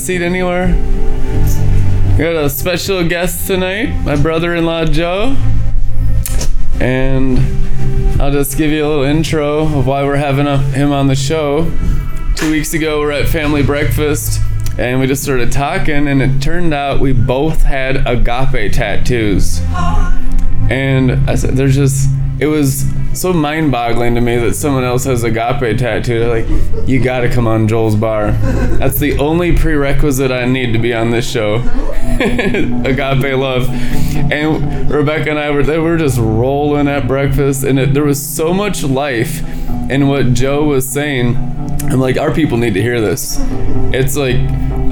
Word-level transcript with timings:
seat 0.00 0.22
anywhere. 0.22 0.68
We 2.16 2.24
got 2.24 2.34
a 2.34 2.48
special 2.48 3.06
guest 3.06 3.46
tonight, 3.46 3.92
my 4.02 4.16
brother-in-law 4.16 4.86
Joe, 4.86 5.36
and 6.80 7.38
I'll 8.20 8.32
just 8.32 8.56
give 8.56 8.70
you 8.70 8.86
a 8.86 8.88
little 8.88 9.04
intro 9.04 9.60
of 9.60 9.86
why 9.86 10.02
we're 10.04 10.16
having 10.16 10.46
a, 10.46 10.56
him 10.56 10.90
on 10.90 11.06
the 11.06 11.14
show. 11.14 11.70
Two 12.34 12.50
weeks 12.50 12.72
ago, 12.72 13.00
we 13.00 13.06
we're 13.06 13.12
at 13.12 13.28
family 13.28 13.62
breakfast, 13.62 14.40
and 14.78 15.00
we 15.00 15.06
just 15.06 15.22
started 15.22 15.52
talking, 15.52 16.08
and 16.08 16.22
it 16.22 16.40
turned 16.40 16.72
out 16.72 16.98
we 16.98 17.12
both 17.12 17.62
had 17.62 18.06
agape 18.06 18.72
tattoos. 18.72 19.60
And 20.70 21.28
I 21.28 21.34
said, 21.34 21.56
"There's 21.56 21.74
just." 21.74 22.08
It 22.38 22.46
was 22.46 22.84
so 23.12 23.32
mind-boggling 23.32 24.14
to 24.14 24.20
me 24.20 24.36
that 24.36 24.54
someone 24.54 24.84
else 24.84 25.04
has 25.04 25.24
agape 25.24 25.78
tattoo. 25.78 26.18
They're 26.20 26.44
like, 26.44 26.88
you 26.88 27.02
got 27.02 27.20
to 27.20 27.28
come 27.28 27.46
on 27.46 27.66
Joel's 27.66 27.96
bar. 27.96 28.32
That's 28.32 28.98
the 28.98 29.18
only 29.18 29.56
prerequisite 29.56 30.30
I 30.30 30.44
need 30.44 30.72
to 30.72 30.78
be 30.78 30.94
on 30.94 31.10
this 31.10 31.28
show. 31.30 31.56
agape 32.20 33.36
love. 33.36 33.68
And 34.32 34.90
Rebecca 34.90 35.30
and 35.30 35.38
I 35.38 35.50
were 35.50 35.62
they 35.62 35.78
were 35.78 35.96
just 35.96 36.18
rolling 36.18 36.86
at 36.86 37.08
breakfast, 37.08 37.64
and 37.64 37.78
it, 37.78 37.94
there 37.94 38.04
was 38.04 38.24
so 38.24 38.52
much 38.54 38.84
life 38.84 39.42
in 39.90 40.06
what 40.06 40.34
Joe 40.34 40.64
was 40.64 40.88
saying. 40.88 41.36
I'm 41.82 41.98
like, 41.98 42.16
our 42.16 42.32
people 42.32 42.58
need 42.58 42.74
to 42.74 42.82
hear 42.82 43.00
this. 43.00 43.38
It's 43.92 44.16
like 44.16 44.36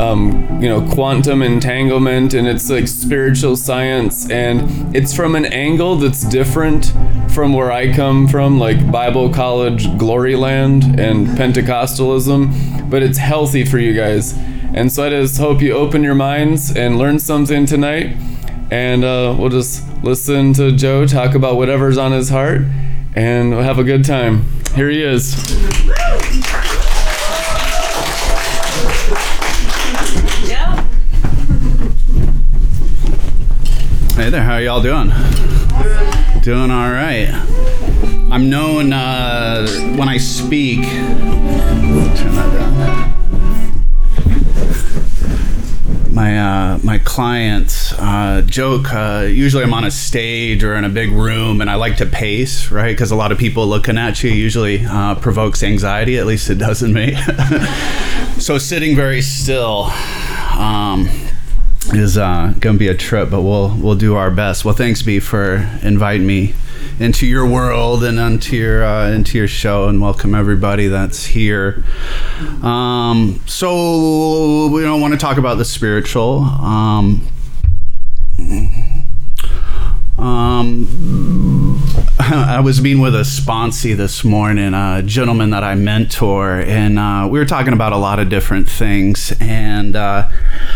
um, 0.01 0.63
you 0.63 0.69
know, 0.69 0.89
quantum 0.93 1.43
entanglement 1.43 2.35
and 2.35 2.47
it's 2.47 2.71
like 2.71 2.87
spiritual 2.87 3.57
science 3.57 4.31
and 4.31 4.95
it's 4.95 5.15
from 5.15 5.35
an 5.35 5.45
angle 5.47 5.97
that's 5.97 6.23
different 6.25 6.93
from 7.39 7.53
where 7.53 7.71
I 7.71 7.93
come 7.93 8.27
from, 8.27 8.59
like 8.59 8.91
Bible 8.91 9.33
college 9.33 9.97
glory 9.97 10.35
land 10.35 10.99
and 10.99 11.25
Pentecostalism, 11.25 12.91
but 12.91 13.01
it's 13.01 13.17
healthy 13.17 13.65
for 13.65 13.79
you 13.79 13.95
guys. 13.95 14.35
And 14.75 14.91
so 14.91 15.07
I 15.07 15.11
just 15.11 15.39
hope 15.39 15.63
you 15.63 15.73
open 15.75 16.03
your 16.03 16.17
minds 16.17 16.77
and 16.77 16.99
learn 16.99 17.21
something 17.21 17.65
tonight. 17.65 18.17
And 18.73 19.05
uh, 19.05 19.37
we'll 19.39 19.51
just 19.51 19.85
listen 20.03 20.53
to 20.55 20.73
Joe 20.73 21.07
talk 21.07 21.37
about 21.37 21.55
whatever's 21.55 21.97
on 21.97 22.11
his 22.11 22.29
heart 22.29 22.63
and 23.15 23.51
we'll 23.51 23.63
have 23.63 23.79
a 23.79 23.85
good 23.85 24.05
time. 24.05 24.43
Here 24.75 24.91
he 24.91 25.01
is. 25.01 25.33
Hey 34.17 34.29
there, 34.29 34.43
how 34.43 34.57
y'all 34.57 34.83
doing? 34.83 35.13
Doing 36.49 36.71
all 36.71 36.91
right. 36.91 37.29
I'm 38.33 38.49
known 38.49 38.95
uh, 38.95 39.69
when 39.99 40.09
I 40.09 40.17
speak. 40.17 40.83
Turn 40.83 41.27
that 42.37 42.55
down. 42.55 42.95
My 46.15 46.39
uh, 46.39 46.79
my 46.83 47.01
clients 47.01 47.93
uh, 47.99 48.41
joke. 48.47 48.95
Uh, 48.95 49.27
usually, 49.29 49.63
I'm 49.63 49.75
on 49.75 49.85
a 49.85 49.91
stage 49.91 50.65
or 50.65 50.75
in 50.75 50.85
a 50.85 50.89
big 50.89 51.11
room, 51.11 51.61
and 51.61 51.69
I 51.69 51.75
like 51.75 51.99
to 51.99 52.07
pace, 52.07 52.71
right? 52.71 52.93
Because 52.93 53.11
a 53.11 53.17
lot 53.17 53.31
of 53.31 53.37
people 53.37 53.67
looking 53.67 53.99
at 53.99 54.25
you 54.25 54.31
usually 54.31 54.87
uh, 54.87 55.17
provokes 55.17 55.63
anxiety. 55.63 56.17
At 56.17 56.25
least 56.25 56.49
it 56.49 56.57
does 56.57 56.83
in 56.83 56.95
me. 56.95 57.15
so, 58.39 58.57
sitting 58.57 58.97
very 58.97 59.21
still. 59.21 59.91
Um, 60.59 61.11
is 61.95 62.19
uh, 62.19 62.55
to 62.61 62.79
be 62.79 62.89
a 62.89 62.95
trip, 62.95 63.31
but 63.31 63.43
we'll 63.43 63.77
we'll 63.77 63.95
do 63.95 64.15
our 64.17 64.31
best. 64.31 64.65
Well, 64.65 64.75
thanks, 64.75 65.03
B, 65.03 65.21
for 65.21 65.57
inviting 65.83 66.27
me 66.27 66.55
into 67.01 67.27
your 67.27 67.47
world 67.47 68.03
and 68.05 68.19
into 68.19 68.57
your 68.57 68.85
uh, 68.85 69.11
into 69.11 69.39
your 69.39 69.49
show, 69.49 69.89
and 69.89 70.01
welcome 70.01 70.35
everybody 70.35 70.89
that's 70.89 71.27
here. 71.27 71.85
Um, 72.63 73.41
so 73.47 74.69
we 74.69 74.83
don't 74.83 75.01
want 75.01 75.15
to 75.15 75.19
talk 75.19 75.39
about 75.39 75.59
the 75.59 75.65
spiritual. 75.65 76.41
Um, 76.41 77.27
um, 80.19 81.58
I 82.31 82.61
was 82.61 82.83
meeting 82.83 83.01
with 83.01 83.15
a 83.15 83.21
sponsee 83.21 83.97
this 83.97 84.23
morning, 84.23 84.75
a 84.75 85.03
gentleman 85.03 85.49
that 85.51 85.65
I 85.65 85.75
mentor, 85.75 86.61
and 86.61 86.99
uh, 86.99 87.27
we 87.31 87.39
were 87.39 87.47
talking 87.47 87.73
about 87.73 87.95
a 87.95 87.97
lot 87.97 88.19
of 88.19 88.29
different 88.29 88.69
things. 88.69 89.33
And 89.41 89.97
uh, 89.97 90.29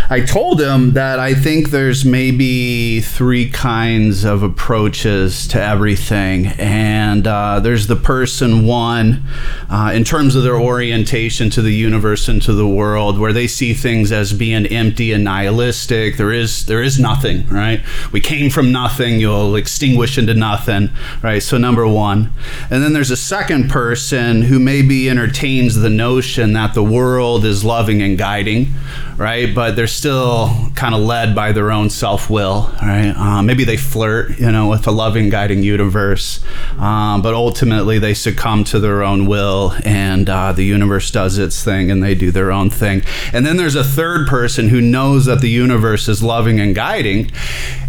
I 0.08 0.20
told 0.20 0.62
him 0.62 0.92
that 0.94 1.18
I 1.18 1.34
think 1.34 1.68
there's 1.68 2.06
maybe 2.06 3.02
three 3.02 3.50
kinds 3.50 4.24
of 4.24 4.42
approaches 4.42 5.46
to 5.48 5.60
everything. 5.62 6.46
And 6.46 7.26
uh, 7.26 7.60
there's 7.60 7.86
the 7.86 7.96
person 7.96 8.64
one, 8.64 9.22
uh, 9.68 9.92
in 9.94 10.04
terms 10.04 10.34
of 10.34 10.44
their 10.44 10.56
orientation 10.56 11.50
to 11.50 11.60
the 11.60 11.74
universe 11.74 12.28
and 12.28 12.40
to 12.42 12.54
the 12.54 12.66
world, 12.66 13.18
where 13.18 13.34
they 13.34 13.46
see 13.46 13.74
things 13.74 14.10
as 14.10 14.32
being 14.32 14.64
empty 14.68 15.12
and 15.12 15.22
nihilistic. 15.24 16.16
There 16.16 16.32
is 16.32 16.64
there 16.64 16.82
is 16.82 16.98
nothing, 16.98 17.46
right? 17.48 17.82
We 18.10 18.22
came 18.22 18.48
from 18.48 18.72
nothing. 18.72 19.20
You'll 19.20 19.56
extinguish 19.56 20.16
into 20.16 20.32
nothing, 20.32 20.88
right? 21.22 21.41
So 21.42 21.58
number 21.58 21.86
one, 21.86 22.32
and 22.70 22.82
then 22.82 22.92
there's 22.92 23.10
a 23.10 23.16
second 23.16 23.70
person 23.70 24.42
who 24.42 24.58
maybe 24.58 25.08
entertains 25.08 25.76
the 25.76 25.90
notion 25.90 26.52
that 26.54 26.74
the 26.74 26.82
world 26.82 27.44
is 27.44 27.64
loving 27.64 28.02
and 28.02 28.16
guiding, 28.16 28.68
right? 29.16 29.54
But 29.54 29.76
they're 29.76 29.86
still 29.86 30.70
kind 30.74 30.94
of 30.94 31.00
led 31.00 31.34
by 31.34 31.52
their 31.52 31.70
own 31.70 31.90
self 31.90 32.30
will, 32.30 32.70
right? 32.82 33.14
Uh, 33.16 33.42
maybe 33.42 33.64
they 33.64 33.76
flirt, 33.76 34.38
you 34.38 34.50
know, 34.50 34.68
with 34.68 34.86
a 34.86 34.90
loving, 34.90 35.28
guiding 35.28 35.62
universe, 35.62 36.44
um, 36.78 37.22
but 37.22 37.34
ultimately 37.34 37.98
they 37.98 38.14
succumb 38.14 38.64
to 38.64 38.80
their 38.80 39.02
own 39.02 39.26
will, 39.26 39.74
and 39.84 40.28
uh, 40.28 40.52
the 40.52 40.64
universe 40.64 41.10
does 41.10 41.38
its 41.38 41.62
thing, 41.62 41.90
and 41.90 42.02
they 42.02 42.14
do 42.14 42.30
their 42.30 42.50
own 42.50 42.70
thing. 42.70 43.02
And 43.32 43.44
then 43.46 43.56
there's 43.56 43.76
a 43.76 43.84
third 43.84 44.26
person 44.26 44.68
who 44.68 44.80
knows 44.80 45.26
that 45.26 45.40
the 45.40 45.50
universe 45.50 46.08
is 46.08 46.22
loving 46.22 46.60
and 46.60 46.74
guiding, 46.74 47.30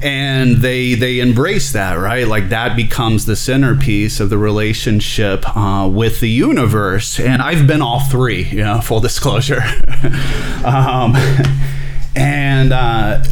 and 0.01 0.57
they 0.57 0.93
they 0.95 1.19
embrace 1.19 1.71
that, 1.73 1.95
right? 1.95 2.27
Like 2.27 2.49
that 2.49 2.75
becomes 2.75 3.25
the 3.25 3.35
centerpiece 3.43 4.19
of 4.19 4.29
the 4.29 4.37
relationship 4.37 5.43
uh, 5.55 5.87
with 5.91 6.19
the 6.19 6.29
universe. 6.29 7.19
And 7.19 7.41
I've 7.41 7.67
been 7.67 7.81
all 7.81 7.99
three, 7.99 8.43
you 8.43 8.63
know, 8.63 8.81
full 8.81 8.99
disclosure. 8.99 9.61
um, 10.65 11.15
and 12.15 12.71
uh, 12.71 13.23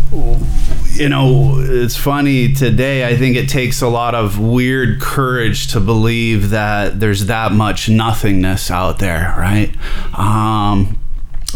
you 0.94 1.08
know 1.08 1.56
it's 1.60 1.96
funny 1.96 2.54
today 2.54 3.08
i 3.08 3.16
think 3.16 3.36
it 3.36 3.48
takes 3.48 3.82
a 3.82 3.88
lot 3.88 4.14
of 4.16 4.40
weird 4.40 5.00
courage 5.00 5.68
to 5.68 5.80
believe 5.80 6.50
that 6.50 7.00
there's 7.00 7.28
that 7.28 7.52
much 7.52 7.90
nothingness 7.90 8.70
out 8.72 9.00
there 9.00 9.34
right 9.38 9.74
um, 10.18 11.01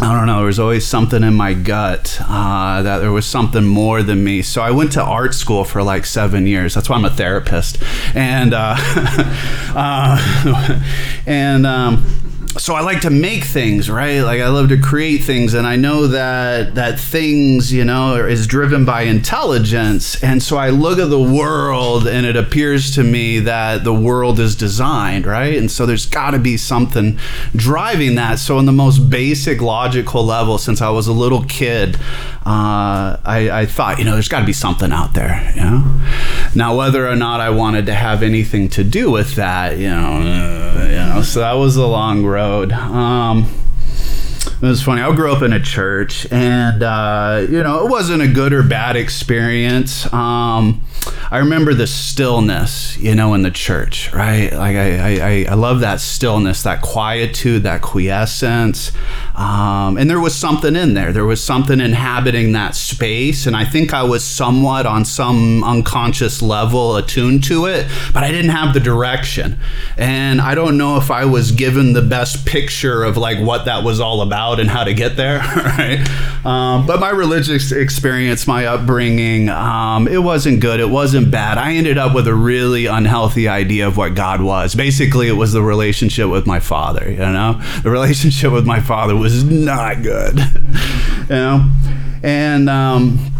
I 0.01 0.13
don't 0.13 0.27
know. 0.27 0.37
There 0.37 0.45
was 0.45 0.59
always 0.59 0.85
something 0.85 1.23
in 1.23 1.35
my 1.35 1.53
gut 1.53 2.19
uh, 2.21 2.81
that 2.81 2.99
there 2.99 3.13
was 3.13 3.25
something 3.25 3.63
more 3.63 4.03
than 4.03 4.25
me. 4.25 4.41
So 4.41 4.61
I 4.61 4.71
went 4.71 4.91
to 4.93 5.01
art 5.01 5.33
school 5.33 5.63
for 5.63 5.83
like 5.83 6.05
seven 6.05 6.45
years. 6.45 6.73
That's 6.73 6.89
why 6.89 6.97
I'm 6.97 7.05
a 7.05 7.09
therapist, 7.09 7.81
and 8.13 8.53
uh, 8.53 8.75
uh, 9.73 10.81
and 11.25 11.65
um, 11.65 12.24
so 12.57 12.73
I 12.73 12.81
like 12.81 13.01
to 13.01 13.09
make 13.09 13.43
things, 13.43 13.89
right? 13.89 14.21
Like 14.21 14.39
I 14.39 14.47
love 14.47 14.69
to 14.69 14.77
create 14.77 15.23
things, 15.23 15.53
and 15.53 15.67
I 15.67 15.75
know 15.75 16.07
that 16.07 16.75
that 16.75 16.99
things, 16.99 17.73
you 17.73 17.83
know, 17.83 18.15
is 18.15 18.47
driven 18.47 18.85
by 18.85 19.01
intelligence. 19.03 20.21
And 20.23 20.41
so 20.41 20.55
I 20.57 20.69
look 20.69 20.97
at 20.97 21.09
the 21.09 21.21
world, 21.21 22.07
and 22.07 22.25
it 22.25 22.37
appears 22.37 22.91
to 22.95 23.03
me 23.03 23.39
that 23.39 23.83
the 23.83 23.93
world 23.93 24.39
is 24.39 24.55
designed, 24.55 25.25
right? 25.25 25.57
And 25.57 25.69
so 25.69 25.85
there's 25.85 26.05
got 26.05 26.31
to 26.31 26.39
be 26.39 26.55
something 26.55 27.19
driving 27.55 28.15
that. 28.15 28.39
So 28.39 28.57
in 28.57 28.65
the 28.65 28.71
most 28.71 29.09
basic 29.09 29.61
logical 29.61 30.23
level, 30.23 30.57
since 30.57 30.81
I 30.81 30.89
was 30.89 31.07
a 31.07 31.13
little 31.13 31.43
kid, 31.43 31.97
uh, 32.45 33.17
I, 33.25 33.49
I, 33.51 33.65
thought, 33.65 33.99
you 33.99 34.05
know, 34.05 34.13
there's 34.13 34.29
got 34.29 34.41
to 34.41 34.45
be 34.45 34.53
something 34.53 34.91
out 34.91 35.13
there, 35.13 35.51
you 35.55 35.61
know. 35.61 36.01
Now 36.53 36.77
whether 36.77 37.07
or 37.07 37.15
not 37.15 37.41
I 37.41 37.49
wanted 37.49 37.87
to 37.87 37.93
have 37.93 38.23
anything 38.23 38.69
to 38.69 38.83
do 38.83 39.11
with 39.11 39.35
that, 39.35 39.77
you 39.77 39.89
know, 39.89 40.21
uh, 40.21 40.87
know, 41.15 41.21
so 41.21 41.39
that 41.39 41.53
was 41.53 41.75
a 41.77 41.85
long 41.85 42.25
road. 42.25 42.71
Um, 42.71 43.49
it 44.61 44.65
was 44.65 44.81
funny. 44.81 45.01
I 45.01 45.13
grew 45.15 45.31
up 45.31 45.41
in 45.41 45.53
a 45.53 45.59
church, 45.59 46.25
and 46.31 46.81
uh, 46.81 47.45
you 47.49 47.61
know, 47.61 47.85
it 47.85 47.89
wasn't 47.89 48.21
a 48.21 48.27
good 48.27 48.53
or 48.53 48.63
bad 48.63 48.95
experience. 48.95 50.11
Um, 50.13 50.81
I 51.31 51.39
remember 51.39 51.73
the 51.73 51.87
stillness, 51.87 52.97
you 52.97 53.15
know, 53.15 53.33
in 53.33 53.41
the 53.41 53.51
church, 53.51 54.13
right? 54.13 54.51
Like 54.51 54.75
I, 54.75 55.19
I, 55.19 55.45
I 55.49 55.53
love 55.55 55.79
that 55.81 55.99
stillness, 55.99 56.63
that 56.63 56.81
quietude, 56.81 57.63
that 57.63 57.81
quiescence. 57.81 58.91
Um, 59.35 59.97
and 59.97 60.09
there 60.09 60.19
was 60.19 60.35
something 60.35 60.75
in 60.75 60.93
there. 60.93 61.11
There 61.11 61.25
was 61.25 61.43
something 61.43 61.79
inhabiting 61.79 62.53
that 62.53 62.75
space. 62.75 63.45
And 63.47 63.55
I 63.55 63.65
think 63.65 63.93
I 63.93 64.03
was 64.03 64.23
somewhat 64.23 64.85
on 64.85 65.03
some 65.03 65.63
unconscious 65.63 66.41
level 66.41 66.95
attuned 66.95 67.43
to 67.45 67.65
it, 67.65 67.87
but 68.13 68.23
I 68.23 68.31
didn't 68.31 68.51
have 68.51 68.73
the 68.73 68.79
direction. 68.79 69.57
And 69.97 70.39
I 70.39 70.55
don't 70.55 70.77
know 70.77 70.97
if 70.97 71.11
I 71.11 71.25
was 71.25 71.51
given 71.51 71.93
the 71.93 72.01
best 72.01 72.45
picture 72.45 73.03
of 73.03 73.17
like 73.17 73.39
what 73.39 73.65
that 73.65 73.83
was 73.83 73.99
all 73.99 74.21
about 74.21 74.44
and 74.53 74.69
how 74.69 74.83
to 74.83 74.93
get 74.93 75.15
there, 75.15 75.39
right? 75.55 75.99
Um, 76.45 76.85
but 76.85 76.99
my 76.99 77.09
religious 77.09 77.71
experience, 77.71 78.47
my 78.47 78.65
upbringing, 78.65 79.49
um, 79.49 80.07
it 80.07 80.19
wasn't 80.19 80.61
good. 80.61 80.79
It 80.79 80.89
wasn't 80.89 81.31
bad. 81.31 81.57
I 81.57 81.73
ended 81.73 81.97
up 81.97 82.13
with 82.13 82.27
a 82.27 82.35
really 82.35 82.85
unhealthy 82.85 83.47
idea 83.47 83.87
of 83.87 83.97
what 83.97 84.15
God 84.15 84.41
was. 84.41 84.75
Basically, 84.75 85.27
it 85.27 85.33
was 85.33 85.53
the 85.53 85.61
relationship 85.61 86.29
with 86.29 86.45
my 86.45 86.59
father. 86.59 87.09
You 87.09 87.17
know, 87.17 87.61
the 87.83 87.89
relationship 87.89 88.51
with 88.51 88.65
my 88.65 88.79
father 88.79 89.15
was 89.15 89.43
not 89.43 90.01
good. 90.03 90.39
you 91.19 91.25
know, 91.29 91.71
and. 92.23 92.69
Um, 92.69 93.34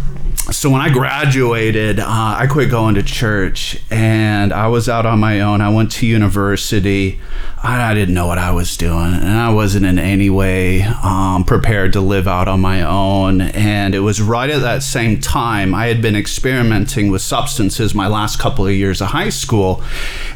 so 0.52 0.70
when 0.70 0.80
I 0.80 0.90
graduated, 0.90 1.98
uh, 1.98 2.04
I 2.06 2.46
quit 2.48 2.70
going 2.70 2.94
to 2.94 3.02
church 3.02 3.80
and 3.90 4.52
I 4.52 4.68
was 4.68 4.88
out 4.88 5.04
on 5.04 5.18
my 5.18 5.40
own. 5.40 5.60
I 5.60 5.70
went 5.70 5.90
to 5.92 6.06
university. 6.06 7.20
I, 7.62 7.90
I 7.90 7.94
didn't 7.94 8.14
know 8.14 8.26
what 8.26 8.38
I 8.38 8.52
was 8.52 8.76
doing, 8.76 9.14
and 9.14 9.28
I 9.28 9.50
wasn't 9.50 9.86
in 9.86 9.98
any 9.98 10.30
way 10.30 10.82
um, 10.82 11.44
prepared 11.44 11.92
to 11.94 12.00
live 12.00 12.28
out 12.28 12.48
on 12.48 12.60
my 12.60 12.82
own. 12.82 13.40
And 13.40 13.94
it 13.94 14.00
was 14.00 14.20
right 14.20 14.48
at 14.48 14.60
that 14.60 14.82
same 14.82 15.20
time 15.20 15.74
I 15.74 15.86
had 15.86 16.00
been 16.00 16.14
experimenting 16.14 17.10
with 17.10 17.22
substances 17.22 17.94
my 17.94 18.06
last 18.06 18.38
couple 18.38 18.66
of 18.66 18.72
years 18.72 19.00
of 19.00 19.08
high 19.08 19.30
school, 19.30 19.82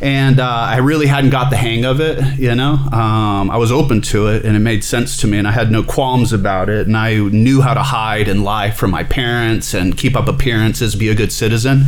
and 0.01 0.41
uh, 0.41 0.47
I 0.47 0.79
really 0.79 1.07
hadn't 1.07 1.31
got 1.31 1.51
the 1.51 1.57
hang 1.57 1.85
of 1.85 2.01
it. 2.01 2.39
You 2.39 2.55
know, 2.55 2.73
um, 2.73 3.51
I 3.51 3.59
was 3.59 3.71
open 3.71 4.01
to 4.03 4.29
it, 4.29 4.45
and 4.45 4.57
it 4.57 4.61
made 4.61 4.83
sense 4.83 5.17
to 5.19 5.27
me, 5.27 5.39
and 5.39 5.47
I 5.47 5.53
had 5.53 5.71
no 5.71 5.83
qualms 5.83 6.33
about 6.33 6.69
it, 6.69 6.87
and 6.87 6.97
I 6.97 7.17
knew 7.17 7.61
how 7.61 7.75
to 7.75 7.83
hide 7.83 8.29
and 8.29 8.43
lie 8.43 8.71
from 8.71 8.91
my 8.91 9.05
parents 9.05 9.75
and 9.75 9.97
keep 10.01 10.17
up 10.17 10.29
appearances, 10.29 10.97
be 10.97 11.09
a 11.09 11.15
good 11.15 11.31
citizen. 11.31 11.85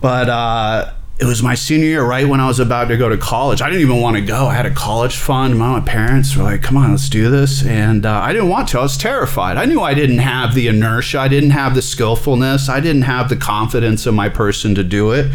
But 0.00 0.28
uh, 0.28 0.92
it 1.20 1.24
was 1.24 1.42
my 1.42 1.56
senior 1.56 1.86
year, 1.86 2.04
right 2.04 2.28
when 2.28 2.38
I 2.38 2.46
was 2.46 2.60
about 2.60 2.84
to 2.88 2.96
go 2.96 3.08
to 3.08 3.18
college. 3.18 3.60
I 3.60 3.66
didn't 3.68 3.82
even 3.82 4.00
want 4.00 4.14
to 4.14 4.22
go. 4.22 4.46
I 4.46 4.54
had 4.54 4.66
a 4.66 4.70
college 4.70 5.16
fund. 5.16 5.58
My 5.58 5.80
parents 5.80 6.36
were 6.36 6.44
like, 6.44 6.62
"Come 6.62 6.76
on, 6.76 6.92
let's 6.92 7.08
do 7.08 7.28
this," 7.28 7.66
and 7.66 8.06
uh, 8.06 8.20
I 8.20 8.32
didn't 8.32 8.48
want 8.48 8.68
to. 8.68 8.78
I 8.78 8.82
was 8.82 8.96
terrified. 8.96 9.56
I 9.56 9.64
knew 9.64 9.80
I 9.80 9.94
didn't 9.94 10.18
have 10.18 10.54
the 10.54 10.68
inertia. 10.68 11.18
I 11.18 11.26
didn't 11.26 11.50
have 11.50 11.74
the 11.74 11.82
skillfulness. 11.82 12.68
I 12.68 12.78
didn't 12.78 13.02
have 13.02 13.28
the 13.30 13.36
confidence 13.36 14.06
in 14.06 14.14
my 14.14 14.28
person 14.28 14.76
to 14.76 14.84
do 14.84 15.10
it. 15.10 15.26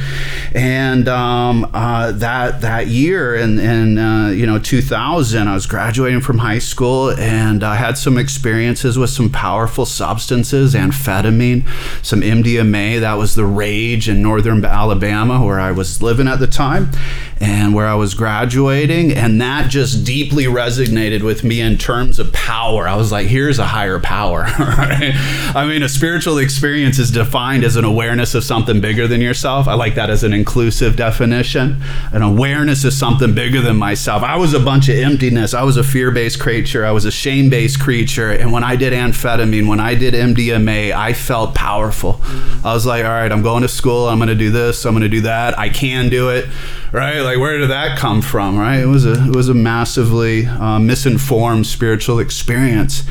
And 0.56 1.10
um, 1.10 1.70
uh, 1.74 2.14
that 2.14 2.62
that 2.62 2.88
year, 2.88 3.36
in, 3.36 3.60
in 3.60 3.98
uh, 3.98 4.30
you 4.30 4.46
know 4.46 4.60
2000, 4.60 5.50
I 5.50 5.54
was 5.54 5.66
graduating 5.66 6.22
from 6.22 6.38
high 6.38 6.60
school, 6.60 7.12
and 7.12 7.62
I 7.62 7.76
had 7.76 7.98
some 7.98 8.18
experiences 8.18 8.98
with 8.98 9.10
some 9.10 9.30
powerful 9.30 9.86
substances, 9.86 10.76
amphetamine, 10.76 11.68
some 12.06 12.22
MDMA. 12.22 13.02
That 13.02 13.16
was 13.16 13.36
the 13.36 13.46
rage 13.46 14.08
in 14.08 14.22
northern 14.22 14.64
Alabama, 14.64 15.44
where 15.44 15.60
I 15.60 15.73
was 15.74 16.02
living 16.02 16.28
at 16.28 16.40
the 16.40 16.48
time 16.48 16.92
and 17.40 17.74
where 17.74 17.88
I 17.88 17.96
was 17.96 18.14
graduating. 18.14 19.12
And 19.12 19.42
that 19.42 19.70
just 19.70 20.06
deeply 20.06 20.46
resonated 20.46 21.24
with 21.24 21.44
me 21.44 21.62
in 21.62 21.78
terms 21.78 22.20
of 22.20 22.32
power. 22.32 22.88
I 22.88 22.96
was 22.96 23.12
like, 23.12 23.28
here's 23.28 23.60
a 23.60 23.66
higher 23.66 24.00
power. 24.00 24.46
I 24.48 25.66
mean, 25.68 25.84
a 25.84 25.90
spiritual 25.90 26.38
experience 26.38 27.00
is 27.00 27.12
defined 27.12 27.64
as 27.64 27.76
an 27.76 27.86
awareness 27.86 28.34
of 28.36 28.44
something 28.44 28.80
bigger 28.80 29.08
than 29.08 29.22
yourself. 29.22 29.68
I 29.68 29.74
like 29.74 29.96
that 29.96 30.10
as 30.10 30.24
an 30.24 30.34
inclusive 30.34 30.96
definition. 30.96 31.82
An 32.12 32.22
awareness 32.22 32.86
of 32.86 32.94
something 32.94 33.34
bigger 33.34 33.62
than 33.62 33.76
myself. 33.78 34.24
I 34.24 34.38
was 34.38 34.54
a 34.54 34.60
bunch 34.60 34.90
of 34.90 34.96
emptiness. 34.96 35.54
I 35.54 35.64
was 35.64 35.78
a 35.78 35.84
fear 35.84 36.12
based 36.12 36.40
creature. 36.40 36.86
I 36.86 36.92
was 36.92 37.06
a 37.06 37.12
shame 37.12 37.50
based 37.50 37.80
creature. 37.80 38.32
And 38.32 38.52
when 38.52 38.64
I 38.64 38.76
did 38.76 38.94
amphetamine, 38.94 39.68
when 39.68 39.80
I 39.80 39.96
did 39.96 40.14
MDMA, 40.14 40.94
I 40.94 41.14
felt 41.14 41.56
powerful. 41.56 42.22
I 42.64 42.74
was 42.74 42.86
like, 42.86 43.04
all 43.04 43.12
right, 43.12 43.32
I'm 43.32 43.42
going 43.42 43.64
to 43.64 43.68
school. 43.68 44.08
I'm 44.08 44.18
going 44.18 44.30
to 44.30 44.36
do 44.36 44.52
this. 44.52 44.86
I'm 44.86 44.94
going 44.94 45.04
to 45.04 45.10
do 45.10 45.22
that. 45.22 45.58
I 45.64 45.70
can 45.70 46.10
do 46.10 46.30
it, 46.30 46.50
right? 46.92 47.22
Like, 47.22 47.38
where 47.38 47.58
did 47.58 47.70
that 47.70 47.98
come 47.98 48.22
from, 48.22 48.58
right? 48.58 48.80
It 48.80 48.88
was 48.88 49.06
a 49.06 49.14
it 49.14 49.34
was 49.34 49.48
a 49.48 49.54
massively 49.54 50.46
uh, 50.46 50.78
misinformed 50.78 51.68
spiritual 51.68 52.20
experience, 52.20 53.04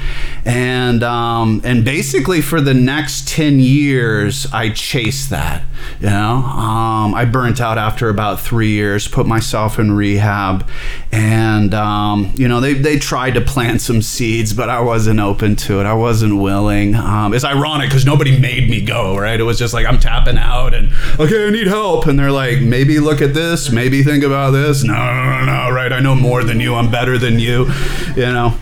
and 0.45 1.03
um, 1.03 1.63
and 1.65 1.83
basically 1.83 2.43
for 2.43 2.61
the 2.61 2.75
next 2.75 3.27
ten 3.27 3.59
years, 3.59 4.47
I 4.53 4.69
chased 4.69 5.31
that. 5.31 5.65
You 5.99 6.11
know, 6.11 6.35
um, 6.45 7.15
I 7.15 7.25
burnt 7.25 7.59
out 7.59 7.79
after 7.79 8.11
about 8.11 8.39
three 8.39 8.71
years, 8.73 9.09
put 9.09 9.27
myself 9.27 9.79
in 9.79 9.93
rehab, 9.93 10.69
and 11.13 11.75
um, 11.75 12.33
you 12.35 12.49
know 12.49 12.61
they 12.61 12.73
they 12.73 12.99
tried 12.99 13.35
to 13.35 13.41
plant 13.41 13.83
some 13.83 14.01
seeds, 14.01 14.55
but 14.55 14.71
I 14.71 14.81
wasn't 14.81 15.21
open 15.21 15.57
to 15.57 15.81
it. 15.81 15.85
I 15.85 15.93
wasn't 15.93 16.39
willing. 16.39 16.95
Um, 16.95 17.35
it's 17.35 17.45
ironic 17.45 17.91
because 17.91 18.07
nobody 18.07 18.39
made 18.39 18.69
me 18.71 18.81
go. 18.81 19.17
Right? 19.17 19.39
It 19.39 19.45
was 19.45 19.59
just 19.59 19.75
like 19.75 19.87
I'm 19.87 19.99
tapping 19.99 20.39
out, 20.39 20.73
and 20.75 20.91
okay, 21.21 21.47
I 21.47 21.51
need 21.51 21.67
help, 21.67 22.07
and 22.07 22.19
they're 22.19 22.33
like, 22.33 22.61
maybe 22.61 22.99
look 22.99 23.21
at 23.21 23.35
this, 23.35 23.71
maybe 23.71 24.03
think 24.03 24.25
about 24.25 24.51
this. 24.51 24.83
No, 24.83 24.95
no, 24.95 25.41
no, 25.41 25.45
no, 25.45 25.71
right? 25.75 25.93
I 25.93 26.01
know 26.01 26.15
more 26.15 26.43
than 26.43 26.61
you. 26.61 26.75
I'm 26.75 26.91
better 26.91 27.19
than 27.19 27.39
you, 27.39 27.71
you 28.17 28.33
know. 28.33 28.57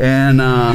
And 0.00 0.40
uh, 0.40 0.72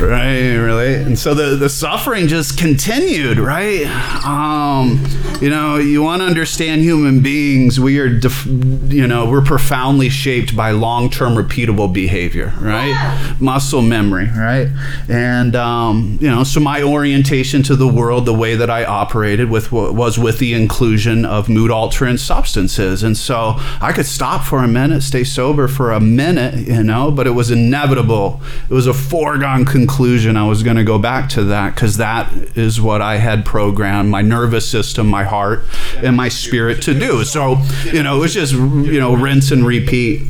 right, 0.00 0.54
really. 0.54 0.94
And 0.94 1.18
so 1.18 1.34
the 1.34 1.56
the 1.56 1.68
suffering 1.68 2.28
just 2.28 2.58
continued, 2.58 3.38
right? 3.38 3.86
Um, 4.24 5.04
you 5.40 5.50
know, 5.50 5.76
you 5.76 6.02
want 6.02 6.20
to 6.22 6.26
understand 6.26 6.82
human 6.82 7.22
beings. 7.22 7.78
We 7.78 7.98
are, 7.98 8.08
def- 8.08 8.46
you 8.46 9.06
know, 9.06 9.28
we're 9.28 9.44
profoundly 9.44 10.08
shaped 10.08 10.56
by 10.56 10.72
long 10.72 11.10
term 11.10 11.34
repeatable 11.34 11.92
behavior, 11.92 12.52
right? 12.60 13.36
Muscle 13.40 13.82
memory, 13.82 14.28
right? 14.36 14.68
And 15.08 15.54
um, 15.54 16.18
you 16.20 16.28
know, 16.28 16.44
so 16.44 16.60
my 16.60 16.82
orientation 16.82 17.62
to 17.64 17.76
the 17.76 17.88
world, 17.88 18.26
the 18.26 18.34
way 18.34 18.56
that 18.56 18.70
I 18.70 18.84
operated 18.84 19.50
with 19.50 19.70
was 19.72 20.18
with 20.18 20.38
the 20.38 20.54
inclusion 20.54 21.24
of 21.24 21.48
mood 21.48 21.70
altering 21.70 22.16
substances, 22.16 23.02
and 23.02 23.16
so 23.16 23.54
I 23.80 23.92
could 23.94 24.06
stop 24.06 24.44
for 24.44 24.58
a 24.58 24.68
minute, 24.68 25.02
stay 25.02 25.24
sober 25.24 25.68
for 25.68 25.92
a 25.92 26.00
minute, 26.00 26.66
you 26.66 26.82
know, 26.82 27.10
but 27.10 27.26
it 27.26 27.30
was 27.30 27.50
inevitable. 27.50 28.40
It 28.68 28.74
was 28.74 28.86
a 28.86 28.94
foregone 28.94 29.64
conclusion 29.64 29.83
I 29.88 30.46
was 30.46 30.62
going 30.62 30.76
to 30.76 30.84
go 30.84 30.98
back 30.98 31.28
to 31.30 31.44
that 31.44 31.74
because 31.74 31.96
that 31.98 32.32
is 32.56 32.80
what 32.80 33.02
I 33.02 33.16
had 33.16 33.44
programmed 33.44 34.10
my 34.10 34.22
nervous 34.22 34.68
system, 34.68 35.08
my 35.08 35.24
heart, 35.24 35.62
and 35.96 36.16
my 36.16 36.28
spirit 36.28 36.82
to 36.82 36.98
do. 36.98 37.24
So, 37.24 37.58
you 37.84 38.02
know, 38.02 38.16
it 38.16 38.20
was 38.20 38.34
just, 38.34 38.52
you 38.52 39.00
know, 39.00 39.14
rinse 39.14 39.50
and 39.50 39.66
repeat 39.66 40.22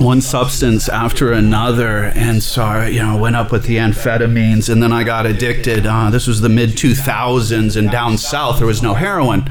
one 0.00 0.22
substance 0.22 0.88
after 0.88 1.30
another 1.30 2.04
and 2.14 2.42
so 2.42 2.86
you 2.86 3.02
know 3.02 3.18
went 3.18 3.36
up 3.36 3.52
with 3.52 3.64
the 3.64 3.76
amphetamines 3.76 4.70
and 4.70 4.82
then 4.82 4.94
i 4.94 5.04
got 5.04 5.26
addicted. 5.26 5.84
Uh, 5.84 6.08
this 6.08 6.26
was 6.26 6.40
the 6.40 6.48
mid 6.48 6.70
2000s 6.70 7.76
and 7.76 7.90
down 7.90 8.16
south 8.16 8.58
there 8.58 8.66
was 8.66 8.82
no 8.82 8.94
heroin. 8.94 9.46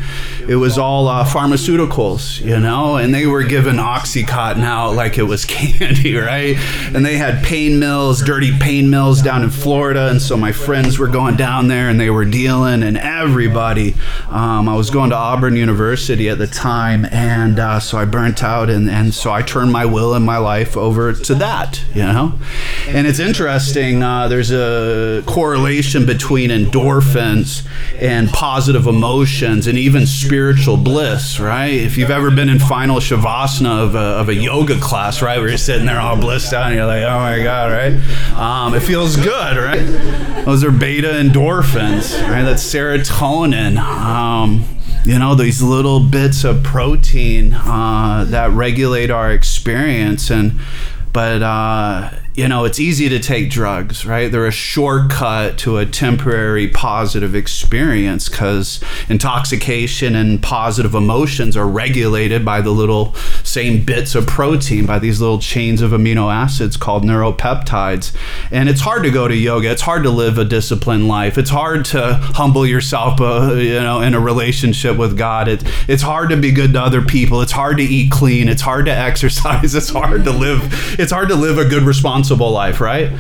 It 0.48 0.56
was 0.56 0.80
all 0.80 1.08
uh, 1.08 1.24
pharmaceuticals 1.24 2.44
you 2.44 2.60
know 2.60 2.98
and 2.98 3.14
they 3.14 3.28
were 3.28 3.44
given 3.44 3.76
oxycontin 3.76 4.64
out 4.64 4.96
like 4.96 5.20
it 5.20 5.24
was 5.24 5.46
candy 5.46 6.16
right? 6.16 6.56
And 6.96 7.06
they 7.06 7.18
had 7.18 7.44
pain 7.44 7.78
mills 7.78 8.24
dirty 8.24 8.58
pain 8.58 8.90
mills 8.90 9.22
down 9.22 9.44
in 9.44 9.52
florida 9.52 10.10
and 10.10 10.20
so 10.20 10.36
my 10.36 10.52
friends 10.52 10.98
were 10.98 11.08
going 11.08 11.36
down 11.36 11.68
there 11.68 11.90
and 11.90 12.00
they 12.00 12.10
were 12.10 12.26
dealing 12.26 12.82
and 12.82 12.98
everybody 12.98 13.94
um, 14.30 14.68
i 14.68 14.76
was 14.76 14.90
going 14.90 15.12
to 15.12 15.16
auburn 15.16 15.56
university 15.56 16.28
at 16.28 16.40
the 16.40 16.48
time 16.48 17.06
and 17.06 17.60
uh, 17.60 17.80
so 17.80 17.98
i 17.98 18.06
burnt 18.06 18.44
out 18.44 18.70
and, 18.70 18.90
and 18.90 19.14
so 19.14 19.32
i 19.32 19.42
turned 19.42 19.72
my 19.72 19.86
will 19.86 20.14
and 20.14 20.26
my 20.26 20.39
life 20.40 20.76
over 20.78 21.14
to 21.14 21.36
that, 21.36 21.84
you 21.94 22.04
know? 22.04 22.34
And 22.88 23.08
it's 23.08 23.20
interesting, 23.20 24.02
uh, 24.04 24.28
there's 24.28 24.52
a 24.52 25.24
correlation 25.26 26.06
between 26.06 26.50
endorphins 26.50 27.66
and 28.00 28.30
positive 28.30 28.88
emotions 28.88 29.68
and 29.68 29.78
even 29.78 30.06
spiritual 30.08 30.78
bliss, 30.78 31.40
right? 31.40 31.74
If 31.74 31.98
you've 31.98 32.10
ever 32.10 32.32
been 32.32 32.50
in 32.50 32.60
final 32.60 32.98
shavasana 32.98 33.84
of 33.84 33.96
a, 33.96 34.00
of 34.00 34.30
a 34.30 34.36
yoga 34.36 34.80
class, 34.80 35.22
right, 35.22 35.38
where 35.40 35.50
you're 35.50 35.58
sitting 35.58 35.86
there 35.86 36.00
all 36.00 36.18
blissed 36.18 36.54
out 36.54 36.68
and 36.68 36.76
you're 36.76 36.86
like, 36.86 37.04
oh 37.04 37.20
my 37.20 37.44
God, 37.44 37.72
right? 37.72 37.94
Um, 38.36 38.74
it 38.74 38.82
feels 38.82 39.16
good, 39.16 39.58
right? 39.58 40.46
Those 40.46 40.64
are 40.64 40.72
beta 40.72 41.10
endorphins, 41.10 42.20
right? 42.30 42.44
That's 42.44 42.64
serotonin. 42.64 43.78
Um, 43.78 44.66
you 45.10 45.18
know 45.18 45.34
these 45.34 45.60
little 45.60 46.00
bits 46.00 46.44
of 46.44 46.64
protein 46.64 47.56
uh, 47.56 48.24
that 48.28 48.52
regulate 48.52 49.10
our 49.10 49.32
experience 49.32 50.30
and 50.30 50.60
but 51.12 51.42
uh, 51.42 52.12
you 52.40 52.48
know 52.48 52.64
it's 52.64 52.80
easy 52.80 53.10
to 53.10 53.20
take 53.20 53.50
drugs 53.50 54.06
right? 54.06 54.32
They're 54.32 54.48
a 54.48 54.52
shortcut 54.52 55.58
to 55.60 55.78
a 55.78 55.86
temporary 55.86 56.70
positive 56.70 57.36
experience 57.36 58.30
because 58.30 58.80
intoxication 59.10 60.16
and 60.16 60.42
positive 60.42 60.96
emotions 60.96 61.58
are 61.58 61.68
regulated 61.68 62.46
by 62.46 62.62
the 62.62 62.72
little 62.72 63.14
same 63.44 63.84
bits 63.84 64.16
of 64.16 64.26
protein 64.26 64.86
by 64.86 65.00
these 65.00 65.20
little 65.20 65.40
chains 65.40 65.82
of 65.82 65.92
amino 65.92 66.34
acids 66.34 66.78
called 66.78 67.04
neuropeptides. 67.04 68.16
And 68.52 68.70
it's 68.70 68.82
hard 68.82 69.04
to 69.04 69.12
go 69.12 69.28
to 69.28 69.36
yoga. 69.36 69.70
It's 69.70 69.82
hard 69.82 70.04
to 70.04 70.10
live 70.10 70.38
a 70.38 70.46
disciplined 70.46 71.10
life. 71.10 71.38
It's 71.38 71.50
hard 71.50 71.84
to 71.86 72.14
humble 72.14 72.66
yourself 72.66 73.20
uh, 73.20 73.54
you 73.56 73.82
know 73.82 74.00
in 74.00 74.14
a 74.14 74.20
relationship 74.20 74.98
with 74.98 75.18
god. 75.18 75.50
It, 75.50 75.64
it's 75.90 76.04
hard 76.04 76.30
to 76.30 76.38
be 76.38 76.52
good 76.52 76.72
to 76.74 76.82
other 76.82 77.02
people. 77.02 77.42
It's 77.42 77.52
hard 77.52 77.78
to 77.78 77.84
eat 77.84 78.12
clean. 78.12 78.48
It's 78.48 78.62
hard 78.62 78.86
to 78.86 78.92
exercise. 79.10 79.76
It's 79.76 79.90
hard 79.90 80.24
to 80.24 80.32
live 80.32 80.60
it's 80.98 81.12
hard 81.12 81.28
to 81.30 81.36
live 81.36 81.58
a 81.58 81.66
good 81.66 81.84
responsible 81.84 82.29
life 82.52 82.82
right? 82.82 83.12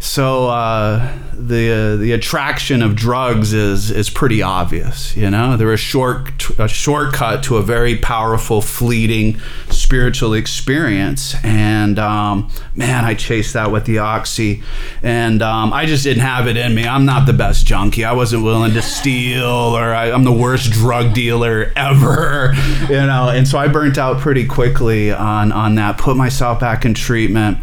So 0.00 0.48
uh, 0.48 1.12
the 1.38 1.70
uh, 1.70 1.96
the 1.96 2.12
attraction 2.12 2.82
of 2.82 2.96
drugs 2.96 3.52
is 3.52 3.90
is 3.90 4.10
pretty 4.10 4.42
obvious. 4.42 5.16
You 5.16 5.30
know, 5.30 5.56
they're 5.56 5.72
a 5.72 5.76
short 5.76 6.50
a 6.58 6.68
shortcut 6.68 7.44
to 7.44 7.56
a 7.56 7.62
very 7.62 7.96
powerful, 7.96 8.60
fleeting 8.60 9.40
spiritual 9.70 10.34
experience. 10.34 11.34
And 11.44 11.98
um, 11.98 12.50
man, 12.74 13.04
I 13.04 13.14
chased 13.14 13.54
that 13.54 13.70
with 13.70 13.84
the 13.84 13.98
oxy, 13.98 14.62
and 15.02 15.40
um, 15.40 15.72
I 15.72 15.86
just 15.86 16.04
didn't 16.04 16.22
have 16.22 16.48
it 16.48 16.56
in 16.56 16.74
me. 16.74 16.86
I'm 16.86 17.04
not 17.04 17.26
the 17.26 17.32
best 17.32 17.66
junkie. 17.66 18.04
I 18.04 18.12
wasn't 18.12 18.42
willing 18.42 18.72
to 18.72 18.82
steal, 18.82 19.46
or 19.46 19.94
I, 19.94 20.10
I'm 20.10 20.24
the 20.24 20.32
worst 20.32 20.72
drug 20.72 21.14
dealer 21.14 21.72
ever. 21.76 22.54
You 22.88 22.94
know, 23.06 23.28
and 23.28 23.46
so 23.46 23.58
I 23.58 23.68
burnt 23.68 23.98
out 23.98 24.18
pretty 24.18 24.46
quickly 24.46 25.12
on 25.12 25.52
on 25.52 25.74
that. 25.74 25.98
Put 25.98 26.16
myself 26.16 26.60
back 26.60 26.84
in 26.84 26.94
treatment, 26.94 27.58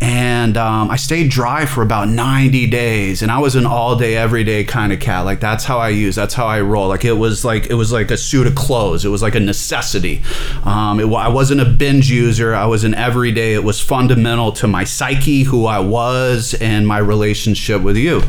and 0.00 0.56
um, 0.56 0.90
I 0.90 0.96
stayed 0.96 1.30
dry 1.30 1.66
for 1.66 1.82
about 1.82 2.08
90 2.08 2.66
days. 2.66 3.15
And 3.22 3.30
I 3.30 3.38
was 3.38 3.54
an 3.56 3.66
all 3.66 3.96
day, 3.96 4.16
every 4.16 4.44
day 4.44 4.64
kind 4.64 4.92
of 4.92 5.00
cat. 5.00 5.24
Like 5.24 5.40
that's 5.40 5.64
how 5.64 5.78
I 5.78 5.90
use. 5.90 6.14
That's 6.14 6.34
how 6.34 6.46
I 6.46 6.60
roll. 6.60 6.88
Like 6.88 7.04
it 7.04 7.12
was 7.12 7.44
like 7.44 7.66
it 7.66 7.74
was 7.74 7.92
like 7.92 8.10
a 8.10 8.16
suit 8.16 8.46
of 8.46 8.54
clothes. 8.54 9.04
It 9.04 9.08
was 9.08 9.22
like 9.22 9.34
a 9.34 9.40
necessity. 9.40 10.22
Um, 10.64 11.00
it, 11.00 11.06
I 11.12 11.28
wasn't 11.28 11.60
a 11.60 11.64
binge 11.64 12.10
user. 12.10 12.54
I 12.54 12.66
was 12.66 12.84
an 12.84 12.94
everyday. 12.94 13.54
It 13.54 13.64
was 13.64 13.80
fundamental 13.80 14.52
to 14.52 14.68
my 14.68 14.84
psyche, 14.84 15.44
who 15.44 15.66
I 15.66 15.78
was, 15.78 16.54
and 16.54 16.86
my 16.86 16.98
relationship 16.98 17.82
with 17.82 17.96
you. 17.96 18.22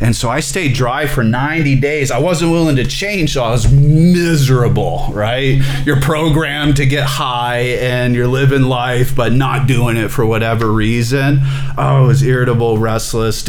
And 0.00 0.14
so 0.14 0.28
I 0.30 0.40
stayed 0.40 0.74
dry 0.74 1.06
for 1.06 1.22
90 1.24 1.80
days. 1.80 2.10
I 2.10 2.18
wasn't 2.18 2.52
willing 2.52 2.76
to 2.76 2.84
change, 2.84 3.34
so 3.34 3.44
I 3.44 3.50
was 3.50 3.70
miserable. 3.70 5.08
Right? 5.12 5.62
You're 5.84 6.00
programmed 6.00 6.76
to 6.76 6.86
get 6.86 7.04
high, 7.04 7.58
and 7.80 8.14
you're 8.14 8.26
living 8.26 8.62
life, 8.62 9.14
but 9.14 9.32
not 9.32 9.66
doing 9.66 9.96
it 9.96 10.08
for 10.08 10.24
whatever 10.26 10.70
reason. 10.70 11.40
Oh, 11.76 11.82
I 11.94 12.00
was 12.00 12.22
irritable, 12.22 12.78
restless, 12.78 13.42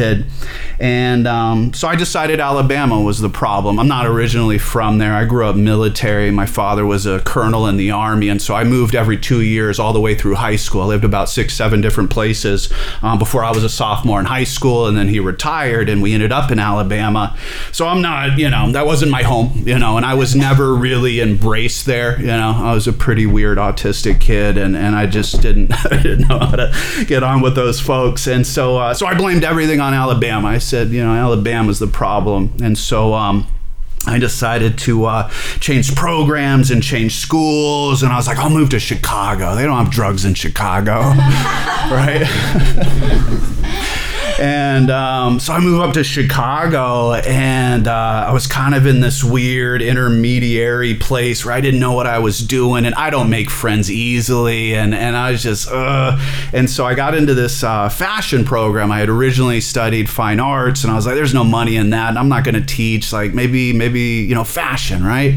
And 0.00 1.26
um, 1.26 1.72
so 1.72 1.88
I 1.88 1.96
decided 1.96 2.40
Alabama 2.40 3.00
was 3.00 3.20
the 3.20 3.28
problem. 3.28 3.78
I'm 3.78 3.88
not 3.88 4.06
originally 4.06 4.58
from 4.58 4.98
there. 4.98 5.14
I 5.14 5.24
grew 5.24 5.46
up 5.46 5.56
military. 5.56 6.30
My 6.30 6.46
father 6.46 6.84
was 6.84 7.06
a 7.06 7.20
colonel 7.20 7.66
in 7.66 7.76
the 7.76 7.90
army. 7.90 8.28
And 8.28 8.42
so 8.42 8.54
I 8.54 8.64
moved 8.64 8.94
every 8.94 9.16
two 9.16 9.40
years 9.40 9.78
all 9.78 9.92
the 9.92 10.00
way 10.00 10.14
through 10.14 10.34
high 10.34 10.56
school. 10.56 10.82
I 10.82 10.86
lived 10.86 11.04
about 11.04 11.28
six, 11.28 11.54
seven 11.54 11.80
different 11.80 12.10
places 12.10 12.72
um, 13.02 13.18
before 13.18 13.44
I 13.44 13.50
was 13.50 13.62
a 13.62 13.68
sophomore 13.68 14.18
in 14.18 14.26
high 14.26 14.44
school. 14.44 14.86
And 14.86 14.96
then 14.96 15.08
he 15.08 15.20
retired 15.20 15.88
and 15.88 16.02
we 16.02 16.12
ended 16.12 16.32
up 16.32 16.50
in 16.50 16.58
Alabama. 16.58 17.36
So 17.70 17.86
I'm 17.86 18.02
not, 18.02 18.38
you 18.38 18.50
know, 18.50 18.72
that 18.72 18.86
wasn't 18.86 19.12
my 19.12 19.22
home, 19.22 19.62
you 19.66 19.78
know, 19.78 19.96
and 19.96 20.04
I 20.04 20.14
was 20.14 20.34
never 20.34 20.74
really 20.74 21.20
embraced 21.20 21.86
there. 21.86 22.20
You 22.20 22.26
know, 22.26 22.52
I 22.56 22.74
was 22.74 22.88
a 22.88 22.92
pretty 22.92 23.26
weird 23.26 23.58
autistic 23.58 24.20
kid 24.20 24.58
and, 24.58 24.76
and 24.76 24.96
I 24.96 25.06
just 25.06 25.40
didn't, 25.40 25.72
I 25.92 26.02
didn't 26.02 26.28
know 26.28 26.38
how 26.38 26.56
to 26.56 27.04
get 27.06 27.22
on 27.22 27.40
with 27.40 27.54
those 27.54 27.80
folks. 27.80 28.26
And 28.26 28.46
so, 28.46 28.76
uh, 28.78 28.94
so 28.94 29.06
I 29.06 29.14
blamed 29.14 29.44
everything 29.44 29.80
on 29.84 29.94
Alabama. 29.94 30.48
I 30.48 30.58
said, 30.58 30.88
you 30.88 31.04
know, 31.04 31.14
Alabama's 31.14 31.78
the 31.78 31.86
problem. 31.86 32.52
And 32.62 32.76
so, 32.76 33.14
um, 33.14 33.46
I 34.06 34.18
decided 34.18 34.76
to 34.80 35.06
uh, 35.06 35.30
change 35.60 35.94
programs 35.94 36.70
and 36.70 36.82
change 36.82 37.16
schools, 37.16 38.02
and 38.02 38.12
I 38.12 38.16
was 38.16 38.26
like, 38.26 38.36
I'll 38.36 38.50
move 38.50 38.68
to 38.70 38.78
Chicago. 38.78 39.54
They 39.54 39.64
don't 39.64 39.82
have 39.82 39.90
drugs 39.90 40.26
in 40.26 40.34
Chicago, 40.34 40.92
right? 41.00 42.26
and 44.38 44.90
um, 44.90 45.38
so 45.38 45.52
I 45.52 45.60
moved 45.60 45.82
up 45.82 45.94
to 45.94 46.04
Chicago, 46.04 47.12
and 47.12 47.86
uh, 47.86 48.24
I 48.28 48.32
was 48.32 48.46
kind 48.46 48.74
of 48.74 48.86
in 48.86 49.00
this 49.00 49.22
weird 49.22 49.80
intermediary 49.80 50.94
place 50.94 51.44
where 51.44 51.54
I 51.54 51.60
didn't 51.60 51.80
know 51.80 51.92
what 51.92 52.06
I 52.06 52.18
was 52.18 52.40
doing, 52.40 52.84
and 52.84 52.94
I 52.96 53.10
don't 53.10 53.30
make 53.30 53.48
friends 53.48 53.90
easily, 53.90 54.74
and 54.74 54.94
and 54.94 55.16
I 55.16 55.30
was 55.30 55.42
just, 55.42 55.70
uh, 55.70 56.18
and 56.52 56.68
so 56.68 56.84
I 56.84 56.94
got 56.94 57.14
into 57.14 57.34
this 57.34 57.62
uh, 57.62 57.88
fashion 57.88 58.44
program. 58.44 58.90
I 58.90 58.98
had 58.98 59.08
originally 59.08 59.60
studied 59.60 60.10
fine 60.10 60.40
arts, 60.40 60.82
and 60.82 60.92
I 60.92 60.96
was 60.96 61.06
like, 61.06 61.14
there's 61.14 61.34
no 61.34 61.44
money 61.44 61.76
in 61.76 61.90
that, 61.90 62.08
and 62.08 62.18
I'm 62.18 62.28
not 62.28 62.44
going 62.44 62.54
to 62.56 62.64
teach. 62.64 63.12
Like 63.12 63.34
maybe 63.34 63.72
maybe 63.72 64.00
you 64.00 64.34
know 64.34 64.44
fashion, 64.44 65.04
right? 65.04 65.34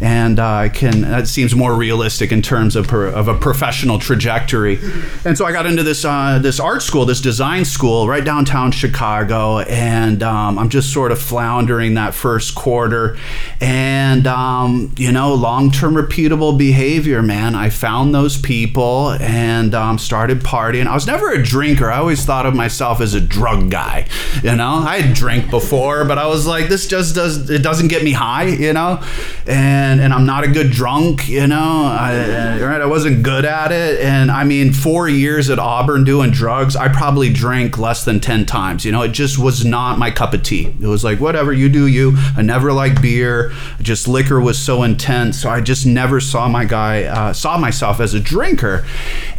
And 0.00 0.40
uh, 0.40 0.46
I 0.46 0.68
can 0.68 1.02
that 1.02 1.28
seems 1.28 1.54
more 1.54 1.74
realistic 1.74 2.32
in 2.32 2.42
terms 2.42 2.74
of 2.74 2.88
per, 2.88 3.06
of 3.06 3.28
a 3.28 3.38
professional 3.38 3.98
trajectory, 3.98 4.78
and 5.24 5.38
so 5.38 5.44
I 5.44 5.52
got 5.52 5.66
into 5.66 5.84
this 5.84 6.04
uh, 6.04 6.40
this 6.40 6.58
art 6.58 6.82
school, 6.82 7.04
this 7.04 7.20
design 7.20 7.64
school, 7.64 8.08
right 8.08 8.24
down 8.24 8.39
downtown 8.40 8.72
Chicago, 8.72 9.58
and 9.58 10.22
um, 10.22 10.58
I'm 10.58 10.70
just 10.70 10.94
sort 10.94 11.12
of 11.12 11.20
floundering 11.20 11.94
that 11.94 12.14
first 12.14 12.54
quarter. 12.54 13.18
And, 13.60 14.26
um, 14.26 14.94
you 14.96 15.12
know, 15.12 15.34
long 15.34 15.70
term 15.70 15.92
repeatable 15.92 16.56
behavior, 16.56 17.20
man. 17.20 17.54
I 17.54 17.68
found 17.68 18.14
those 18.14 18.40
people 18.40 19.10
and 19.20 19.74
um, 19.74 19.98
started 19.98 20.40
partying. 20.40 20.86
I 20.86 20.94
was 20.94 21.06
never 21.06 21.30
a 21.30 21.42
drinker. 21.42 21.90
I 21.90 21.98
always 21.98 22.24
thought 22.24 22.46
of 22.46 22.54
myself 22.54 23.02
as 23.02 23.12
a 23.12 23.20
drug 23.20 23.70
guy. 23.70 24.08
You 24.42 24.56
know, 24.56 24.76
I 24.86 25.00
had 25.00 25.14
drank 25.14 25.50
before, 25.50 26.06
but 26.06 26.16
I 26.16 26.26
was 26.26 26.46
like, 26.46 26.70
this 26.70 26.86
just 26.86 27.14
does, 27.14 27.50
it 27.50 27.62
doesn't 27.62 27.88
get 27.88 28.02
me 28.02 28.12
high, 28.12 28.44
you 28.44 28.72
know? 28.72 29.02
And, 29.46 30.00
and 30.00 30.14
I'm 30.14 30.24
not 30.24 30.44
a 30.44 30.48
good 30.48 30.70
drunk, 30.70 31.28
you 31.28 31.46
know? 31.46 31.84
I, 31.84 32.58
right? 32.62 32.80
I 32.80 32.86
wasn't 32.86 33.22
good 33.22 33.44
at 33.44 33.70
it. 33.70 34.00
And 34.00 34.30
I 34.30 34.44
mean, 34.44 34.72
four 34.72 35.10
years 35.10 35.50
at 35.50 35.58
Auburn 35.58 36.04
doing 36.04 36.30
drugs, 36.30 36.74
I 36.74 36.88
probably 36.88 37.30
drank 37.30 37.76
less 37.76 38.02
than 38.04 38.20
10 38.20 38.29
times. 38.46 38.84
You 38.84 38.92
know, 38.92 39.02
it 39.02 39.12
just 39.12 39.38
was 39.38 39.64
not 39.64 39.98
my 39.98 40.10
cup 40.10 40.32
of 40.34 40.42
tea. 40.42 40.66
It 40.80 40.86
was 40.86 41.02
like, 41.04 41.20
whatever, 41.20 41.52
you 41.52 41.68
do 41.68 41.86
you. 41.86 42.14
I 42.36 42.42
never 42.42 42.72
liked 42.72 43.02
beer. 43.02 43.52
Just 43.82 44.06
liquor 44.08 44.40
was 44.40 44.58
so 44.58 44.82
intense. 44.82 45.42
So 45.42 45.50
I 45.50 45.60
just 45.60 45.86
never 45.86 46.20
saw 46.20 46.48
my 46.48 46.64
guy, 46.64 47.04
uh, 47.04 47.32
saw 47.32 47.58
myself 47.58 48.00
as 48.00 48.14
a 48.14 48.20
drinker. 48.20 48.84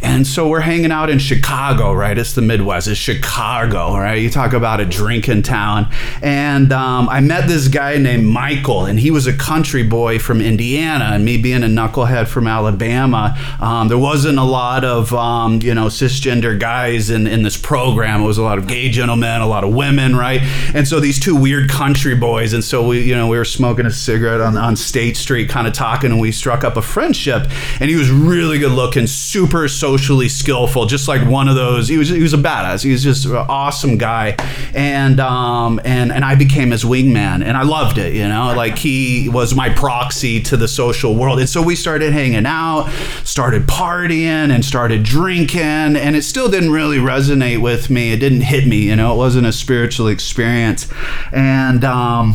And 0.02 0.26
so 0.26 0.48
we're 0.48 0.60
hanging 0.60 0.92
out 0.92 1.10
in 1.10 1.18
Chicago, 1.18 1.92
right? 1.92 2.16
It's 2.18 2.34
the 2.34 2.42
Midwest. 2.42 2.88
It's 2.88 2.98
Chicago, 2.98 3.96
right? 3.96 4.20
You 4.20 4.30
talk 4.30 4.52
about 4.52 4.80
a 4.80 4.84
drinking 4.84 5.42
town. 5.42 5.88
And 6.22 6.72
um, 6.72 7.08
I 7.08 7.20
met 7.20 7.48
this 7.48 7.68
guy 7.68 7.96
named 7.96 8.26
Michael, 8.26 8.84
and 8.84 8.98
he 8.98 9.10
was 9.10 9.26
a 9.26 9.32
country 9.32 9.82
boy 9.82 10.18
from 10.18 10.40
Indiana. 10.40 11.10
And 11.12 11.24
me 11.24 11.40
being 11.40 11.62
a 11.62 11.66
knucklehead 11.66 12.28
from 12.28 12.46
Alabama, 12.46 13.38
um, 13.60 13.88
there 13.88 13.98
wasn't 13.98 14.38
a 14.38 14.44
lot 14.44 14.84
of, 14.84 15.12
um, 15.14 15.60
you 15.62 15.74
know, 15.74 15.86
cisgender 15.86 16.58
guys 16.58 17.10
in, 17.10 17.26
in 17.26 17.42
this 17.42 17.56
program. 17.56 18.22
It 18.22 18.26
was 18.26 18.38
a 18.38 18.42
lot 18.42 18.58
of 18.58 18.66
gay 18.66 18.81
gentlemen, 18.90 19.40
a 19.40 19.46
lot 19.46 19.64
of 19.64 19.74
women, 19.74 20.16
right? 20.16 20.40
And 20.74 20.86
so 20.86 21.00
these 21.00 21.20
two 21.20 21.36
weird 21.36 21.68
country 21.70 22.14
boys, 22.14 22.52
and 22.52 22.62
so 22.62 22.86
we, 22.86 23.02
you 23.02 23.14
know, 23.14 23.28
we 23.28 23.36
were 23.36 23.44
smoking 23.44 23.86
a 23.86 23.90
cigarette 23.90 24.40
on, 24.40 24.56
on 24.56 24.76
State 24.76 25.16
Street, 25.16 25.48
kind 25.48 25.66
of 25.66 25.72
talking, 25.72 26.10
and 26.10 26.20
we 26.20 26.32
struck 26.32 26.64
up 26.64 26.76
a 26.76 26.82
friendship. 26.82 27.48
And 27.80 27.90
he 27.90 27.96
was 27.96 28.10
really 28.10 28.58
good 28.58 28.72
looking, 28.72 29.06
super 29.06 29.68
socially 29.68 30.28
skillful, 30.28 30.86
just 30.86 31.08
like 31.08 31.28
one 31.28 31.48
of 31.48 31.54
those. 31.54 31.88
He 31.88 31.98
was 31.98 32.08
he 32.08 32.22
was 32.22 32.34
a 32.34 32.38
badass. 32.38 32.82
He 32.82 32.92
was 32.92 33.02
just 33.02 33.24
an 33.26 33.34
awesome 33.36 33.98
guy, 33.98 34.36
and 34.74 35.20
um 35.20 35.80
and 35.84 36.12
and 36.12 36.24
I 36.24 36.34
became 36.34 36.70
his 36.70 36.84
wingman, 36.84 37.44
and 37.44 37.56
I 37.56 37.62
loved 37.62 37.98
it. 37.98 38.14
You 38.14 38.28
know, 38.28 38.54
like 38.56 38.78
he 38.78 39.28
was 39.28 39.54
my 39.54 39.68
proxy 39.68 40.40
to 40.42 40.56
the 40.56 40.68
social 40.68 41.14
world, 41.14 41.38
and 41.38 41.48
so 41.48 41.62
we 41.62 41.76
started 41.76 42.12
hanging 42.12 42.46
out, 42.46 42.90
started 43.24 43.66
partying, 43.66 44.50
and 44.50 44.64
started 44.64 45.02
drinking, 45.02 45.60
and 45.60 46.16
it 46.16 46.22
still 46.22 46.48
didn't 46.48 46.70
really 46.70 46.98
resonate 46.98 47.60
with 47.60 47.90
me. 47.90 48.12
It 48.12 48.18
didn't 48.18 48.42
hit 48.42 48.66
me 48.66 48.71
me. 48.72 48.88
You 48.88 48.96
know, 48.96 49.14
it 49.14 49.16
wasn't 49.16 49.46
a 49.46 49.52
spiritual 49.52 50.08
experience, 50.08 50.88
and 51.32 51.84
um, 51.84 52.34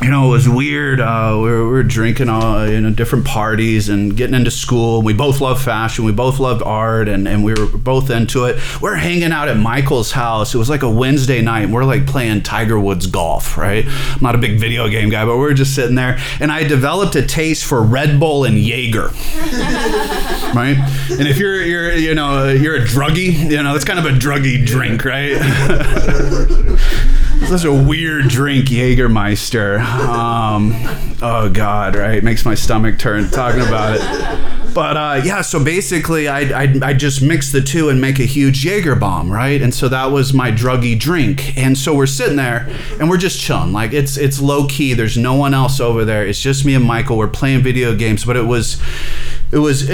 you 0.00 0.08
know, 0.08 0.28
it 0.28 0.30
was 0.30 0.48
weird. 0.48 1.00
Uh, 1.00 1.34
we, 1.36 1.50
were, 1.50 1.64
we 1.64 1.70
were 1.70 1.82
drinking 1.82 2.30
uh, 2.30 2.64
you 2.64 2.80
know 2.80 2.90
different 2.90 3.26
parties 3.26 3.90
and 3.90 4.16
getting 4.16 4.34
into 4.34 4.50
school. 4.50 5.02
We 5.02 5.12
both 5.12 5.42
loved 5.42 5.62
fashion. 5.62 6.06
We 6.06 6.12
both 6.12 6.38
loved 6.40 6.62
art, 6.62 7.08
and, 7.08 7.28
and 7.28 7.44
we 7.44 7.52
were 7.52 7.66
both 7.66 8.08
into 8.08 8.46
it. 8.46 8.58
We 8.80 8.88
are 8.88 8.94
hanging 8.94 9.32
out 9.32 9.48
at 9.48 9.58
Michael's 9.58 10.12
house. 10.12 10.54
It 10.54 10.58
was 10.58 10.70
like 10.70 10.82
a 10.82 10.88
Wednesday 10.88 11.42
night. 11.42 11.64
And 11.64 11.74
we're 11.74 11.84
like 11.84 12.06
playing 12.06 12.42
Tiger 12.42 12.80
Woods 12.80 13.06
golf, 13.06 13.58
right? 13.58 13.84
I'm 13.86 14.22
not 14.22 14.34
a 14.34 14.38
big 14.38 14.58
video 14.58 14.88
game 14.88 15.10
guy, 15.10 15.26
but 15.26 15.36
we 15.36 15.44
are 15.44 15.54
just 15.54 15.74
sitting 15.74 15.94
there, 15.94 16.18
and 16.40 16.50
I 16.50 16.64
developed 16.64 17.14
a 17.16 17.26
taste 17.26 17.64
for 17.64 17.82
Red 17.82 18.18
Bull 18.18 18.44
and 18.44 18.58
Jaeger. 18.58 19.08
right? 20.54 20.76
And 21.10 21.28
if 21.28 21.36
you're 21.36 21.60
you're 21.62 21.92
you 21.92 22.14
know 22.14 22.48
you're 22.48 22.76
a 22.76 22.84
druggie, 22.84 23.50
you 23.50 23.62
know 23.62 23.74
it's 23.74 23.84
kind 23.84 23.98
of 23.98 24.06
a 24.06 24.10
druggy 24.18 24.64
drink, 24.64 25.04
right? 25.04 25.36
such 27.46 27.64
a 27.64 27.72
weird 27.72 28.28
drink, 28.28 28.66
Jägermeister. 28.66 29.80
Um, 29.80 30.72
oh 31.22 31.50
God, 31.52 31.96
right? 31.96 32.22
Makes 32.22 32.44
my 32.44 32.54
stomach 32.54 32.98
turn 32.98 33.30
talking 33.30 33.60
about 33.60 33.96
it. 33.96 34.74
But 34.74 34.96
uh, 34.96 35.20
yeah, 35.24 35.42
so 35.42 35.62
basically, 35.62 36.28
I 36.28 36.62
I 36.82 36.94
just 36.94 37.20
mix 37.20 37.52
the 37.52 37.60
two 37.60 37.90
and 37.90 38.00
make 38.00 38.18
a 38.18 38.24
huge 38.24 38.64
Jaeger 38.64 38.94
bomb, 38.94 39.30
right? 39.30 39.60
And 39.60 39.74
so 39.74 39.88
that 39.88 40.06
was 40.06 40.32
my 40.32 40.50
druggy 40.50 40.98
drink. 40.98 41.56
And 41.58 41.76
so 41.76 41.94
we're 41.94 42.06
sitting 42.06 42.36
there 42.36 42.68
and 42.98 43.10
we're 43.10 43.18
just 43.18 43.38
chilling, 43.38 43.72
like 43.72 43.92
it's 43.92 44.16
it's 44.16 44.40
low 44.40 44.66
key. 44.66 44.94
There's 44.94 45.18
no 45.18 45.34
one 45.34 45.52
else 45.52 45.78
over 45.78 46.04
there. 46.04 46.26
It's 46.26 46.40
just 46.40 46.64
me 46.64 46.74
and 46.74 46.84
Michael. 46.84 47.18
We're 47.18 47.28
playing 47.28 47.62
video 47.62 47.94
games, 47.94 48.24
but 48.24 48.36
it 48.36 48.46
was 48.46 48.80
it 49.52 49.58
was 49.58 49.88
uh, 49.88 49.92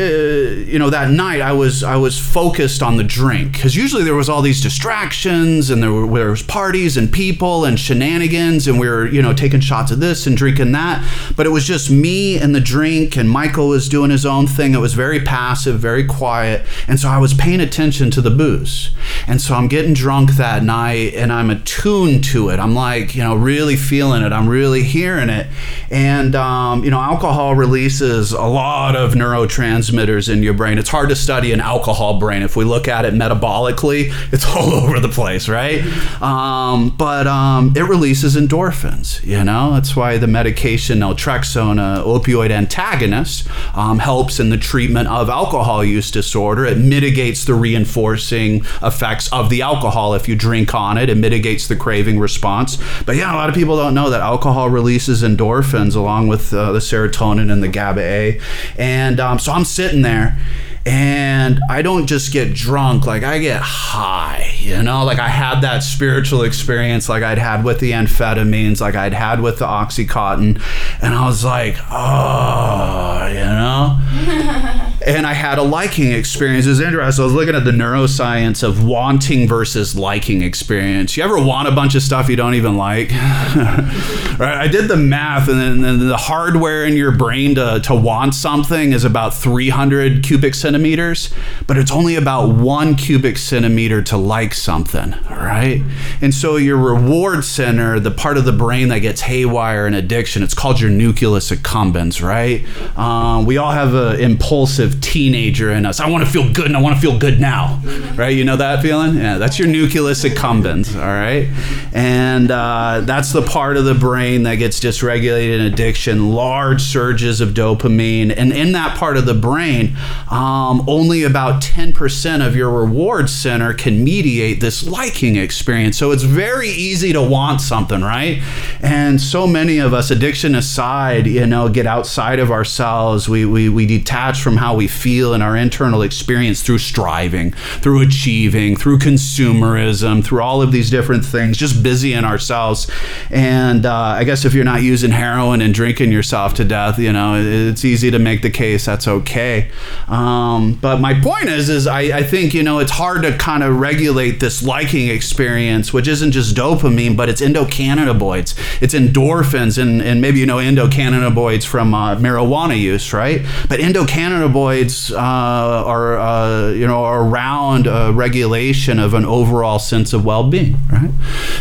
you 0.69 0.79
know 0.79 0.89
that 0.89 1.11
night 1.11 1.41
I 1.41 1.51
was 1.51 1.83
I 1.83 1.97
was 1.97 2.17
focused 2.17 2.81
on 2.81 2.97
the 2.97 3.03
drink. 3.03 3.55
Because 3.55 3.75
usually 3.75 4.05
there 4.05 4.15
was 4.15 4.29
all 4.29 4.41
these 4.41 4.63
distractions 4.63 5.69
and 5.69 5.83
there, 5.83 5.93
were, 5.93 6.07
there 6.07 6.31
was 6.31 6.45
parties 6.45 6.97
and 6.97 7.13
people 7.13 7.65
and 7.65 7.79
shenanigans 7.79 8.69
and 8.69 8.79
we 8.79 8.89
were 8.89 9.09
you 9.09 9.21
know 9.21 9.33
taking 9.33 9.59
shots 9.59 9.91
of 9.91 9.99
this 9.99 10.29
and 10.29 10.37
drinking 10.37 10.71
that. 10.73 11.05
But 11.37 11.47
it 11.47 11.49
was 11.49 11.67
just 11.67 11.91
me 11.91 12.39
and 12.39 12.55
the 12.55 12.61
drink 12.61 13.17
and 13.17 13.29
Michael 13.29 13.69
was 13.69 13.89
doing 13.89 14.13
his 14.13 14.25
own 14.25 14.47
thing. 14.47 14.75
It 14.75 14.79
was 14.79 14.95
very 14.95 15.21
passive 15.21 15.81
very 15.81 16.05
quiet. 16.05 16.65
And 16.87 17.01
so 17.01 17.09
I 17.09 17.19
was 17.19 17.35
paying 17.35 17.61
attention 17.61 18.13
to 18.13 18.21
the 18.21 18.31
booze. 18.31 18.91
And 19.27 19.41
so 19.41 19.57
I'm 19.57 19.67
getting 19.67 19.93
drunk 19.93 20.33
that 20.35 20.63
night 20.63 21.15
and 21.15 21.33
I'm 21.33 21.51
attuned 21.51 22.23
to 22.27 22.51
it. 22.51 22.61
I'm 22.61 22.77
like 22.77 23.17
you 23.17 23.25
know 23.25 23.35
really 23.35 23.75
feeling 23.75 24.23
it. 24.23 24.33
I'm 24.33 24.49
really 24.49 24.85
hearing 24.85 25.31
it. 25.31 25.49
And 25.91 26.37
um, 26.37 26.85
you 26.85 26.93
know 26.93 27.01
alcohol 27.01 27.57
releases 27.57 28.31
a 28.31 28.47
lot 28.47 28.95
of 28.95 29.17
neuro 29.17 29.48
neurotransmitters 29.49 30.33
in 30.33 30.43
your 30.43 30.55
brain. 30.55 30.79
It's 30.79 30.89
hard 30.89 31.09
to 31.09 31.17
study 31.17 31.53
an 31.53 31.61
alcohol 31.61 32.19
brain. 32.19 32.43
If 32.43 32.57
we 32.57 32.65
look 32.65 32.89
at 32.89 33.05
it 33.05 33.15
metabolically, 33.15 34.13
it's 34.33 34.45
all 34.57 34.73
over 34.73 35.01
the 35.01 35.09
place, 35.09 35.49
right? 35.49 35.83
Um, 36.23 36.91
but 36.91 37.27
um, 37.27 37.73
it 37.77 37.83
releases 37.83 38.37
endorphins. 38.37 39.25
You 39.25 39.45
know, 39.45 39.73
that's 39.75 39.97
why 39.97 40.19
the 40.19 40.27
medication 40.27 41.01
naltrexone, 41.01 41.79
uh, 41.79 42.05
opioid 42.05 42.51
antagonist, 42.51 43.49
um, 43.77 43.99
helps 43.99 44.41
in 44.41 44.51
the 44.51 44.57
treatment 44.57 45.09
of 45.09 45.29
alcohol 45.29 45.85
use 45.85 46.11
disorder. 46.11 46.65
It 46.65 46.79
mitigates 46.79 47.45
the 47.45 47.55
reinforcing 47.55 48.65
effects 48.83 49.33
of 49.33 49.51
the 49.51 49.63
alcohol 49.63 50.15
if 50.15 50.29
you 50.29 50.37
drink 50.37 50.75
on 50.75 50.99
it. 50.99 51.09
It 51.09 51.17
mitigates 51.17 51.69
the 51.69 51.77
craving 51.77 52.19
response. 52.19 52.79
But 53.05 53.17
yeah, 53.17 53.33
a 53.33 53.37
lot 53.37 53.49
of 53.49 53.55
people 53.55 53.77
don't 53.77 53.95
know 53.95 54.11
that 54.11 54.21
alcohol 54.21 54.71
releases 54.71 55.23
endorphins 55.23 55.97
along 55.97 56.29
with 56.29 56.53
uh, 56.53 56.73
the 56.73 56.79
serotonin 56.79 57.51
and 57.53 57.63
the 57.63 57.69
GABA 57.69 58.01
A, 58.01 58.41
and 58.77 59.21
um, 59.39 59.41
so 59.41 59.53
I'm 59.53 59.65
sitting 59.65 60.03
there 60.03 60.37
and 60.85 61.61
I 61.71 61.83
don't 61.83 62.07
just 62.07 62.33
get 62.33 62.55
drunk, 62.55 63.07
like 63.07 63.23
I 63.23 63.39
get 63.39 63.61
high, 63.63 64.55
you 64.59 64.83
know, 64.83 65.05
like 65.05 65.19
I 65.19 65.29
had 65.29 65.61
that 65.61 65.83
spiritual 65.83 66.43
experience 66.43 67.09
like 67.09 67.23
I'd 67.23 67.39
had 67.39 67.65
with 67.65 67.79
the 67.79 67.93
amphetamines, 67.93 68.81
like 68.81 68.95
I'd 68.95 69.13
had 69.13 69.41
with 69.41 69.59
the 69.59 69.67
Oxycontin, 69.67 70.61
and 71.03 71.15
I 71.15 71.27
was 71.27 71.45
like, 71.45 71.77
oh, 71.91 73.27
you 73.29 73.35
know? 73.35 74.85
and 75.09 75.27
I 75.27 75.33
had 75.33 75.59
a 75.59 75.63
liking 75.63 76.13
experience. 76.13 76.67
It 76.67 76.71
was 76.71 76.81
interesting. 76.81 77.23
I 77.23 77.25
was 77.25 77.33
looking 77.33 77.55
at 77.55 77.65
the 77.65 77.71
neuroscience 77.71 78.63
of 78.63 78.85
wanting 78.85 79.49
versus 79.49 79.97
liking 79.97 80.43
experience. 80.43 81.17
You 81.17 81.25
ever 81.25 81.43
want 81.43 81.67
a 81.67 81.73
bunch 81.73 81.95
of 81.95 82.03
stuff 82.03 82.29
you 82.29 82.37
don't 82.37 82.55
even 82.55 82.77
like? 82.77 83.11
right? 83.13 84.59
I 84.59 84.69
did 84.69 84.89
the 84.89 84.97
math, 84.97 85.49
and 85.49 85.83
then 85.83 86.09
the 86.09 86.17
hardware 86.17 86.85
in 86.85 86.95
your 86.95 87.13
brain 87.13 87.55
to, 87.55 87.81
to 87.85 87.95
want 87.95 88.35
something 88.35 88.93
is 88.93 89.05
about 89.05 89.35
300 89.35 90.23
cubic 90.23 90.55
centimeters 90.55 91.31
but 91.69 91.77
it's 91.77 91.93
only 91.93 92.17
about 92.17 92.49
one 92.49 92.97
cubic 92.97 93.37
centimeter 93.37 94.03
to 94.03 94.17
like 94.17 94.55
something, 94.55 95.15
right? 95.31 95.83
And 96.23 96.33
so 96.33 96.57
your 96.57 96.79
reward 96.79 97.45
center, 97.45 98.01
the 98.01 98.11
part 98.11 98.39
of 98.39 98.47
the 98.47 98.53
brain 98.53 98.89
that 98.89 99.01
gets 99.01 99.21
haywire 99.21 99.87
in 99.87 99.93
addiction, 99.93 100.43
it's 100.43 100.55
called 100.55 100.81
your 100.81 100.91
nucleus 100.91 101.51
accumbens, 101.51 102.23
right? 102.23 102.65
Um, 102.99 103.45
we 103.45 103.59
all 103.59 103.73
have 103.73 103.95
an 103.95 104.19
impulsive 104.21 104.98
teenager 105.01 105.71
in 105.71 105.87
us. 105.87 106.01
I 106.01 106.09
want 106.09 106.25
to 106.25 106.31
feel 106.31 106.53
good 106.53 106.67
and 106.67 106.77
I 106.77 106.81
want 106.81 106.97
to 106.97 107.01
feel 107.01 107.19
good 107.19 107.41
now, 107.41 107.81
right? 108.15 108.37
You 108.37 108.45
know 108.45 108.57
that 108.57 108.83
feeling? 108.83 109.17
Yeah, 109.17 109.39
that's 109.39 109.59
your 109.59 109.69
nucleus 109.69 110.25
accumbens, 110.25 110.95
all 110.95 111.07
right? 111.07 111.49
And 111.93 112.51
uh, 112.51 113.03
that's 113.05 113.33
the 113.33 113.43
part 113.43 113.77
of 113.77 113.85
the 113.85 113.95
brain 113.95 114.43
that 114.45 114.57
gets 114.57 114.81
dysregulated 114.81 115.61
in 115.61 115.73
addiction, 115.73 116.31
large 116.31 116.83
surges 116.83 117.41
of 117.41 117.51
dopamine. 117.51 118.35
And 118.37 118.53
in 118.53 118.73
that 118.73 118.97
part 118.97 119.17
of 119.17 119.27
the 119.27 119.35
brain, 119.35 119.97
um, 120.31 120.85
only 120.89 121.23
about 121.23 121.63
10% 121.63 122.47
of 122.47 122.57
your 122.57 122.71
reward 122.71 123.31
center 123.31 123.75
can 123.75 124.05
mediate 124.05 124.61
this 124.61 124.87
liking 124.87 125.37
experience. 125.37 125.97
So 125.99 126.13
it's 126.13 126.23
very 126.23 126.69
easy 126.69 127.13
to 127.13 127.23
want 127.23 127.61
something, 127.61 128.03
right? 128.03 128.43
And 128.81 129.21
so 129.21 129.47
many 129.47 129.79
of 129.79 129.95
us, 129.95 130.11
addiction 130.11 130.55
aside, 130.55 131.27
you 131.27 131.47
know, 131.47 131.69
get 131.69 131.87
outside 131.87 132.39
of 132.39 132.51
ourselves. 132.51 133.29
We, 133.29 133.45
we, 133.45 133.69
we 133.69 133.87
detach 133.87 134.43
from 134.43 134.57
how 134.57 134.75
we 134.79 134.89
feel 134.89 135.35
in 135.35 135.43
our 135.43 135.57
internal 135.57 136.03
experience 136.03 136.63
through 136.63 136.79
striving, 136.79 137.51
through 137.83 138.01
achieving, 138.01 138.77
through 138.77 138.99
consumerism, 138.99 140.25
through 140.25 140.41
all 140.41 140.63
of 140.63 140.71
these 140.71 140.89
different 140.89 141.25
things, 141.25 141.57
just 141.57 141.83
busy 141.83 142.13
in 142.13 142.25
ourselves. 142.25 142.89
And 143.29 143.85
uh, 143.85 143.93
I 143.93 144.25
guess 144.25 144.45
if 144.45 144.55
you're 144.55 144.65
not 144.65 144.83
using 144.83 145.11
heroin 145.11 145.61
and 145.61 145.75
drinking 145.75 146.13
yourself 146.13 146.55
to 146.55 146.65
death, 146.65 146.99
you 146.99 147.13
know, 147.13 147.35
it's 147.37 147.85
easy 147.85 148.11
to 148.13 148.21
make 148.21 148.43
the 148.43 148.51
case 148.51 148.87
that's 148.87 149.09
okay. 149.09 149.71
Um, 150.07 150.75
but 150.75 151.01
my 151.01 151.21
point 151.21 151.49
is, 151.49 151.69
is 151.69 151.87
I, 151.89 152.03
I 152.19 152.23
think 152.23 152.55
you 152.55 152.63
know 152.63 152.79
it's 152.79 152.93
hard 152.93 153.23
to 153.23 153.37
kind 153.37 153.65
of 153.65 153.81
regulate 153.81 154.39
this 154.39 154.63
liking 154.63 155.09
experience, 155.09 155.93
which 155.93 156.07
isn't 156.07 156.31
just 156.31 156.55
dopamine, 156.55 157.17
but 157.17 157.29
it's 157.29 157.41
endocannabinoids, 157.41 158.55
it's 158.81 158.95
endorphins, 158.95 159.77
and, 159.77 160.01
and 160.01 160.21
maybe 160.21 160.39
you 160.39 160.47
know 160.47 160.59
endocannabinoids 160.59 161.67
from 161.67 161.95
uh, 161.95 162.15
marijuana 162.17 162.79
use, 162.79 163.13
right? 163.13 163.45
But 163.69 163.81
endocannabinoids 163.81 164.68
uh, 165.11 165.17
are 165.17 166.19
uh, 166.19 166.69
you 166.71 166.87
know 166.87 167.05
around 167.05 167.87
regulation 168.17 168.99
of 168.99 169.15
an 169.15 169.25
overall 169.25 169.79
sense 169.79 170.13
of 170.13 170.25
well-being, 170.25 170.79
right? 170.91 171.11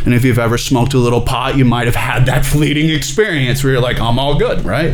And 0.05 0.13
if 0.13 0.23
you've 0.23 0.39
ever 0.39 0.57
smoked 0.57 0.93
a 0.93 0.97
little 0.97 1.21
pot, 1.21 1.57
you 1.57 1.65
might 1.65 1.85
have 1.85 1.95
had 1.95 2.25
that 2.27 2.45
fleeting 2.57 2.89
experience 2.89 3.63
where 3.63 3.73
you're 3.73 3.81
like, 3.81 3.99
I'm 3.99 4.19
all 4.19 4.37
good, 4.37 4.63
right? 4.63 4.91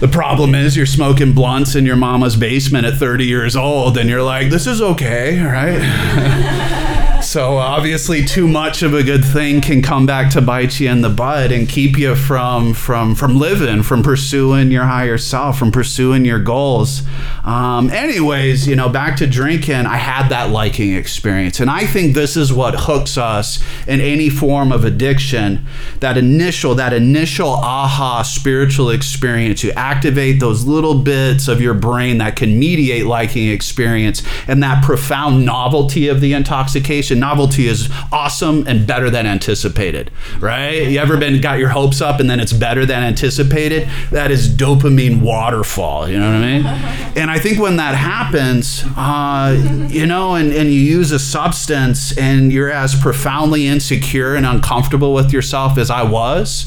the 0.00 0.08
problem 0.08 0.54
is 0.54 0.76
you're 0.76 0.86
smoking 0.86 1.34
blunts 1.34 1.74
in 1.74 1.86
your 1.86 1.96
mama's 1.96 2.36
basement 2.36 2.86
at 2.86 2.94
30 2.94 3.24
years 3.24 3.56
old 3.56 3.96
and 3.96 4.08
you're 4.08 4.22
like, 4.22 4.50
this 4.50 4.66
is 4.66 4.82
okay, 4.82 5.40
right? 5.40 6.86
So 7.30 7.58
obviously, 7.58 8.24
too 8.24 8.48
much 8.48 8.82
of 8.82 8.92
a 8.92 9.04
good 9.04 9.24
thing 9.24 9.60
can 9.60 9.82
come 9.82 10.04
back 10.04 10.32
to 10.32 10.40
bite 10.40 10.80
you 10.80 10.90
in 10.90 11.00
the 11.00 11.08
butt 11.08 11.52
and 11.52 11.68
keep 11.68 11.96
you 11.96 12.16
from 12.16 12.74
from 12.74 13.14
from 13.14 13.38
living, 13.38 13.84
from 13.84 14.02
pursuing 14.02 14.72
your 14.72 14.82
higher 14.82 15.16
self, 15.16 15.56
from 15.56 15.70
pursuing 15.70 16.24
your 16.24 16.40
goals. 16.40 17.02
Um, 17.44 17.88
anyways, 17.90 18.66
you 18.66 18.74
know, 18.74 18.88
back 18.88 19.16
to 19.18 19.28
drinking. 19.28 19.86
I 19.86 19.96
had 19.96 20.28
that 20.30 20.50
liking 20.50 20.92
experience, 20.96 21.60
and 21.60 21.70
I 21.70 21.86
think 21.86 22.16
this 22.16 22.36
is 22.36 22.52
what 22.52 22.74
hooks 22.76 23.16
us 23.16 23.62
in 23.86 24.00
any 24.00 24.28
form 24.28 24.72
of 24.72 24.84
addiction. 24.84 25.64
That 26.00 26.18
initial 26.18 26.74
that 26.74 26.92
initial 26.92 27.50
aha 27.50 28.22
spiritual 28.22 28.90
experience. 28.90 29.62
You 29.62 29.70
activate 29.76 30.40
those 30.40 30.64
little 30.64 30.96
bits 30.96 31.46
of 31.46 31.60
your 31.60 31.74
brain 31.74 32.18
that 32.18 32.34
can 32.34 32.58
mediate 32.58 33.06
liking 33.06 33.50
experience, 33.50 34.20
and 34.48 34.60
that 34.64 34.82
profound 34.82 35.46
novelty 35.46 36.08
of 36.08 36.20
the 36.20 36.32
intoxication 36.32 37.19
novelty 37.20 37.66
is 37.66 37.88
awesome 38.10 38.66
and 38.66 38.86
better 38.86 39.10
than 39.10 39.26
anticipated, 39.26 40.10
right? 40.38 40.88
You 40.88 40.98
ever 40.98 41.16
been 41.16 41.40
got 41.40 41.58
your 41.58 41.68
hopes 41.68 42.00
up 42.00 42.20
and 42.20 42.28
then 42.28 42.40
it's 42.40 42.52
better 42.52 42.84
than 42.86 43.02
anticipated? 43.02 43.88
That 44.10 44.30
is 44.30 44.48
dopamine 44.48 45.20
waterfall. 45.20 46.08
You 46.08 46.18
know 46.18 46.32
what 46.32 46.44
I 46.44 46.58
mean? 46.58 46.96
And 47.16 47.28
I 47.30 47.40
think 47.40 47.58
when 47.58 47.76
that 47.76 47.96
happens, 47.96 48.84
uh, 48.96 49.88
you 49.90 50.06
know, 50.06 50.36
and, 50.36 50.52
and 50.52 50.70
you 50.70 50.80
use 50.80 51.10
a 51.10 51.18
substance 51.18 52.16
and 52.16 52.52
you're 52.52 52.70
as 52.70 52.94
profoundly 52.94 53.66
insecure 53.66 54.36
and 54.36 54.46
uncomfortable 54.46 55.12
with 55.12 55.32
yourself 55.32 55.76
as 55.76 55.90
I 55.90 56.02
was, 56.02 56.66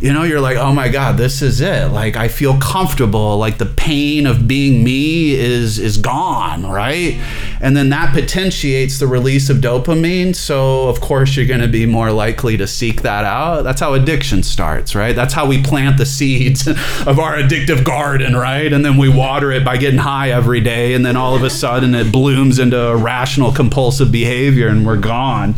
you 0.00 0.12
know, 0.12 0.22
you're 0.22 0.40
like, 0.40 0.56
oh 0.56 0.72
my 0.72 0.88
God, 0.88 1.18
this 1.18 1.42
is 1.42 1.60
it. 1.60 1.88
Like 1.88 2.16
I 2.16 2.28
feel 2.28 2.58
comfortable. 2.58 3.36
Like 3.36 3.58
the 3.58 3.66
pain 3.66 4.26
of 4.26 4.48
being 4.48 4.82
me 4.82 5.34
is 5.34 5.78
is 5.78 5.98
gone, 5.98 6.66
right? 6.66 7.20
And 7.60 7.76
then 7.76 7.90
that 7.90 8.14
potentiates 8.14 8.98
the 8.98 9.06
release 9.06 9.50
of 9.50 9.58
dopamine 9.58 9.91
dopamine. 9.92 10.34
So, 10.34 10.88
of 10.88 11.00
course, 11.00 11.36
you're 11.36 11.46
going 11.46 11.60
to 11.60 11.68
be 11.68 11.86
more 11.86 12.12
likely 12.12 12.56
to 12.56 12.66
seek 12.66 13.02
that 13.02 13.24
out. 13.24 13.62
That's 13.62 13.80
how 13.80 13.94
addiction 13.94 14.42
starts, 14.42 14.94
right? 14.94 15.14
That's 15.14 15.34
how 15.34 15.46
we 15.46 15.62
plant 15.62 15.98
the 15.98 16.06
seeds 16.06 16.66
of 17.06 17.18
our 17.18 17.36
addictive 17.36 17.84
garden, 17.84 18.34
right? 18.34 18.72
And 18.72 18.84
then 18.84 18.96
we 18.96 19.08
water 19.08 19.52
it 19.52 19.64
by 19.64 19.76
getting 19.76 19.98
high 19.98 20.30
every 20.30 20.60
day. 20.60 20.94
And 20.94 21.04
then 21.04 21.16
all 21.16 21.34
of 21.34 21.42
a 21.42 21.50
sudden 21.50 21.94
it 21.94 22.12
blooms 22.12 22.58
into 22.58 22.80
a 22.80 22.96
rational 22.96 23.52
compulsive 23.52 24.10
behavior 24.12 24.68
and 24.68 24.86
we're 24.86 24.96
gone, 24.96 25.54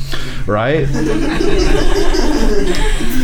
right? 0.46 0.86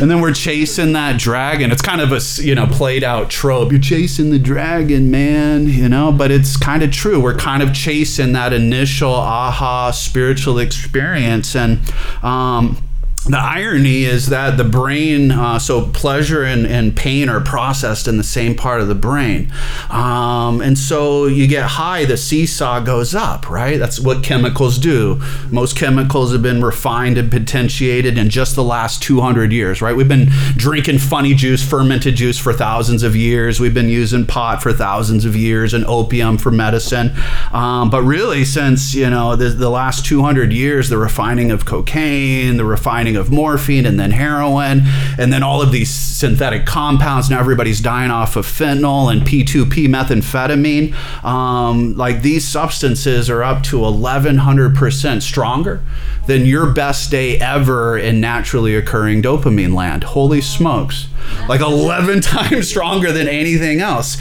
And 0.00 0.10
then 0.10 0.20
we're 0.20 0.32
chasing 0.32 0.92
that 0.94 1.18
dragon. 1.18 1.70
It's 1.70 1.82
kind 1.82 2.00
of 2.00 2.12
a 2.12 2.20
you 2.42 2.54
know 2.54 2.66
played 2.66 3.04
out 3.04 3.30
trope. 3.30 3.70
You're 3.70 3.80
chasing 3.80 4.30
the 4.30 4.38
dragon, 4.38 5.10
man. 5.10 5.68
You 5.68 5.88
know, 5.88 6.10
but 6.12 6.30
it's 6.30 6.56
kind 6.56 6.82
of 6.82 6.90
true. 6.90 7.20
We're 7.20 7.36
kind 7.36 7.62
of 7.62 7.72
chasing 7.72 8.32
that 8.32 8.52
initial 8.52 9.12
aha 9.12 9.90
spiritual 9.90 10.58
experience, 10.58 11.54
and 11.54 11.80
um, 12.22 12.82
the 13.30 13.38
irony 13.38 14.04
is 14.04 14.26
that 14.28 14.56
the 14.56 14.64
brain, 14.64 15.30
uh, 15.30 15.58
so 15.58 15.86
pleasure 15.88 16.42
and, 16.42 16.66
and 16.66 16.96
pain 16.96 17.28
are 17.28 17.40
processed 17.40 18.08
in 18.08 18.16
the 18.16 18.24
same 18.24 18.54
part 18.54 18.80
of 18.80 18.88
the 18.88 18.94
brain. 18.94 19.52
Um, 19.90 20.60
and 20.60 20.78
so 20.78 21.26
you 21.26 21.46
get 21.46 21.64
high, 21.64 22.04
the 22.04 22.16
seesaw 22.16 22.80
goes 22.80 23.14
up, 23.14 23.50
right? 23.50 23.78
That's 23.78 24.00
what 24.00 24.24
chemicals 24.24 24.78
do. 24.78 25.20
Most 25.50 25.76
chemicals 25.76 26.32
have 26.32 26.42
been 26.42 26.62
refined 26.62 27.18
and 27.18 27.30
potentiated 27.30 28.16
in 28.16 28.30
just 28.30 28.54
the 28.56 28.64
last 28.64 29.02
200 29.02 29.52
years, 29.52 29.82
right? 29.82 29.94
We've 29.94 30.08
been 30.08 30.28
drinking 30.56 30.98
funny 30.98 31.34
juice, 31.34 31.66
fermented 31.66 32.16
juice 32.16 32.38
for 32.38 32.52
thousands 32.52 33.02
of 33.02 33.14
years. 33.14 33.60
We've 33.60 33.74
been 33.74 33.88
using 33.88 34.26
pot 34.26 34.62
for 34.62 34.72
thousands 34.72 35.24
of 35.24 35.36
years 35.36 35.74
and 35.74 35.84
opium 35.86 36.38
for 36.38 36.50
medicine. 36.50 37.12
Um, 37.52 37.90
but 37.90 38.02
really, 38.02 38.44
since, 38.44 38.94
you 38.94 39.10
know, 39.10 39.36
the, 39.36 39.50
the 39.50 39.70
last 39.70 40.06
200 40.06 40.52
years, 40.52 40.88
the 40.88 40.98
refining 40.98 41.50
of 41.50 41.64
cocaine, 41.64 42.56
the 42.56 42.64
refining 42.64 43.16
of 43.16 43.19
morphine 43.28 43.84
and 43.84 43.98
then 43.98 44.12
heroin 44.12 44.82
and 45.18 45.32
then 45.32 45.42
all 45.42 45.60
of 45.60 45.72
these 45.72 45.90
synthetic 45.90 46.64
compounds. 46.64 47.28
Now 47.28 47.40
everybody's 47.40 47.80
dying 47.80 48.12
off 48.12 48.36
of 48.36 48.46
fentanyl 48.46 49.10
and 49.10 49.22
P2P 49.22 49.88
methamphetamine. 49.88 50.94
Um, 51.24 51.96
like 51.96 52.22
these 52.22 52.46
substances 52.46 53.28
are 53.28 53.42
up 53.42 53.64
to 53.64 53.78
1100% 53.78 55.22
stronger 55.22 55.82
than 56.26 56.46
your 56.46 56.70
best 56.72 57.10
day 57.10 57.38
ever 57.40 57.98
in 57.98 58.20
naturally 58.20 58.76
occurring 58.76 59.20
dopamine 59.22 59.74
land. 59.74 60.04
Holy 60.04 60.40
smokes. 60.40 61.08
Like 61.48 61.60
11 61.60 62.20
times 62.20 62.68
stronger 62.68 63.12
than 63.12 63.26
anything 63.28 63.80
else. 63.80 64.16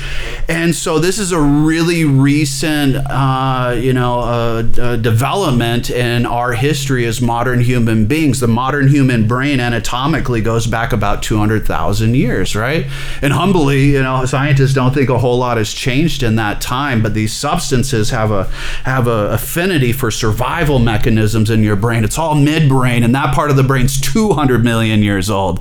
And 0.48 0.74
so 0.74 1.00
this 1.00 1.20
is 1.20 1.32
a 1.32 1.40
really 1.40 2.06
recent, 2.06 2.96
uh, 2.96 3.76
you 3.78 3.94
know, 3.94 4.20
uh, 4.20 4.64
uh, 4.80 4.96
development 4.96 5.90
in 5.90 6.26
our 6.26 6.54
history 6.54 7.06
as 7.06 7.22
modern 7.22 7.62
human 7.62 8.06
beings. 8.06 8.40
The 8.40 8.48
modern 8.48 8.79
human 8.88 9.28
brain 9.28 9.60
anatomically 9.60 10.42
goes 10.42 10.68
back 10.68 10.94
about 10.94 11.22
200,000 11.22 12.16
years, 12.16 12.56
right? 12.56 12.86
And 13.22 13.34
humbly, 13.34 13.92
you 13.92 14.02
know, 14.02 14.26
scientists 14.26 14.74
don't 14.74 14.94
think 14.94 15.10
a 15.10 15.20
whole 15.20 15.38
lot 15.38 15.58
has 15.58 15.74
changed 15.74 16.24
in 16.24 16.36
that 16.38 16.62
time, 16.62 17.04
but 17.04 17.14
these 17.14 17.34
substances 17.34 18.10
have 18.12 18.32
a 18.32 18.46
have 18.84 19.08
a 19.08 19.32
affinity 19.32 19.92
for 19.92 20.12
survival 20.12 20.80
mechanisms 20.80 21.50
in 21.50 21.64
your 21.64 21.76
brain. 21.76 22.04
It's 22.04 22.18
all 22.18 22.36
midbrain, 22.36 23.04
and 23.04 23.14
that 23.16 23.36
part 23.36 23.50
of 23.50 23.58
the 23.58 23.64
brain's 23.64 24.00
200 24.00 24.64
million 24.64 25.04
years 25.04 25.30
old, 25.30 25.60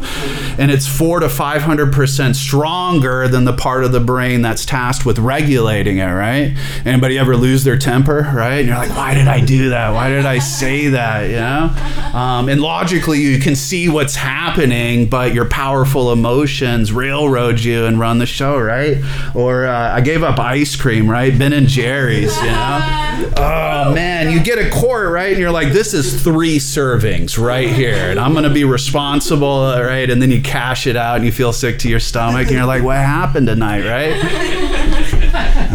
and 0.58 0.70
it's 0.70 0.86
four 0.86 1.20
to 1.20 1.28
500 1.28 1.92
percent 1.92 2.36
stronger 2.36 3.28
than 3.28 3.44
the 3.44 3.52
part 3.52 3.84
of 3.84 3.92
the 3.92 4.00
brain 4.00 4.42
that's 4.42 4.64
tasked 4.64 5.06
with 5.06 5.18
regulating 5.18 5.98
it, 5.98 6.06
right? 6.06 6.56
Anybody 6.84 7.18
ever 7.18 7.36
lose 7.36 7.64
their 7.64 7.78
temper, 7.78 8.30
right? 8.34 8.58
And 8.58 8.68
you're 8.68 8.76
like, 8.76 8.94
why 8.94 9.14
did 9.14 9.28
I 9.28 9.44
do 9.44 9.70
that? 9.70 9.90
Why 9.94 10.10
did 10.10 10.26
I 10.26 10.38
say 10.38 10.88
that? 10.88 11.30
You 11.30 11.36
know? 11.36 12.18
Um, 12.18 12.48
and 12.48 12.60
logically, 12.60 13.07
you 13.16 13.38
can 13.38 13.56
see 13.56 13.88
what's 13.88 14.14
happening, 14.14 15.08
but 15.08 15.34
your 15.34 15.48
powerful 15.48 16.12
emotions 16.12 16.92
railroad 16.92 17.60
you 17.60 17.86
and 17.86 17.98
run 17.98 18.18
the 18.18 18.26
show, 18.26 18.58
right? 18.58 18.98
Or 19.34 19.66
uh, 19.66 19.94
I 19.94 20.00
gave 20.00 20.22
up 20.22 20.38
ice 20.38 20.76
cream, 20.76 21.10
right? 21.10 21.36
Ben 21.38 21.52
and 21.52 21.68
Jerry's, 21.68 22.36
you 22.36 22.46
know? 22.46 23.04
Oh 23.36 23.92
man, 23.94 24.30
you 24.30 24.40
get 24.40 24.58
a 24.58 24.70
quart, 24.70 25.10
right? 25.10 25.30
And 25.30 25.40
you're 25.40 25.50
like, 25.52 25.72
this 25.72 25.94
is 25.94 26.22
three 26.22 26.58
servings 26.58 27.38
right 27.38 27.68
here, 27.68 28.10
and 28.10 28.18
I'm 28.18 28.34
gonna 28.34 28.52
be 28.52 28.64
responsible, 28.64 29.72
right? 29.72 30.08
And 30.08 30.20
then 30.20 30.30
you 30.30 30.40
cash 30.42 30.86
it 30.86 30.96
out 30.96 31.16
and 31.16 31.24
you 31.24 31.32
feel 31.32 31.52
sick 31.52 31.78
to 31.80 31.88
your 31.88 32.00
stomach, 32.00 32.46
and 32.48 32.52
you're 32.56 32.66
like, 32.66 32.82
what 32.82 32.96
happened 32.96 33.46
tonight, 33.46 33.84
right? 33.84 35.04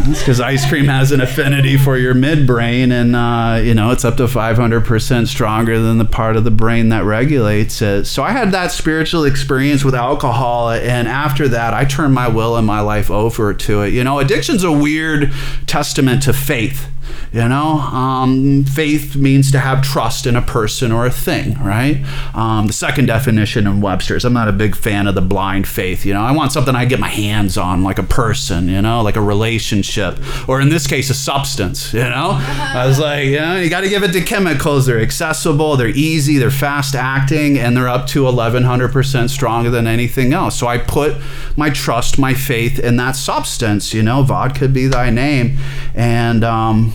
Because 0.03 0.41
ice 0.41 0.67
cream 0.67 0.85
has 0.85 1.13
an 1.13 1.21
affinity 1.21 1.77
for 1.77 1.97
your 1.97 2.13
midbrain, 2.13 2.91
and 2.91 3.15
uh, 3.15 3.61
you 3.63 3.73
know 3.73 3.91
it's 3.91 4.03
up 4.03 4.17
to 4.17 4.23
500% 4.23 5.27
stronger 5.27 5.79
than 5.79 5.97
the 5.97 6.05
part 6.05 6.35
of 6.35 6.43
the 6.43 6.51
brain 6.51 6.89
that 6.89 7.05
regulates 7.05 7.81
it. 7.81 8.05
So 8.05 8.21
I 8.21 8.31
had 8.31 8.51
that 8.51 8.71
spiritual 8.71 9.23
experience 9.23 9.85
with 9.85 9.95
alcohol, 9.95 10.71
and 10.71 11.07
after 11.07 11.47
that, 11.47 11.73
I 11.73 11.85
turned 11.85 12.13
my 12.13 12.27
will 12.27 12.57
and 12.57 12.67
my 12.67 12.81
life 12.81 13.09
over 13.09 13.53
to 13.53 13.81
it. 13.83 13.93
You 13.93 14.03
know, 14.03 14.19
addiction's 14.19 14.63
a 14.65 14.71
weird 14.71 15.31
testament 15.67 16.23
to 16.23 16.33
faith. 16.33 16.87
You 17.31 17.47
know, 17.47 17.79
um, 17.79 18.63
faith 18.63 19.15
means 19.15 19.51
to 19.51 19.59
have 19.59 19.81
trust 19.81 20.27
in 20.27 20.35
a 20.35 20.41
person 20.41 20.91
or 20.91 21.05
a 21.05 21.11
thing, 21.11 21.55
right? 21.63 22.03
Um, 22.35 22.67
the 22.67 22.73
second 22.73 23.07
definition 23.07 23.65
in 23.65 23.81
Webster's, 23.81 24.23
I'm 24.23 24.33
not 24.33 24.47
a 24.47 24.51
big 24.51 24.75
fan 24.75 25.07
of 25.07 25.15
the 25.15 25.21
blind 25.21 25.67
faith. 25.67 26.05
You 26.05 26.13
know, 26.13 26.21
I 26.21 26.31
want 26.31 26.51
something 26.51 26.75
I 26.75 26.85
get 26.85 26.99
my 26.99 27.09
hands 27.09 27.57
on, 27.57 27.83
like 27.83 27.97
a 27.97 28.03
person, 28.03 28.67
you 28.67 28.81
know, 28.81 29.01
like 29.01 29.15
a 29.15 29.21
relationship, 29.21 30.19
or 30.47 30.61
in 30.61 30.69
this 30.69 30.85
case, 30.85 31.09
a 31.09 31.13
substance, 31.13 31.93
you 31.93 32.01
know? 32.01 32.31
I 32.39 32.85
was 32.87 32.99
like, 32.99 33.25
you 33.25 33.39
know, 33.39 33.55
you 33.59 33.69
got 33.69 33.81
to 33.81 33.89
give 33.89 34.03
it 34.03 34.11
to 34.13 34.21
chemicals. 34.21 34.85
They're 34.85 35.01
accessible, 35.01 35.75
they're 35.75 35.87
easy, 35.87 36.37
they're 36.37 36.51
fast 36.51 36.95
acting, 36.95 37.57
and 37.57 37.75
they're 37.75 37.89
up 37.89 38.07
to 38.07 38.23
1100% 38.23 39.29
stronger 39.29 39.69
than 39.69 39.87
anything 39.87 40.33
else. 40.33 40.57
So 40.57 40.67
I 40.67 40.77
put 40.77 41.17
my 41.57 41.69
trust, 41.69 42.19
my 42.19 42.33
faith 42.33 42.79
in 42.79 42.97
that 42.97 43.15
substance, 43.15 43.93
you 43.93 44.03
know, 44.03 44.23
vodka 44.23 44.67
be 44.67 44.87
thy 44.87 45.09
name. 45.09 45.57
And, 45.95 46.43
um, 46.43 46.92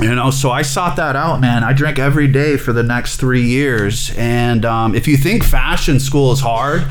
you 0.00 0.14
know 0.14 0.30
so 0.30 0.50
i 0.50 0.62
sought 0.62 0.96
that 0.96 1.16
out 1.16 1.40
man. 1.44 1.62
I 1.62 1.72
drank 1.72 1.98
every 1.98 2.26
day 2.26 2.56
for 2.56 2.72
the 2.72 2.82
next 2.82 3.16
three 3.16 3.42
years. 3.42 4.10
And 4.16 4.64
um, 4.64 4.94
if 4.94 5.06
you 5.06 5.16
think 5.16 5.44
fashion 5.44 6.00
school 6.00 6.32
is 6.32 6.40
hard 6.40 6.84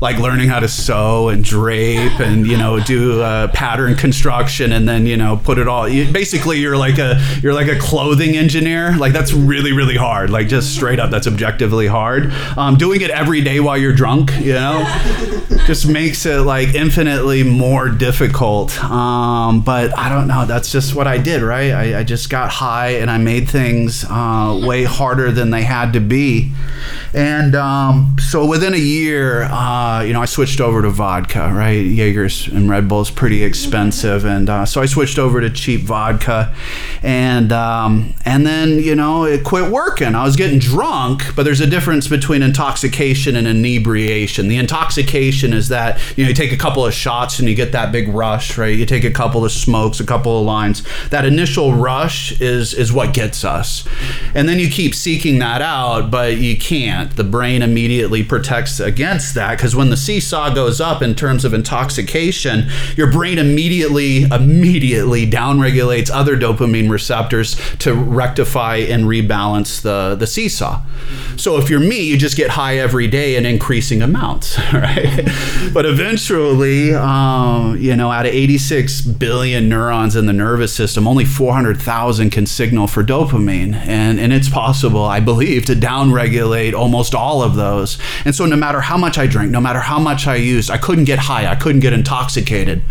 like 0.00 0.18
learning 0.18 0.48
how 0.48 0.60
to 0.60 0.68
sew 0.68 1.28
and 1.28 1.44
drape 1.44 2.18
and 2.18 2.46
you 2.46 2.56
know 2.56 2.80
do 2.80 3.20
uh, 3.22 3.48
pattern 3.48 3.94
construction 3.94 4.72
and 4.72 4.88
then 4.88 5.06
you 5.06 5.16
know 5.16 5.40
put 5.44 5.58
it 5.58 5.68
all 5.68 5.88
you, 5.88 6.10
basically 6.10 6.58
you're 6.58 6.76
like 6.76 6.98
a 6.98 7.20
you're 7.42 7.54
like 7.54 7.68
a 7.68 7.78
clothing 7.78 8.36
engineer. 8.36 8.96
Like 8.96 9.12
that's 9.12 9.32
really 9.32 9.72
really 9.72 9.96
hard. 9.96 10.30
Like 10.30 10.48
just 10.48 10.74
straight 10.74 10.98
up 10.98 11.10
that's 11.10 11.26
objectively 11.26 11.86
hard. 11.86 12.32
Um, 12.56 12.76
doing 12.76 13.00
it 13.00 13.10
every 13.10 13.42
day 13.42 13.60
while 13.60 13.78
you're 13.78 13.92
drunk 13.92 14.32
you 14.40 14.54
know 14.54 14.82
just 15.66 15.86
makes 15.86 16.26
it 16.26 16.40
like 16.40 16.74
infinitely 16.74 17.42
more 17.42 17.88
difficult. 17.88 18.76
Um, 18.82 19.60
but 19.60 19.96
i 19.96 20.08
don't 20.08 20.26
know. 20.26 20.46
That's 20.46 20.72
just 20.72 20.94
what 20.94 21.06
i 21.06 21.18
did 21.18 21.42
right? 21.42 21.70
I, 21.70 22.00
I 22.00 22.02
just 22.02 22.28
got 22.28 22.49
high 22.50 22.90
and 22.90 23.10
I 23.10 23.18
made 23.18 23.48
things 23.48 24.04
uh, 24.08 24.60
way 24.66 24.84
harder 24.84 25.32
than 25.32 25.50
they 25.50 25.62
had 25.62 25.92
to 25.94 26.00
be. 26.00 26.52
And 27.12 27.54
um, 27.54 28.16
so 28.20 28.46
within 28.46 28.74
a 28.74 28.78
year, 28.78 29.42
uh, 29.44 30.02
you 30.02 30.12
know, 30.12 30.22
I 30.22 30.26
switched 30.26 30.60
over 30.60 30.82
to 30.82 30.90
vodka, 30.90 31.50
right? 31.52 31.84
Jaeger's 31.84 32.46
and 32.48 32.68
Red 32.68 32.88
Bull's 32.88 33.10
pretty 33.10 33.42
expensive. 33.42 34.24
And 34.24 34.48
uh, 34.48 34.66
so 34.66 34.80
I 34.80 34.86
switched 34.86 35.18
over 35.18 35.40
to 35.40 35.50
cheap 35.50 35.82
vodka. 35.82 36.54
And, 37.02 37.52
um, 37.52 38.14
and 38.24 38.46
then, 38.46 38.78
you 38.78 38.94
know, 38.94 39.24
it 39.24 39.44
quit 39.44 39.70
working. 39.70 40.14
I 40.14 40.24
was 40.24 40.36
getting 40.36 40.58
drunk, 40.58 41.34
but 41.34 41.44
there's 41.44 41.60
a 41.60 41.66
difference 41.66 42.06
between 42.08 42.42
intoxication 42.42 43.36
and 43.36 43.46
inebriation. 43.46 44.48
The 44.48 44.56
intoxication 44.56 45.52
is 45.52 45.68
that, 45.68 46.00
you 46.16 46.24
know, 46.24 46.28
you 46.28 46.34
take 46.34 46.52
a 46.52 46.56
couple 46.56 46.84
of 46.86 46.94
shots 46.94 47.38
and 47.38 47.48
you 47.48 47.54
get 47.54 47.72
that 47.72 47.92
big 47.92 48.08
rush, 48.08 48.56
right? 48.56 48.76
You 48.76 48.86
take 48.86 49.04
a 49.04 49.10
couple 49.10 49.44
of 49.44 49.52
smokes, 49.52 50.00
a 50.00 50.06
couple 50.06 50.38
of 50.38 50.46
lines. 50.46 50.82
That 51.10 51.24
initial 51.24 51.74
rush 51.74 52.39
is 52.40 52.74
is 52.74 52.92
what 52.92 53.14
gets 53.14 53.44
us. 53.44 53.86
And 54.34 54.48
then 54.48 54.58
you 54.58 54.70
keep 54.70 54.94
seeking 54.94 55.38
that 55.38 55.62
out, 55.62 56.10
but 56.10 56.38
you 56.38 56.56
can't. 56.56 57.14
The 57.14 57.24
brain 57.24 57.62
immediately 57.62 58.22
protects 58.22 58.80
against 58.80 59.34
that 59.34 59.56
because 59.56 59.76
when 59.76 59.90
the 59.90 59.96
seesaw 59.96 60.54
goes 60.54 60.80
up 60.80 61.02
in 61.02 61.14
terms 61.14 61.44
of 61.44 61.54
intoxication, 61.54 62.68
your 62.96 63.10
brain 63.10 63.38
immediately 63.38 64.24
immediately 64.24 65.30
downregulates 65.30 66.10
other 66.12 66.36
dopamine 66.36 66.90
receptors 66.90 67.56
to 67.78 67.94
rectify 67.94 68.76
and 68.76 69.04
rebalance 69.04 69.82
the 69.82 70.14
the 70.14 70.26
seesaw. 70.26 70.82
So 71.36 71.56
if 71.56 71.70
you're 71.70 71.80
me, 71.80 72.02
you 72.02 72.18
just 72.18 72.36
get 72.36 72.50
high 72.50 72.78
every 72.78 73.06
day 73.06 73.36
in 73.36 73.46
increasing 73.46 74.02
amounts, 74.02 74.58
right? 74.72 75.28
but 75.72 75.86
eventually, 75.86 76.94
um, 76.94 77.76
you 77.78 77.96
know, 77.96 78.10
out 78.10 78.26
of 78.26 78.32
86 78.32 79.00
billion 79.02 79.68
neurons 79.68 80.16
in 80.16 80.26
the 80.26 80.32
nervous 80.32 80.74
system, 80.74 81.08
only 81.08 81.24
400,000 81.24 82.29
can 82.30 82.46
signal 82.46 82.86
for 82.86 83.02
dopamine. 83.02 83.74
And, 83.74 84.18
and 84.20 84.32
it's 84.32 84.48
possible, 84.48 85.04
I 85.04 85.20
believe, 85.20 85.64
to 85.66 85.74
downregulate 85.74 86.74
almost 86.74 87.14
all 87.14 87.42
of 87.42 87.54
those. 87.54 87.98
And 88.24 88.34
so 88.34 88.46
no 88.46 88.56
matter 88.56 88.80
how 88.80 88.96
much 88.96 89.18
I 89.18 89.26
drink, 89.26 89.50
no 89.50 89.60
matter 89.60 89.80
how 89.80 89.98
much 89.98 90.26
I 90.26 90.36
used, 90.36 90.70
I 90.70 90.78
couldn't 90.78 91.04
get 91.04 91.18
high. 91.18 91.50
I 91.50 91.54
couldn't 91.54 91.80
get 91.80 91.92
intoxicated. 91.92 92.82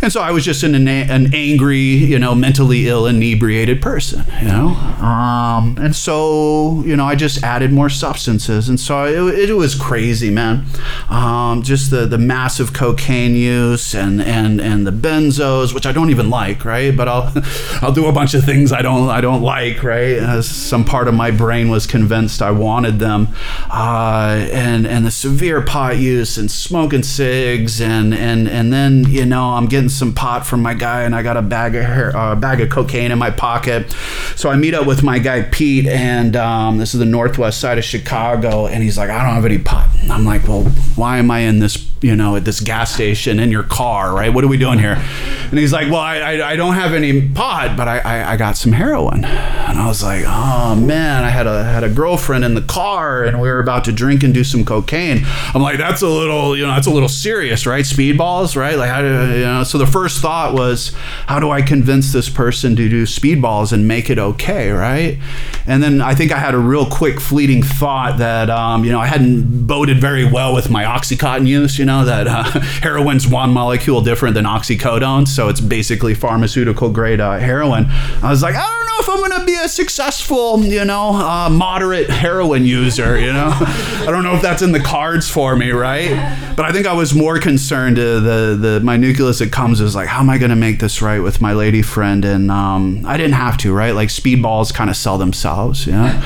And 0.00 0.12
so 0.12 0.20
I 0.20 0.30
was 0.30 0.44
just 0.44 0.62
an, 0.62 0.88
an 0.88 1.34
angry, 1.34 1.78
you 1.78 2.18
know, 2.18 2.34
mentally 2.34 2.88
ill, 2.88 3.06
inebriated 3.06 3.80
person, 3.80 4.24
you 4.40 4.48
know? 4.48 4.68
Um, 5.02 5.76
and 5.78 5.94
so, 5.94 6.82
you 6.84 6.96
know, 6.96 7.04
I 7.04 7.14
just 7.14 7.42
added 7.42 7.72
more 7.72 7.88
substances. 7.88 8.68
And 8.68 8.78
so 8.78 9.06
it, 9.06 9.50
it 9.50 9.54
was 9.54 9.74
crazy, 9.74 10.30
man. 10.30 10.66
Um, 11.08 11.62
just 11.62 11.90
the, 11.90 12.06
the 12.06 12.18
massive 12.18 12.72
cocaine 12.72 13.34
use 13.34 13.94
and, 13.94 14.20
and, 14.22 14.60
and 14.60 14.86
the 14.86 14.92
benzos, 14.92 15.74
which 15.74 15.86
I 15.86 15.92
don't 15.92 16.10
even 16.10 16.30
like, 16.30 16.64
right? 16.64 16.96
But 16.96 17.08
I'll, 17.08 17.32
I'll 17.82 17.92
do 17.92 18.06
a 18.06 18.12
bunch 18.12 18.34
of 18.34 18.44
things 18.44 18.71
things 18.72 18.78
I 18.78 18.82
don't 18.82 19.08
I 19.08 19.20
don't 19.20 19.42
like, 19.42 19.82
right? 19.82 20.16
As 20.16 20.48
some 20.48 20.84
part 20.84 21.08
of 21.08 21.14
my 21.14 21.30
brain 21.30 21.68
was 21.68 21.86
convinced 21.86 22.42
I 22.42 22.50
wanted 22.50 22.98
them, 22.98 23.28
uh, 23.70 24.46
and 24.52 24.86
and 24.86 25.06
the 25.06 25.10
severe 25.10 25.62
pot 25.62 25.98
use 25.98 26.38
and 26.38 26.50
smoking 26.50 27.02
cigs 27.02 27.80
and 27.80 28.14
and 28.14 28.48
and 28.48 28.72
then 28.72 29.04
you 29.04 29.26
know 29.26 29.50
I'm 29.50 29.66
getting 29.66 29.88
some 29.88 30.14
pot 30.14 30.46
from 30.46 30.62
my 30.62 30.74
guy 30.74 31.02
and 31.02 31.14
I 31.14 31.22
got 31.22 31.36
a 31.36 31.42
bag 31.42 31.74
of 31.74 31.84
hair, 31.84 32.16
uh, 32.16 32.34
bag 32.34 32.60
of 32.60 32.70
cocaine 32.70 33.10
in 33.10 33.18
my 33.18 33.30
pocket, 33.30 33.92
so 34.36 34.50
I 34.50 34.56
meet 34.56 34.74
up 34.74 34.86
with 34.86 35.02
my 35.02 35.18
guy 35.18 35.42
Pete 35.42 35.86
and 35.86 36.36
um, 36.36 36.78
this 36.78 36.94
is 36.94 37.00
the 37.00 37.06
northwest 37.06 37.60
side 37.60 37.78
of 37.78 37.84
Chicago 37.84 38.66
and 38.66 38.82
he's 38.82 38.96
like 38.98 39.10
I 39.10 39.24
don't 39.24 39.34
have 39.34 39.44
any 39.44 39.58
pot. 39.58 39.88
And 40.00 40.10
I'm 40.12 40.24
like 40.24 40.46
well 40.48 40.64
why 40.96 41.18
am 41.18 41.30
I 41.30 41.40
in 41.40 41.58
this 41.58 41.88
you 42.00 42.16
know 42.16 42.34
at 42.34 42.44
this 42.44 42.60
gas 42.60 42.94
station 42.94 43.38
in 43.38 43.50
your 43.50 43.62
car 43.62 44.14
right? 44.14 44.32
What 44.32 44.44
are 44.44 44.48
we 44.48 44.58
doing 44.58 44.78
here? 44.78 45.02
And 45.50 45.58
he's 45.58 45.72
like 45.72 45.90
well 45.90 46.00
I 46.00 46.18
I, 46.18 46.50
I 46.52 46.56
don't 46.56 46.74
have 46.74 46.94
any 46.94 47.28
pot 47.28 47.76
but 47.76 47.88
I, 47.88 47.98
I 47.98 48.32
I 48.32 48.36
got 48.36 48.56
some 48.62 48.72
heroin 48.72 49.24
and 49.24 49.78
I 49.78 49.88
was 49.88 50.04
like 50.04 50.24
oh 50.24 50.76
man 50.76 51.24
I 51.24 51.30
had 51.30 51.48
a 51.48 51.64
had 51.64 51.82
a 51.82 51.90
girlfriend 51.90 52.44
in 52.44 52.54
the 52.54 52.62
car 52.62 53.24
and 53.24 53.40
we 53.40 53.48
were 53.48 53.58
about 53.58 53.84
to 53.84 53.92
drink 53.92 54.22
and 54.22 54.32
do 54.32 54.44
some 54.44 54.64
cocaine. 54.64 55.22
I'm 55.52 55.62
like 55.62 55.78
that's 55.78 56.00
a 56.02 56.08
little 56.08 56.56
you 56.56 56.62
know 56.62 56.70
that's 56.70 56.86
a 56.86 56.90
little 56.90 57.08
serious 57.08 57.66
right? 57.66 57.84
Speedballs 57.84 58.54
right? 58.54 58.76
Like 58.76 58.90
how 58.90 59.02
do 59.02 59.08
you 59.08 59.44
know? 59.44 59.64
So 59.64 59.78
the 59.78 59.86
first 59.86 60.20
thought 60.20 60.54
was 60.54 60.94
how 61.26 61.40
do 61.40 61.50
I 61.50 61.60
convince 61.60 62.12
this 62.12 62.28
person 62.28 62.76
to 62.76 62.88
do 62.88 63.02
speedballs 63.04 63.72
and 63.72 63.88
make 63.88 64.10
it 64.10 64.18
okay 64.18 64.70
right? 64.70 65.18
And 65.66 65.82
then 65.82 66.00
I 66.00 66.14
think 66.14 66.30
I 66.30 66.38
had 66.38 66.54
a 66.54 66.58
real 66.58 66.86
quick 66.86 67.20
fleeting 67.20 67.62
thought 67.62 68.18
that 68.18 68.48
um, 68.48 68.84
you 68.84 68.92
know 68.92 69.00
I 69.00 69.06
hadn't 69.06 69.66
boded 69.66 70.00
very 70.00 70.24
well 70.24 70.54
with 70.54 70.70
my 70.70 70.84
oxycontin 70.84 71.46
use. 71.46 71.78
You 71.78 71.84
know 71.84 72.04
that 72.04 72.28
uh, 72.28 72.44
heroin's 72.82 73.26
one 73.26 73.50
molecule 73.50 74.02
different 74.02 74.34
than 74.34 74.44
oxycodone, 74.44 75.26
so 75.26 75.48
it's 75.48 75.60
basically 75.60 76.14
pharmaceutical 76.14 76.90
grade 76.90 77.20
uh, 77.20 77.38
heroin. 77.38 77.86
I 78.22 78.30
was 78.30 78.42
like, 78.42 78.51
I 78.56 78.62
don't 78.62 78.86
know 78.86 79.00
if 79.00 79.08
I'm 79.08 79.30
going 79.30 79.40
to 79.40 79.46
be 79.46 79.56
a 79.56 79.68
successful, 79.68 80.64
you 80.64 80.84
know, 80.84 81.14
uh, 81.14 81.48
moderate 81.50 82.10
heroin 82.10 82.64
user. 82.64 83.18
You 83.18 83.32
know, 83.32 83.50
I 83.52 84.06
don't 84.06 84.24
know 84.24 84.34
if 84.34 84.42
that's 84.42 84.62
in 84.62 84.72
the 84.72 84.80
cards 84.80 85.30
for 85.30 85.56
me, 85.56 85.70
right? 85.70 86.10
But 86.56 86.66
I 86.66 86.72
think 86.72 86.86
I 86.86 86.92
was 86.92 87.14
more 87.14 87.38
concerned. 87.38 87.98
Uh, 87.98 88.20
the 88.20 88.58
the 88.60 88.80
my 88.80 88.96
nucleus 88.96 89.40
accumbens 89.40 89.80
is 89.80 89.94
like, 89.94 90.08
how 90.08 90.20
am 90.20 90.30
I 90.30 90.38
going 90.38 90.50
to 90.50 90.56
make 90.56 90.80
this 90.80 91.00
right 91.00 91.20
with 91.20 91.40
my 91.40 91.52
lady 91.52 91.82
friend? 91.82 92.24
And 92.24 92.50
um, 92.50 93.04
I 93.06 93.16
didn't 93.16 93.34
have 93.34 93.56
to, 93.58 93.72
right? 93.72 93.92
Like 93.92 94.08
speedballs 94.08 94.72
kind 94.74 94.90
of 94.90 94.96
sell 94.96 95.18
themselves, 95.18 95.86
you 95.86 95.92
know. 95.92 96.20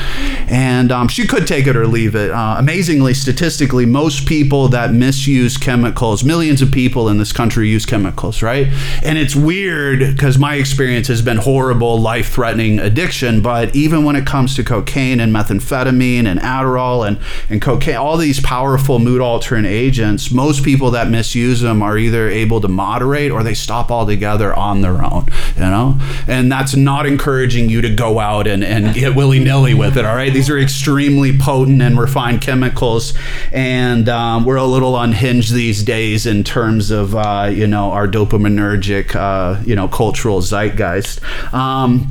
And 0.49 0.91
um, 0.93 1.09
she 1.09 1.27
could 1.27 1.47
take 1.47 1.67
it 1.67 1.77
or 1.77 1.87
leave 1.87 2.15
it. 2.15 2.31
Uh, 2.31 2.57
amazingly, 2.59 3.15
statistically, 3.15 3.87
most 3.87 4.27
people 4.27 4.69
that 4.69 4.93
misuse 4.93 5.57
chemicals, 5.57 6.25
millions 6.25 6.62
of 6.62 6.71
people 6.73 7.09
in 7.09 7.19
this 7.19 7.33
country 7.33 7.69
use 7.69 7.87
chemicals, 7.87 8.43
right? 8.43 8.69
And 9.03 9.19
it's 9.19 9.37
weird 9.37 10.01
because 10.01 10.39
my 10.39 10.55
experience 10.55 11.09
has 11.09 11.23
been 11.23 11.37
horrible, 11.37 12.01
life 12.01 12.16
threatening 12.23 12.79
addiction. 12.79 13.41
But 13.41 13.75
even 13.75 14.05
when 14.05 14.17
it 14.17 14.27
comes 14.27 14.55
to 14.57 14.65
cocaine 14.65 15.21
and 15.21 15.35
methamphetamine 15.35 16.27
and 16.27 16.41
Adderall 16.41 17.07
and, 17.07 17.19
and 17.49 17.61
cocaine, 17.61 17.97
all 17.97 18.17
these 18.17 18.41
powerful 18.41 18.99
mood 18.99 19.21
altering 19.21 19.65
agents, 19.65 20.31
most 20.31 20.65
people 20.65 20.91
that 20.93 21.09
misuse 21.09 21.61
them 21.61 21.83
are 21.83 21.99
either 21.99 22.29
able 22.29 22.61
to 22.61 22.69
moderate 22.69 23.31
or 23.31 23.43
they 23.43 23.55
stop 23.55 23.91
altogether 23.91 24.55
on 24.55 24.81
their 24.81 25.05
own, 25.05 25.27
you 25.55 25.63
know? 25.63 25.99
And 26.27 26.51
that's 26.51 26.77
not 26.77 27.07
encouraging 27.07 27.69
you 27.69 27.81
to 27.83 27.95
go 27.95 28.19
out 28.19 28.47
and, 28.47 28.63
and 28.65 28.95
get 28.95 29.15
willy 29.15 29.39
nilly 29.39 29.75
with 29.75 29.97
it, 29.97 30.05
all 30.05 30.17
right? 30.17 30.33
These 30.33 30.51
are 30.51 30.59
extremely 30.59 31.37
potent 31.37 31.83
and 31.83 31.99
refined 31.99 32.41
chemicals. 32.43 33.15
And 33.53 34.09
um, 34.09 34.45
we're 34.45 34.57
a 34.57 34.65
little 34.65 34.99
unhinged 34.99 35.53
these 35.53 35.83
days 35.83 36.27
in 36.27 36.45
terms 36.45 36.91
of, 36.91 37.15
uh, 37.15 37.51
you 37.53 37.67
know, 37.67 37.93
our 37.93 38.07
dopaminergic, 38.07 39.15
uh, 39.15 39.63
you 39.65 39.75
know, 39.75 39.89
cultural 39.89 40.41
zeitgeist. 40.41 41.23
Um, 41.53 42.06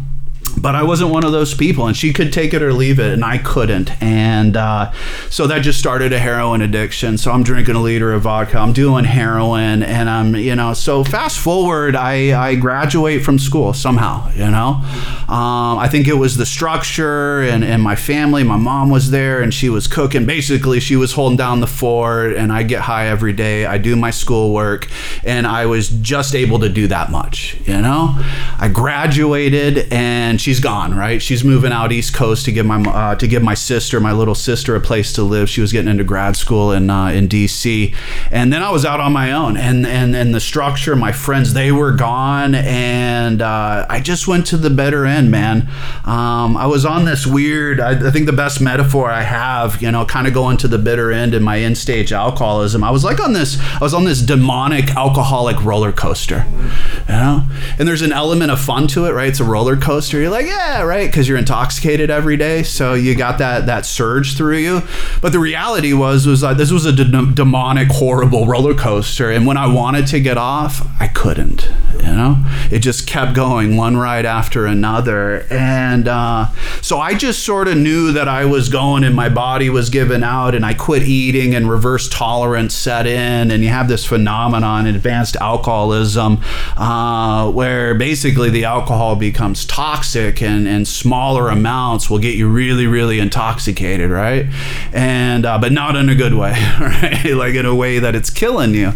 but 0.65 0.73
I 0.73 0.82
wasn't 0.82 1.12
one 1.12 1.23
of 1.23 1.32
those 1.32 1.54
people, 1.54 1.86
and 1.86 1.95
she 1.95 2.12
could 2.12 2.34
take 2.34 2.51
it 2.51 2.63
or 2.63 2.73
leave 2.73 2.99
it, 2.99 3.13
and 3.13 3.23
I 3.23 3.38
couldn't. 3.38 4.01
And 4.01 4.58
uh, 4.58 4.91
so 5.30 5.45
that 5.45 5.60
just 5.60 5.78
started 5.78 6.12
a 6.12 6.17
heroin 6.17 6.63
addiction. 6.63 7.19
So 7.19 7.32
I'm 7.32 7.43
drinking 7.43 7.75
a 7.75 7.80
liter 7.80 8.12
of 8.12 8.23
vodka, 8.23 8.58
I'm 8.58 8.73
doing 8.73 9.06
heroin, 9.06 9.84
and 9.84 10.10
I'm, 10.10 10.36
you 10.36 10.56
know, 10.56 10.73
so 10.73 11.04
fast 11.04 11.38
forward, 11.38 11.95
I, 11.95 12.36
I 12.47 12.56
graduate 12.56 13.23
from 13.23 13.38
school 13.38 13.73
somehow, 13.73 14.32
you 14.32 14.49
know. 14.49 14.82
Um, 15.30 15.78
I 15.78 15.88
think 15.88 16.08
it 16.08 16.15
was 16.15 16.36
the 16.36 16.47
structure 16.47 17.43
and, 17.43 17.63
and 17.63 17.84
my 17.84 17.95
family. 17.95 18.43
My 18.43 18.58
mom 18.58 18.89
was 18.89 19.12
there, 19.12 19.43
and 19.43 19.54
she 19.54 19.69
was 19.69 19.86
cooking. 19.86 20.25
Basically, 20.25 20.80
she 20.80 20.95
was 20.95 21.13
holding 21.13 21.38
down 21.38 21.60
the 21.60 21.67
fort, 21.67 22.36
and 22.36 22.51
I 22.51 22.63
get 22.63 22.82
high 22.82 23.06
every 23.10 23.34
day. 23.34 23.67
I 23.67 23.78
do 23.78 23.95
my 23.95 24.10
schoolwork, 24.10 24.88
and 25.23 25.45
I 25.45 25.67
was 25.67 25.89
just 25.89 26.34
able 26.34 26.58
to 26.58 26.69
do 26.69 26.88
that 26.88 27.12
much, 27.12 27.56
you 27.67 27.80
know. 27.80 28.15
I 28.58 28.67
graduated, 28.73 29.93
and 29.93 30.41
she's 30.41 30.55
gone, 30.60 30.94
right? 30.94 31.22
She's 31.22 31.44
moving 31.44 31.72
out 31.72 31.91
East 31.91 32.13
Coast 32.13 32.46
to 32.46 32.52
give 32.52 32.65
my 32.65 32.82
uh, 32.82 33.15
to 33.15 33.28
give 33.28 33.44
my 33.44 33.54
sister, 33.54 34.00
my 34.00 34.12
little 34.12 34.36
sister, 34.36 34.76
a 34.76 34.82
place 34.82 35.13
to 35.13 35.24
live. 35.24 35.50
She 35.50 35.62
was 35.62 35.72
getting 35.72 35.89
into 35.89 36.04
grad 36.04 36.36
school 36.36 36.72
in 36.72 36.89
uh, 36.89 37.08
in 37.08 37.28
DC, 37.28 37.96
and 38.32 38.52
then 38.52 38.63
I 38.63 38.70
was 38.70 38.86
out 38.86 39.00
on 39.00 39.13
my 39.13 39.32
own, 39.32 39.58
and 39.58 39.86
and 39.86 40.15
and 40.15 40.34
the 40.34 40.39
structure, 40.39 40.96
my 40.96 41.12
friends, 41.12 41.54
they 41.54 41.72
were 41.72 41.91
gone, 41.91 42.56
and 42.56 43.41
uh, 43.41 43.86
I 43.89 44.00
just 44.00 44.28
went 44.28 44.46
to 44.48 44.58
the 44.58 44.70
better 44.70 45.06
end, 45.06 45.32
man. 45.32 45.68
Um, 46.06 46.58
I 46.58 46.68
was 46.68 46.86
on 46.86 47.06
this 47.06 47.26
weird. 47.26 47.80
I, 47.80 48.08
I 48.08 48.12
think 48.12 48.26
the 48.26 48.34
best 48.34 48.62
metaphor 48.62 49.10
I 49.10 49.24
have, 49.24 49.82
you 49.82 49.91
know, 49.91 50.06
kind 50.06 50.28
of 50.28 50.34
going 50.34 50.58
to 50.58 50.68
the 50.68 50.78
bitter 50.78 51.12
end 51.12 51.34
in 51.34 51.44
my 51.44 51.60
end 51.60 51.78
stage 51.78 52.12
alcoholism. 52.12 52.84
I 52.84 52.91
was 52.91 53.04
like 53.04 53.20
on 53.20 53.34
this. 53.34 53.60
I 53.60 53.80
was 53.80 53.94
on 53.94 54.06
this 54.06 54.22
demonic 54.22 54.96
alcoholic 54.96 55.63
roller 55.63 55.91
coaster, 55.91 56.46
you 56.48 57.13
know, 57.13 57.48
and 57.78 57.88
there's 57.88 58.02
an 58.02 58.12
element 58.12 58.52
of 58.52 58.60
fun 58.60 58.88
to 58.89 59.06
it, 59.06 59.12
right? 59.12 59.30
It's 59.30 59.39
a 59.39 59.46
roller 59.46 59.76
coaster. 59.76 60.20
You're 60.20 60.30
like, 60.30 60.44
yeah, 60.45 60.81
right, 60.84 61.08
because 61.08 61.27
you're 61.27 61.38
intoxicated 61.38 62.10
every 62.10 62.38
day, 62.38 62.63
so 62.63 62.93
you 62.93 63.15
got 63.15 63.39
that 63.39 63.65
that 63.65 63.86
surge 63.86 64.38
through 64.38 64.58
you. 64.58 64.81
But 65.21 65.31
the 65.31 65.39
reality 65.39 65.93
was 65.93 66.27
was 66.27 66.43
like 66.43 66.58
this 66.58 66.71
was 66.71 66.86
a 66.86 66.93
de- 66.93 67.34
demonic, 67.34 67.89
horrible 67.89 68.45
roller 68.45 68.73
coaster, 68.73 69.31
and 69.31 69.45
when 69.45 69.58
I 69.58 69.67
wanted 69.67 70.08
to 70.08 70.19
get 70.19 70.38
off, 70.38 70.88
I 70.99 71.08
couldn't. 71.08 71.69
You 71.95 72.12
know, 72.12 72.38
it 72.71 72.79
just 72.79 73.08
kept 73.08 73.34
going 73.34 73.77
one 73.77 73.97
ride 73.97 74.25
after 74.25 74.65
another, 74.65 75.47
and 75.49 76.08
uh, 76.08 76.47
so 76.81 76.99
I 76.99 77.15
just 77.15 77.43
sort 77.43 77.67
of 77.67 77.77
knew 77.77 78.12
that 78.12 78.27
I 78.27 78.45
was 78.45 78.69
going, 78.69 79.03
and 79.03 79.15
my 79.15 79.29
body 79.29 79.69
was 79.69 79.89
giving 79.89 80.23
out, 80.23 80.53
and 80.53 80.65
I 80.65 80.73
quit 80.73 81.03
eating, 81.03 81.55
and 81.55 81.69
reverse 81.69 82.08
tolerance 82.10 82.75
set 82.75 83.08
in, 83.08 83.49
and 83.49 83.63
you 83.63 83.69
have 83.69 83.88
this 83.88 84.05
phenomenon 84.05 84.86
advanced 84.86 85.36
alcoholism 85.38 86.41
uh, 86.77 87.49
where 87.51 87.95
basically 87.95 88.49
the 88.49 88.65
alcohol 88.65 89.15
becomes 89.15 89.65
toxic 89.65 90.24
and, 90.41 90.67
and 90.67 90.88
smaller 90.88 91.49
amounts 91.49 92.09
will 92.09 92.19
get 92.19 92.35
you 92.35 92.47
really 92.47 92.88
really 92.88 93.19
intoxicated 93.19 94.09
right? 94.09 94.45
And 94.93 95.45
uh, 95.45 95.57
but 95.57 95.71
not 95.71 95.95
in 95.95 96.09
a 96.09 96.15
good 96.15 96.33
way 96.33 96.51
right? 96.79 97.33
Like 97.33 97.55
in 97.55 97.65
a 97.65 97.75
way 97.75 97.99
that 97.99 98.15
it's 98.15 98.29
killing 98.29 98.73
you. 98.73 98.93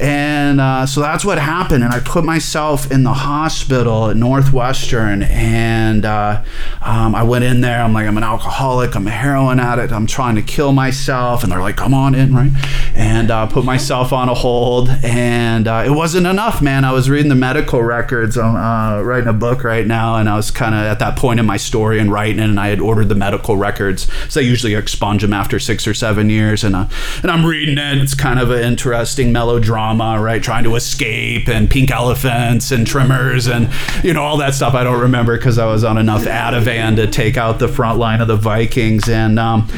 And 0.00 0.60
uh, 0.60 0.86
so 0.86 1.00
that's 1.00 1.24
what 1.24 1.38
happened. 1.38 1.84
And 1.84 1.92
i 1.92 2.00
put 2.00 2.24
myself 2.24 2.90
in 2.90 3.02
the 3.02 3.12
hospital 3.12 4.10
at 4.10 4.16
northwestern 4.16 5.22
and 5.22 6.04
uh, 6.04 6.42
um, 6.80 7.14
i 7.14 7.22
went 7.22 7.44
in 7.44 7.60
there. 7.60 7.82
I'm 7.82 7.92
like 7.92 8.06
i'm 8.06 8.16
an 8.16 8.24
alcoholic. 8.24 8.94
I'm 8.94 9.06
a 9.06 9.10
heroin 9.10 9.60
addict. 9.60 9.92
I'm 9.92 10.06
trying 10.06 10.36
to 10.36 10.42
kill 10.42 10.72
myself. 10.72 11.42
And 11.42 11.52
they're 11.52 11.60
like 11.60 11.76
come 11.76 11.94
on 11.94 12.14
in 12.14 12.34
right? 12.34 12.50
And 12.94 13.30
uh, 13.30 13.46
put 13.46 13.64
myself 13.64 14.12
on 14.12 14.28
a 14.28 14.34
hold. 14.34 14.88
And 15.02 15.68
uh, 15.68 15.82
it 15.86 15.90
wasn't 15.90 16.26
enough 16.26 16.62
man. 16.62 16.84
I 16.84 16.92
was 16.92 17.10
reading 17.10 17.28
the 17.28 17.34
medical 17.34 17.82
records 17.82 18.36
i'm 18.38 18.56
uh, 18.56 19.02
writing 19.02 19.28
a 19.28 19.32
book 19.32 19.64
right 19.64 19.86
now. 19.86 20.16
And 20.16 20.28
i 20.28 20.36
was 20.36 20.50
kind 20.62 20.76
of 20.76 20.82
at 20.82 21.00
that 21.00 21.16
point 21.16 21.40
in 21.40 21.46
my 21.46 21.56
story 21.56 21.98
and 21.98 22.12
writing 22.12 22.38
and 22.38 22.60
i 22.60 22.68
had 22.68 22.78
ordered 22.78 23.08
the 23.08 23.16
medical 23.16 23.56
records. 23.56 24.06
So 24.28 24.40
i 24.40 24.44
usually 24.44 24.74
expunge 24.74 25.22
them 25.22 25.32
after 25.32 25.58
six 25.58 25.88
or 25.88 25.94
seven 25.94 26.30
years 26.30 26.62
and, 26.62 26.76
uh, 26.76 26.86
and 27.20 27.32
i'm 27.32 27.44
reading 27.44 27.78
it. 27.78 27.98
It's 27.98 28.14
kind 28.14 28.38
of 28.38 28.52
an 28.52 28.62
interesting 28.62 29.32
melodrama 29.32 30.20
right? 30.20 30.40
Trying 30.40 30.62
to 30.64 30.76
escape 30.76 31.48
and 31.48 31.68
pink 31.68 31.90
elephants 31.90 32.70
and 32.70 32.86
trimmers 32.86 33.48
and 33.48 33.68
you 34.04 34.12
know 34.12 34.22
all 34.22 34.36
that 34.36 34.54
stuff. 34.54 34.74
I 34.74 34.84
don't 34.84 35.00
remember 35.00 35.36
because 35.36 35.58
i 35.58 35.66
was 35.66 35.82
on 35.82 35.98
enough 35.98 36.22
ativan 36.22 36.94
to 36.94 37.08
take 37.08 37.36
out 37.36 37.58
the 37.58 37.68
front 37.68 37.98
line 37.98 38.20
of 38.20 38.28
the 38.28 38.36
vikings 38.36 39.08
and 39.08 39.40
um, 39.40 39.68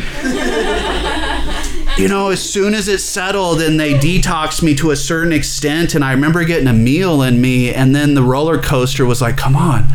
you 1.97 2.09
know, 2.09 2.31
as 2.31 2.43
soon 2.43 2.75
as 2.75 2.89
it 2.89 2.99
settled 2.99 3.63
and 3.63 3.79
they 3.79 3.95
detoxed 3.95 4.65
me 4.65 4.75
to 4.75 4.91
a 4.91 4.97
certain 4.97 5.33
extent, 5.33 5.95
and 5.95 6.05
I 6.05 6.13
remember 6.13 6.45
getting 6.45 6.67
a 6.67 6.73
meal 6.73 7.23
in 7.23 7.41
me, 7.41 7.73
and 7.73 7.95
then 7.95 8.15
the 8.15 8.23
roller 8.23 8.61
coaster 8.61 9.07
was 9.07 9.23
like, 9.23 9.37
come 9.37 9.55
on. 9.55 9.87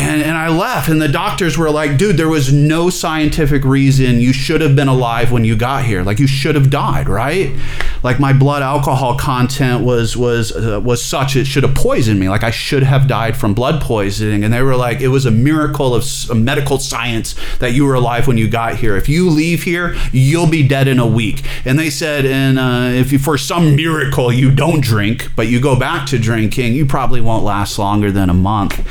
And, 0.00 0.22
and 0.22 0.36
I 0.36 0.48
left 0.48 0.88
and 0.88 1.00
the 1.00 1.08
doctors 1.08 1.58
were 1.58 1.70
like, 1.70 1.98
"Dude, 1.98 2.16
there 2.16 2.28
was 2.28 2.50
no 2.50 2.88
scientific 2.88 3.64
reason 3.64 4.18
you 4.20 4.32
should 4.32 4.62
have 4.62 4.74
been 4.74 4.88
alive 4.88 5.30
when 5.30 5.44
you 5.44 5.54
got 5.56 5.84
here. 5.84 6.02
Like 6.02 6.18
you 6.18 6.26
should 6.26 6.54
have 6.54 6.70
died, 6.70 7.06
right? 7.06 7.54
Like 8.02 8.18
my 8.18 8.32
blood 8.32 8.62
alcohol 8.62 9.18
content 9.18 9.84
was 9.84 10.16
was 10.16 10.56
uh, 10.56 10.80
was 10.82 11.04
such 11.04 11.36
it 11.36 11.46
should 11.46 11.64
have 11.64 11.74
poisoned 11.74 12.18
me. 12.18 12.30
Like 12.30 12.42
I 12.42 12.50
should 12.50 12.82
have 12.82 13.08
died 13.08 13.36
from 13.36 13.52
blood 13.52 13.82
poisoning." 13.82 14.42
And 14.42 14.54
they 14.54 14.62
were 14.62 14.74
like, 14.74 15.02
"It 15.02 15.08
was 15.08 15.26
a 15.26 15.30
miracle 15.30 15.94
of 15.94 16.04
medical 16.34 16.78
science 16.78 17.34
that 17.58 17.74
you 17.74 17.84
were 17.84 17.94
alive 17.94 18.26
when 18.26 18.38
you 18.38 18.48
got 18.48 18.76
here. 18.76 18.96
If 18.96 19.06
you 19.06 19.28
leave 19.28 19.64
here, 19.64 19.94
you'll 20.12 20.46
be 20.48 20.66
dead 20.66 20.88
in 20.88 20.98
a 20.98 21.06
week." 21.06 21.42
And 21.66 21.78
they 21.78 21.90
said, 21.90 22.24
"And 22.24 22.58
uh, 22.58 22.88
if 22.98 23.12
you, 23.12 23.18
for 23.18 23.36
some 23.36 23.76
miracle 23.76 24.32
you 24.32 24.50
don't 24.50 24.80
drink, 24.80 25.28
but 25.36 25.48
you 25.48 25.60
go 25.60 25.78
back 25.78 26.06
to 26.08 26.18
drinking, 26.18 26.72
you 26.72 26.86
probably 26.86 27.20
won't 27.20 27.44
last 27.44 27.78
longer 27.78 28.10
than 28.10 28.30
a 28.30 28.34
month." 28.34 28.82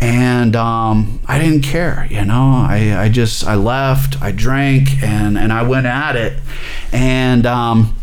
And 0.00 0.55
um, 0.56 1.20
I 1.26 1.38
didn't 1.38 1.62
care, 1.62 2.06
you 2.10 2.24
know. 2.24 2.66
I, 2.68 2.96
I 2.98 3.08
just 3.08 3.46
I 3.46 3.54
left, 3.54 4.20
I 4.20 4.32
drank, 4.32 5.02
and 5.02 5.38
and 5.38 5.52
I 5.52 5.62
went 5.62 5.86
at 5.86 6.16
it, 6.16 6.40
and. 6.92 7.46
Um, 7.46 7.95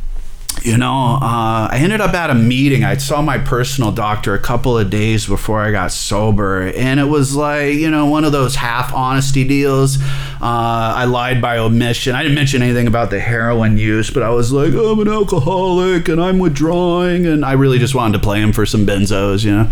you 0.64 0.78
know, 0.78 1.20
uh, 1.22 1.68
I 1.70 1.80
ended 1.82 2.00
up 2.00 2.14
at 2.14 2.30
a 2.30 2.34
meeting. 2.34 2.86
I 2.86 2.96
saw 2.96 3.22
my 3.22 3.38
personal 3.38 3.92
doctor 3.92 4.34
a 4.34 4.40
couple 4.40 4.78
of 4.78 4.90
days 4.90 5.28
before 5.28 5.62
I 5.62 5.72
got 5.72 5.92
sober, 5.92 6.72
and 6.76 7.00
it 7.00 7.06
was 7.06 7.36
like, 7.36 7.74
you 7.74 7.92
know, 7.92 8.06
one 8.06 8.24
of 8.24 8.32
those 8.32 8.56
half 8.56 8.94
honesty 8.94 9.44
deals. 9.44 10.02
Uh, 10.02 10.94
I 10.96 11.06
lied 11.06 11.42
by 11.42 11.58
omission. 11.58 12.16
I 12.16 12.24
didn't 12.24 12.36
mention 12.36 12.62
anything 12.62 12.88
about 12.88 13.10
the 13.10 13.20
heroin 13.20 13.78
use, 13.78 14.10
but 14.10 14.24
I 14.24 14.30
was 14.30 14.54
like, 14.54 14.74
I'm 14.74 15.00
an 15.00 15.10
alcoholic 15.10 16.08
and 16.08 16.22
I'm 16.22 16.40
withdrawing, 16.40 17.26
and 17.26 17.44
I 17.44 17.54
really 17.54 17.78
just 17.78 17.94
wanted 17.94 18.14
to 18.14 18.24
play 18.24 18.42
him 18.42 18.54
for 18.54 18.66
some 18.66 18.86
benzos, 18.86 19.44
you 19.44 19.52
know, 19.52 19.70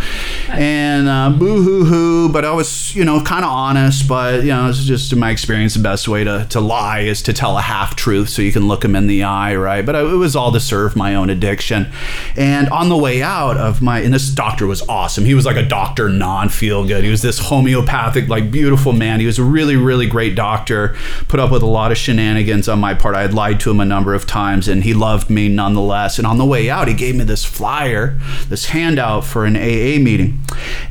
and 0.49 1.07
uh, 1.07 1.29
boo 1.29 1.63
hoo 1.63 1.85
hoo. 1.85 2.29
But 2.29 2.43
I 2.43 2.51
was, 2.51 2.93
you 2.95 3.05
know, 3.05 3.21
kind 3.23 3.45
of 3.45 3.51
honest. 3.51 4.09
But 4.09 4.43
you 4.43 4.49
know, 4.49 4.67
it's 4.67 4.83
just 4.83 5.13
in 5.13 5.19
my 5.19 5.31
experience, 5.31 5.73
the 5.73 5.79
best 5.83 6.09
way 6.09 6.25
to 6.25 6.47
to 6.49 6.59
lie 6.59 6.99
is 6.99 7.21
to 7.23 7.33
tell 7.33 7.57
a 7.57 7.61
half 7.61 7.95
truth 7.95 8.27
so 8.29 8.41
you 8.41 8.51
can 8.51 8.67
look 8.67 8.83
him 8.83 8.95
in 8.95 9.07
the 9.07 9.23
eye, 9.23 9.55
right? 9.55 9.85
But 9.85 9.95
it 9.95 10.03
was 10.03 10.35
all 10.35 10.51
to 10.51 10.59
serve 10.81 10.95
my 10.95 11.13
own 11.13 11.29
addiction. 11.29 11.91
And 12.35 12.67
on 12.69 12.89
the 12.89 12.97
way 12.97 13.21
out 13.21 13.55
of 13.57 13.83
my, 13.83 13.99
and 13.99 14.11
this 14.11 14.29
doctor 14.29 14.65
was 14.65 14.81
awesome. 14.89 15.25
He 15.25 15.35
was 15.35 15.45
like 15.45 15.57
a 15.57 15.65
doctor, 15.65 16.09
non 16.09 16.49
feel 16.49 16.87
good. 16.87 17.03
He 17.03 17.11
was 17.11 17.21
this 17.21 17.37
homeopathic, 17.37 18.27
like 18.27 18.49
beautiful 18.49 18.93
man. 18.93 19.19
He 19.19 19.27
was 19.27 19.37
a 19.37 19.43
really, 19.43 19.75
really 19.75 20.07
great 20.07 20.35
doctor. 20.35 20.95
Put 21.27 21.39
up 21.39 21.51
with 21.51 21.61
a 21.61 21.67
lot 21.67 21.91
of 21.91 21.99
shenanigans 21.99 22.67
on 22.67 22.79
my 22.79 22.95
part. 22.95 23.15
I 23.15 23.21
had 23.21 23.33
lied 23.33 23.59
to 23.61 23.69
him 23.69 23.79
a 23.79 23.85
number 23.85 24.15
of 24.15 24.25
times, 24.25 24.67
and 24.67 24.83
he 24.83 24.95
loved 24.95 25.29
me 25.29 25.49
nonetheless. 25.49 26.17
And 26.17 26.25
on 26.25 26.39
the 26.39 26.45
way 26.45 26.69
out, 26.69 26.87
he 26.87 26.95
gave 26.95 27.15
me 27.15 27.25
this 27.25 27.45
flyer, 27.45 28.17
this 28.49 28.65
handout 28.65 29.23
for 29.23 29.45
an 29.45 29.55
AA 29.55 30.01
meeting. 30.01 30.39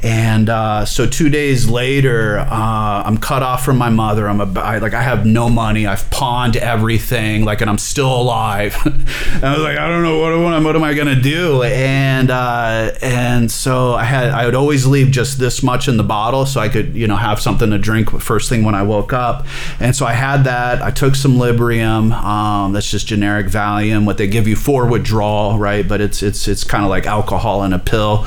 And 0.05 0.49
uh, 0.49 0.85
so 0.85 1.07
two 1.07 1.29
days 1.29 1.69
later, 1.69 2.39
uh, 2.39 3.03
I'm 3.05 3.19
cut 3.19 3.43
off 3.43 3.65
from 3.65 3.77
my 3.77 3.91
mother. 3.91 4.29
I'm 4.29 4.41
a, 4.41 4.61
I, 4.61 4.79
like 4.79 4.95
I 4.95 5.03
have 5.03 5.27
no 5.27 5.49
money. 5.49 5.87
I've 5.87 6.09
pawned 6.11 6.57
everything. 6.57 7.45
Like, 7.45 7.61
and 7.61 7.69
I'm 7.69 7.79
still 7.79 8.15
alive. 8.15 8.77
and 8.85 9.45
I 9.45 9.53
was 9.55 9.63
like, 9.63 9.80
I 9.81 9.89
don't 9.89 10.03
know 10.03 10.19
what, 10.19 10.39
what, 10.39 10.63
what 10.63 10.77
am 10.77 10.83
I 10.83 10.95
gonna 10.95 11.21
do? 11.21 11.63
And 11.63 12.31
uh, 12.31 12.93
and 13.01 13.51
so 13.51 13.95
I 13.95 14.05
had 14.05 14.31
I 14.31 14.45
would 14.45 14.55
always 14.55 14.87
leave 14.87 15.11
just 15.11 15.39
this 15.39 15.63
much 15.63 15.89
in 15.89 15.97
the 15.97 16.05
bottle 16.05 16.45
so 16.45 16.61
I 16.61 16.69
could 16.69 16.95
you 16.95 17.07
know 17.07 17.17
have 17.17 17.41
something 17.41 17.71
to 17.71 17.79
drink 17.79 18.11
first 18.21 18.49
thing 18.49 18.65
when 18.65 18.75
I 18.75 18.83
woke 18.83 19.13
up. 19.13 19.47
And 19.79 19.97
so 19.97 20.07
I 20.07 20.13
had 20.13 20.45
that. 20.45 20.83
I 20.83 20.91
took 20.91 21.15
some 21.15 21.37
Librium. 21.37 22.13
Um, 22.13 22.73
that's 22.73 22.91
just 22.91 23.07
generic 23.07 23.47
Valium. 23.47 24.05
What 24.05 24.19
they 24.19 24.27
give 24.27 24.47
you 24.47 24.57
for 24.57 24.87
withdrawal, 24.87 25.59
right? 25.59 25.87
But 25.87 26.01
it's 26.01 26.23
it's 26.23 26.47
it's 26.47 26.65
kind 26.65 26.85
of 26.85 26.91
like 26.91 27.07
alcohol 27.07 27.65
in 27.65 27.73
a 27.73 27.79
pill. 27.79 28.25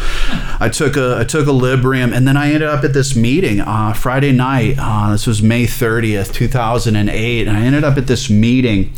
I 0.60 0.70
took 0.74 0.98
a 0.98 1.18
I 1.20 1.24
took 1.24 1.48
a 1.48 1.52
Librium, 1.52 2.16
and 2.16 2.28
then 2.28 2.38
I 2.38 2.48
ended 2.48 2.70
up 2.70 2.84
at 2.84 2.94
this 2.94 3.16
meeting 3.16 3.62
uh, 3.62 3.94
Friday 3.94 4.32
night. 4.32 4.76
Uh, 4.80 5.12
this 5.12 5.28
was 5.28 5.42
May 5.42 5.66
30th, 5.66 6.34
2008, 6.34 7.48
and 7.48 7.58
I 7.58 7.62
ended 7.62 7.84
up 7.84 7.98
at 7.98 8.08
this 8.08 8.30
meeting, 8.30 8.94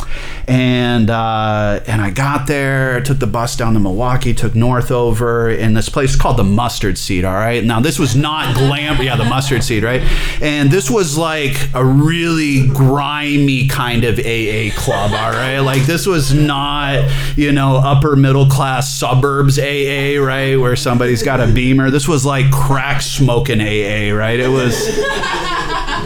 and 0.47 1.09
uh, 1.09 1.81
and 1.87 2.01
I 2.01 2.11
got 2.11 2.44
there, 2.47 3.01
took 3.01 3.19
the 3.19 3.27
bus 3.27 3.55
down 3.55 3.73
to 3.73 3.79
Milwaukee, 3.79 4.33
took 4.33 4.55
North 4.55 4.91
over 4.91 5.49
in 5.49 5.73
this 5.73 5.89
place 5.89 6.15
called 6.15 6.37
the 6.37 6.43
Mustard 6.43 6.97
Seed. 6.97 7.25
All 7.25 7.33
right, 7.33 7.63
now 7.63 7.79
this 7.79 7.99
was 7.99 8.15
not 8.15 8.55
glam, 8.55 9.01
yeah, 9.01 9.15
the 9.15 9.25
Mustard 9.25 9.63
Seed, 9.63 9.83
right? 9.83 10.01
And 10.41 10.71
this 10.71 10.89
was 10.89 11.17
like 11.17 11.69
a 11.73 11.83
really 11.83 12.67
grimy 12.67 13.67
kind 13.67 14.03
of 14.03 14.19
AA 14.19 14.75
club. 14.75 15.11
All 15.11 15.31
right, 15.31 15.59
like 15.59 15.83
this 15.83 16.05
was 16.05 16.33
not 16.33 17.11
you 17.35 17.51
know 17.51 17.77
upper 17.77 18.15
middle 18.15 18.47
class 18.47 18.93
suburbs 18.93 19.59
AA, 19.59 20.19
right, 20.19 20.55
where 20.55 20.75
somebody's 20.75 21.23
got 21.23 21.39
a 21.39 21.47
Beamer. 21.47 21.91
This 21.91 22.07
was 22.07 22.25
like 22.25 22.51
crack 22.51 23.01
smoking 23.01 23.61
AA, 23.61 24.13
right? 24.15 24.39
It 24.39 24.49
was 24.49 24.73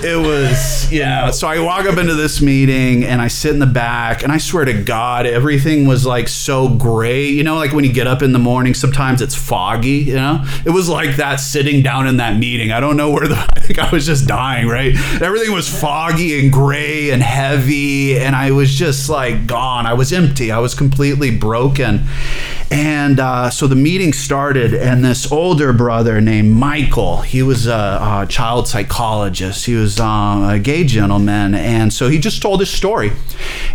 it 0.04 0.18
was 0.18 0.92
yeah 0.92 1.32
so 1.32 1.48
i 1.48 1.60
walk 1.60 1.86
up 1.86 1.98
into 1.98 2.14
this 2.14 2.42
meeting 2.42 3.04
and 3.04 3.22
i 3.22 3.28
sit 3.28 3.54
in 3.54 3.60
the 3.60 3.66
back 3.66 4.24
and 4.24 4.32
i 4.32 4.38
swear 4.38 4.66
to 4.66 4.74
god 4.84 5.26
everything 5.26 5.88
was 5.88 6.06
like 6.06 6.28
so 6.28 6.70
gray 6.70 7.28
you 7.28 7.44
know 7.44 7.56
like 7.56 7.74
when 7.74 7.84
you 7.84 7.92
get 7.92 8.08
up 8.08 8.22
in 8.22 8.32
the 8.32 8.40
morning 8.40 8.74
sometimes 8.74 9.22
it's 9.22 9.36
foggy 9.36 10.00
you 10.10 10.16
know? 10.16 10.44
It 10.66 10.72
was 10.72 10.90
like 10.90 11.18
that 11.18 11.40
sitting 11.40 11.82
down 11.82 12.08
in 12.08 12.18
that 12.18 12.38
meeting. 12.38 12.72
I 12.72 12.80
don't 12.80 12.98
know 12.98 13.12
where 13.12 13.28
the 13.28 13.36
i 13.56 13.60
think 13.60 13.80
i 13.80 13.90
was 13.92 14.06
just 14.06 14.28
dying 14.28 14.68
right? 14.68 14.96
Everything 15.22 15.54
was 15.54 15.70
foggy 15.70 16.40
and 16.40 16.52
gray 16.52 17.12
and 17.12 17.22
heavy 17.22 18.18
and 18.18 18.36
i 18.36 18.52
was 18.52 18.74
just 18.74 19.10
like 19.10 19.48
gone. 19.48 19.86
I 19.86 19.94
was 19.94 20.12
empty. 20.14 20.52
I 20.52 20.60
was 20.60 20.74
completely 20.74 21.36
broken. 21.36 22.06
And 22.72 23.20
uh, 23.20 23.50
so 23.50 23.68
the 23.68 23.76
meeting 23.76 24.14
started 24.14 24.74
and 24.74 25.04
this 25.04 25.32
older 25.32 25.74
brother 25.74 26.22
named 26.22 26.52
michael 26.52 27.22
he 27.22 27.42
was 27.42 27.68
a, 27.68 27.72
a 28.22 28.28
child 28.30 28.68
psychologist. 28.68 29.66
He 29.66 29.76
was 29.80 30.00
um, 30.00 30.44
a 30.44 30.60
gay 30.60 30.84
gentleman 30.84 31.56
and 31.56 31.92
so 31.92 32.10
he 32.10 32.20
just 32.20 32.42
told 32.42 32.60
his 32.60 32.70
story. 32.70 33.12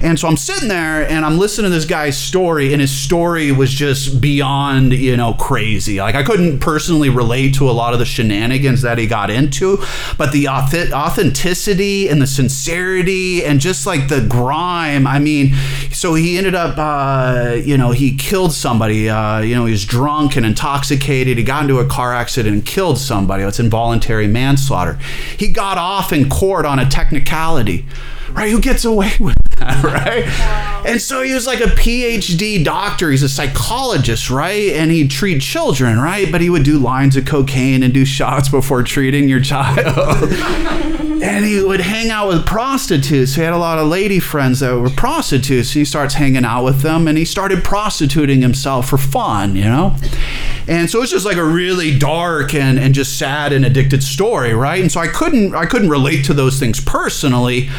And 0.00 0.18
so 0.18 0.28
i'm 0.28 0.36
sitting 0.36 0.68
there 0.68 1.08
and 1.08 1.24
i'm 1.24 1.38
listening 1.38 1.70
to 1.70 1.74
this 1.74 1.84
guy's 1.84 2.18
story 2.18 2.72
and 2.72 2.80
his 2.80 2.90
story 2.90 3.52
was 3.52 3.70
just 3.70 4.20
beyond 4.20 4.92
you 4.92 5.16
know 5.16 5.34
crazy. 5.34 5.98
Like 5.98 6.14
i 6.14 6.22
couldn't 6.22 6.60
personally 6.60 7.10
relate 7.10 7.54
to 7.54 7.68
a 7.68 7.72
lot 7.72 7.92
of 7.92 7.98
the 7.98 8.04
shenanigans 8.04 8.82
that 8.82 8.98
he 8.98 9.06
got 9.06 9.30
into 9.30 9.78
but 10.18 10.32
the 10.32 10.48
authenticity 10.48 12.08
and 12.08 12.20
the 12.20 12.26
sincerity 12.26 13.44
and 13.44 13.60
just 13.60 13.86
like 13.86 14.08
the 14.08 14.20
grime 14.20 15.06
i 15.06 15.18
mean 15.18 15.54
so 15.90 16.14
he 16.14 16.36
ended 16.36 16.54
up 16.54 16.76
uh, 16.76 17.54
you 17.54 17.78
know 17.78 17.90
he 17.90 18.16
killed 18.16 18.52
somebody 18.52 19.08
uh, 19.08 19.40
you 19.40 19.54
know 19.54 19.64
he 19.64 19.72
was 19.72 19.84
drunk 19.84 20.36
and 20.36 20.44
intoxicated. 20.44 21.38
He 21.38 21.44
got 21.44 21.62
into 21.62 21.78
a 21.78 21.86
car 21.86 22.12
accident 22.14 22.54
and 22.54 22.66
killed 22.66 22.98
somebody. 22.98 23.44
It's 23.44 23.60
involuntary 23.60 24.26
manslaughter. 24.26 24.94
He 25.38 25.48
got 25.48 25.78
off 25.78 25.93
in 26.12 26.28
court 26.28 26.66
on 26.66 26.78
a 26.78 26.88
technicality. 26.88 27.86
Right? 28.32 28.50
Who 28.50 28.60
gets 28.60 28.84
away 28.84 29.12
with 29.20 29.36
that 29.58 29.84
right? 29.84 30.24
And 30.86 31.00
so 31.00 31.22
he 31.22 31.32
was 31.32 31.46
like 31.46 31.60
a 31.60 31.64
phd 31.64 32.64
doctor. 32.64 33.10
He's 33.10 33.22
a 33.22 33.28
psychologist 33.28 34.28
right? 34.28 34.72
And 34.72 34.90
he'd 34.90 35.10
treat 35.10 35.40
children 35.40 36.00
right? 36.00 36.30
But 36.32 36.40
he 36.40 36.50
would 36.50 36.64
do 36.64 36.78
lines 36.78 37.16
of 37.16 37.26
cocaine 37.26 37.82
and 37.82 37.94
do 37.94 38.04
shots 38.04 38.48
before 38.48 38.82
treating 38.82 39.28
your 39.28 39.40
child 39.40 40.32
and 41.24 41.42
he 41.42 41.62
would 41.62 41.80
hang 41.80 42.10
out 42.10 42.28
with 42.28 42.44
prostitutes. 42.44 43.34
He 43.34 43.40
had 43.40 43.54
a 43.54 43.58
lot 43.58 43.78
of 43.78 43.88
lady 43.88 44.20
friends 44.20 44.60
that 44.60 44.78
were 44.78 44.90
prostitutes. 44.90 45.72
He 45.72 45.86
starts 45.86 46.12
hanging 46.12 46.44
out 46.44 46.64
with 46.64 46.82
them 46.82 47.08
and 47.08 47.16
he 47.16 47.24
started 47.24 47.64
prostituting 47.64 48.42
himself 48.42 48.90
for 48.90 48.98
fun, 48.98 49.56
you 49.56 49.64
know? 49.64 49.96
And 50.68 50.90
so 50.90 51.00
it's 51.00 51.10
just 51.10 51.24
like 51.24 51.38
a 51.38 51.44
really 51.44 51.98
dark 51.98 52.52
and, 52.52 52.78
and 52.78 52.94
just 52.94 53.18
sad 53.18 53.54
and 53.54 53.64
addicted 53.64 54.02
story, 54.02 54.52
right? 54.52 54.82
And 54.82 54.92
so 54.92 55.00
I 55.00 55.08
couldn't 55.08 55.54
I 55.54 55.64
couldn't 55.64 55.88
relate 55.88 56.26
to 56.26 56.34
those 56.34 56.58
things 56.58 56.78
personally, 56.78 57.70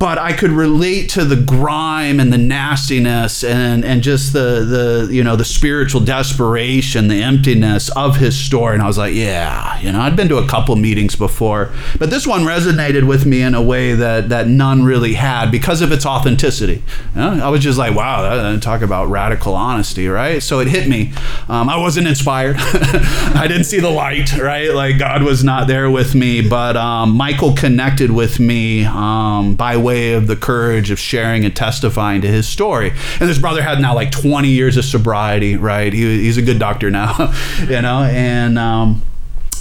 but 0.00 0.16
I 0.16 0.32
could 0.32 0.50
relate 0.50 1.10
to 1.10 1.26
the 1.26 1.36
grime 1.36 2.20
and 2.20 2.32
the 2.32 2.38
nastiness 2.38 3.44
and 3.44 3.84
and 3.84 4.02
just 4.02 4.32
the 4.32 4.64
the 5.06 5.14
you 5.14 5.22
know 5.22 5.36
the 5.36 5.44
spiritual 5.44 6.00
desperation, 6.00 7.08
the 7.08 7.22
emptiness 7.22 7.90
of 7.90 8.16
his 8.16 8.34
story. 8.34 8.74
And 8.74 8.82
I 8.82 8.86
was 8.86 8.96
like, 8.96 9.14
yeah, 9.14 9.78
you 9.80 9.92
know, 9.92 10.00
I'd 10.00 10.16
been 10.16 10.30
to 10.30 10.38
a 10.38 10.48
couple 10.48 10.74
meetings 10.76 11.16
before, 11.16 11.70
but 11.98 12.08
this 12.08 12.26
one 12.26 12.44
resonated 12.44 13.06
with 13.06 13.26
me 13.26 13.42
in 13.42 13.54
a 13.54 13.60
way 13.60 13.92
that 13.92 14.30
that 14.30 14.48
none 14.48 14.84
really 14.84 15.12
had 15.12 15.50
because 15.50 15.82
of 15.82 15.92
its 15.92 16.06
authenticity. 16.06 16.82
You 17.14 17.20
know, 17.20 17.44
I 17.44 17.50
was 17.50 17.62
just 17.62 17.78
like, 17.78 17.94
wow, 17.94 18.22
that, 18.22 18.62
talk 18.62 18.80
about 18.80 19.10
radical 19.10 19.54
honesty, 19.54 20.08
right? 20.08 20.42
So 20.42 20.60
it 20.60 20.68
hit 20.68 20.88
me. 20.88 21.12
Um, 21.46 21.68
I 21.68 21.76
wasn't 21.76 22.08
inspired. 22.08 22.56
I 22.58 23.44
didn't 23.46 23.64
see 23.64 23.80
the 23.80 23.90
light, 23.90 24.34
right? 24.38 24.72
Like 24.72 24.98
God 24.98 25.22
was 25.22 25.44
not 25.44 25.66
there 25.68 25.90
with 25.90 26.14
me, 26.14 26.40
but 26.40 26.74
um, 26.78 27.10
Michael 27.10 27.52
connected 27.52 28.10
with 28.10 28.40
me 28.40 28.86
um, 28.86 29.56
by 29.56 29.76
way 29.76 29.89
of 29.90 30.26
the 30.26 30.36
courage 30.36 30.90
of 30.90 30.98
sharing 30.98 31.44
and 31.44 31.54
testifying 31.54 32.20
to 32.22 32.28
his 32.28 32.48
story. 32.48 32.92
And 33.20 33.28
this 33.28 33.38
brother 33.38 33.62
had 33.62 33.80
now 33.80 33.94
like 33.94 34.10
20 34.10 34.48
years 34.48 34.76
of 34.76 34.84
sobriety, 34.84 35.56
right? 35.56 35.92
He, 35.92 36.22
he's 36.22 36.36
a 36.36 36.42
good 36.42 36.58
doctor 36.58 36.90
now, 36.90 37.32
you 37.60 37.82
know, 37.82 38.02
and. 38.02 38.58
Um, 38.58 39.02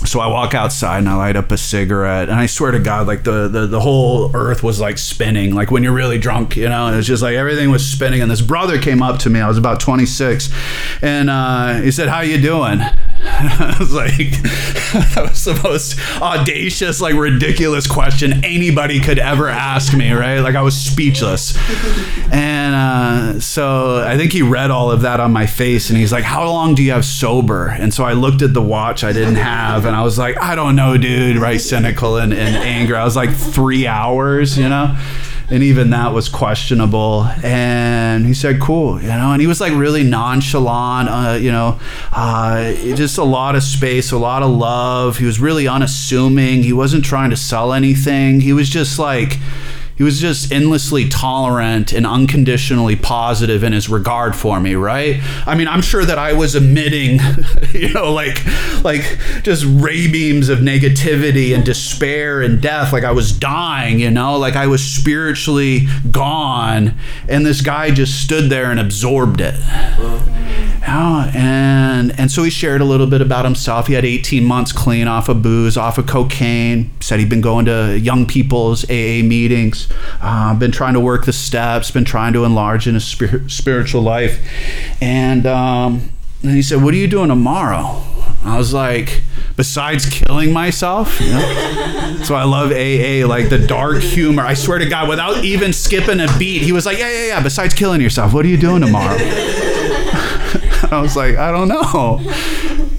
so 0.06 0.20
I 0.22 0.28
walk 0.28 0.54
outside 0.54 1.00
and 1.00 1.10
I 1.10 1.16
light 1.16 1.36
up 1.36 1.52
a 1.52 1.58
cigarette 1.58 2.30
and 2.30 2.40
I 2.40 2.46
swear 2.46 2.72
to 2.72 2.80
God, 2.80 3.06
like 3.06 3.24
the, 3.24 3.48
the, 3.48 3.68
the 3.68 3.80
whole 3.82 4.36
earth 4.36 4.64
was 4.64 4.80
like 4.80 4.98
spinning, 4.98 5.54
like 5.54 5.72
when 5.72 5.84
you're 5.84 5.94
really 5.94 6.18
drunk, 6.18 6.56
you 6.56 6.70
know, 6.70 6.88
and 6.88 6.96
it's 6.96 7.08
just 7.08 7.22
like 7.22 7.36
everything 7.36 7.70
was 7.70 7.86
spinning. 7.86 8.22
And 8.22 8.32
this 8.32 8.42
brother 8.42 8.80
came 8.80 9.04
up 9.04 9.20
to 9.20 9.30
me, 9.30 9.42
I 9.42 9.48
was 9.48 9.58
about 9.58 9.80
26 9.80 10.50
and, 11.02 11.30
uh, 11.30 11.82
he 11.82 11.92
said, 11.92 12.08
how 12.08 12.22
you 12.22 12.42
doing? 12.42 12.80
I 13.22 13.76
was 13.78 13.94
like, 13.94 14.16
that 15.16 15.28
was 15.30 15.44
the 15.44 15.60
most 15.64 16.00
audacious, 16.22 17.02
like 17.02 17.16
ridiculous 17.16 17.86
question 17.86 18.46
anybody 18.46 19.00
could 19.00 19.20
ever 19.20 19.50
ask 19.50 19.96
me, 19.96 20.12
right? 20.12 20.40
Like 20.40 20.56
I 20.56 20.62
was 20.62 20.78
speechless. 20.78 21.58
And 22.32 22.76
uh, 22.76 23.40
so 23.40 23.98
I 23.98 24.18
think 24.18 24.32
he 24.32 24.42
read 24.42 24.72
all 24.72 24.92
of 24.92 25.02
that 25.02 25.20
on 25.20 25.34
my 25.34 25.46
face 25.46 25.90
and 25.90 25.98
he's 25.98 26.12
like, 26.12 26.24
How 26.24 26.50
long 26.50 26.76
do 26.76 26.84
you 26.84 26.92
have 26.92 27.06
sober? 27.06 27.68
And 27.68 27.94
so 27.94 28.06
I 28.06 28.14
looked 28.14 28.42
at 28.42 28.54
the 28.54 28.62
watch 28.62 29.04
I 29.04 29.12
didn't 29.12 29.36
have 29.36 29.86
and 29.90 29.98
I 29.98 30.04
was 30.04 30.18
like, 30.18 30.38
I 30.38 30.56
don't 30.56 30.76
know, 30.76 30.98
dude, 30.98 31.38
right? 31.38 31.60
Cynical 31.60 32.18
and, 32.18 32.34
and 32.34 32.56
angry. 32.56 32.96
I 32.96 33.04
was 33.04 33.16
like, 33.16 33.32
Three 33.36 33.88
hours, 33.88 34.58
you 34.58 34.70
know? 34.70 34.96
and 35.52 35.64
even 35.64 35.90
that 35.90 36.14
was 36.14 36.30
questionable. 36.30 37.24
And 37.44 38.26
he 38.26 38.34
said, 38.34 38.60
"Cool," 38.62 39.02
you 39.02 39.08
know. 39.08 39.32
And 39.32 39.42
he 39.42 39.48
was 39.48 39.60
like 39.60 39.74
really 39.74 40.04
nonchalant, 40.04 41.10
uh, 41.10 41.38
you 41.40 41.52
know, 41.52 41.80
uh, 42.12 42.74
just 42.74 43.18
a 43.18 43.24
lot 43.24 43.56
of 43.56 43.64
space, 43.64 44.12
a 44.12 44.18
lot 44.18 44.44
of 44.44 44.52
love. 44.52 45.18
He 45.18 45.26
was 45.26 45.40
really 45.40 45.68
unassuming. 45.68 46.64
He 46.64 46.74
wasn't 46.74 47.04
trying 47.04 47.32
to 47.32 47.38
sell 47.38 47.74
anything. 47.74 48.42
He 48.42 48.54
was 48.54 48.70
just 48.70 49.00
like 49.00 49.38
he 50.00 50.04
was 50.06 50.22
just 50.22 50.50
endlessly 50.50 51.10
tolerant 51.10 51.92
and 51.92 52.08
unconditionally 52.08 52.96
positive 52.96 53.66
in 53.66 53.74
his 53.74 53.90
regard 53.90 54.34
for 54.34 54.58
me 54.62 54.74
right? 54.74 55.20
I 55.46 55.56
mean 55.56 55.68
i'm 55.68 55.82
sure 55.82 56.06
that 56.06 56.18
i 56.18 56.32
was 56.32 56.56
emitting 56.56 57.20
you 57.74 57.92
know 57.94 58.14
like 58.14 58.42
like 58.82 59.20
just 59.44 59.66
ray 59.68 60.10
beams 60.10 60.48
of 60.48 60.60
negativity 60.60 61.54
and 61.54 61.66
despair 61.66 62.42
and 62.42 62.62
death. 62.62 62.94
Like 62.94 63.04
i 63.04 63.12
was 63.12 63.34
dying 63.34 64.00
you 64.00 64.10
know? 64.10 64.38
Like 64.38 64.56
i 64.56 64.68
was 64.68 64.82
spiritually 64.82 65.88
gone. 66.10 66.96
And 67.28 67.46
this 67.46 67.60
guy 67.60 67.92
just 67.92 68.24
stood 68.24 68.50
there 68.50 68.72
and 68.72 68.80
absorbed 68.80 69.42
it 69.42 69.56
yeah, 70.82 71.32
and 71.36 72.18
and 72.20 72.32
so 72.32 72.44
he 72.44 72.50
shared 72.50 72.82
a 72.82 72.86
little 72.86 73.08
bit 73.08 73.22
about 73.22 73.46
himself. 73.46 73.88
He 73.88 73.94
had 73.94 74.06
18 74.06 74.44
months 74.44 74.72
clean 74.72 75.08
off 75.08 75.30
of 75.30 75.42
booze, 75.42 75.78
off 75.78 75.98
of 75.98 76.08
cocaine. 76.08 76.92
Said 77.00 77.20
he'd 77.20 77.30
been 77.30 77.42
going 77.42 77.66
to 77.66 77.98
young 78.00 78.26
people's 78.26 78.84
AA 78.86 79.22
meetings, 79.24 79.90
uh, 80.22 80.54
been 80.54 80.72
trying 80.72 80.94
to 80.94 81.00
work 81.00 81.26
the 81.26 81.34
steps, 81.34 81.92
been 81.92 82.06
trying 82.06 82.34
to 82.34 82.46
enlarge 82.46 82.88
in 82.88 82.94
his 82.94 83.06
spir- 83.06 83.48
spiritual 83.50 84.02
life. 84.02 84.40
And, 85.02 85.46
um, 85.46 86.12
and 86.44 86.52
he 86.52 86.62
said, 86.62 86.82
"What 86.82 86.94
are 86.94 86.98
you 86.98 87.08
doing 87.08 87.30
tomorrow?" 87.30 88.02
I 88.46 88.58
was 88.58 88.74
like, 88.74 89.22
besides 89.58 90.06
killing 90.06 90.54
myself, 90.54 91.20
you 91.20 91.30
know? 91.32 92.20
so 92.24 92.34
I 92.34 92.44
love 92.44 92.72
AA, 92.72 93.28
like 93.28 93.50
the 93.50 93.62
dark 93.68 94.02
humor. 94.02 94.44
I 94.44 94.54
swear 94.54 94.80
to 94.80 94.88
God, 94.88 95.10
without 95.10 95.44
even 95.44 95.74
skipping 95.74 96.22
a 96.22 96.28
beat, 96.38 96.62
he 96.62 96.72
was 96.72 96.86
like, 96.86 96.98
"Yeah, 96.98 97.12
yeah, 97.12 97.28
yeah." 97.28 97.44
Besides 97.44 97.74
killing 97.74 98.00
yourself, 98.00 98.34
what 98.34 98.46
are 98.46 98.48
you 98.48 98.58
doing 98.58 98.82
tomorrow? 98.82 99.18
I 100.92 101.02
was 101.02 101.16
like, 101.16 101.38
I 101.38 101.52
don't 101.52 101.68
know. 101.68 102.18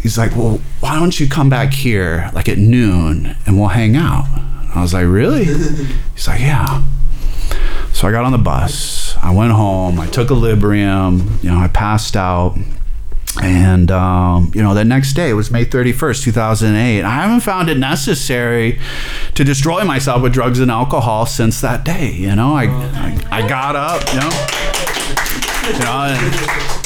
He's 0.01 0.17
like, 0.17 0.37
well, 0.37 0.61
why 0.79 0.99
don't 0.99 1.19
you 1.19 1.29
come 1.29 1.51
back 1.51 1.73
here 1.73 2.31
like 2.33 2.49
at 2.49 2.57
noon 2.57 3.37
and 3.47 3.59
we'll 3.59 3.69
hang 3.69 3.97
out? 3.97 4.27
I 4.75 4.81
was 4.81 4.95
like, 4.95 5.07
really? 5.09 5.45
He's 5.45 6.29
like, 6.29 6.41
yeah. 6.41 6.85
So 7.93 8.07
I 8.07 8.13
got 8.13 8.25
on 8.25 8.31
the 8.31 8.39
bus. 8.39 9.17
I 9.17 9.35
went 9.35 9.53
home. 9.53 9.99
I 9.99 10.07
took 10.07 10.31
a 10.31 10.35
Librium. 10.35 11.43
You 11.43 11.51
know, 11.51 11.59
I 11.59 11.67
passed 11.67 12.17
out. 12.17 12.57
And, 13.43 13.91
um, 13.91 14.53
you 14.55 14.63
know, 14.63 14.75
the 14.75 14.85
next 14.85 15.15
day, 15.15 15.31
it 15.31 15.35
was 15.35 15.51
May 15.51 15.65
31st, 15.65 16.25
2008. 16.25 17.03
I 17.03 17.11
haven't 17.11 17.41
found 17.41 17.69
it 17.69 17.79
necessary 17.79 18.79
to 19.35 19.45
destroy 19.45 19.85
myself 19.85 20.23
with 20.23 20.33
drugs 20.33 20.61
and 20.61 20.71
alcohol 20.71 21.27
since 21.27 21.61
that 21.61 21.85
day. 21.85 22.13
You 22.13 22.37
know, 22.37 22.55
I, 22.55 22.67
I, 22.67 23.43
I 23.43 23.49
got 23.49 23.75
up, 23.75 24.07
you 24.13 24.21
know, 24.21 24.31
you 25.73 25.85
know, 25.85 26.80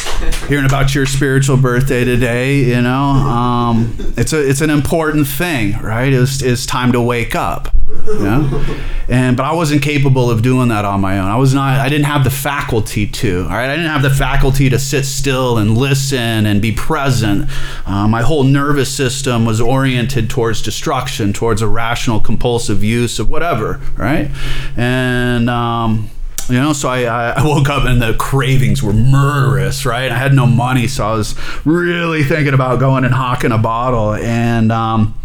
hearing 0.49 0.67
about 0.67 0.95
your 0.95 1.07
spiritual 1.07 1.57
birthday 1.57 2.05
today. 2.05 2.57
You 2.57 2.81
know, 2.81 2.95
um, 2.95 3.97
it's 4.17 4.33
a 4.33 4.49
it's 4.49 4.61
an 4.61 4.71
important 4.71 5.27
thing, 5.27 5.79
right? 5.81 6.13
It's 6.13 6.43
it's 6.43 6.67
time 6.67 6.93
to 6.93 7.01
wake 7.01 7.35
up. 7.35 7.69
Yeah, 8.07 8.79
and 9.09 9.37
but 9.37 9.45
I 9.45 9.53
wasn't 9.53 9.83
capable 9.83 10.31
of 10.31 10.43
doing 10.43 10.69
that 10.69 10.85
on 10.85 11.01
my 11.01 11.19
own. 11.19 11.29
I 11.31 11.37
was 11.37 11.55
not. 11.55 11.79
I 11.79 11.89
didn't 11.89 12.07
have 12.07 12.25
the 12.25 12.31
faculty 12.31 13.07
to. 13.07 13.43
All 13.45 13.51
right, 13.51 13.71
I 13.71 13.77
didn't 13.77 13.91
have 13.91 14.03
the 14.03 14.11
faculty 14.11 14.69
to 14.71 14.79
sit 14.79 15.05
still 15.05 15.59
and 15.59 15.77
listen 15.77 16.47
and 16.47 16.61
be 16.61 16.73
present. 16.73 17.49
Uh, 17.87 18.09
my 18.09 18.23
whole 18.23 18.45
nervous 18.45 18.95
system 18.95 19.45
was 19.45 19.61
oriented 19.61 20.31
towards 20.31 20.63
destruction, 20.63 21.33
towards 21.33 21.63
irrational, 21.63 22.21
compulsive 22.21 22.83
use 22.83 23.19
of 23.19 23.29
whatever. 23.29 23.81
Right, 23.97 24.31
and. 24.77 25.49
Um, 25.49 26.11
you 26.49 26.61
know 26.61 26.73
so 26.73 26.89
I, 26.89 27.03
I 27.03 27.45
woke 27.45 27.69
up 27.69 27.85
and 27.85 28.01
the 28.01 28.15
cravings 28.15 28.83
were 28.83 28.93
murderous 28.93 29.87
right 29.87 30.11
i 30.11 30.17
had 30.17 30.35
no 30.35 30.47
money 30.47 30.87
so 30.87 31.07
i 31.07 31.15
was 31.15 31.35
really 31.65 32.23
thinking 32.25 32.55
about 32.55 32.81
going 32.81 33.05
and 33.05 33.15
hawking 33.15 33.53
a 33.53 33.59
bottle 33.59 34.15
and 34.15 34.71
um, 34.71 35.19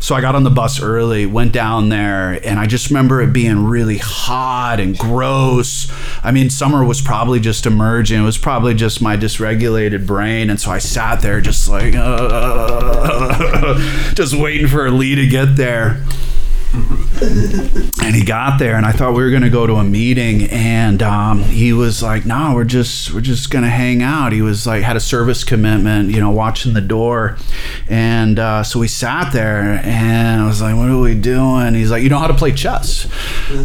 so 0.00 0.14
I 0.14 0.20
got 0.20 0.36
on 0.36 0.44
the 0.44 0.50
bus 0.50 0.80
early, 0.80 1.26
went 1.26 1.52
down 1.52 1.88
there, 1.88 2.38
and 2.46 2.60
I 2.60 2.66
just 2.66 2.90
remember 2.90 3.20
it 3.20 3.32
being 3.32 3.64
really 3.64 3.98
hot 3.98 4.78
and 4.78 4.96
gross. 4.96 5.90
I 6.22 6.30
mean, 6.30 6.50
summer 6.50 6.84
was 6.84 7.00
probably 7.02 7.40
just 7.40 7.66
emerging. 7.66 8.20
It 8.20 8.24
was 8.24 8.38
probably 8.38 8.74
just 8.74 9.02
my 9.02 9.16
dysregulated 9.16 10.06
brain. 10.06 10.48
And 10.50 10.60
so 10.60 10.70
I 10.70 10.78
sat 10.78 11.20
there 11.20 11.40
just 11.40 11.68
like, 11.68 11.94
uh, 11.96 13.74
just 14.14 14.36
waiting 14.36 14.68
for 14.68 14.88
Lee 14.90 15.16
to 15.16 15.26
get 15.26 15.56
there 15.56 16.04
and 18.02 18.14
he 18.14 18.24
got 18.24 18.58
there 18.58 18.76
and 18.76 18.86
i 18.86 18.92
thought 18.92 19.14
we 19.14 19.22
were 19.22 19.30
going 19.30 19.42
to 19.42 19.50
go 19.50 19.66
to 19.66 19.74
a 19.74 19.84
meeting 19.84 20.44
and 20.50 21.02
um, 21.02 21.42
he 21.42 21.72
was 21.72 22.02
like 22.02 22.24
no 22.26 22.54
we're 22.54 22.64
just 22.64 23.12
we're 23.12 23.20
just 23.20 23.50
going 23.50 23.64
to 23.64 23.70
hang 23.70 24.02
out. 24.02 24.32
He 24.32 24.42
was 24.42 24.66
like 24.66 24.82
had 24.82 24.96
a 24.96 25.00
service 25.00 25.44
commitment 25.44 26.10
you 26.10 26.20
know 26.20 26.30
watching 26.30 26.74
the 26.74 26.80
door. 26.80 27.36
And 27.88 28.38
uh, 28.38 28.62
so 28.62 28.78
we 28.80 28.88
sat 28.88 29.32
there 29.32 29.80
and 29.84 30.42
i 30.42 30.46
was 30.46 30.60
like 30.62 30.76
what 30.76 30.88
are 30.88 30.98
we 31.00 31.14
doing? 31.14 31.74
He's 31.74 31.90
like 31.90 32.02
you 32.02 32.08
know 32.08 32.18
how 32.18 32.26
to 32.26 32.34
play 32.34 32.52
chess. 32.52 33.06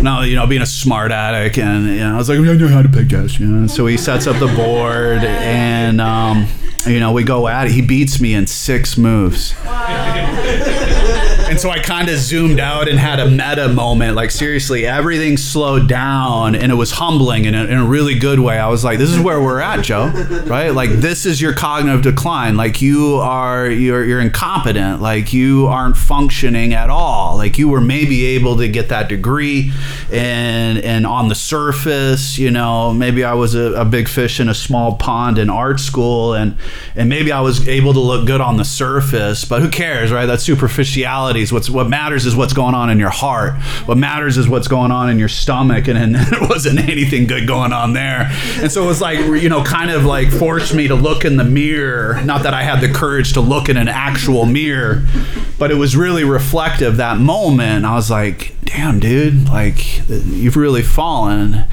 Now 0.02 0.22
you 0.22 0.36
know 0.36 0.48
being 0.48 0.62
a 0.62 0.66
smart 0.66 1.12
addict 1.12 1.58
and 1.58 1.86
you 1.88 2.00
know, 2.00 2.16
i 2.16 2.18
was 2.18 2.30
like 2.30 2.40
i 2.40 2.42
know 2.42 2.68
how 2.68 2.82
to 2.82 2.90
play 2.90 3.08
chess 3.08 3.40
you 3.40 3.48
know? 3.48 3.68
So 3.68 3.86
he 3.88 3.98
sets 3.98 4.28
up 4.28 4.38
the 4.40 4.54
board 4.56 5.24
and 5.24 6.02
um, 6.02 6.48
you 6.86 7.00
know 7.00 7.12
we 7.12 7.24
go 7.24 7.48
at 7.48 7.68
it. 7.68 7.72
He 7.72 7.82
beats 7.82 8.20
me 8.20 8.34
in 8.34 8.48
six 8.48 8.98
moves 8.98 9.54
and 11.52 11.60
so 11.60 11.70
I 11.70 11.80
kind 11.80 12.08
of 12.08 12.18
zoomed 12.18 12.62
out 12.62 12.88
and 12.88 12.98
had 12.98 13.20
a 13.20 13.30
meta 13.30 13.68
moment. 13.68 14.16
Like 14.16 14.32
seriously, 14.32 14.88
everything 14.88 15.36
slowed 15.36 15.90
down, 15.90 16.56
and 16.56 16.72
it 16.72 16.76
was 16.76 16.92
humbling 16.92 17.44
in 17.44 17.54
a, 17.54 17.66
in 17.66 17.78
a 17.78 17.86
really 17.86 18.18
good 18.18 18.40
way. 18.40 18.58
I 18.58 18.70
was 18.70 18.86
like, 18.86 19.00
"This 19.00 19.12
is 19.12 19.20
where 19.20 19.42
we're 19.42 19.60
at, 19.60 19.84
Joe. 19.84 20.08
Right? 20.48 20.70
Like 20.70 20.92
this 20.92 21.26
is 21.26 21.42
your 21.42 21.54
cognitive 21.54 22.04
decline. 22.04 22.56
Like 22.56 22.82
you 22.82 23.16
are 23.16 23.70
you're 23.70 24.06
you're 24.06 24.22
incompetent. 24.22 25.02
Like 25.02 25.34
you 25.34 25.68
aren't 25.68 25.98
functioning 25.98 26.74
at 26.74 26.90
all. 26.90 27.36
Like 27.36 27.58
you 27.58 27.68
were 27.68 27.82
maybe 27.82 28.28
able 28.28 28.56
to 28.56 28.70
get 28.70 28.88
that 28.88 29.10
degree, 29.10 29.74
and 30.10 30.78
and 30.78 31.06
on 31.06 31.28
the 31.28 31.36
surface, 31.36 32.38
you 32.38 32.50
know, 32.50 32.94
maybe 32.94 33.26
I 33.26 33.34
was 33.34 33.56
a, 33.56 33.74
a 33.74 33.84
big 33.84 34.08
fish 34.08 34.40
in 34.40 34.48
a 34.48 34.56
small 34.56 34.96
pond 34.96 35.38
in 35.38 35.50
art 35.50 35.82
school, 35.82 36.34
and 36.34 36.56
and 36.96 37.10
maybe 37.10 37.34
I 37.34 37.42
was 37.42 37.68
able 37.68 37.92
to 37.92 38.00
look 38.00 38.26
good 38.26 38.40
on 38.40 38.56
the 38.56 38.66
surface, 38.66 39.44
but 39.44 39.62
who 39.62 39.70
cares, 39.70 40.14
right? 40.14 40.26
That 40.26 40.40
superficiality 40.40 41.41
What's 41.50 41.70
what 41.70 41.88
matters 41.88 42.26
is 42.26 42.36
what's 42.36 42.52
going 42.52 42.76
on 42.76 42.90
in 42.90 43.00
your 43.00 43.10
heart. 43.10 43.54
What 43.86 43.98
matters 43.98 44.38
is 44.38 44.50
what's 44.50 44.68
going 44.68 44.92
on 44.92 45.10
in 45.10 45.18
your 45.18 45.30
stomach, 45.30 45.88
and, 45.88 45.98
and 45.98 46.16
there 46.32 46.42
wasn't 46.42 46.80
anything 46.80 47.26
good 47.26 47.48
going 47.48 47.72
on 47.72 47.94
there. 47.94 48.30
And 48.62 48.70
so 48.70 48.84
it 48.84 48.88
was 48.88 49.00
like 49.00 49.20
you 49.20 49.48
know, 49.48 49.64
kind 49.64 49.92
of 49.92 50.04
like 50.04 50.30
forced 50.30 50.74
me 50.74 50.90
to 50.90 50.96
look 50.96 51.24
in 51.24 51.38
the 51.38 51.46
mirror. 51.46 52.22
Not 52.26 52.44
that 52.44 52.54
I 52.54 52.64
had 52.64 52.82
the 52.82 52.92
courage 52.92 53.32
to 53.34 53.42
look 53.42 53.70
in 53.70 53.78
an 53.78 53.88
actual 53.88 54.46
mirror, 54.46 55.06
but 55.58 55.72
it 55.72 55.76
was 55.76 55.96
really 55.96 56.26
reflective 56.26 56.98
that 56.98 57.18
moment. 57.18 57.86
I 57.86 57.96
was 57.96 58.12
like, 58.12 58.54
damn, 58.74 59.00
dude, 59.00 59.50
like 59.50 60.08
you've 60.08 60.56
really 60.56 60.82
fallen. 60.82 61.66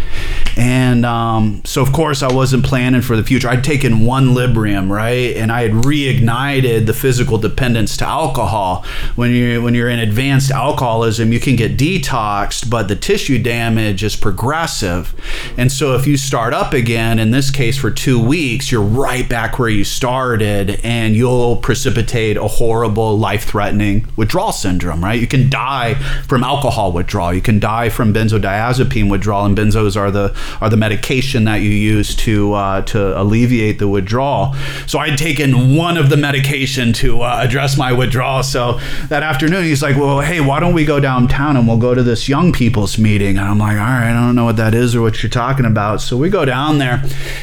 And 0.57 1.07
um, 1.07 1.63
so, 1.65 1.81
of 1.81 1.93
course, 1.93 2.23
I 2.25 2.33
wasn't 2.33 2.65
planning 2.65 3.03
for 3.03 3.17
the 3.17 3.23
future. 3.23 3.49
I'd 3.49 3.63
taken 3.63 4.01
one 4.01 4.31
Librium, 4.31 4.91
right? 4.91 5.37
And 5.37 5.53
I 5.53 5.63
had 5.63 5.71
reignited 5.71 6.87
the 6.87 6.93
physical 6.93 7.39
dependence 7.39 7.97
to 7.99 8.07
alcohol. 8.07 8.85
When 9.15 9.31
you're, 9.31 9.63
when 9.63 9.75
you're 9.75 9.89
in 9.89 10.01
advanced 10.01 10.51
alcoholism, 10.51 11.33
you 11.33 11.39
can 11.39 11.55
get 11.55 11.77
detoxed, 11.77 12.69
but 12.69 12.89
the 12.89 12.97
tissue 12.97 13.41
damage 13.41 14.03
is 14.03 14.17
progressive. 14.17 15.15
And 15.57 15.71
so, 15.71 15.95
if 15.95 16.07
you 16.07 16.17
start 16.17 16.53
up 16.53 16.73
again, 16.73 17.21
in 17.21 17.31
this 17.31 17.53
case 17.53 17.79
for 17.79 17.93
two 17.93 18.21
weeks, 18.21 18.73
you're 18.73 18.83
right 18.83 19.29
back 19.29 19.61
where 19.61 19.69
you 19.69 19.85
started, 19.85 20.81
and 20.83 21.15
you'll 21.15 21.57
precipitate 21.57 22.37
a 22.37 22.49
horrible, 22.49 23.17
life 23.17 23.45
threatening 23.45 24.09
withdrawal 24.17 24.53
syndrome, 24.53 25.05
right? 25.05 25.21
You 25.21 25.29
can 25.29 25.49
die 25.49 25.95
from 26.27 26.43
alcohol 26.43 26.88
withdrawal. 26.93 27.33
You 27.35 27.41
can 27.41 27.59
die 27.59 27.89
from 27.89 28.13
benzodiazepine 28.13 29.11
withdrawal, 29.11 29.45
and 29.45 29.57
benzos 29.57 29.97
are 29.97 30.11
the 30.11 30.35
are 30.61 30.71
the 30.71 30.77
medication 30.77 31.45
that 31.45 31.57
you 31.57 31.71
use 31.71 32.15
to 32.17 32.53
uh, 32.55 32.83
to 32.83 33.21
alleviate 33.21 33.79
the 33.79 33.89
withdrawal. 33.89 34.55
So 34.87 34.99
I'd 34.99 35.19
taken 35.19 35.77
one 35.77 35.97
of 35.97 36.11
the 36.11 36.17
medication 36.17 36.93
to 36.95 37.23
uh, 37.23 37.41
address 37.43 37.77
my 37.77 37.93
withdrawal. 37.93 38.43
So 38.43 38.81
that 39.09 39.23
afternoon, 39.23 39.65
he's 39.65 39.83
like, 39.83 39.97
"Well, 39.97 40.21
hey, 40.21 40.41
why 40.41 40.61
don't 40.61 40.75
we 40.75 40.85
go 40.85 41.01
downtown 41.01 41.57
and 41.57 41.67
we'll 41.67 41.79
go 41.79 41.95
to 41.95 42.03
this 42.03 42.29
young 42.29 42.53
people's 42.53 42.99
meeting?" 42.99 43.39
And 43.39 43.47
I'm 43.47 43.59
like, 43.59 43.77
"All 43.77 43.85
right, 43.85 44.11
I 44.11 44.13
don't 44.13 44.35
know 44.35 44.45
what 44.45 44.57
that 44.57 44.75
is 44.75 44.95
or 44.95 45.03
what 45.03 45.23
you're 45.23 45.31
talking 45.31 45.67
about." 45.67 46.01
So 46.01 46.17
we 46.17 46.31
go 46.31 46.45
down 46.45 46.79
there, 46.79 47.03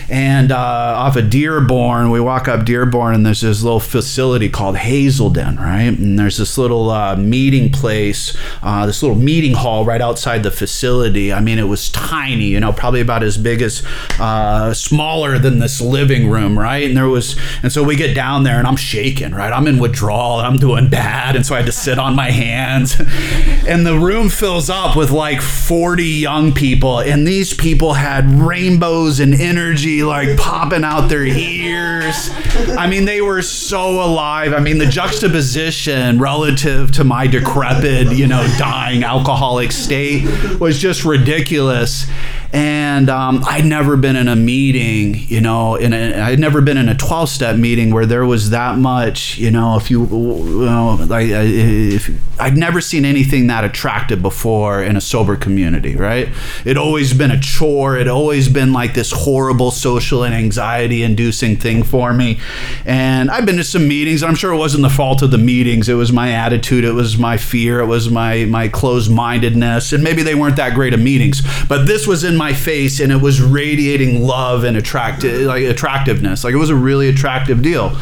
and 0.09 0.51
uh, 0.51 0.57
off 0.57 1.15
of 1.15 1.29
Dearborn, 1.29 2.11
we 2.11 2.19
walk 2.19 2.47
up 2.47 2.65
Dearborn, 2.65 3.15
and 3.15 3.25
there's 3.25 3.41
this 3.41 3.63
little 3.63 3.79
facility 3.79 4.49
called 4.49 4.77
Hazelden, 4.77 5.57
right? 5.57 5.97
And 5.97 6.17
there's 6.17 6.37
this 6.37 6.57
little 6.57 6.89
uh, 6.89 7.15
meeting 7.15 7.71
place, 7.71 8.35
uh, 8.63 8.85
this 8.85 9.01
little 9.03 9.17
meeting 9.17 9.34
hall 9.43 9.86
right 9.86 10.01
outside 10.01 10.43
the 10.43 10.51
facility. 10.51 11.33
I 11.33 11.39
mean, 11.41 11.59
it 11.59 11.67
was 11.67 11.89
tiny, 11.89 12.45
you 12.45 12.59
know, 12.59 12.73
probably 12.73 13.01
about 13.01 13.23
as 13.23 13.38
big 13.38 13.61
as 13.61 13.83
uh, 14.19 14.73
smaller 14.73 15.38
than 15.38 15.59
this 15.59 15.81
living 15.81 16.29
room, 16.29 16.57
right? 16.57 16.86
And 16.86 16.95
there 16.95 17.09
was, 17.09 17.36
and 17.63 17.71
so 17.71 17.83
we 17.83 17.95
get 17.95 18.13
down 18.15 18.43
there, 18.43 18.57
and 18.57 18.67
I'm 18.67 18.75
shaking, 18.75 19.33
right? 19.33 19.51
I'm 19.51 19.67
in 19.67 19.79
withdrawal, 19.79 20.39
and 20.39 20.47
I'm 20.47 20.57
doing 20.57 20.89
bad, 20.89 21.36
and 21.36 21.45
so 21.45 21.55
I 21.55 21.57
had 21.57 21.65
to 21.67 21.71
sit 21.71 21.99
on 21.99 22.15
my 22.15 22.31
hands, 22.31 22.95
and 23.67 23.86
the 23.86 23.97
room 23.97 24.29
fills 24.29 24.69
up 24.69 24.95
with 24.95 25.11
like 25.11 25.41
40 25.41 26.03
young 26.03 26.53
people, 26.53 26.99
and 26.99 27.27
these 27.27 27.53
people 27.53 27.93
had 27.93 28.29
rainbows 28.29 29.19
and 29.19 29.33
energy 29.33 30.03
like 30.03 30.38
popping 30.38 30.83
out 30.83 31.07
their 31.07 31.25
ears. 31.25 32.29
I 32.77 32.88
mean, 32.88 33.05
they 33.05 33.21
were 33.21 33.41
so 33.41 34.03
alive. 34.03 34.53
I 34.53 34.59
mean, 34.59 34.77
the 34.77 34.86
juxtaposition 34.86 36.19
relative 36.19 36.91
to 36.93 37.03
my 37.03 37.27
decrepit, 37.27 38.11
you 38.11 38.27
know, 38.27 38.45
dying 38.57 39.03
alcoholic 39.16 39.72
state 39.72 40.59
was 40.59 40.80
just 40.80 41.05
ridiculous. 41.05 42.05
And 42.53 43.09
um, 43.09 43.43
I'd 43.45 43.66
never 43.66 43.97
been 43.97 44.16
in 44.16 44.30
a 44.30 44.36
meeting, 44.36 45.16
you 45.28 45.41
know, 45.41 45.76
in 45.76 45.91
a, 45.91 46.22
I'd 46.22 46.39
never 46.39 46.61
been 46.61 46.78
in 46.78 46.88
a 46.88 46.95
12 46.95 47.28
step 47.28 47.57
meeting 47.57 47.93
where 47.93 48.05
there 48.05 48.26
was 48.26 48.51
that 48.51 48.78
much, 48.78 49.38
you 49.38 49.51
know, 49.51 49.76
if 49.76 49.91
you, 49.91 50.05
you 50.05 50.66
know, 50.66 50.97
like, 51.07 51.28
if 51.28 52.09
I'd 52.39 52.55
never 52.55 52.80
seen 52.80 53.03
anything 53.03 53.47
that 53.47 53.66
attractive 53.66 54.22
before 54.22 54.82
in 54.82 54.95
a 54.95 55.01
sober 55.01 55.36
community, 55.36 55.97
right? 55.97 56.30
It 56.63 56.78
always 56.78 57.13
been 57.13 57.30
a 57.32 57.39
chore. 57.39 57.97
It 57.97 58.07
always 58.07 58.47
been 58.47 58.72
like 58.72 58.93
this 58.93 59.11
horrible 59.11 59.72
social 59.72 60.24
and 60.24 60.34
anxiety 60.34 61.03
inducing 61.03 61.57
thing 61.57 61.84
for 61.84 62.13
me. 62.13 62.39
And 62.86 63.30
I've 63.30 63.45
been 63.45 63.57
to 63.57 63.66
some 63.66 63.86
meetings. 63.86 64.24
I'm 64.24 64.36
sure 64.36 64.53
it 64.53 64.57
wasn't 64.57 64.84
the 64.84 64.89
fault 64.89 65.22
of 65.22 65.32
the 65.32 65.38
meetings. 65.38 65.89
It 65.89 65.95
was 65.95 66.13
my 66.13 66.32
attitude. 66.32 66.86
It 66.86 66.93
was 66.93 67.18
my 67.18 67.36
fear. 67.36 67.82
It 67.82 67.88
was 67.88 68.09
my, 68.09 68.45
my 68.45 68.70
closed 68.70 69.04
mindedness. 69.09 69.93
And 69.93 70.03
maybe 70.03 70.23
they 70.23 70.35
weren't 70.35 70.55
that 70.57 70.73
great 70.73 70.93
of 70.93 70.99
meetings, 70.99 71.41
but 71.67 71.85
this 71.85 72.07
was 72.07 72.23
in 72.23 72.37
my 72.37 72.53
face 72.53 72.99
and 72.99 73.11
it 73.11 73.21
was 73.21 73.41
radiating 73.41 74.21
love 74.21 74.63
and 74.63 74.77
attractive, 74.77 75.41
like 75.43 75.63
attractiveness. 75.63 76.43
Like 76.43 76.53
it 76.53 76.57
was 76.57 76.69
a 76.69 76.75
really 76.75 77.09
attractive 77.09 77.61
deal. 77.61 77.97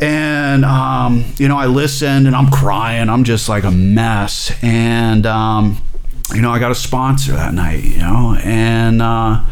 And, 0.00 0.64
um, 0.64 1.24
you 1.38 1.48
know, 1.48 1.56
I 1.56 1.66
listened 1.66 2.26
and 2.26 2.34
I'm 2.34 2.50
crying. 2.50 3.08
I'm 3.08 3.24
just 3.24 3.48
like 3.48 3.64
a 3.64 3.70
mess. 3.70 4.52
And, 4.62 5.26
um, 5.26 5.80
you 6.34 6.42
know, 6.42 6.50
I 6.50 6.58
got 6.58 6.70
a 6.72 6.74
sponsor 6.74 7.32
that 7.32 7.54
night, 7.54 7.84
you 7.84 7.98
know, 7.98 8.36
and, 8.42 9.00
uh, 9.02 9.42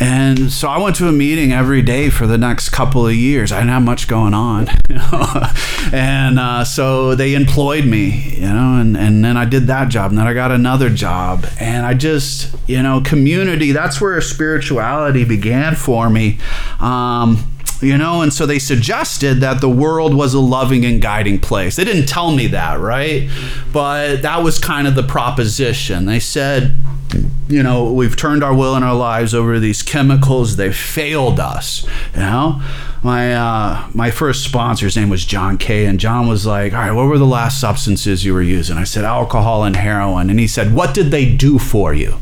and 0.00 0.52
so 0.52 0.68
I 0.68 0.78
went 0.78 0.96
to 0.96 1.08
a 1.08 1.12
meeting 1.12 1.52
every 1.52 1.82
day 1.82 2.10
for 2.10 2.26
the 2.26 2.38
next 2.38 2.70
couple 2.70 3.06
of 3.06 3.14
years. 3.14 3.52
I 3.52 3.58
didn't 3.58 3.70
have 3.70 3.82
much 3.82 4.08
going 4.08 4.34
on, 4.34 4.68
and 5.92 6.38
uh, 6.38 6.64
so 6.64 7.14
they 7.14 7.34
employed 7.34 7.84
me, 7.84 8.34
you 8.36 8.48
know, 8.48 8.80
and, 8.80 8.96
and 8.96 9.24
then 9.24 9.36
I 9.36 9.44
did 9.44 9.66
that 9.68 9.88
job, 9.88 10.10
and 10.10 10.18
then 10.18 10.26
I 10.26 10.34
got 10.34 10.50
another 10.52 10.90
job, 10.90 11.46
and 11.60 11.86
I 11.86 11.94
just, 11.94 12.54
you 12.66 12.82
know, 12.82 13.00
community. 13.00 13.72
That's 13.72 14.00
where 14.00 14.20
spirituality 14.20 15.24
began 15.24 15.74
for 15.74 16.10
me. 16.10 16.38
Um, 16.80 17.52
you 17.80 17.98
know? 17.98 18.22
And 18.22 18.32
so 18.32 18.46
they 18.46 18.58
suggested 18.58 19.40
that 19.40 19.60
the 19.60 19.68
world 19.68 20.14
was 20.14 20.34
a 20.34 20.40
loving 20.40 20.84
and 20.84 21.00
guiding 21.00 21.38
place. 21.38 21.76
They 21.76 21.84
didn't 21.84 22.06
tell 22.06 22.34
me 22.34 22.46
that 22.48 22.80
right? 22.80 23.28
But 23.72 24.22
that 24.22 24.42
was 24.42 24.58
kind 24.58 24.86
of 24.86 24.94
the 24.94 25.02
proposition. 25.02 26.06
They 26.06 26.20
said 26.20 26.74
you 27.48 27.62
know 27.62 27.92
we've 27.92 28.16
turned 28.16 28.42
our 28.42 28.54
will 28.54 28.74
and 28.74 28.84
our 28.84 28.94
lives 28.94 29.34
over 29.34 29.54
to 29.54 29.60
these 29.60 29.82
chemicals 29.82 30.56
they 30.56 30.72
failed 30.72 31.38
us 31.38 31.84
you 32.14 32.20
know 32.20 32.60
my 33.06 33.34
uh, 33.34 33.88
my 33.94 34.10
first 34.10 34.42
sponsor's 34.42 34.96
name 34.96 35.10
was 35.10 35.24
John 35.24 35.58
Kay, 35.58 35.86
and 35.86 36.00
John 36.00 36.26
was 36.26 36.44
like, 36.44 36.72
"All 36.72 36.80
right, 36.80 36.90
what 36.90 37.06
were 37.06 37.18
the 37.18 37.24
last 37.24 37.60
substances 37.60 38.24
you 38.24 38.34
were 38.34 38.42
using?" 38.42 38.76
I 38.76 38.82
said, 38.82 39.04
"Alcohol 39.04 39.62
and 39.62 39.76
heroin." 39.76 40.28
And 40.28 40.40
he 40.40 40.48
said, 40.48 40.74
"What 40.74 40.92
did 40.92 41.12
they 41.12 41.32
do 41.32 41.60
for 41.60 41.94
you?" 41.94 42.16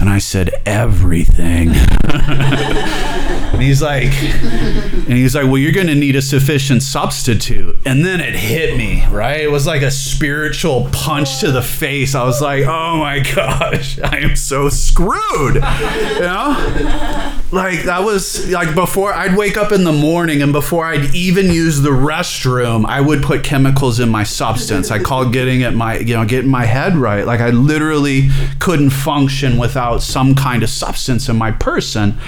And 0.00 0.10
I 0.10 0.18
said, 0.18 0.50
"Everything." 0.66 1.68
and 2.02 3.62
he's 3.62 3.80
like, 3.80 4.12
and 4.12 5.12
he's 5.12 5.36
like, 5.36 5.44
"Well, 5.44 5.58
you're 5.58 5.72
going 5.72 5.86
to 5.86 5.94
need 5.94 6.16
a 6.16 6.22
sufficient 6.22 6.82
substitute." 6.82 7.76
And 7.86 8.04
then 8.04 8.20
it 8.20 8.34
hit 8.34 8.76
me, 8.76 9.06
right? 9.06 9.40
It 9.40 9.50
was 9.52 9.64
like 9.64 9.82
a 9.82 9.92
spiritual 9.92 10.88
punch 10.92 11.38
to 11.38 11.52
the 11.52 11.62
face. 11.62 12.16
I 12.16 12.24
was 12.24 12.42
like, 12.42 12.64
"Oh 12.64 12.96
my 12.96 13.20
gosh, 13.20 14.00
I 14.00 14.18
am 14.18 14.34
so 14.34 14.55
screwed," 14.68 15.54
you 15.54 16.20
know? 16.20 17.32
Like 17.52 17.84
that 17.84 18.02
was 18.02 18.50
like 18.50 18.74
before 18.74 19.14
I'd 19.14 19.36
wake 19.36 19.56
up 19.56 19.70
in 19.70 19.84
the 19.84 19.92
morning 19.92 20.42
and 20.42 20.52
before 20.52 20.84
I'd 20.84 21.14
even 21.14 21.50
use 21.50 21.80
the 21.80 21.90
restroom, 21.90 22.84
I 22.86 23.00
would 23.00 23.22
put 23.22 23.44
chemicals 23.44 24.00
in 24.00 24.08
my 24.08 24.24
substance. 24.24 24.90
I 24.90 24.98
called 24.98 25.32
getting 25.32 25.60
it 25.60 25.70
my 25.72 25.98
you 25.98 26.14
know 26.14 26.24
getting 26.24 26.50
my 26.50 26.64
head 26.64 26.96
right. 26.96 27.24
Like 27.24 27.40
I 27.40 27.50
literally 27.50 28.30
couldn't 28.58 28.90
function 28.90 29.58
without 29.58 30.02
some 30.02 30.34
kind 30.34 30.62
of 30.62 30.70
substance 30.70 31.28
in 31.28 31.36
my 31.36 31.52
person, 31.52 32.18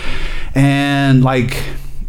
and 0.54 1.24
like 1.24 1.56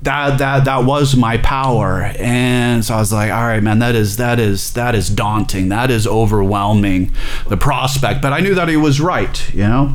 that 0.01 0.37
that 0.37 0.65
that 0.65 0.85
was 0.85 1.15
my 1.15 1.37
power 1.37 2.03
and 2.17 2.85
so 2.85 2.95
i 2.95 2.99
was 2.99 3.11
like 3.11 3.29
all 3.31 3.43
right 3.43 3.61
man 3.61 3.79
that 3.79 3.95
is 3.95 4.15
that 4.15 4.39
is 4.39 4.71
that 4.73 4.95
is 4.95 5.09
daunting 5.09 5.67
that 5.69 5.91
is 5.91 6.07
overwhelming 6.07 7.11
the 7.49 7.57
prospect 7.57 8.21
but 8.21 8.31
i 8.31 8.39
knew 8.39 8.55
that 8.55 8.69
he 8.69 8.77
was 8.77 9.01
right 9.01 9.53
you 9.53 9.63
know 9.63 9.93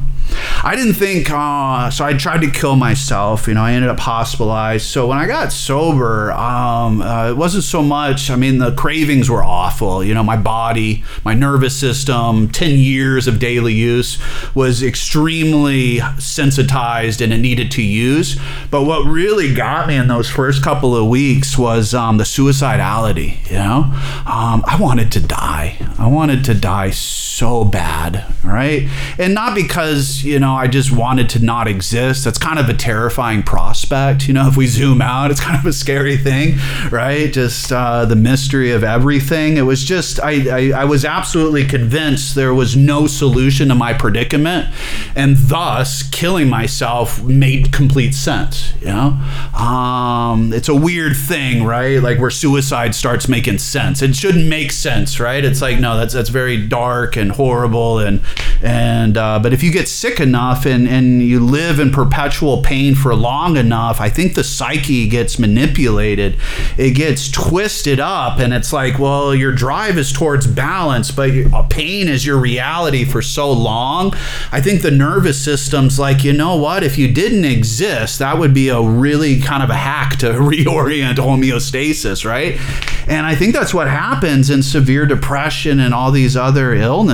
I 0.62 0.74
didn't 0.76 0.94
think, 0.94 1.30
uh, 1.30 1.90
so 1.90 2.04
I 2.04 2.14
tried 2.14 2.40
to 2.40 2.50
kill 2.50 2.76
myself. 2.76 3.46
You 3.46 3.54
know, 3.54 3.62
I 3.62 3.72
ended 3.72 3.90
up 3.90 4.00
hospitalized. 4.00 4.86
So 4.86 5.06
when 5.06 5.18
I 5.18 5.26
got 5.26 5.52
sober, 5.52 6.32
um, 6.32 7.02
uh, 7.02 7.30
it 7.30 7.36
wasn't 7.36 7.64
so 7.64 7.82
much, 7.82 8.30
I 8.30 8.36
mean, 8.36 8.58
the 8.58 8.74
cravings 8.74 9.28
were 9.28 9.44
awful. 9.44 10.02
You 10.02 10.14
know, 10.14 10.22
my 10.22 10.36
body, 10.36 11.04
my 11.24 11.34
nervous 11.34 11.78
system, 11.78 12.48
10 12.48 12.78
years 12.78 13.26
of 13.26 13.38
daily 13.38 13.74
use 13.74 14.18
was 14.54 14.82
extremely 14.82 16.00
sensitized 16.18 17.20
and 17.20 17.32
it 17.32 17.38
needed 17.38 17.70
to 17.72 17.82
use. 17.82 18.40
But 18.70 18.84
what 18.84 19.06
really 19.06 19.54
got 19.54 19.86
me 19.86 19.96
in 19.96 20.08
those 20.08 20.30
first 20.30 20.62
couple 20.62 20.96
of 20.96 21.08
weeks 21.08 21.58
was 21.58 21.92
um, 21.92 22.16
the 22.16 22.24
suicidality. 22.24 23.50
You 23.50 23.58
know, 23.58 23.82
um, 24.26 24.64
I 24.66 24.78
wanted 24.80 25.12
to 25.12 25.20
die. 25.20 25.76
I 25.98 26.06
wanted 26.06 26.44
to 26.46 26.54
die 26.54 26.90
so 26.90 27.33
bad, 27.64 28.24
right? 28.44 28.88
And 29.18 29.34
not 29.34 29.54
because, 29.54 30.22
you 30.22 30.38
know, 30.38 30.54
I 30.54 30.68
just 30.68 30.92
wanted 30.92 31.28
to 31.30 31.44
not 31.44 31.66
exist. 31.66 32.24
That's 32.24 32.38
kind 32.38 32.58
of 32.58 32.68
a 32.68 32.74
terrifying 32.74 33.42
prospect. 33.42 34.28
You 34.28 34.34
know, 34.34 34.46
if 34.48 34.56
we 34.56 34.66
zoom 34.66 35.02
out, 35.02 35.30
it's 35.30 35.40
kind 35.40 35.58
of 35.58 35.66
a 35.66 35.72
scary 35.72 36.16
thing, 36.16 36.58
right? 36.90 37.32
Just 37.32 37.72
uh, 37.72 38.04
the 38.04 38.16
mystery 38.16 38.70
of 38.70 38.84
everything. 38.84 39.56
It 39.56 39.62
was 39.62 39.84
just, 39.84 40.20
I, 40.20 40.72
I, 40.72 40.82
I 40.82 40.84
was 40.84 41.04
absolutely 41.04 41.64
convinced 41.64 42.34
there 42.34 42.54
was 42.54 42.76
no 42.76 43.06
solution 43.06 43.68
to 43.68 43.74
my 43.74 43.92
predicament. 43.92 44.72
And 45.16 45.36
thus, 45.36 46.02
killing 46.02 46.48
myself 46.48 47.22
made 47.22 47.72
complete 47.72 48.14
sense, 48.14 48.72
you 48.80 48.86
know? 48.86 49.20
Um, 49.58 50.52
it's 50.52 50.68
a 50.68 50.74
weird 50.74 51.16
thing, 51.16 51.64
right? 51.64 52.02
Like 52.02 52.18
where 52.18 52.30
suicide 52.30 52.94
starts 52.94 53.28
making 53.28 53.58
sense. 53.58 54.02
It 54.02 54.14
shouldn't 54.14 54.46
make 54.46 54.72
sense, 54.72 55.18
right? 55.18 55.44
It's 55.44 55.60
like, 55.60 55.80
no, 55.80 55.96
that's, 55.96 56.14
that's 56.14 56.30
very 56.30 56.66
dark 56.66 57.16
and 57.16 57.23
horrible 57.30 57.98
and 57.98 58.20
and 58.62 59.16
uh, 59.16 59.38
but 59.38 59.52
if 59.52 59.62
you 59.62 59.70
get 59.70 59.88
sick 59.88 60.20
enough 60.20 60.66
and 60.66 60.88
and 60.88 61.22
you 61.22 61.40
live 61.40 61.78
in 61.78 61.90
perpetual 61.90 62.62
pain 62.62 62.94
for 62.94 63.14
long 63.14 63.56
enough 63.56 64.00
i 64.00 64.08
think 64.08 64.34
the 64.34 64.44
psyche 64.44 65.08
gets 65.08 65.38
manipulated. 65.38 66.36
It 66.76 66.92
gets 66.92 67.30
twisted 67.30 68.00
up 68.00 68.38
and 68.38 68.52
it's 68.52 68.72
like 68.72 68.98
well 68.98 69.34
your 69.34 69.52
drive 69.52 69.98
is 69.98 70.12
towards 70.12 70.46
balance 70.46 71.10
but 71.10 71.30
pain 71.70 72.08
is 72.08 72.24
your 72.24 72.38
reality 72.38 73.04
for 73.04 73.22
so 73.22 73.52
long. 73.52 74.12
I 74.52 74.60
think 74.60 74.82
the 74.82 74.90
nervous 74.90 75.42
system's 75.42 75.98
like 75.98 76.24
you 76.24 76.32
know 76.32 76.56
what? 76.56 76.82
If 76.82 76.98
you 76.98 77.12
didn't 77.12 77.44
exist 77.44 78.18
that 78.18 78.38
would 78.38 78.54
be 78.54 78.68
a 78.68 78.80
really 78.80 79.40
kind 79.40 79.62
of 79.62 79.70
a 79.70 79.74
hack 79.74 80.16
to 80.18 80.26
reorient 80.32 81.16
homeostasis 81.16 82.24
right? 82.24 82.58
And 83.06 83.26
i 83.26 83.34
think 83.34 83.54
that's 83.54 83.74
what 83.74 83.88
happens 83.88 84.50
in 84.50 84.62
severe 84.62 85.06
depression 85.06 85.80
and 85.80 85.92
all 85.92 86.10
these 86.10 86.36
other 86.36 86.74
illnesses 86.74 87.13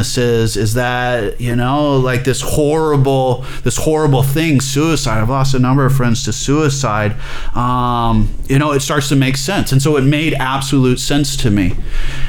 is 0.56 0.74
that 0.74 1.40
you 1.40 1.56
know, 1.56 1.96
like 1.96 2.24
this 2.24 2.40
horrible, 2.40 3.44
this 3.62 3.76
horrible 3.76 4.22
thing, 4.22 4.60
suicide. 4.60 5.20
I've 5.20 5.30
lost 5.30 5.54
a 5.54 5.58
number 5.58 5.84
of 5.86 5.94
friends 5.94 6.24
to 6.24 6.32
suicide. 6.32 7.16
Um, 7.56 8.28
you 8.48 8.58
know, 8.58 8.72
it 8.72 8.80
starts 8.80 9.08
to 9.10 9.16
make 9.16 9.36
sense. 9.36 9.72
And 9.72 9.80
so 9.80 9.96
it 9.96 10.02
made 10.02 10.34
absolute 10.34 10.98
sense 10.98 11.36
to 11.38 11.50
me. 11.50 11.76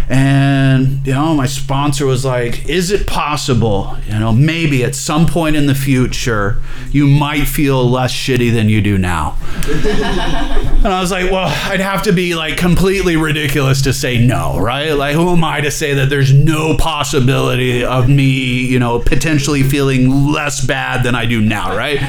And, 0.09 1.05
you 1.05 1.13
know, 1.13 1.34
my 1.34 1.47
sponsor 1.47 2.05
was 2.05 2.26
like, 2.26 2.67
is 2.69 2.91
it 2.91 3.07
possible, 3.07 3.97
you 4.05 4.19
know, 4.19 4.32
maybe 4.34 4.84
at 4.84 4.93
some 4.93 5.26
point 5.26 5.55
in 5.55 5.67
the 5.67 5.76
future, 5.76 6.61
you 6.91 7.07
might 7.07 7.45
feel 7.45 7.89
less 7.89 8.13
shitty 8.13 8.51
than 8.53 8.69
you 8.69 8.82
do 8.82 8.97
now? 8.97 9.38
and 9.65 10.88
I 10.88 10.99
was 10.99 11.11
like, 11.11 11.32
well, 11.32 11.47
I'd 11.72 11.80
have 11.80 12.03
to 12.03 12.11
be 12.11 12.36
like 12.36 12.57
completely 12.57 13.15
ridiculous 13.15 13.82
to 13.84 13.93
say 13.93 14.17
no, 14.17 14.59
right? 14.59 14.91
Like, 14.91 15.15
who 15.15 15.30
am 15.30 15.43
I 15.43 15.61
to 15.61 15.72
say 15.72 15.93
that 15.93 16.09
there's 16.09 16.34
no 16.34 16.76
possibility 16.78 17.61
of 17.84 18.09
me, 18.09 18.24
you 18.66 18.80
know, 18.80 18.99
potentially 18.99 19.64
feeling 19.64 20.32
less 20.32 20.66
bad 20.66 21.03
than 21.03 21.16
I 21.16 21.26
do 21.26 21.41
now, 21.41 21.76
right? 21.76 22.01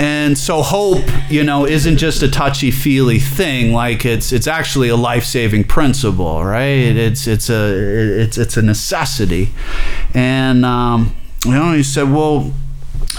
and 0.00 0.36
so 0.36 0.62
hope, 0.62 1.04
you 1.28 1.44
know, 1.44 1.66
isn't 1.66 1.96
just 1.96 2.22
a 2.22 2.30
touchy 2.30 2.70
feely 2.70 3.18
thing. 3.18 3.72
Like 3.72 4.04
it's 4.04 4.32
it's 4.32 4.46
actually 4.46 4.88
a 4.88 4.96
life 4.96 5.24
saving 5.24 5.64
principle, 5.64 6.44
right? 6.44 6.96
It's 6.96 7.26
it's 7.26 7.50
a 7.50 8.20
it's 8.22 8.38
it's 8.38 8.56
a 8.56 8.62
necessity. 8.62 9.50
And 10.14 10.64
um, 10.64 11.14
you 11.44 11.52
know, 11.52 11.72
he 11.72 11.82
said, 11.82 12.10
well. 12.10 12.52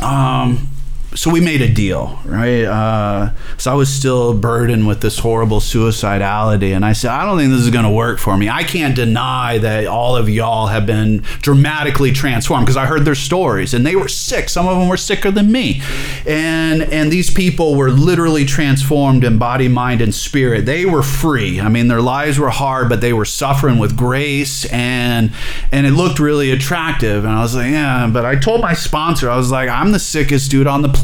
Um, 0.02 0.69
so 1.16 1.32
we 1.32 1.42
made 1.42 1.62
a 1.62 1.68
deal, 1.68 2.20
right? 2.24 2.64
Uh, 2.64 3.32
so 3.58 3.72
I 3.72 3.74
was 3.74 3.92
still 3.92 4.38
burdened 4.38 4.88
with 4.88 5.02
this 5.02 5.18
horrible 5.20 5.60
suicidality, 5.60 6.76
and 6.76 6.86
I 6.86 6.94
said, 6.94 7.10
I 7.10 7.26
don't 7.26 7.38
think 7.38 7.52
this 7.52 7.62
is 7.62 7.72
going 7.72 7.86
to 7.86 7.92
work 7.92 8.20
for 8.20 8.38
me. 8.38 8.48
I 8.48 8.64
can't 8.64 8.96
deny 8.96 9.58
that 9.58 9.88
all 9.88 10.16
of 10.16 10.30
y'all 10.30 10.68
have 10.68 10.86
been 10.86 11.24
dramatically 11.42 12.12
transformed 12.12 12.68
because 12.68 12.78
I 12.78 12.86
heard 12.86 13.06
their 13.06 13.16
stories, 13.16 13.74
and 13.74 13.86
they 13.86 13.96
were 13.96 14.08
sick. 14.08 14.50
Some 14.50 14.68
of 14.68 14.78
them 14.78 14.88
were 14.88 14.98
sicker 14.98 15.32
than 15.32 15.52
me, 15.52 15.82
and 16.28 16.84
and 16.84 17.12
these 17.12 17.32
people 17.32 17.76
were 17.76 17.90
literally 17.90 18.46
transformed 18.46 19.24
in 19.24 19.40
body, 19.40 19.68
mind, 19.68 20.02
and 20.02 20.14
spirit. 20.14 20.68
They 20.68 20.86
were 20.86 21.04
free. 21.04 21.60
I 21.60 21.70
mean, 21.70 21.88
their 21.88 22.02
lives 22.02 22.38
were 22.38 22.52
hard, 22.52 22.88
but 22.88 23.02
they 23.02 23.14
were 23.14 23.26
suffering 23.26 23.80
with 23.80 23.98
grace, 23.98 24.66
and 24.66 25.32
and 25.72 25.88
it 25.88 25.92
looked 25.92 26.20
really 26.20 26.52
attractive. 26.52 27.26
And 27.26 27.34
I 27.34 27.42
was 27.42 27.56
like, 27.56 27.72
yeah. 27.72 28.08
But 28.14 28.26
I 28.26 28.36
told 28.36 28.62
my 28.62 28.74
sponsor, 28.74 29.28
I 29.28 29.38
was 29.38 29.50
like, 29.50 29.70
I'm 29.70 29.92
the 29.92 30.00
sickest 30.00 30.52
dude 30.52 30.68
on 30.68 30.84
the 30.84 30.90
planet. 30.90 30.99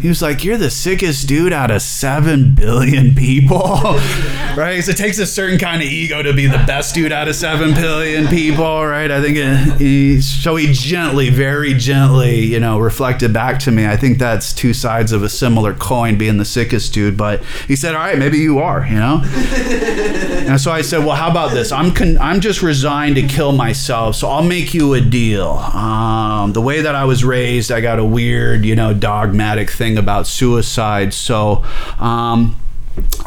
He 0.00 0.08
was 0.08 0.22
like, 0.22 0.44
You're 0.44 0.56
the 0.56 0.70
sickest 0.70 1.28
dude 1.28 1.52
out 1.52 1.70
of 1.70 1.82
7 1.82 2.54
billion 2.54 3.14
people. 3.14 3.58
right? 4.56 4.82
So 4.82 4.92
it 4.92 4.96
takes 4.96 5.18
a 5.18 5.26
certain 5.26 5.58
kind 5.58 5.82
of 5.82 5.88
ego 5.88 6.22
to 6.22 6.32
be 6.32 6.46
the 6.46 6.62
best 6.66 6.94
dude 6.94 7.12
out 7.12 7.28
of 7.28 7.34
7 7.34 7.74
billion 7.74 8.26
people, 8.28 8.84
right? 8.84 9.10
I 9.10 9.20
think 9.20 9.36
it, 9.36 9.80
he, 9.80 10.20
so 10.20 10.56
he 10.56 10.72
gently, 10.72 11.30
very 11.30 11.74
gently, 11.74 12.44
you 12.44 12.60
know, 12.60 12.78
reflected 12.78 13.32
back 13.32 13.58
to 13.60 13.70
me. 13.70 13.86
I 13.86 13.96
think 13.96 14.18
that's 14.18 14.52
two 14.52 14.72
sides 14.72 15.12
of 15.12 15.22
a 15.22 15.28
similar 15.28 15.74
coin, 15.74 16.16
being 16.18 16.38
the 16.38 16.44
sickest 16.44 16.92
dude. 16.94 17.16
But 17.16 17.44
he 17.66 17.76
said, 17.76 17.94
All 17.94 18.00
right, 18.00 18.18
maybe 18.18 18.38
you 18.38 18.58
are, 18.60 18.86
you 18.86 18.96
know? 18.96 19.22
and 19.24 20.60
so 20.60 20.70
I 20.72 20.82
said, 20.82 21.04
Well, 21.04 21.16
how 21.16 21.30
about 21.30 21.52
this? 21.52 21.72
I'm, 21.72 21.92
con- 21.92 22.18
I'm 22.18 22.40
just 22.40 22.62
resigned 22.62 23.16
to 23.16 23.22
kill 23.22 23.52
myself, 23.52 24.16
so 24.16 24.28
I'll 24.28 24.44
make 24.44 24.74
you 24.74 24.94
a 24.94 25.00
deal. 25.00 25.48
Um, 25.48 26.52
the 26.52 26.62
way 26.62 26.80
that 26.80 26.94
I 26.94 27.04
was 27.04 27.24
raised, 27.24 27.72
I 27.72 27.80
got 27.80 27.98
a 27.98 28.04
weird, 28.04 28.64
you 28.64 28.76
know, 28.76 28.93
dogmatic 28.94 29.70
thing 29.70 29.98
about 29.98 30.26
suicide. 30.26 31.12
So, 31.12 31.64
um, 31.98 32.56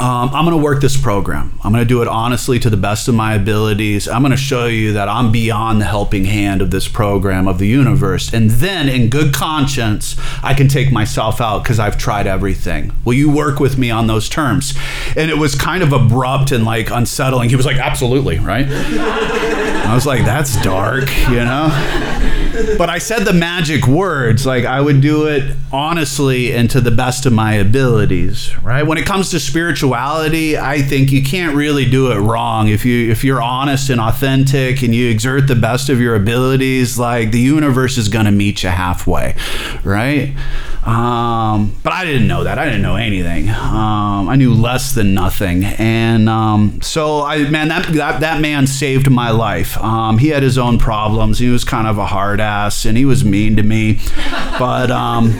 um, 0.00 0.30
I'm 0.32 0.44
going 0.44 0.56
to 0.56 0.62
work 0.62 0.80
this 0.80 0.96
program. 0.96 1.58
I'm 1.62 1.72
going 1.72 1.84
to 1.84 1.88
do 1.88 2.00
it 2.00 2.08
honestly 2.08 2.58
to 2.60 2.70
the 2.70 2.76
best 2.76 3.08
of 3.08 3.14
my 3.14 3.34
abilities. 3.34 4.08
I'm 4.08 4.22
going 4.22 4.30
to 4.30 4.36
show 4.36 4.66
you 4.66 4.92
that 4.94 5.08
I'm 5.08 5.30
beyond 5.30 5.80
the 5.80 5.84
helping 5.84 6.24
hand 6.24 6.62
of 6.62 6.70
this 6.70 6.88
program 6.88 7.46
of 7.46 7.58
the 7.58 7.66
universe. 7.66 8.32
And 8.32 8.50
then, 8.50 8.88
in 8.88 9.10
good 9.10 9.34
conscience, 9.34 10.16
I 10.42 10.54
can 10.54 10.68
take 10.68 10.90
myself 10.92 11.40
out 11.40 11.64
because 11.64 11.78
I've 11.78 11.98
tried 11.98 12.26
everything. 12.26 12.92
Will 13.04 13.14
you 13.14 13.30
work 13.30 13.60
with 13.60 13.76
me 13.76 13.90
on 13.90 14.06
those 14.06 14.28
terms? 14.28 14.74
And 15.16 15.30
it 15.30 15.36
was 15.36 15.54
kind 15.54 15.82
of 15.82 15.92
abrupt 15.92 16.52
and 16.52 16.64
like 16.64 16.90
unsettling. 16.90 17.50
He 17.50 17.56
was 17.56 17.66
like, 17.66 17.76
Absolutely, 17.76 18.38
right? 18.38 18.66
I 18.68 19.94
was 19.94 20.06
like, 20.06 20.24
That's 20.24 20.60
dark, 20.62 21.14
you 21.28 21.44
know? 21.44 22.37
But 22.76 22.90
I 22.90 22.98
said 22.98 23.24
the 23.24 23.32
magic 23.32 23.86
words. 23.86 24.46
Like 24.46 24.64
I 24.64 24.80
would 24.80 25.00
do 25.00 25.26
it 25.26 25.56
honestly 25.72 26.52
and 26.52 26.70
to 26.70 26.80
the 26.80 26.90
best 26.90 27.26
of 27.26 27.32
my 27.32 27.54
abilities. 27.54 28.56
Right. 28.62 28.82
When 28.82 28.98
it 28.98 29.06
comes 29.06 29.30
to 29.30 29.40
spirituality, 29.40 30.58
I 30.58 30.82
think 30.82 31.12
you 31.12 31.22
can't 31.22 31.54
really 31.54 31.88
do 31.88 32.10
it 32.12 32.16
wrong 32.16 32.68
if 32.68 32.84
you 32.84 33.10
if 33.10 33.24
you're 33.24 33.42
honest 33.42 33.90
and 33.90 34.00
authentic 34.00 34.82
and 34.82 34.94
you 34.94 35.10
exert 35.10 35.46
the 35.46 35.56
best 35.56 35.88
of 35.88 36.00
your 36.00 36.14
abilities. 36.14 36.98
Like 36.98 37.32
the 37.32 37.40
universe 37.40 37.98
is 37.98 38.08
going 38.08 38.26
to 38.26 38.32
meet 38.32 38.62
you 38.62 38.70
halfway. 38.70 39.36
Right. 39.84 40.34
Um, 40.88 41.74
but 41.82 41.92
I 41.92 42.04
didn't 42.06 42.28
know 42.28 42.44
that. 42.44 42.58
I 42.58 42.64
didn't 42.64 42.80
know 42.80 42.96
anything. 42.96 43.50
Um, 43.50 44.28
I 44.28 44.36
knew 44.36 44.54
less 44.54 44.94
than 44.94 45.12
nothing. 45.12 45.64
And 45.64 46.28
um, 46.30 46.80
so 46.80 47.22
I 47.22 47.48
man 47.50 47.68
that, 47.68 47.86
that 47.92 48.20
that 48.20 48.40
man 48.40 48.66
saved 48.66 49.10
my 49.10 49.30
life. 49.30 49.76
Um, 49.78 50.16
he 50.16 50.28
had 50.28 50.42
his 50.42 50.56
own 50.56 50.78
problems. 50.78 51.38
He 51.38 51.50
was 51.50 51.62
kind 51.64 51.86
of 51.86 51.98
a 51.98 52.06
hard 52.06 52.37
ass 52.40 52.84
and 52.84 52.96
he 52.96 53.04
was 53.04 53.24
mean 53.24 53.56
to 53.56 53.62
me. 53.62 54.00
But 54.58 54.90
um, 54.90 55.38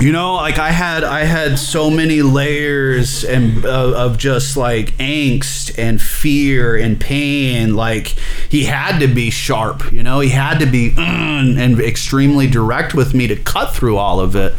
you 0.00 0.12
know, 0.12 0.34
like 0.34 0.58
I 0.58 0.70
had 0.70 1.04
I 1.04 1.24
had 1.24 1.58
so 1.58 1.90
many 1.90 2.22
layers 2.22 3.24
and 3.24 3.64
uh, 3.64 3.92
of 3.96 4.18
just 4.18 4.56
like 4.56 4.96
angst 4.98 5.78
and 5.78 6.00
fear 6.00 6.76
and 6.76 7.00
pain. 7.00 7.74
Like 7.74 8.08
he 8.48 8.64
had 8.64 8.98
to 9.00 9.08
be 9.08 9.30
sharp. 9.30 9.92
You 9.92 10.02
know, 10.02 10.20
he 10.20 10.30
had 10.30 10.58
to 10.58 10.66
be 10.66 10.90
mm, 10.90 11.58
and 11.58 11.80
extremely 11.80 12.46
direct 12.46 12.94
with 12.94 13.14
me 13.14 13.26
to 13.26 13.36
cut 13.36 13.74
through 13.74 13.96
all 13.96 14.20
of 14.20 14.36
it. 14.36 14.54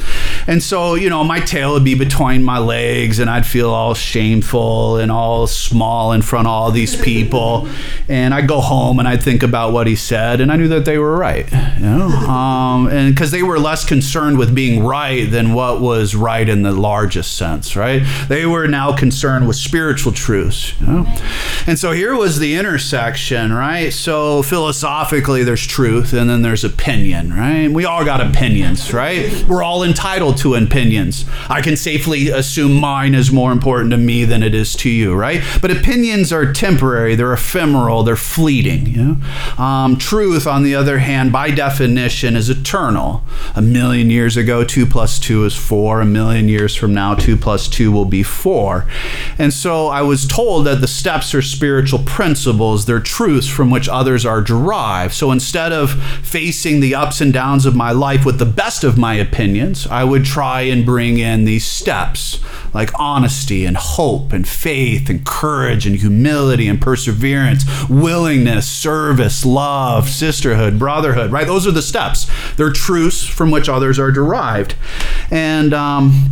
And 0.48 0.62
so, 0.62 0.96
you 0.96 1.10
know, 1.10 1.24
my 1.24 1.40
tail 1.40 1.74
would 1.74 1.84
be 1.84 1.96
between 1.96 2.44
my 2.44 2.60
legs 2.60 3.20
and 3.20 3.30
I'd 3.30 3.46
feel 3.46 3.70
all 3.70 3.94
shameful 3.94 4.98
and 4.98 5.12
all 5.12 5.48
small 5.48 6.12
in 6.12 6.22
front 6.22 6.48
of 6.48 6.52
all 6.52 6.72
these 6.72 6.96
people. 6.96 7.70
And 8.08 8.34
I'd 8.34 8.48
go 8.48 8.62
home 8.62 9.00
and 9.00 9.08
I'd 9.08 9.24
think 9.24 9.44
about 9.44 9.74
what 9.74 9.88
he 9.88 9.96
said 9.96 10.42
and 10.42 10.52
I 10.52 10.56
knew 10.56 10.68
that 10.70 10.86
they 10.86 10.98
were 10.98 11.16
right, 11.16 11.52
you 11.52 11.86
know, 11.86 12.08
um, 12.08 12.88
and 12.88 13.14
because 13.14 13.32
they 13.32 13.44
were 13.44 13.60
less 13.60 13.86
concerned 13.86 14.38
with 14.38 14.54
being 14.54 14.84
right 14.84 15.30
than 15.30 15.54
what 15.54 15.82
was 15.82 16.16
right 16.16 16.48
in 16.48 16.64
the 16.64 16.72
largest 16.72 17.38
sense, 17.38 17.76
right? 17.76 18.04
They 18.28 18.46
were 18.46 18.68
now 18.68 18.96
concerned 18.96 19.48
with 19.48 19.56
spiritual 19.56 20.12
truths, 20.12 20.80
you 20.80 20.88
know? 20.88 21.06
And 21.66 21.80
so 21.80 21.92
here 21.92 22.16
was 22.16 22.40
the 22.40 22.56
intersection, 22.56 23.54
right? 23.54 23.92
So 23.92 24.44
philosophically, 24.44 25.44
there's 25.44 25.66
truth 25.66 26.14
and 26.14 26.30
then 26.30 26.42
there's 26.42 26.64
opinion, 26.64 27.34
right? 27.34 27.70
We 27.70 27.86
all 27.86 28.04
got 28.04 28.22
opinions, 28.22 28.94
right? 28.94 29.46
We're 29.48 29.64
all 29.64 29.84
entitled 29.84 30.33
to 30.36 30.56
opinions. 30.56 31.26
I 31.50 31.62
can 31.62 31.76
safely 31.78 32.30
assume 32.30 32.74
mine 32.74 33.16
is 33.16 33.32
more 33.32 33.52
important 33.52 33.92
to 33.92 33.98
me 33.98 34.26
than 34.26 34.44
it 34.44 34.56
is 34.56 34.76
to 34.78 34.90
you, 34.90 35.14
right? 35.14 35.42
But 35.62 35.72
opinions 35.72 36.32
are 36.32 36.52
temporary, 36.52 37.16
they're 37.16 37.34
ephemeral, 37.34 38.04
they're 38.04 38.16
fleeting. 38.16 38.88
You 38.88 39.04
know? 39.04 39.64
um, 39.64 39.98
truth, 39.98 40.48
on 40.48 40.64
the 40.64 40.76
other 40.76 41.00
hand, 41.00 41.32
by 41.32 41.52
definition, 41.52 42.36
is 42.36 42.50
eternal. 42.50 43.24
A 43.56 43.62
million 43.62 44.10
years 44.10 44.38
ago, 44.38 44.64
two 44.64 44.86
plus 44.86 45.20
two 45.20 45.46
is 45.46 45.56
four. 45.56 46.02
A 46.02 46.06
million 46.06 46.50
years 46.50 46.76
from 46.76 46.94
now, 46.94 47.16
two 47.16 47.38
plus 47.38 47.68
two 47.68 47.92
will 47.92 48.06
be 48.06 48.24
four. 48.24 48.86
And 49.38 49.54
so 49.54 49.88
I 49.88 50.02
was 50.02 50.28
told 50.28 50.66
that 50.66 50.82
the 50.82 50.88
steps 50.88 51.34
are 51.34 51.42
spiritual 51.42 52.00
principles, 52.00 52.86
they're 52.86 53.00
truths 53.00 53.48
from 53.48 53.70
which 53.70 53.88
others 53.90 54.26
are 54.26 54.42
derived. 54.42 55.14
So 55.14 55.32
instead 55.32 55.72
of 55.72 55.92
facing 56.24 56.80
the 56.80 56.96
ups 56.96 57.22
and 57.22 57.34
downs 57.34 57.66
of 57.66 57.76
my 57.76 57.92
life 57.92 58.26
with 58.26 58.40
the 58.40 58.46
best 58.46 58.84
of 58.84 58.98
my 58.98 59.14
opinions, 59.14 59.88
I 59.88 60.04
would 60.04 60.23
try 60.24 60.62
and 60.62 60.86
bring 60.86 61.18
in 61.18 61.46
these 61.46 61.66
steps 61.66 62.40
like 62.74 62.92
honesty 63.00 63.66
and 63.66 63.78
hope 63.78 64.34
and 64.34 64.48
faith 64.48 65.10
and 65.10 65.26
courage 65.26 65.86
and 65.86 65.98
humility 65.98 66.68
and 66.68 66.82
perseverance, 66.82 67.64
willingness, 67.90 68.68
service, 68.68 69.46
love, 69.46 70.10
sisterhood, 70.10 70.80
brotherhood, 70.80 71.32
right? 71.32 71.48
Those 71.48 71.68
are 71.68 71.72
the 71.72 71.82
steps. 71.82 72.28
They're 72.56 72.72
truths 72.72 73.24
from 73.24 73.52
which 73.52 73.70
others 73.70 74.00
are 74.00 74.12
derived. 74.12 74.76
And, 75.30 75.74
um, 75.74 76.30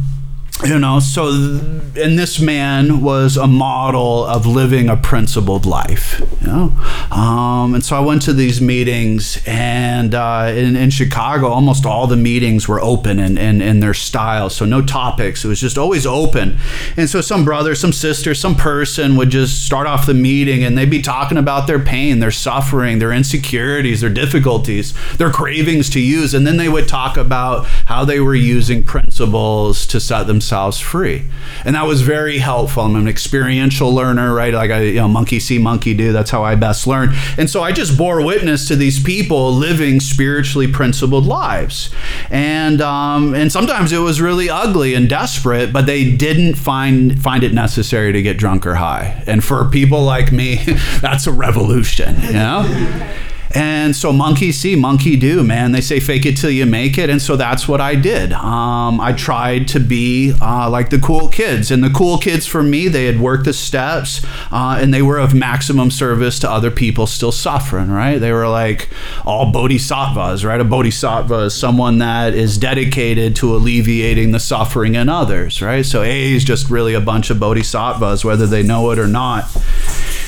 you 0.66 0.78
know 0.78 1.00
so 1.00 1.30
and 1.30 2.18
this 2.18 2.40
man 2.40 3.02
was 3.02 3.38
a 3.38 3.48
model 3.48 4.26
of 4.26 4.46
living 4.46 4.90
a 4.90 4.96
principled 4.96 5.66
life 5.66 6.22
you 6.42 6.48
know? 6.48 6.64
Um, 7.12 7.74
and 7.74 7.84
so 7.84 7.96
i 7.96 8.00
went 8.00 8.22
to 8.24 8.34
these 8.34 8.62
meetings 8.62 9.42
and 9.46 10.14
uh, 10.14 10.52
in, 10.56 10.76
in 10.76 10.90
chicago 10.90 11.48
almost 11.48 11.86
all 11.86 12.08
the 12.08 12.16
meetings 12.16 12.68
were 12.68 12.82
open 12.82 13.20
in, 13.20 13.38
in, 13.38 13.62
in 13.62 13.80
their 13.80 13.94
style 13.94 14.50
so 14.50 14.66
no 14.66 14.82
topics. 14.82 15.44
It 15.44 15.48
was 15.48 15.60
just 15.60 15.78
always 15.78 16.06
open. 16.06 16.58
And 16.98 17.10
so 17.10 17.22
some 17.22 17.46
brother 17.46 17.74
some 17.76 17.94
sister 17.94 18.36
some 18.36 18.56
person 18.56 19.16
would 19.16 19.30
just 19.30 19.66
start 19.66 19.88
off 19.88 20.06
the 20.06 20.14
meeting 20.14 20.64
and 20.64 20.78
they'd 20.78 20.90
be 20.90 21.02
talking 21.02 21.38
about 21.38 21.68
their 21.68 21.80
pain 21.80 22.20
their 22.20 22.32
suffering 22.32 23.00
their 23.00 23.12
insecurities 23.12 24.02
their 24.02 24.10
difficulties 24.10 24.94
their 25.18 25.32
cravings 25.32 25.90
to 25.92 26.00
use. 26.00 26.34
And 26.34 26.46
then 26.46 26.58
they 26.58 26.70
would 26.70 26.88
talk 26.88 27.18
about 27.18 27.66
how 27.86 28.06
they 28.06 28.20
were 28.20 28.36
using 28.36 28.84
principles 28.84 29.86
to 29.88 30.00
set 30.00 30.28
themselves 30.28 30.51
ourselves 30.52 30.80
free. 30.80 31.24
And 31.64 31.76
that 31.76 31.88
was 31.88 32.02
very 32.02 32.40
helpful. 32.40 32.84
I'm 32.84 32.96
an 32.96 33.08
experiential 33.08 33.94
learner, 33.94 34.34
right? 34.34 34.54
Like 34.54 34.70
I, 34.70 34.82
you 34.82 34.96
know, 34.96 35.08
monkey 35.08 35.40
see, 35.40 35.58
monkey 35.58 35.94
do. 35.94 36.12
That's 36.12 36.30
how 36.30 36.44
I 36.44 36.56
best 36.56 36.88
learn. 36.88 37.14
And 37.38 37.50
so 37.50 37.64
I 37.64 37.72
just 37.72 37.98
bore 37.98 38.24
witness 38.24 38.68
to 38.68 38.76
these 38.76 39.02
people 39.02 39.54
living 39.54 40.02
spiritually 40.02 40.68
principled 40.68 41.26
lives. 41.26 41.90
And 42.30 42.82
um, 42.82 43.34
and 43.34 43.52
sometimes 43.52 43.94
it 43.94 44.00
was 44.00 44.20
really 44.20 44.50
ugly 44.50 44.94
and 44.94 45.10
desperate, 45.10 45.72
but 45.72 45.86
they 45.86 46.12
didn't 46.12 46.56
find 46.56 47.22
find 47.22 47.44
it 47.44 47.54
necessary 47.54 48.12
to 48.12 48.22
get 48.22 48.38
drunk 48.38 48.66
or 48.68 48.76
high. 48.76 49.24
And 49.28 49.44
for 49.44 49.66
people 49.70 50.04
like 50.04 50.32
me, 50.32 50.56
that's 51.02 51.28
a 51.28 51.32
revolution, 51.32 52.22
you 52.24 52.34
know? 52.34 53.08
And 53.56 53.96
so 53.96 54.14
monkey 54.14 54.52
see, 54.52 54.76
monkey 54.76 55.16
do, 55.16 55.44
man. 55.44 55.72
They 55.72 55.82
say 55.82 56.00
fake 56.00 56.26
it 56.26 56.38
till 56.38 56.50
you 56.52 56.66
make 56.66 56.98
it. 56.98 57.10
And 57.10 57.22
so 57.22 57.36
that's 57.36 57.68
what 57.68 57.82
I 57.82 57.96
did. 57.96 58.34
Um, 58.34 59.00
I 59.00 59.14
tried 59.14 59.68
to 59.70 59.80
be 59.80 60.34
uh, 60.42 60.70
like 60.70 60.90
the 60.90 61.00
cool 61.00 61.28
kids. 61.28 61.72
And 61.72 61.84
the 61.84 61.90
cool 61.90 62.18
kids 62.18 62.46
for 62.46 62.64
me, 62.64 62.88
they 62.88 63.06
had 63.06 63.20
worked 63.20 63.46
the 63.46 63.54
steps 63.54 64.24
uh, 64.52 64.78
and 64.80 64.94
they 64.94 65.02
were 65.02 65.18
of 65.18 65.34
maximum 65.34 65.92
service 65.92 66.40
to 66.40 66.50
other 66.50 66.72
people 66.72 67.08
still 67.08 67.32
suffering, 67.32 67.90
right? 67.90 68.18
They 68.18 68.32
were 68.32 68.48
like 68.48 68.90
all 69.26 69.52
bodhisattvas, 69.52 70.46
right? 70.46 70.62
A 70.62 70.64
bodhisattva 70.64 71.46
is 71.46 71.54
someone 71.54 71.98
that 72.00 72.34
is 72.34 72.58
dedicated 72.58 73.36
to 73.38 73.56
alleviating 73.56 74.32
the 74.32 74.40
suffering 74.40 74.96
in 74.96 75.10
others, 75.10 75.62
right? 75.62 75.86
So 75.86 76.02
A 76.02 76.34
is 76.34 76.44
just 76.44 76.70
really 76.70 76.94
a 76.94 77.02
bunch 77.02 77.30
of 77.30 77.40
bodhisattvas, 77.40 78.24
whether 78.24 78.48
they 78.48 78.64
know 78.64 78.92
it 78.92 79.00
or 79.00 79.08
not. 79.08 79.46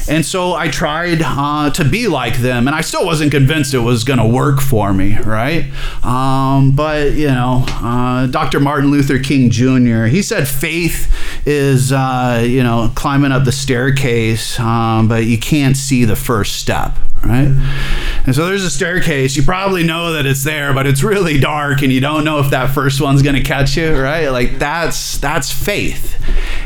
And 0.07 0.25
so 0.25 0.53
I 0.53 0.67
tried 0.67 1.21
uh, 1.23 1.69
to 1.71 1.85
be 1.85 2.07
like 2.07 2.37
them, 2.37 2.67
and 2.67 2.75
I 2.75 2.81
still 2.81 3.05
wasn't 3.05 3.31
convinced 3.31 3.73
it 3.73 3.79
was 3.79 4.03
going 4.03 4.19
to 4.19 4.25
work 4.25 4.59
for 4.59 4.93
me, 4.93 5.17
right? 5.19 5.65
Um, 6.03 6.75
but, 6.75 7.13
you 7.13 7.27
know, 7.27 7.65
uh, 7.67 8.27
Dr. 8.27 8.59
Martin 8.59 8.91
Luther 8.91 9.19
King 9.19 9.49
Jr., 9.49 10.05
he 10.05 10.21
said 10.21 10.47
faith 10.47 11.13
is, 11.47 11.91
uh, 11.91 12.43
you 12.45 12.63
know, 12.63 12.91
climbing 12.95 13.31
up 13.31 13.45
the 13.45 13.51
staircase, 13.51 14.59
um, 14.59 15.07
but 15.07 15.25
you 15.25 15.37
can't 15.37 15.77
see 15.77 16.05
the 16.05 16.15
first 16.15 16.57
step, 16.57 16.97
right? 17.23 17.47
And 18.25 18.35
so 18.35 18.45
there's 18.45 18.63
a 18.63 18.69
staircase. 18.69 19.35
You 19.35 19.43
probably 19.43 19.83
know 19.83 20.13
that 20.13 20.25
it's 20.25 20.43
there, 20.43 20.73
but 20.73 20.87
it's 20.87 21.03
really 21.03 21.39
dark 21.39 21.81
and 21.81 21.91
you 21.91 21.99
don't 21.99 22.23
know 22.23 22.39
if 22.39 22.49
that 22.51 22.73
first 22.73 23.01
one's 23.01 23.21
going 23.21 23.35
to 23.35 23.43
catch 23.43 23.75
you, 23.77 23.95
right? 23.97 24.27
Like 24.27 24.59
that's 24.59 25.17
that's 25.17 25.51
faith. 25.51 26.19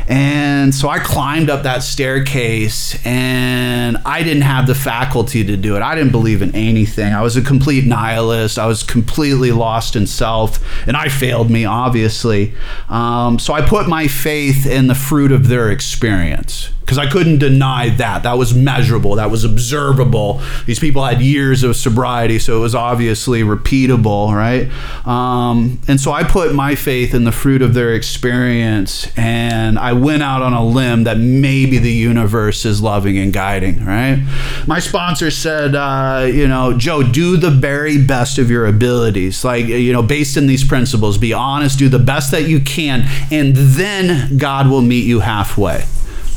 And 0.08 0.74
so 0.74 0.88
I 0.88 0.98
climbed 0.98 1.50
up 1.50 1.64
that 1.64 1.82
staircase 1.82 2.98
and 3.04 3.98
I 4.06 4.22
didn't 4.22 4.42
have 4.42 4.66
the 4.66 4.74
faculty 4.74 5.44
to 5.44 5.56
do 5.56 5.76
it. 5.76 5.82
I 5.82 5.94
didn't 5.94 6.12
believe 6.12 6.40
in 6.40 6.54
anything. 6.54 7.12
I 7.12 7.20
was 7.20 7.36
a 7.36 7.42
complete 7.42 7.84
nihilist. 7.84 8.58
I 8.58 8.66
was 8.66 8.82
completely 8.82 9.52
lost 9.52 9.96
in 9.96 10.06
self 10.06 10.64
and 10.86 10.96
I 10.96 11.10
failed 11.10 11.50
me 11.50 11.66
obviously. 11.66 12.54
Um, 12.88 13.38
so 13.38 13.52
I 13.52 13.60
put 13.60 13.86
my 13.86 14.08
faith 14.08 14.64
in 14.64 14.86
the 14.86 14.94
fruit 14.94 15.30
of 15.30 15.48
their 15.48 15.70
experience 15.70 16.70
because 16.88 16.96
I 16.96 17.06
couldn't 17.06 17.36
deny 17.36 17.90
that. 17.90 18.22
That 18.22 18.38
was 18.38 18.54
measurable, 18.54 19.16
that 19.16 19.30
was 19.30 19.44
observable. 19.44 20.40
These 20.64 20.78
people 20.78 21.04
had 21.04 21.20
years 21.20 21.62
of 21.62 21.76
sobriety, 21.76 22.38
so 22.38 22.56
it 22.56 22.60
was 22.60 22.74
obviously 22.74 23.42
repeatable, 23.42 24.34
right? 24.34 24.70
Um, 25.06 25.82
and 25.86 26.00
so 26.00 26.12
I 26.12 26.24
put 26.24 26.54
my 26.54 26.74
faith 26.74 27.12
in 27.12 27.24
the 27.24 27.30
fruit 27.30 27.60
of 27.60 27.74
their 27.74 27.94
experience, 27.94 29.12
and 29.18 29.78
I 29.78 29.92
went 29.92 30.22
out 30.22 30.40
on 30.40 30.54
a 30.54 30.64
limb 30.64 31.04
that 31.04 31.18
maybe 31.18 31.76
the 31.76 31.92
universe 31.92 32.64
is 32.64 32.80
loving 32.80 33.18
and 33.18 33.34
guiding, 33.34 33.84
right? 33.84 34.26
My 34.66 34.78
sponsor 34.78 35.30
said, 35.30 35.74
uh, 35.74 36.26
you 36.32 36.48
know, 36.48 36.72
Joe, 36.72 37.02
do 37.02 37.36
the 37.36 37.50
very 37.50 38.02
best 38.02 38.38
of 38.38 38.50
your 38.50 38.64
abilities, 38.64 39.44
like, 39.44 39.66
you 39.66 39.92
know, 39.92 40.02
based 40.02 40.38
in 40.38 40.46
these 40.46 40.64
principles, 40.64 41.18
be 41.18 41.34
honest, 41.34 41.78
do 41.78 41.90
the 41.90 41.98
best 41.98 42.30
that 42.30 42.48
you 42.48 42.60
can, 42.60 43.06
and 43.30 43.54
then 43.54 44.38
God 44.38 44.70
will 44.70 44.80
meet 44.80 45.04
you 45.04 45.20
halfway. 45.20 45.84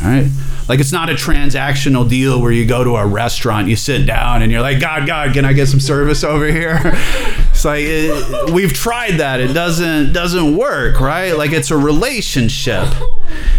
Right. 0.01 0.29
Like 0.67 0.79
it's 0.79 0.91
not 0.91 1.09
a 1.09 1.13
transactional 1.13 2.07
deal 2.07 2.41
where 2.41 2.51
you 2.51 2.65
go 2.65 2.83
to 2.83 2.95
a 2.95 3.05
restaurant, 3.05 3.67
you 3.67 3.75
sit 3.75 4.05
down, 4.05 4.41
and 4.41 4.51
you're 4.51 4.61
like, 4.61 4.79
God, 4.79 5.05
God, 5.05 5.33
can 5.33 5.45
I 5.45 5.53
get 5.53 5.67
some 5.67 5.79
service 5.79 6.23
over 6.23 6.45
here? 6.45 6.79
It's 7.61 7.65
like 7.67 7.83
it, 7.85 8.51
we've 8.51 8.73
tried 8.73 9.19
that; 9.19 9.39
it 9.39 9.53
doesn't 9.53 10.13
doesn't 10.13 10.57
work, 10.57 10.99
right? 10.99 11.37
Like 11.37 11.51
it's 11.51 11.69
a 11.69 11.77
relationship, 11.77 12.91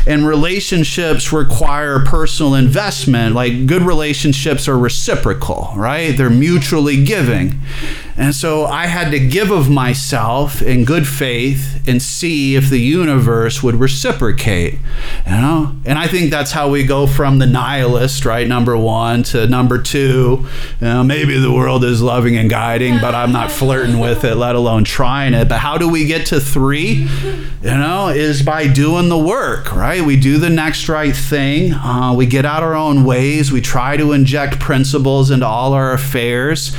and 0.08 0.26
relationships 0.26 1.32
require 1.32 2.00
personal 2.00 2.56
investment. 2.56 3.36
Like 3.36 3.66
good 3.66 3.82
relationships 3.82 4.66
are 4.66 4.76
reciprocal, 4.76 5.72
right? 5.76 6.16
They're 6.16 6.30
mutually 6.30 7.04
giving. 7.04 7.60
And 8.16 8.34
so 8.34 8.66
I 8.66 8.86
had 8.86 9.10
to 9.12 9.18
give 9.18 9.50
of 9.50 9.70
myself 9.70 10.60
in 10.60 10.84
good 10.84 11.08
faith 11.08 11.82
and 11.88 12.00
see 12.02 12.56
if 12.56 12.68
the 12.68 12.78
universe 12.78 13.62
would 13.62 13.76
reciprocate, 13.76 14.74
you 15.26 15.32
know? 15.32 15.74
And 15.86 15.98
I 15.98 16.08
think 16.08 16.30
that's 16.30 16.52
how 16.52 16.70
we 16.70 16.84
go 16.84 17.06
from 17.06 17.38
the 17.38 17.46
nihilist, 17.46 18.26
right? 18.26 18.46
Number 18.46 18.76
one 18.76 19.22
to 19.24 19.46
number 19.46 19.80
two. 19.80 20.46
You 20.80 20.86
know, 20.86 21.02
maybe 21.02 21.38
the 21.38 21.52
world 21.52 21.84
is 21.84 22.02
loving 22.02 22.36
and 22.36 22.50
guiding, 22.50 23.00
but 23.00 23.14
I'm 23.14 23.32
not 23.32 23.50
flirting 23.50 23.91
with 23.98 24.24
it, 24.24 24.36
let 24.36 24.54
alone 24.54 24.84
trying 24.84 25.34
it. 25.34 25.48
But 25.48 25.58
how 25.58 25.78
do 25.78 25.88
we 25.88 26.06
get 26.06 26.26
to 26.26 26.40
three? 26.40 27.08
You 27.62 27.70
know, 27.70 28.08
is 28.08 28.42
by 28.42 28.66
doing 28.66 29.08
the 29.08 29.18
work, 29.18 29.74
right? 29.74 30.02
We 30.02 30.16
do 30.16 30.38
the 30.38 30.50
next 30.50 30.88
right 30.88 31.14
thing. 31.14 31.72
Uh, 31.72 32.14
we 32.16 32.26
get 32.26 32.44
out 32.44 32.62
our 32.62 32.74
own 32.74 33.04
ways. 33.04 33.52
We 33.52 33.60
try 33.60 33.96
to 33.96 34.12
inject 34.12 34.58
principles 34.60 35.30
into 35.30 35.46
all 35.46 35.72
our 35.72 35.92
affairs. 35.92 36.74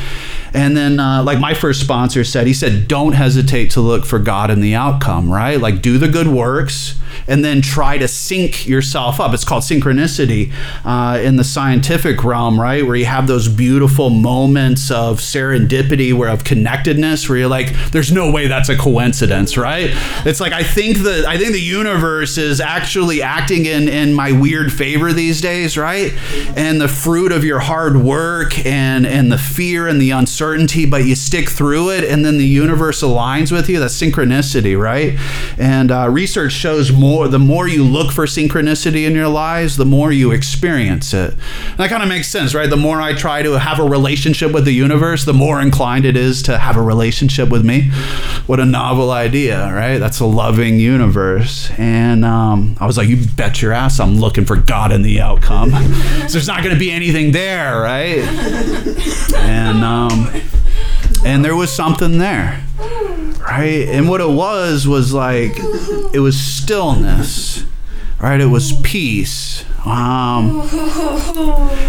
And 0.53 0.77
then, 0.77 0.99
uh, 0.99 1.23
like 1.23 1.39
my 1.39 1.53
first 1.53 1.81
sponsor 1.81 2.23
said, 2.23 2.47
he 2.47 2.53
said, 2.53 2.87
don't 2.87 3.13
hesitate 3.13 3.71
to 3.71 3.81
look 3.81 4.05
for 4.05 4.19
God 4.19 4.51
in 4.51 4.61
the 4.61 4.75
outcome, 4.75 5.31
right? 5.31 5.59
Like, 5.59 5.81
do 5.81 5.97
the 5.97 6.07
good 6.07 6.27
works 6.27 6.99
and 7.27 7.43
then 7.43 7.61
try 7.61 7.97
to 7.97 8.07
sync 8.07 8.67
yourself 8.67 9.19
up. 9.19 9.33
It's 9.33 9.45
called 9.45 9.63
synchronicity 9.63 10.51
uh, 10.83 11.19
in 11.19 11.35
the 11.35 11.43
scientific 11.43 12.23
realm, 12.23 12.59
right? 12.59 12.85
Where 12.85 12.95
you 12.95 13.05
have 13.05 13.27
those 13.27 13.47
beautiful 13.47 14.09
moments 14.09 14.91
of 14.91 15.19
serendipity, 15.19 16.13
where 16.13 16.29
of 16.29 16.43
connectedness, 16.43 17.29
where 17.29 17.39
you're 17.39 17.47
like, 17.47 17.73
there's 17.91 18.11
no 18.11 18.31
way 18.31 18.47
that's 18.47 18.69
a 18.69 18.77
coincidence, 18.77 19.57
right? 19.57 19.91
It's 20.25 20.39
like 20.39 20.53
I 20.53 20.63
think 20.63 20.97
the 20.99 21.25
I 21.27 21.37
think 21.37 21.53
the 21.53 21.61
universe 21.61 22.37
is 22.37 22.59
actually 22.59 23.21
acting 23.21 23.65
in 23.65 23.87
in 23.87 24.13
my 24.13 24.31
weird 24.31 24.71
favor 24.71 25.13
these 25.13 25.41
days, 25.41 25.77
right? 25.77 26.13
And 26.55 26.79
the 26.81 26.87
fruit 26.87 27.31
of 27.31 27.43
your 27.43 27.59
hard 27.59 27.97
work 27.97 28.65
and 28.65 29.05
and 29.05 29.31
the 29.31 29.37
fear 29.37 29.87
and 29.87 30.01
the 30.01 30.11
uncertainty, 30.11 30.42
but 30.89 31.05
you 31.05 31.15
stick 31.15 31.49
through 31.49 31.91
it, 31.91 32.03
and 32.03 32.25
then 32.25 32.37
the 32.37 32.45
universe 32.45 33.01
aligns 33.01 33.51
with 33.51 33.69
you. 33.69 33.79
That's 33.79 33.99
synchronicity, 33.99 34.79
right? 34.79 35.17
And 35.57 35.91
uh, 35.91 36.09
research 36.09 36.51
shows 36.51 36.91
more 36.91 37.27
the 37.27 37.39
more 37.39 37.67
you 37.67 37.83
look 37.83 38.11
for 38.11 38.25
synchronicity 38.25 39.05
in 39.05 39.13
your 39.13 39.29
lives, 39.29 39.77
the 39.77 39.85
more 39.85 40.11
you 40.11 40.31
experience 40.31 41.13
it. 41.13 41.33
And 41.33 41.77
that 41.77 41.89
kind 41.89 42.03
of 42.03 42.09
makes 42.09 42.27
sense, 42.27 42.53
right? 42.53 42.69
The 42.69 42.77
more 42.77 43.01
I 43.01 43.13
try 43.13 43.41
to 43.41 43.53
have 43.53 43.79
a 43.79 43.83
relationship 43.83 44.51
with 44.51 44.65
the 44.65 44.73
universe, 44.73 45.25
the 45.25 45.33
more 45.33 45.61
inclined 45.61 46.05
it 46.05 46.17
is 46.17 46.41
to 46.43 46.57
have 46.57 46.77
a 46.77 46.81
relationship 46.81 47.49
with 47.49 47.63
me. 47.63 47.89
What 48.45 48.59
a 48.59 48.65
novel 48.65 49.11
idea, 49.11 49.73
right? 49.73 49.97
That's 49.97 50.19
a 50.19 50.25
loving 50.25 50.79
universe. 50.79 51.71
And 51.77 52.25
um, 52.25 52.75
I 52.79 52.85
was 52.85 52.97
like, 52.97 53.07
you 53.07 53.25
bet 53.37 53.61
your 53.61 53.71
ass 53.71 53.99
I'm 53.99 54.17
looking 54.17 54.45
for 54.45 54.55
God 54.55 54.91
in 54.91 55.01
the 55.01 55.21
outcome. 55.21 55.71
so 56.27 56.27
there's 56.27 56.47
not 56.47 56.63
going 56.63 56.73
to 56.73 56.79
be 56.79 56.91
anything 56.91 57.31
there, 57.31 57.79
right? 57.79 58.19
And 59.35 59.83
um, 59.83 60.29
and 61.25 61.43
there 61.43 61.55
was 61.55 61.71
something 61.71 62.17
there 62.17 62.63
right? 63.39 63.87
And 63.89 64.07
what 64.09 64.21
it 64.21 64.29
was 64.29 64.87
was 64.87 65.13
like 65.13 65.53
it 66.13 66.19
was 66.19 66.39
stillness 66.39 67.65
right? 68.23 68.39
It 68.39 68.45
was 68.45 68.71
peace. 68.83 69.65
Um, 69.85 70.61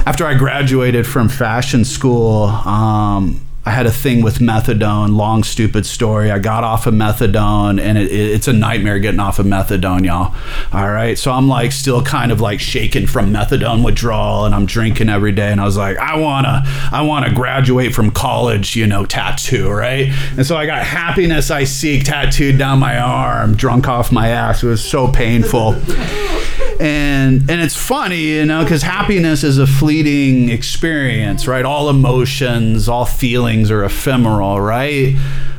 after 0.04 0.26
i 0.26 0.34
graduated 0.34 1.06
from 1.06 1.28
fashion 1.28 1.84
school 1.84 2.46
um, 2.46 3.40
I 3.66 3.70
had 3.70 3.86
a 3.86 3.90
thing 3.90 4.22
with 4.22 4.40
methadone. 4.40 5.16
Long 5.16 5.42
stupid 5.42 5.86
story. 5.86 6.30
I 6.30 6.38
got 6.38 6.64
off 6.64 6.86
of 6.86 6.92
methadone, 6.92 7.80
and 7.80 7.96
it, 7.96 8.12
it, 8.12 8.32
it's 8.32 8.46
a 8.46 8.52
nightmare 8.52 8.98
getting 8.98 9.20
off 9.20 9.38
of 9.38 9.46
methadone, 9.46 10.04
y'all. 10.04 10.34
All 10.72 10.90
right, 10.90 11.18
so 11.18 11.32
I'm 11.32 11.48
like 11.48 11.72
still 11.72 12.02
kind 12.02 12.30
of 12.30 12.40
like 12.40 12.60
shaking 12.60 13.06
from 13.06 13.32
methadone 13.32 13.82
withdrawal, 13.82 14.44
and 14.44 14.54
I'm 14.54 14.66
drinking 14.66 15.08
every 15.08 15.32
day. 15.32 15.50
And 15.50 15.60
I 15.60 15.64
was 15.64 15.78
like, 15.78 15.96
I 15.96 16.18
wanna, 16.18 16.62
I 16.92 17.02
wanna 17.02 17.32
graduate 17.32 17.94
from 17.94 18.10
college, 18.10 18.76
you 18.76 18.86
know, 18.86 19.06
tattoo, 19.06 19.70
right? 19.70 20.12
And 20.36 20.46
so 20.46 20.56
I 20.56 20.66
got 20.66 20.84
happiness 20.84 21.50
I 21.50 21.64
seek 21.64 22.04
tattooed 22.04 22.58
down 22.58 22.80
my 22.80 22.98
arm, 22.98 23.54
drunk 23.54 23.88
off 23.88 24.12
my 24.12 24.28
ass. 24.28 24.62
It 24.62 24.66
was 24.66 24.84
so 24.84 25.08
painful. 25.08 25.74
And 26.80 27.48
and 27.50 27.60
it's 27.60 27.76
funny, 27.76 28.20
you 28.20 28.44
know, 28.44 28.62
because 28.62 28.82
happiness 28.82 29.44
is 29.44 29.58
a 29.58 29.66
fleeting 29.66 30.48
experience, 30.50 31.46
right? 31.46 31.64
All 31.64 31.88
emotions, 31.88 32.88
all 32.88 33.04
feelings 33.04 33.70
are 33.70 33.84
ephemeral, 33.84 34.60
right? 34.60 35.16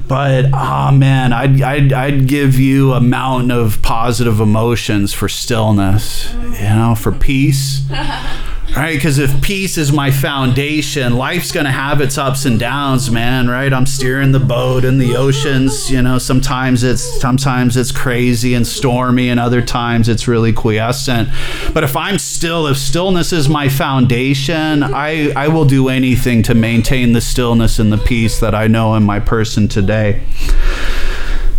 But 0.08 0.50
oh 0.54 0.92
man, 0.92 1.34
I'd, 1.34 1.62
I'd 1.62 1.94
I'd 1.94 2.28
give 2.28 2.60
you 2.60 2.94
a 2.94 3.02
mountain 3.02 3.50
of 3.52 3.82
positive 3.82 4.40
emotions 4.40 5.14
for 5.14 5.28
stillness, 5.28 6.32
you 6.34 6.70
know, 6.70 6.96
for 6.96 7.12
peace, 7.12 7.82
right? 8.76 8.96
Because 8.96 9.20
if 9.20 9.42
peace 9.42 9.78
is 9.78 9.92
my 9.92 10.12
foundation, 10.12 11.16
life's 11.18 11.52
going 11.52 11.66
to 11.66 11.72
have 11.72 12.02
its 12.02 12.18
ups 12.18 12.46
and 12.46 12.60
downs, 12.60 13.10
man, 13.10 13.50
right? 13.50 13.72
I'm 13.72 13.86
steering 13.86 14.32
the 14.32 14.40
boat 14.40 14.84
in 14.84 14.98
the 14.98 15.16
oceans. 15.16 15.90
You 15.90 16.02
know, 16.02 16.18
sometimes 16.18 16.84
it's 16.84 17.22
sometimes 17.22 17.78
it's 17.78 17.92
crazy 17.92 18.54
and 18.54 18.66
stormy, 18.66 19.30
and 19.30 19.40
other 19.40 19.62
times 19.62 20.10
it's 20.10 20.28
really 20.28 20.54
quiescent. 20.54 21.30
But 21.74 21.84
if 21.84 21.96
I'm 21.96 22.20
still, 22.20 22.68
if 22.68 22.78
stillness 22.78 23.32
is 23.34 23.48
my 23.50 23.70
foundation, 23.70 24.84
I 24.84 25.32
I 25.36 25.48
will 25.48 25.66
do 25.66 25.90
anything 25.90 26.44
to 26.44 26.56
maintain 26.56 27.14
the 27.14 27.22
stillness 27.22 27.80
and 27.80 27.92
the 27.92 27.98
peace 27.98 28.40
that 28.40 28.56
I 28.56 28.68
know 28.68 28.96
in 28.96 29.04
my 29.04 29.20
person 29.20 29.68
today. 29.68 30.24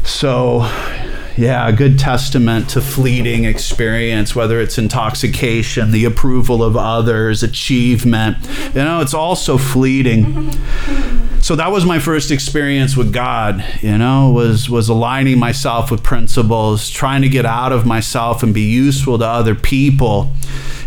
So, 0.04 0.60
yeah, 1.36 1.68
a 1.68 1.72
good 1.72 1.98
testament 1.98 2.70
to 2.70 2.80
fleeting 2.80 3.44
experience, 3.44 4.34
whether 4.34 4.60
it's 4.60 4.78
intoxication, 4.78 5.90
the 5.90 6.04
approval 6.04 6.62
of 6.62 6.76
others, 6.76 7.42
achievement. 7.42 8.38
You 8.74 8.82
know, 8.84 9.00
it's 9.00 9.14
also 9.14 9.58
fleeting. 9.58 10.50
So 11.46 11.54
that 11.54 11.70
was 11.70 11.84
my 11.86 12.00
first 12.00 12.32
experience 12.32 12.96
with 12.96 13.12
God, 13.12 13.64
you 13.80 13.96
know, 13.96 14.32
was 14.32 14.68
was 14.68 14.88
aligning 14.88 15.38
myself 15.38 15.92
with 15.92 16.02
principles, 16.02 16.90
trying 16.90 17.22
to 17.22 17.28
get 17.28 17.46
out 17.46 17.70
of 17.70 17.86
myself 17.86 18.42
and 18.42 18.52
be 18.52 18.62
useful 18.62 19.16
to 19.16 19.24
other 19.24 19.54
people 19.54 20.32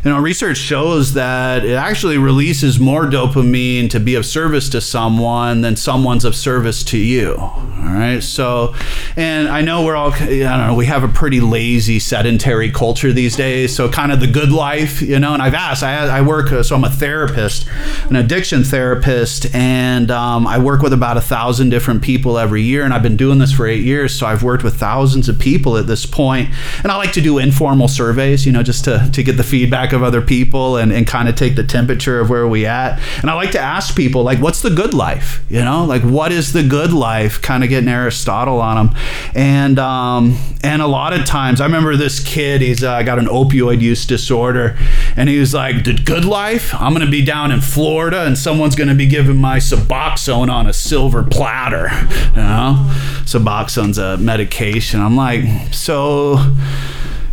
you 0.03 0.11
know, 0.11 0.19
research 0.19 0.57
shows 0.57 1.13
that 1.13 1.65
it 1.65 1.73
actually 1.73 2.17
releases 2.17 2.79
more 2.79 3.05
dopamine 3.05 3.89
to 3.89 3.99
be 3.99 4.15
of 4.15 4.25
service 4.25 4.69
to 4.69 4.79
someone 4.79 5.59
than 5.59 5.75
someone's 5.75 6.23
of 6.23 6.35
service 6.35 6.83
to 6.85 6.97
you. 6.97 7.35
All 7.37 7.95
right. 7.95 8.23
So, 8.23 8.75
and 9.17 9.49
I 9.49 9.61
know 9.61 9.83
we're 9.83 9.97
all, 9.97 10.13
I 10.13 10.27
don't 10.27 10.67
know, 10.67 10.75
we 10.75 10.85
have 10.85 11.03
a 11.03 11.09
pretty 11.09 11.41
lazy, 11.41 11.99
sedentary 11.99 12.71
culture 12.71 13.11
these 13.11 13.35
days. 13.35 13.75
So, 13.75 13.89
kind 13.89 14.13
of 14.13 14.21
the 14.21 14.27
good 14.27 14.53
life, 14.53 15.01
you 15.01 15.19
know, 15.19 15.33
and 15.33 15.41
I've 15.41 15.53
asked, 15.53 15.83
I, 15.83 16.19
I 16.19 16.21
work, 16.21 16.63
so 16.63 16.75
I'm 16.75 16.83
a 16.85 16.89
therapist, 16.89 17.67
an 18.09 18.15
addiction 18.15 18.63
therapist, 18.63 19.53
and 19.53 20.11
um, 20.11 20.47
I 20.49 20.57
work 20.57 20.81
with 20.81 20.93
about 20.93 21.15
a 21.15 21.21
thousand 21.21 21.69
different 21.69 22.01
people 22.01 22.37
every 22.37 22.63
year. 22.63 22.83
And 22.83 22.93
I've 22.93 23.03
been 23.03 23.17
doing 23.17 23.37
this 23.37 23.51
for 23.51 23.67
eight 23.67 23.83
years. 23.83 24.17
So, 24.17 24.25
I've 24.25 24.43
worked 24.43 24.63
with 24.63 24.75
thousands 24.75 25.29
of 25.29 25.37
people 25.37 25.77
at 25.77 25.87
this 25.87 26.05
point. 26.05 26.49
And 26.83 26.91
I 26.91 26.97
like 26.97 27.13
to 27.13 27.21
do 27.21 27.37
informal 27.37 27.87
surveys, 27.87 28.45
you 28.45 28.51
know, 28.51 28.63
just 28.63 28.83
to, 28.85 29.09
to 29.13 29.23
get 29.23 29.37
the 29.37 29.43
feedback 29.43 29.93
of 29.93 30.01
other 30.01 30.21
people 30.21 30.77
and, 30.77 30.91
and 30.91 31.05
kind 31.05 31.29
of 31.29 31.35
take 31.35 31.55
the 31.55 31.63
temperature 31.63 32.19
of 32.19 32.29
where 32.29 32.47
we 32.47 32.65
at. 32.65 32.99
And 33.21 33.29
I 33.29 33.33
like 33.35 33.51
to 33.51 33.59
ask 33.59 33.95
people, 33.95 34.23
like, 34.23 34.39
what's 34.39 34.61
the 34.61 34.69
good 34.69 34.93
life? 34.93 35.43
You 35.49 35.63
know, 35.63 35.85
like, 35.85 36.01
what 36.01 36.31
is 36.31 36.53
the 36.53 36.63
good 36.63 36.91
life? 36.91 37.41
Kind 37.41 37.63
of 37.63 37.69
getting 37.69 37.89
Aristotle 37.89 38.59
on 38.59 38.87
them. 38.87 38.97
And, 39.35 39.77
um, 39.77 40.37
and 40.63 40.81
a 40.81 40.87
lot 40.87 41.13
of 41.13 41.25
times, 41.25 41.61
I 41.61 41.65
remember 41.65 41.95
this 41.95 42.23
kid, 42.23 42.61
he's 42.61 42.83
uh, 42.83 43.03
got 43.03 43.19
an 43.19 43.27
opioid 43.27 43.81
use 43.81 44.05
disorder. 44.05 44.77
And 45.15 45.29
he 45.29 45.39
was 45.39 45.53
like, 45.53 45.83
the 45.83 45.93
good 45.93 46.25
life? 46.25 46.73
I'm 46.73 46.93
going 46.93 47.05
to 47.05 47.11
be 47.11 47.23
down 47.23 47.51
in 47.51 47.61
Florida 47.61 48.23
and 48.23 48.37
someone's 48.37 48.75
going 48.75 48.89
to 48.89 48.95
be 48.95 49.05
giving 49.05 49.37
my 49.37 49.57
Suboxone 49.57 50.38
on 50.47 50.67
a 50.67 50.73
silver 50.73 51.23
platter. 51.23 51.89
You 52.35 52.43
know, 52.43 52.75
Suboxone's 53.25 53.97
a 53.97 54.17
medication. 54.17 55.01
I'm 55.01 55.15
like, 55.15 55.43
so 55.73 56.37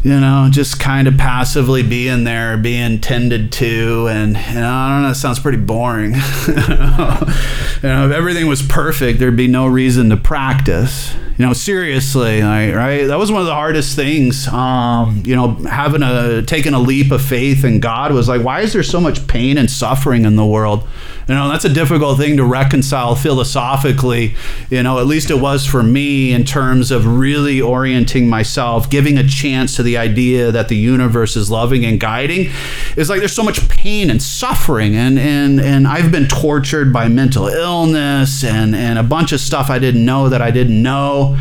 you 0.07 0.21
know, 0.21 0.47
just 0.49 0.79
kind 0.79 1.09
of 1.09 1.17
passively 1.17 1.83
being 1.83 2.23
there, 2.23 2.57
being 2.57 3.01
tended 3.01 3.51
to, 3.51 4.07
and 4.09 4.37
you 4.37 4.55
know, 4.55 4.71
I 4.71 4.89
don't 4.89 5.03
know, 5.03 5.11
it 5.11 5.17
sounds 5.17 5.41
pretty 5.41 5.59
boring. 5.59 6.13
you 6.47 6.55
know, 6.55 8.07
if 8.07 8.13
everything 8.13 8.47
was 8.47 8.63
perfect, 8.63 9.19
there'd 9.19 9.37
be 9.37 9.49
no 9.49 9.67
reason 9.67 10.11
to 10.11 10.17
practice. 10.17 11.13
You 11.37 11.45
know, 11.45 11.53
seriously, 11.53 12.41
like, 12.41 12.73
right? 12.73 13.07
That 13.07 13.19
was 13.19 13.33
one 13.33 13.41
of 13.41 13.49
the 13.49 13.55
hardest 13.55 13.97
things. 13.97 14.47
Um, 14.47 15.25
you 15.27 15.35
know, 15.35 15.55
having 15.69 16.05
a 16.05 16.41
taking 16.43 16.73
a 16.73 16.79
leap 16.79 17.11
of 17.11 17.21
faith 17.21 17.65
in 17.65 17.81
God 17.81 18.13
was 18.13 18.29
like, 18.29 18.45
why 18.45 18.61
is 18.61 18.73
there 18.73 18.85
so 18.85 19.01
much 19.01 19.27
pain 19.27 19.59
and 19.59 19.69
suffering 19.69 20.25
in 20.25 20.37
the 20.37 20.47
world? 20.47 20.87
You 21.29 21.35
know, 21.35 21.49
that's 21.49 21.65
a 21.65 21.73
difficult 21.73 22.19
thing 22.19 22.37
to 22.37 22.45
reconcile 22.45 23.17
philosophically. 23.17 24.37
You 24.71 24.85
know, 24.85 25.01
at 25.01 25.07
least 25.07 25.29
it 25.29 25.41
was 25.41 25.67
for 25.67 25.83
me 25.83 26.33
in 26.33 26.45
terms 26.45 26.93
of 26.93 27.05
really 27.05 27.61
orienting 27.61 28.29
myself, 28.29 28.89
giving 28.89 29.19
a 29.19 29.27
chance 29.27 29.75
to 29.77 29.83
the 29.83 29.97
idea 29.97 30.53
that 30.53 30.69
the 30.69 30.77
universe 30.77 31.35
is 31.35 31.51
loving 31.51 31.85
and 31.85 31.99
guiding. 31.99 32.51
It's 32.97 33.11
like 33.11 33.19
there's 33.19 33.35
so 33.35 33.43
much 33.43 33.69
pain 33.69 34.09
and 34.09 34.23
suffering, 34.23 34.95
and 34.95 35.19
and 35.19 35.61
and 35.61 35.89
I've 35.89 36.13
been 36.13 36.29
tortured 36.29 36.93
by 36.93 37.09
mental 37.09 37.49
illness 37.49 38.45
and 38.45 38.77
and 38.77 38.97
a 38.97 39.03
bunch 39.03 39.33
of 39.33 39.41
stuff 39.41 39.69
I 39.69 39.81
didn't 39.81 40.05
know 40.05 40.29
that 40.29 40.41
I 40.41 40.53
didn't 40.53 40.81
know 40.81 41.37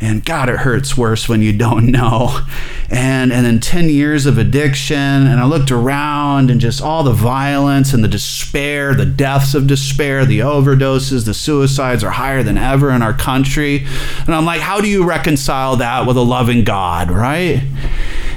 and 0.00 0.24
God, 0.24 0.48
it 0.48 0.56
hurts 0.56 0.96
worse 0.96 1.28
when 1.28 1.42
you 1.42 1.52
don't 1.52 1.86
know. 1.86 2.40
And 2.88 3.32
and 3.32 3.46
then 3.46 3.60
10 3.60 3.88
years 3.88 4.26
of 4.26 4.38
addiction, 4.38 4.96
and 4.96 5.38
I 5.40 5.44
looked 5.44 5.70
around 5.70 6.50
and 6.50 6.60
just 6.60 6.82
all 6.82 7.02
the 7.02 7.12
violence 7.12 7.92
and 7.92 8.02
the 8.02 8.08
despair, 8.08 8.94
the 8.94 9.06
deaths 9.06 9.54
of 9.54 9.66
despair, 9.66 10.24
the 10.24 10.40
overdoses, 10.40 11.26
the 11.26 11.34
suicides 11.34 12.02
are 12.02 12.10
higher 12.10 12.42
than 12.42 12.56
ever 12.58 12.90
in 12.90 13.02
our 13.02 13.14
country. 13.14 13.86
And 14.26 14.34
I'm 14.34 14.44
like, 14.44 14.60
how 14.60 14.80
do 14.80 14.88
you 14.88 15.04
reconcile 15.04 15.76
that 15.76 16.06
with 16.06 16.16
a 16.16 16.22
loving 16.22 16.64
God, 16.64 17.10
right? 17.10 17.62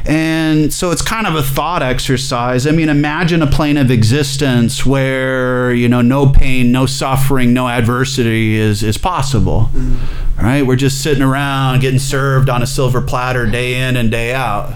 And 0.06 0.74
so 0.74 0.92
it's 0.92 1.02
kind 1.02 1.26
of 1.26 1.36
a 1.36 1.42
thought 1.42 1.82
exercise. 1.82 2.68
I 2.68 2.72
mean, 2.72 2.90
imagine 2.90 3.42
a 3.42 3.48
plane 3.48 3.78
of 3.78 3.90
existence 3.90 4.86
where, 4.86 5.74
you 5.74 5.88
know, 5.88 6.02
no 6.02 6.28
pain, 6.28 6.72
no 6.74 6.86
suffering, 6.86 7.54
no 7.54 7.70
adversity 7.70 8.56
is, 8.56 8.84
is 8.84 8.98
possible. 8.98 9.70
Mm. 9.74 10.23
Right? 10.38 10.66
We're 10.66 10.76
just 10.76 11.02
sitting 11.02 11.24
around 11.24 11.82
getting 11.82 12.00
served 12.00 12.50
on 12.50 12.62
a 12.62 12.68
silver 12.68 13.02
platter 13.02 13.46
day 13.46 13.88
in 13.88 13.96
and 13.96 14.12
day 14.12 14.34
out. 14.34 14.74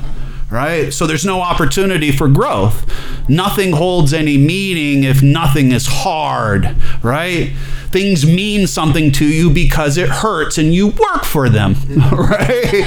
Right? 0.50 0.94
So 0.94 1.06
there's 1.08 1.26
no 1.26 1.42
opportunity 1.42 2.12
for 2.12 2.30
growth. 2.30 2.90
Nothing 3.28 3.74
holds 3.74 4.14
any 4.14 4.38
meaning 4.38 5.04
if 5.04 5.22
nothing 5.22 5.72
is 5.74 5.88
hard, 5.88 6.76
right? 7.04 7.52
Things 7.90 8.26
mean 8.26 8.68
something 8.68 9.12
to 9.14 9.26
you 9.26 9.50
because 9.50 9.98
it 9.98 10.08
hurts 10.08 10.58
and 10.58 10.74
you 10.74 10.88
work 10.88 11.26
for 11.26 11.50
them, 11.50 11.76
right? 12.12 12.86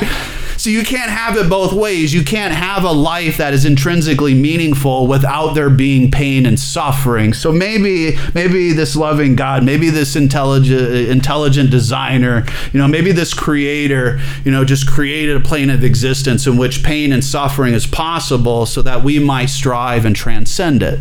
So 0.61 0.69
you 0.69 0.83
can't 0.83 1.11
have 1.11 1.39
it 1.39 1.49
both 1.49 1.73
ways. 1.73 2.13
You 2.13 2.23
can't 2.23 2.53
have 2.53 2.85
a 2.85 2.93
life 2.93 3.39
that 3.39 3.55
is 3.55 3.65
intrinsically 3.65 4.35
meaningful 4.35 5.07
without 5.07 5.55
there 5.55 5.71
being 5.71 6.11
pain 6.11 6.45
and 6.45 6.61
suffering. 6.61 7.33
So 7.33 7.51
maybe 7.51 8.19
maybe 8.35 8.75
this 8.75 8.95
loving 8.95 9.37
God, 9.37 9.65
maybe 9.65 9.89
this 9.89 10.17
intelligent 10.17 11.09
intelligent 11.09 11.71
designer, 11.71 12.45
you 12.75 12.79
know, 12.79 12.87
maybe 12.87 13.11
this 13.11 13.33
creator, 13.33 14.21
you 14.45 14.53
know, 14.53 14.67
just 14.67 14.87
created 14.87 15.35
a 15.35 15.41
plane 15.41 15.71
of 15.71 15.83
existence 15.83 16.47
in 16.47 16.59
which 16.59 16.85
pain 16.85 17.11
and 17.11 17.25
suffering 17.25 17.73
is 17.73 17.87
possible 17.87 18.67
so 18.67 18.83
that 18.83 19.03
we 19.03 19.19
might 19.19 19.49
strive 19.49 20.05
and 20.05 20.15
transcend 20.15 20.83
it. 20.83 21.01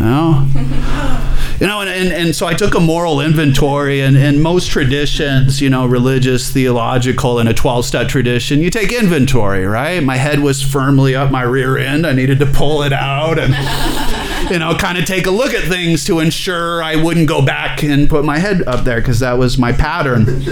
You 0.00 0.06
know? 0.06 0.48
you 1.62 1.68
know, 1.68 1.80
and, 1.80 1.88
and, 1.88 2.12
and 2.12 2.34
so 2.34 2.48
I 2.48 2.54
took 2.54 2.74
a 2.74 2.80
moral 2.80 3.20
inventory, 3.20 4.00
and, 4.00 4.16
and 4.16 4.42
most 4.42 4.68
traditions, 4.68 5.60
you 5.60 5.70
know, 5.70 5.86
religious, 5.86 6.50
theological, 6.50 7.38
and 7.38 7.48
a 7.48 7.54
12 7.54 7.84
step 7.84 8.08
tradition, 8.08 8.58
you 8.58 8.68
take 8.68 8.92
inventory, 8.92 9.64
right? 9.64 10.02
My 10.02 10.16
head 10.16 10.40
was 10.40 10.60
firmly 10.60 11.14
up 11.14 11.30
my 11.30 11.42
rear 11.42 11.78
end. 11.78 12.04
I 12.04 12.14
needed 12.14 12.40
to 12.40 12.46
pull 12.46 12.82
it 12.82 12.92
out 12.92 13.38
and, 13.38 13.54
you 14.50 14.58
know, 14.58 14.74
kind 14.74 14.98
of 14.98 15.04
take 15.04 15.28
a 15.28 15.30
look 15.30 15.54
at 15.54 15.62
things 15.68 16.04
to 16.06 16.18
ensure 16.18 16.82
I 16.82 16.96
wouldn't 16.96 17.28
go 17.28 17.46
back 17.46 17.84
and 17.84 18.10
put 18.10 18.24
my 18.24 18.40
head 18.40 18.62
up 18.66 18.84
there 18.84 19.00
because 19.00 19.20
that 19.20 19.38
was 19.38 19.56
my 19.56 19.70
pattern. 19.70 20.42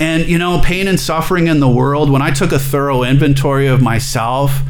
And, 0.00 0.26
you 0.26 0.38
know, 0.38 0.60
pain 0.60 0.88
and 0.88 0.98
suffering 0.98 1.46
in 1.46 1.60
the 1.60 1.68
world, 1.68 2.10
when 2.10 2.22
I 2.22 2.30
took 2.30 2.52
a 2.52 2.58
thorough 2.58 3.02
inventory 3.02 3.66
of 3.66 3.80
myself, 3.80 4.60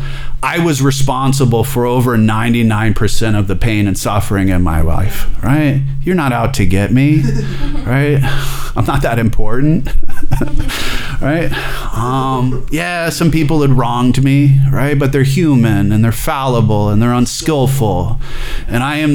I 0.42 0.58
was 0.58 0.82
responsible 0.82 1.64
for 1.64 1.86
over 1.86 2.18
99% 2.18 3.38
of 3.38 3.48
the 3.48 3.56
pain 3.56 3.86
and 3.86 3.98
suffering 3.98 4.50
in 4.50 4.60
my 4.60 4.82
life, 4.82 5.26
right? 5.42 5.82
You're 6.02 6.14
not 6.14 6.32
out 6.32 6.52
to 6.54 6.66
get 6.66 6.92
me, 6.92 7.22
right? 7.86 8.20
I'm 8.76 8.84
not 8.84 9.02
that 9.02 9.18
important, 9.18 9.86
right? 11.22 11.50
Um, 11.94 12.66
yeah, 12.70 13.08
some 13.08 13.30
people 13.30 13.62
had 13.62 13.70
wronged 13.70 14.22
me, 14.22 14.58
right? 14.70 14.98
But 14.98 15.12
they're 15.12 15.22
human 15.22 15.92
and 15.92 16.04
they're 16.04 16.12
fallible 16.12 16.88
and 16.90 17.00
they're 17.00 17.12
unskillful. 17.12 18.20
And 18.66 18.82
I 18.82 18.96
am, 18.96 19.10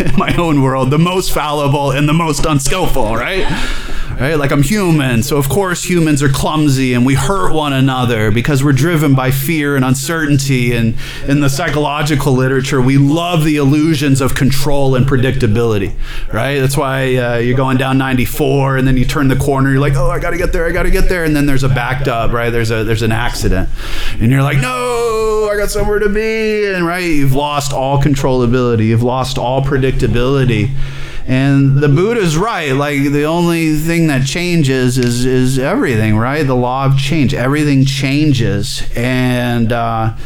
in 0.00 0.16
my 0.16 0.34
own 0.38 0.62
world, 0.62 0.90
the 0.90 0.98
most 0.98 1.32
fallible 1.32 1.90
and 1.90 2.08
the 2.08 2.14
most 2.14 2.46
unskillful, 2.46 3.16
right? 3.16 3.44
Right? 4.20 4.34
Like 4.36 4.52
I'm 4.52 4.62
human, 4.62 5.22
so 5.22 5.36
of 5.36 5.48
course 5.48 5.84
humans 5.84 6.22
are 6.22 6.28
clumsy 6.28 6.94
and 6.94 7.04
we 7.04 7.14
hurt 7.14 7.52
one 7.52 7.72
another 7.72 8.30
because 8.30 8.62
we're 8.62 8.72
driven 8.72 9.14
by 9.14 9.30
fear 9.30 9.76
and 9.76 9.84
uncertainty. 9.84 10.74
And 10.74 10.96
in 11.26 11.40
the 11.40 11.48
psychological 11.48 12.32
literature, 12.32 12.80
we 12.80 12.98
love 12.98 13.44
the 13.44 13.56
illusions 13.56 14.20
of 14.20 14.34
control 14.34 14.94
and 14.94 15.06
predictability, 15.06 15.94
right? 16.32 16.58
That's 16.58 16.76
why 16.76 17.16
uh, 17.16 17.36
you're 17.38 17.56
going 17.56 17.76
down 17.76 17.98
94 17.98 18.76
and 18.76 18.86
then 18.86 18.96
you 18.96 19.04
turn 19.04 19.28
the 19.28 19.36
corner, 19.36 19.70
you're 19.70 19.80
like, 19.80 19.94
oh, 19.96 20.10
I 20.10 20.18
gotta 20.18 20.36
get 20.36 20.52
there, 20.52 20.66
I 20.66 20.72
gotta 20.72 20.90
get 20.90 21.08
there, 21.08 21.24
and 21.24 21.34
then 21.34 21.46
there's 21.46 21.64
a 21.64 21.68
backed 21.68 22.08
up, 22.08 22.32
right? 22.32 22.50
There's 22.50 22.70
a 22.70 22.84
there's 22.84 23.02
an 23.02 23.12
accident, 23.12 23.68
and 24.20 24.30
you're 24.30 24.42
like, 24.42 24.58
no, 24.58 25.48
I 25.50 25.56
got 25.56 25.70
somewhere 25.70 25.98
to 25.98 26.08
be, 26.08 26.72
and 26.72 26.86
right, 26.86 27.04
you've 27.04 27.34
lost 27.34 27.72
all 27.72 28.00
controllability, 28.00 28.86
you've 28.86 29.02
lost 29.02 29.38
all 29.38 29.62
predictability. 29.62 30.70
And 31.26 31.78
the 31.78 31.88
Buddha's 31.88 32.36
right. 32.36 32.72
Like 32.72 33.00
the 33.12 33.24
only 33.24 33.76
thing 33.76 34.08
that 34.08 34.26
changes 34.26 34.98
is 34.98 35.24
is 35.24 35.58
everything, 35.58 36.18
right? 36.18 36.46
The 36.46 36.54
law 36.54 36.84
of 36.84 36.98
change. 36.98 37.32
Everything 37.32 37.86
changes, 37.86 38.82
and 38.94 39.72
uh, 39.72 40.16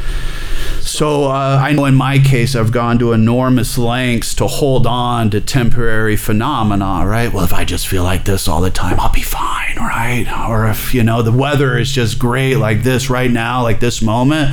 So 0.80 1.26
uh, 1.26 1.60
I 1.62 1.72
know 1.72 1.84
in 1.84 1.94
my 1.94 2.18
case, 2.18 2.56
I've 2.56 2.72
gone 2.72 2.98
to 2.98 3.12
enormous 3.12 3.76
lengths 3.78 4.34
to 4.36 4.46
hold 4.46 4.86
on 4.86 5.30
to 5.30 5.40
temporary 5.40 6.16
phenomena, 6.16 7.06
right? 7.06 7.32
Well, 7.32 7.44
if 7.44 7.52
I 7.52 7.64
just 7.64 7.86
feel 7.86 8.04
like 8.04 8.24
this 8.24 8.48
all 8.48 8.60
the 8.60 8.70
time, 8.70 8.98
I'll 8.98 9.12
be 9.12 9.22
fine, 9.22 9.76
right? 9.76 10.26
Or 10.48 10.66
if, 10.66 10.94
you 10.94 11.04
know, 11.04 11.20
the 11.22 11.30
weather 11.30 11.76
is 11.76 11.92
just 11.92 12.18
great 12.18 12.56
like 12.56 12.82
this 12.82 13.10
right 13.10 13.30
now, 13.30 13.62
like 13.62 13.80
this 13.80 14.00
moment, 14.00 14.50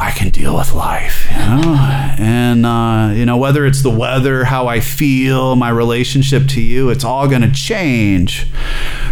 I 0.00 0.12
can 0.12 0.30
deal 0.30 0.56
with 0.56 0.72
life, 0.72 1.26
you 1.30 1.36
know? 1.36 2.14
And, 2.18 2.64
uh, 2.64 3.12
you 3.14 3.26
know, 3.26 3.36
whether 3.36 3.66
it's 3.66 3.82
the 3.82 3.90
weather, 3.90 4.44
how 4.44 4.66
I 4.66 4.80
feel, 4.80 5.56
my 5.56 5.68
relationship 5.68 6.48
to 6.48 6.60
you, 6.62 6.88
it's 6.88 7.04
all 7.04 7.28
going 7.28 7.42
to 7.42 7.52
change, 7.52 8.46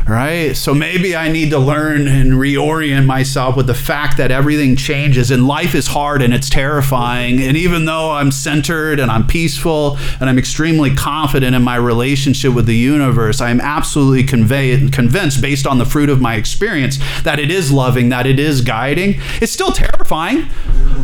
right? 0.09 0.55
So 0.57 0.72
maybe 0.72 1.14
I 1.14 1.30
need 1.30 1.51
to 1.51 1.59
learn 1.59 2.09
and 2.09 2.32
reorient 2.32 3.05
myself 3.05 3.55
with 3.55 3.66
the 3.66 3.74
fact 3.74 4.16
that 4.16 4.30
everything 4.30 4.76
changes 4.76 5.30
and 5.30 5.47
life 5.47 5.74
is 5.74 5.89
hard 5.89 6.22
and 6.22 6.32
it's 6.32 6.49
terrifying. 6.49 7.43
And 7.43 7.55
even 7.55 7.84
though 7.84 8.12
I'm 8.12 8.30
centered 8.30 8.99
and 8.99 9.11
I'm 9.11 9.26
peaceful 9.26 9.99
and 10.20 10.30
I'm 10.30 10.39
extremely 10.39 10.95
confident 10.95 11.55
in 11.55 11.62
my 11.62 11.76
relationship 11.76 12.55
with 12.55 12.64
the 12.64 12.76
universe, 12.76 13.43
I 13.43 13.51
am 13.51 13.61
absolutely 13.61 14.24
convey- 14.24 14.89
convinced, 14.89 15.43
based 15.43 15.66
on 15.66 15.76
the 15.76 15.84
fruit 15.84 16.09
of 16.09 16.22
my 16.22 16.36
experience, 16.36 16.99
that 17.24 17.39
it 17.39 17.51
is 17.51 17.70
loving, 17.70 18.09
that 18.09 18.26
it 18.26 18.39
is 18.41 18.62
guiding. 18.62 19.20
It's 19.43 19.53
still 19.53 19.70
terrifying. 19.72 20.47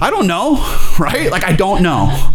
I 0.00 0.10
don't 0.10 0.26
know, 0.26 0.54
right? 0.98 1.30
Like, 1.30 1.44
I 1.44 1.52
don't 1.52 1.82
know. 1.82 2.32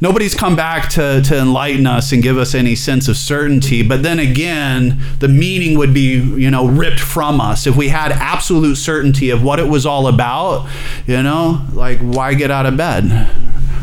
Nobody's 0.00 0.34
come 0.34 0.54
back 0.54 0.90
to, 0.90 1.20
to 1.22 1.38
enlighten 1.38 1.86
us 1.86 2.12
and 2.12 2.22
give 2.22 2.38
us 2.38 2.54
any 2.54 2.76
sense 2.76 3.08
of 3.08 3.16
certainty. 3.16 3.82
But 3.82 4.04
then 4.04 4.20
again, 4.20 5.00
the 5.18 5.26
meaning 5.26 5.76
would 5.76 5.92
be, 5.92 6.18
you 6.18 6.50
know, 6.50 6.68
ripped 6.68 7.00
from 7.00 7.40
us. 7.40 7.66
If 7.66 7.76
we 7.76 7.88
had 7.88 8.12
absolute 8.12 8.76
certainty 8.76 9.30
of 9.30 9.42
what 9.42 9.58
it 9.58 9.66
was 9.66 9.86
all 9.86 10.06
about, 10.06 10.68
you 11.06 11.20
know, 11.22 11.66
like, 11.72 11.98
why 11.98 12.34
get 12.34 12.52
out 12.52 12.66
of 12.66 12.76
bed? 12.76 13.28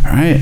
Right? 0.06 0.42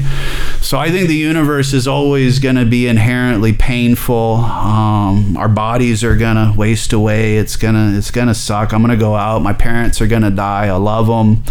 So 0.61 0.77
I 0.77 0.91
think 0.91 1.07
the 1.07 1.15
universe 1.15 1.73
is 1.73 1.87
always 1.87 2.39
going 2.39 2.55
to 2.55 2.65
be 2.65 2.87
inherently 2.87 3.53
painful. 3.53 4.35
Um, 4.35 5.37
our 5.37 5.47
bodies 5.47 6.03
are 6.03 6.15
going 6.15 6.35
to 6.35 6.53
waste 6.55 6.93
away. 6.93 7.37
It's 7.37 7.55
gonna 7.55 7.97
it's 7.97 8.11
gonna 8.11 8.35
suck. 8.35 8.73
I'm 8.73 8.81
gonna 8.81 8.97
go 8.97 9.15
out. 9.15 9.41
My 9.41 9.53
parents 9.53 10.01
are 10.01 10.07
gonna 10.07 10.31
die. 10.31 10.67
I 10.67 10.73
love 10.73 11.07
them. 11.07 11.43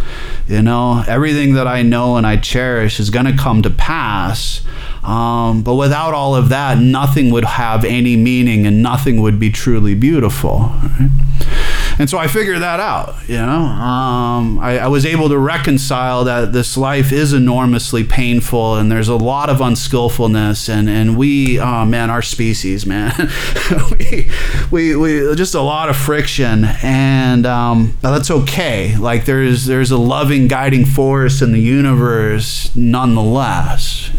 You 0.46 0.62
know, 0.62 1.04
everything 1.06 1.54
that 1.54 1.66
I 1.66 1.82
know 1.82 2.16
and 2.16 2.26
I 2.26 2.36
cherish 2.36 3.00
is 3.00 3.10
gonna 3.10 3.36
come 3.36 3.62
to 3.62 3.70
pass. 3.70 4.62
Um, 5.02 5.62
but 5.62 5.74
without 5.74 6.14
all 6.14 6.36
of 6.36 6.48
that, 6.50 6.78
nothing 6.78 7.30
would 7.30 7.44
have 7.44 7.84
any 7.84 8.16
meaning 8.16 8.66
and 8.66 8.82
nothing 8.82 9.20
would 9.20 9.40
be 9.40 9.50
truly 9.50 9.94
beautiful. 9.94 10.72
Right? 10.82 11.10
And 11.98 12.08
so 12.08 12.18
I 12.18 12.26
figured 12.26 12.60
that 12.62 12.80
out, 12.80 13.16
you 13.28 13.36
know. 13.36 13.62
Um, 13.62 14.58
I, 14.58 14.78
I, 14.78 14.86
was 14.88 15.04
able 15.04 15.28
to 15.28 15.38
reconcile 15.38 16.24
that 16.24 16.52
this 16.52 16.76
life 16.76 17.12
is 17.12 17.32
enormously 17.32 18.04
painful 18.04 18.76
and 18.76 18.90
there's 18.90 19.08
a 19.08 19.16
lot 19.16 19.50
of 19.50 19.60
unskillfulness. 19.60 20.68
And, 20.68 20.88
and 20.88 21.16
we, 21.16 21.58
oh 21.58 21.84
man, 21.84 22.10
our 22.10 22.22
species, 22.22 22.86
man, 22.86 23.12
we, 23.98 24.30
we, 24.70 24.96
we, 24.96 25.34
just 25.34 25.54
a 25.54 25.60
lot 25.60 25.88
of 25.88 25.96
friction. 25.96 26.64
And 26.82 27.46
um, 27.46 27.96
that's 28.00 28.30
okay. 28.30 28.96
Like 28.96 29.24
there's, 29.24 29.66
there's 29.66 29.90
a 29.90 29.98
loving 29.98 30.48
guiding 30.48 30.84
force 30.84 31.42
in 31.42 31.52
the 31.52 31.60
universe 31.60 32.74
nonetheless. 32.74 34.10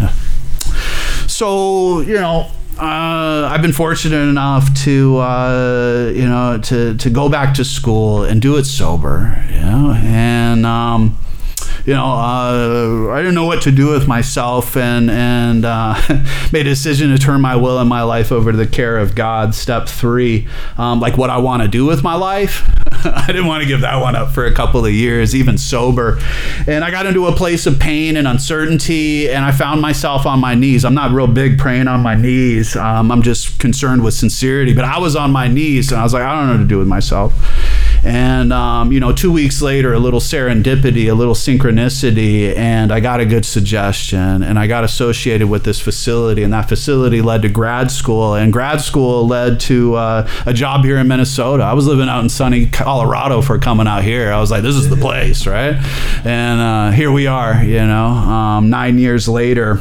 So, 1.27 2.01
you 2.01 2.15
know, 2.15 2.51
uh, 2.83 3.47
I've 3.47 3.61
been 3.61 3.73
fortunate 3.73 4.27
enough 4.27 4.73
to 4.83 5.17
uh, 5.17 6.11
you 6.13 6.27
know 6.27 6.59
to 6.63 6.95
to 6.97 7.09
go 7.09 7.29
back 7.29 7.53
to 7.55 7.65
school 7.65 8.23
and 8.23 8.41
do 8.41 8.57
it 8.57 8.65
sober, 8.65 9.43
you 9.49 9.61
know, 9.61 9.93
and 10.03 10.65
um, 10.65 11.17
you 11.85 11.93
know, 11.93 12.05
uh, 12.05 13.09
I 13.11 13.17
didn't 13.17 13.35
know 13.35 13.45
what 13.45 13.63
to 13.63 13.71
do 13.71 13.89
with 13.89 14.07
myself 14.07 14.77
and, 14.77 15.09
and 15.09 15.65
uh, 15.65 15.95
made 16.53 16.65
a 16.65 16.69
decision 16.69 17.09
to 17.09 17.17
turn 17.17 17.41
my 17.41 17.57
will 17.57 17.77
and 17.77 17.89
my 17.89 18.03
life 18.03 18.31
over 18.31 18.51
to 18.51 18.57
the 18.57 18.67
care 18.67 18.97
of 18.97 19.15
God. 19.15 19.53
Step 19.53 19.89
three, 19.89 20.47
um, 20.77 21.01
like 21.01 21.17
what 21.17 21.29
I 21.29 21.37
want 21.39 21.61
to 21.61 21.67
do 21.67 21.85
with 21.85 22.01
my 22.01 22.15
life. 22.15 22.63
I 23.05 23.27
didn't 23.27 23.47
want 23.47 23.63
to 23.63 23.67
give 23.67 23.81
that 23.81 23.97
one 23.97 24.15
up 24.15 24.31
for 24.31 24.45
a 24.45 24.53
couple 24.53 24.85
of 24.85 24.93
years, 24.93 25.35
even 25.35 25.57
sober. 25.57 26.19
And 26.67 26.85
I 26.85 26.91
got 26.91 27.05
into 27.05 27.27
a 27.27 27.33
place 27.33 27.65
of 27.65 27.79
pain 27.79 28.15
and 28.15 28.29
uncertainty, 28.29 29.29
and 29.29 29.43
I 29.43 29.51
found 29.51 29.81
myself 29.81 30.25
on 30.25 30.39
my 30.39 30.55
knees. 30.55 30.85
I'm 30.85 30.93
not 30.93 31.11
real 31.11 31.27
big 31.27 31.59
praying 31.59 31.89
on 31.89 32.01
my 32.01 32.15
knees. 32.15 32.77
Um, 32.77 33.11
I'm 33.11 33.21
just 33.21 33.59
concerned 33.59 34.05
with 34.05 34.13
sincerity. 34.13 34.73
But 34.73 34.85
I 34.85 34.99
was 34.99 35.17
on 35.17 35.31
my 35.31 35.49
knees, 35.49 35.91
and 35.91 35.99
I 35.99 36.03
was 36.03 36.13
like, 36.13 36.23
I 36.23 36.33
don't 36.33 36.47
know 36.47 36.53
what 36.53 36.59
to 36.59 36.67
do 36.67 36.79
with 36.79 36.87
myself. 36.87 37.33
And, 38.03 38.51
um, 38.51 38.91
you 38.91 38.99
know, 38.99 39.13
two 39.13 39.31
weeks 39.31 39.61
later, 39.61 39.93
a 39.93 39.99
little 39.99 40.19
serendipity, 40.19 41.09
a 41.09 41.13
little 41.13 41.35
synchronicity, 41.35 42.55
and 42.55 42.91
I 42.91 42.99
got 42.99 43.19
a 43.19 43.25
good 43.25 43.45
suggestion. 43.45 44.43
And 44.43 44.59
I 44.59 44.67
got 44.67 44.83
associated 44.83 45.47
with 45.47 45.63
this 45.63 45.79
facility, 45.79 46.43
and 46.43 46.51
that 46.51 46.67
facility 46.67 47.21
led 47.21 47.43
to 47.43 47.49
grad 47.49 47.91
school. 47.91 48.35
And 48.35 48.51
grad 48.51 48.81
school 48.81 49.25
led 49.27 49.59
to 49.61 49.95
uh, 49.95 50.29
a 50.45 50.53
job 50.53 50.83
here 50.83 50.97
in 50.97 51.07
Minnesota. 51.07 51.63
I 51.63 51.73
was 51.73 51.87
living 51.87 52.09
out 52.09 52.21
in 52.21 52.29
sunny 52.29 52.65
Colorado 52.65 53.41
for 53.41 53.57
coming 53.57 53.87
out 53.87 54.03
here. 54.03 54.31
I 54.33 54.39
was 54.39 54.51
like, 54.51 54.63
this 54.63 54.75
is 54.75 54.89
the 54.89 54.97
place, 54.97 55.47
right? 55.47 55.75
And 56.25 56.59
uh, 56.59 56.91
here 56.91 57.11
we 57.11 57.27
are, 57.27 57.63
you 57.63 57.85
know, 57.85 58.07
um, 58.07 58.69
nine 58.69 58.97
years 58.99 59.27
later 59.29 59.79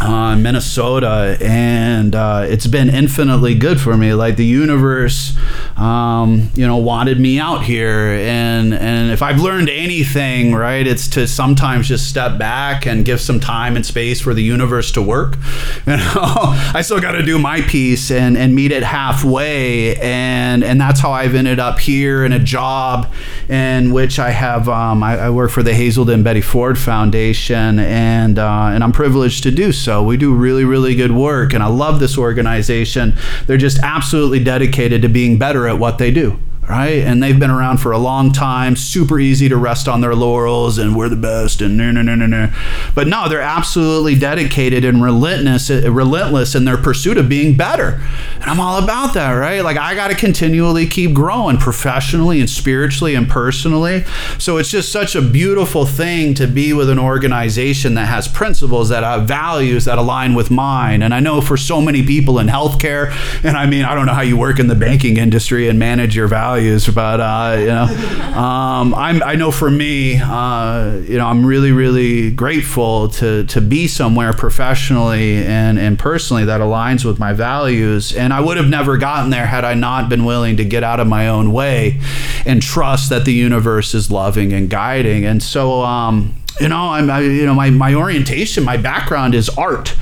uh, 0.00 0.36
Minnesota, 0.36 1.36
and 1.40 2.14
uh, 2.14 2.46
it's 2.48 2.66
been 2.66 2.88
infinitely 2.88 3.54
good 3.54 3.80
for 3.80 3.96
me. 3.96 4.14
Like 4.14 4.36
the 4.36 4.44
universe, 4.44 5.36
um, 5.76 6.50
you 6.54 6.66
know, 6.66 6.76
wanted 6.76 7.18
me 7.18 7.40
out 7.40 7.64
here, 7.64 8.12
and 8.12 8.72
and 8.72 9.10
if 9.10 9.22
I've 9.22 9.40
learned 9.40 9.68
anything, 9.68 10.54
right, 10.54 10.86
it's 10.86 11.08
to 11.08 11.26
sometimes 11.26 11.88
just 11.88 12.08
step 12.08 12.38
back 12.38 12.86
and 12.86 13.04
give 13.04 13.20
some 13.20 13.40
time 13.40 13.74
and 13.74 13.84
space 13.84 14.20
for 14.20 14.34
the 14.34 14.42
universe 14.42 14.92
to 14.92 15.02
work. 15.02 15.36
You 15.88 15.96
know, 15.96 16.34
I 16.74 16.82
still 16.82 17.00
got 17.00 17.12
to 17.12 17.22
do 17.22 17.38
my 17.38 17.62
piece 17.62 18.10
and 18.10 18.36
and 18.36 18.54
meet 18.54 18.72
it 18.72 18.82
halfway, 18.82 19.96
and 19.96 20.62
and 20.62 20.78
that's 20.78 21.00
how 21.00 21.12
I've 21.12 21.34
ended 21.34 21.58
up 21.58 21.78
here 21.78 22.26
in 22.26 22.32
a 22.32 22.38
job 22.38 23.10
in 23.48 23.90
which 23.92 24.18
I 24.18 24.30
have 24.30 24.68
um, 24.68 25.02
I, 25.02 25.18
I, 25.18 25.30
work 25.30 25.50
for 25.50 25.62
the 25.62 25.72
Hazelden 25.72 26.22
Betty 26.22 26.42
Ford 26.42 26.78
Foundation, 26.78 27.78
and 27.78 28.38
uh, 28.38 28.70
and 28.70 28.84
I'm 28.84 28.92
privileged 28.92 29.44
to 29.44 29.50
do 29.50 29.72
so 29.72 29.87
so. 29.88 30.02
We 30.02 30.18
do 30.18 30.34
really, 30.34 30.66
really 30.66 30.94
good 30.94 31.12
work, 31.12 31.54
and 31.54 31.62
I 31.62 31.68
love 31.68 31.98
this 31.98 32.18
organization. 32.18 33.16
They're 33.46 33.56
just 33.56 33.78
absolutely 33.78 34.44
dedicated 34.44 35.00
to 35.00 35.08
being 35.08 35.38
better 35.38 35.66
at 35.66 35.78
what 35.78 35.96
they 35.96 36.10
do 36.10 36.38
right? 36.68 36.98
And 36.98 37.22
they've 37.22 37.38
been 37.38 37.50
around 37.50 37.78
for 37.78 37.92
a 37.92 37.98
long 37.98 38.30
time, 38.30 38.76
super 38.76 39.18
easy 39.18 39.48
to 39.48 39.56
rest 39.56 39.88
on 39.88 40.02
their 40.02 40.14
laurels 40.14 40.76
and 40.76 40.94
we're 40.94 41.08
the 41.08 41.16
best 41.16 41.62
and 41.62 41.76
no, 41.78 41.90
no, 41.90 42.02
no, 42.02 42.14
no, 42.14 42.26
no. 42.26 42.52
But 42.94 43.06
no, 43.06 43.28
they're 43.28 43.40
absolutely 43.40 44.14
dedicated 44.16 44.84
and 44.84 45.02
relentless, 45.02 45.70
relentless 45.70 46.54
in 46.54 46.66
their 46.66 46.76
pursuit 46.76 47.16
of 47.16 47.28
being 47.28 47.56
better. 47.56 48.00
And 48.34 48.44
I'm 48.44 48.60
all 48.60 48.82
about 48.82 49.14
that, 49.14 49.32
right? 49.32 49.62
Like 49.62 49.78
I 49.78 49.94
got 49.94 50.08
to 50.08 50.14
continually 50.14 50.86
keep 50.86 51.14
growing 51.14 51.56
professionally 51.56 52.38
and 52.38 52.50
spiritually 52.50 53.14
and 53.14 53.28
personally. 53.28 54.04
So 54.38 54.58
it's 54.58 54.70
just 54.70 54.92
such 54.92 55.14
a 55.14 55.22
beautiful 55.22 55.86
thing 55.86 56.34
to 56.34 56.46
be 56.46 56.74
with 56.74 56.90
an 56.90 56.98
organization 56.98 57.94
that 57.94 58.06
has 58.06 58.28
principles, 58.28 58.90
that 58.90 59.04
have 59.04 59.26
values 59.26 59.86
that 59.86 59.96
align 59.96 60.34
with 60.34 60.50
mine. 60.50 61.02
And 61.02 61.14
I 61.14 61.20
know 61.20 61.40
for 61.40 61.56
so 61.56 61.80
many 61.80 62.04
people 62.04 62.38
in 62.38 62.46
healthcare, 62.46 63.10
and 63.42 63.56
I 63.56 63.64
mean, 63.64 63.86
I 63.86 63.94
don't 63.94 64.04
know 64.04 64.12
how 64.12 64.20
you 64.20 64.36
work 64.36 64.58
in 64.58 64.66
the 64.66 64.74
banking 64.74 65.16
industry 65.16 65.68
and 65.68 65.78
manage 65.78 66.14
your 66.14 66.28
values 66.28 66.57
values, 66.58 66.88
but 66.88 67.20
uh, 67.20 67.56
you 67.58 67.66
know, 67.66 67.84
um, 68.36 68.92
I'm, 68.94 69.22
I 69.22 69.36
know 69.36 69.52
for 69.52 69.70
me, 69.70 70.18
uh, 70.20 71.00
you 71.04 71.16
know, 71.16 71.26
I'm 71.26 71.46
really, 71.46 71.70
really 71.70 72.30
grateful 72.32 73.08
to 73.10 73.44
to 73.44 73.60
be 73.60 73.86
somewhere 73.86 74.32
professionally 74.32 75.44
and 75.44 75.78
and 75.78 75.98
personally 75.98 76.44
that 76.46 76.60
aligns 76.60 77.04
with 77.04 77.18
my 77.18 77.32
values. 77.32 78.12
And 78.12 78.32
I 78.32 78.40
would 78.40 78.56
have 78.56 78.68
never 78.68 78.96
gotten 78.96 79.30
there 79.30 79.46
had 79.46 79.64
I 79.64 79.74
not 79.74 80.08
been 80.08 80.24
willing 80.24 80.56
to 80.56 80.64
get 80.64 80.82
out 80.82 80.98
of 80.98 81.06
my 81.06 81.28
own 81.28 81.52
way 81.52 82.00
and 82.44 82.60
trust 82.60 83.10
that 83.10 83.24
the 83.24 83.32
universe 83.32 83.94
is 83.94 84.10
loving 84.10 84.52
and 84.52 84.68
guiding. 84.68 85.24
And 85.24 85.40
so, 85.40 85.82
um, 85.82 86.34
you 86.60 86.68
know, 86.68 86.90
I'm, 86.90 87.10
I, 87.10 87.20
you 87.20 87.46
know, 87.46 87.54
my, 87.54 87.70
my 87.70 87.94
orientation, 87.94 88.64
my 88.64 88.76
background 88.76 89.34
is 89.34 89.48
art, 89.50 89.94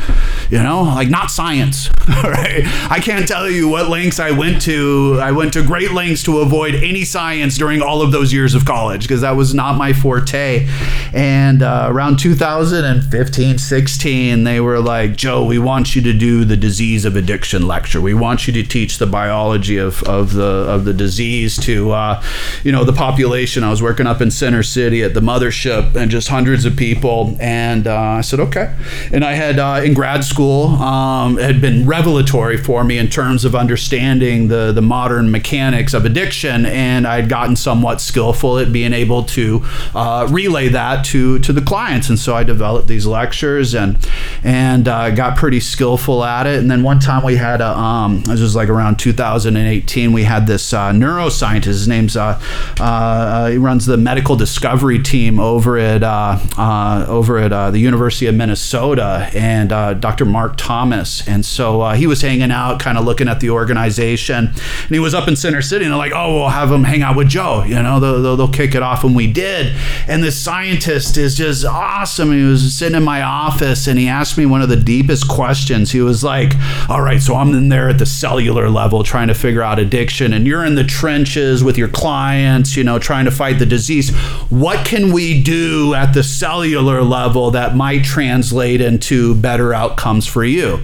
you 0.50 0.62
know, 0.62 0.82
like 0.82 1.08
not 1.08 1.30
science, 1.30 1.90
right? 2.08 2.62
I 2.90 3.00
can't 3.00 3.26
tell 3.26 3.50
you 3.50 3.68
what 3.68 3.88
lengths 3.88 4.20
I 4.20 4.30
went 4.30 4.62
to. 4.62 5.18
I 5.20 5.32
went 5.32 5.52
to 5.54 5.64
great 5.64 5.92
lengths 5.92 6.22
to 6.24 6.38
avoid 6.38 6.74
any 6.74 7.04
science 7.04 7.56
during 7.58 7.82
all 7.82 8.02
of 8.02 8.12
those 8.12 8.32
years 8.32 8.54
of 8.54 8.64
college 8.64 9.02
because 9.02 9.22
that 9.22 9.36
was 9.36 9.54
not 9.54 9.76
my 9.76 9.92
forte. 9.92 10.68
And 11.12 11.62
uh, 11.62 11.88
around 11.90 12.18
2015, 12.18 13.58
16, 13.58 14.44
they 14.44 14.60
were 14.60 14.80
like, 14.80 15.16
Joe, 15.16 15.44
we 15.44 15.58
want 15.58 15.96
you 15.96 16.02
to 16.02 16.12
do 16.12 16.44
the 16.44 16.56
disease 16.56 17.04
of 17.04 17.16
addiction 17.16 17.66
lecture. 17.66 18.00
We 18.00 18.14
want 18.14 18.46
you 18.46 18.52
to 18.54 18.62
teach 18.62 18.98
the 18.98 19.06
biology 19.06 19.78
of, 19.78 20.02
of 20.04 20.34
the 20.34 20.46
of 20.46 20.84
the 20.84 20.92
disease 20.92 21.56
to, 21.58 21.90
uh, 21.92 22.22
you 22.62 22.72
know, 22.72 22.84
the 22.84 22.92
population. 22.92 23.64
I 23.64 23.70
was 23.70 23.82
working 23.82 24.06
up 24.06 24.20
in 24.20 24.30
Center 24.30 24.62
City 24.62 25.02
at 25.02 25.14
the 25.14 25.20
mothership 25.20 25.94
and 25.94 26.10
just 26.10 26.28
hundreds 26.28 26.64
of 26.64 26.76
people. 26.76 27.36
And 27.40 27.86
uh, 27.86 27.96
I 27.96 28.20
said, 28.20 28.40
okay. 28.40 28.74
And 29.12 29.24
I 29.24 29.32
had 29.32 29.58
uh, 29.58 29.80
in 29.84 29.94
grad 29.94 30.24
school, 30.24 30.35
school 30.36 30.66
um, 30.82 31.38
had 31.38 31.62
been 31.62 31.86
revelatory 31.86 32.58
for 32.58 32.84
me 32.84 32.98
in 32.98 33.08
terms 33.08 33.46
of 33.46 33.54
understanding 33.54 34.48
the 34.48 34.70
the 34.70 34.82
modern 34.82 35.30
mechanics 35.30 35.94
of 35.94 36.04
addiction, 36.04 36.66
and 36.66 37.06
I'd 37.06 37.30
gotten 37.30 37.56
somewhat 37.56 38.02
skillful 38.02 38.58
at 38.58 38.70
being 38.70 38.92
able 38.92 39.22
to 39.22 39.64
uh, 39.94 40.28
relay 40.30 40.68
that 40.68 41.06
to 41.06 41.38
to 41.38 41.54
the 41.54 41.62
clients, 41.62 42.10
and 42.10 42.18
so 42.18 42.34
I 42.34 42.42
developed 42.42 42.86
these 42.86 43.06
lectures 43.06 43.74
and 43.74 43.96
and 44.44 44.86
uh, 44.86 45.10
got 45.10 45.38
pretty 45.38 45.58
skillful 45.58 46.22
at 46.22 46.46
it. 46.46 46.58
And 46.58 46.70
then 46.70 46.82
one 46.82 47.00
time 47.00 47.24
we 47.24 47.36
had 47.36 47.62
a 47.62 47.70
um, 47.70 48.20
this 48.24 48.42
was 48.42 48.54
like 48.54 48.68
around 48.68 48.98
2018, 48.98 50.12
we 50.12 50.24
had 50.24 50.46
this 50.46 50.74
uh, 50.74 50.90
neuroscientist. 50.92 51.64
His 51.64 51.88
name's 51.88 52.14
uh, 52.14 52.38
uh, 52.78 53.48
he 53.48 53.56
runs 53.56 53.86
the 53.86 53.96
medical 53.96 54.36
discovery 54.36 55.02
team 55.02 55.40
over 55.40 55.78
at 55.78 56.02
uh, 56.02 57.06
over 57.08 57.38
at 57.38 57.70
the 57.70 57.78
University 57.78 58.26
of 58.26 58.34
Minnesota, 58.34 59.30
and 59.32 59.70
Dr. 60.02 60.25
Mark 60.28 60.54
Thomas. 60.56 61.26
And 61.26 61.44
so 61.44 61.80
uh, 61.80 61.94
he 61.94 62.06
was 62.06 62.22
hanging 62.22 62.50
out, 62.50 62.80
kind 62.80 62.98
of 62.98 63.04
looking 63.04 63.28
at 63.28 63.40
the 63.40 63.50
organization, 63.50 64.46
and 64.46 64.90
he 64.90 64.98
was 64.98 65.14
up 65.14 65.28
in 65.28 65.36
Center 65.36 65.62
City, 65.62 65.84
and 65.84 65.92
they're 65.92 65.98
like, 65.98 66.12
"Oh, 66.14 66.34
we'll 66.34 66.48
have 66.48 66.70
him 66.70 66.84
hang 66.84 67.02
out 67.02 67.16
with 67.16 67.28
Joe. 67.28 67.64
You 67.64 67.82
know, 67.82 68.00
they'll, 68.00 68.22
they'll, 68.22 68.36
they'll 68.36 68.48
kick 68.48 68.74
it 68.74 68.82
off." 68.82 69.04
And 69.04 69.14
we 69.14 69.30
did. 69.30 69.76
And 70.08 70.22
this 70.22 70.38
scientist 70.38 71.16
is 71.16 71.36
just 71.36 71.64
awesome. 71.64 72.32
He 72.32 72.42
was 72.44 72.76
sitting 72.76 72.96
in 72.96 73.02
my 73.02 73.22
office, 73.22 73.86
and 73.86 73.98
he 73.98 74.08
asked 74.08 74.38
me 74.38 74.46
one 74.46 74.62
of 74.62 74.68
the 74.68 74.76
deepest 74.76 75.28
questions. 75.28 75.92
He 75.92 76.00
was 76.00 76.24
like, 76.24 76.52
"All 76.88 77.02
right, 77.02 77.20
so 77.20 77.36
I'm 77.36 77.52
in 77.54 77.68
there 77.68 77.88
at 77.88 77.98
the 77.98 78.06
cellular 78.06 78.70
level 78.70 79.02
trying 79.02 79.28
to 79.28 79.34
figure 79.34 79.62
out 79.62 79.78
addiction, 79.78 80.32
and 80.32 80.46
you're 80.46 80.64
in 80.64 80.74
the 80.74 80.84
trenches 80.84 81.62
with 81.62 81.76
your 81.76 81.88
clients, 81.88 82.76
you 82.76 82.84
know, 82.84 82.98
trying 82.98 83.24
to 83.26 83.30
fight 83.30 83.58
the 83.58 83.66
disease. 83.66 84.14
What 84.48 84.86
can 84.86 85.12
we 85.12 85.42
do 85.42 85.94
at 85.94 86.14
the 86.14 86.22
cellular 86.22 87.02
level 87.02 87.50
that 87.50 87.76
might 87.76 88.04
translate 88.04 88.80
into 88.80 89.34
better 89.34 89.74
outcomes 89.74 90.15
for 90.24 90.44
you?" 90.44 90.78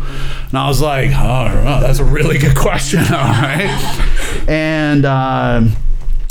And 0.49 0.59
I 0.59 0.66
was 0.68 0.83
like, 0.83 1.12
"Oh, 1.14 1.78
that's 1.80 2.01
a 2.01 2.05
really 2.05 2.39
good 2.39 2.57
question." 2.66 3.01
All 3.01 3.07
right, 3.09 4.45
and. 4.49 5.05
Uh, 5.05 5.64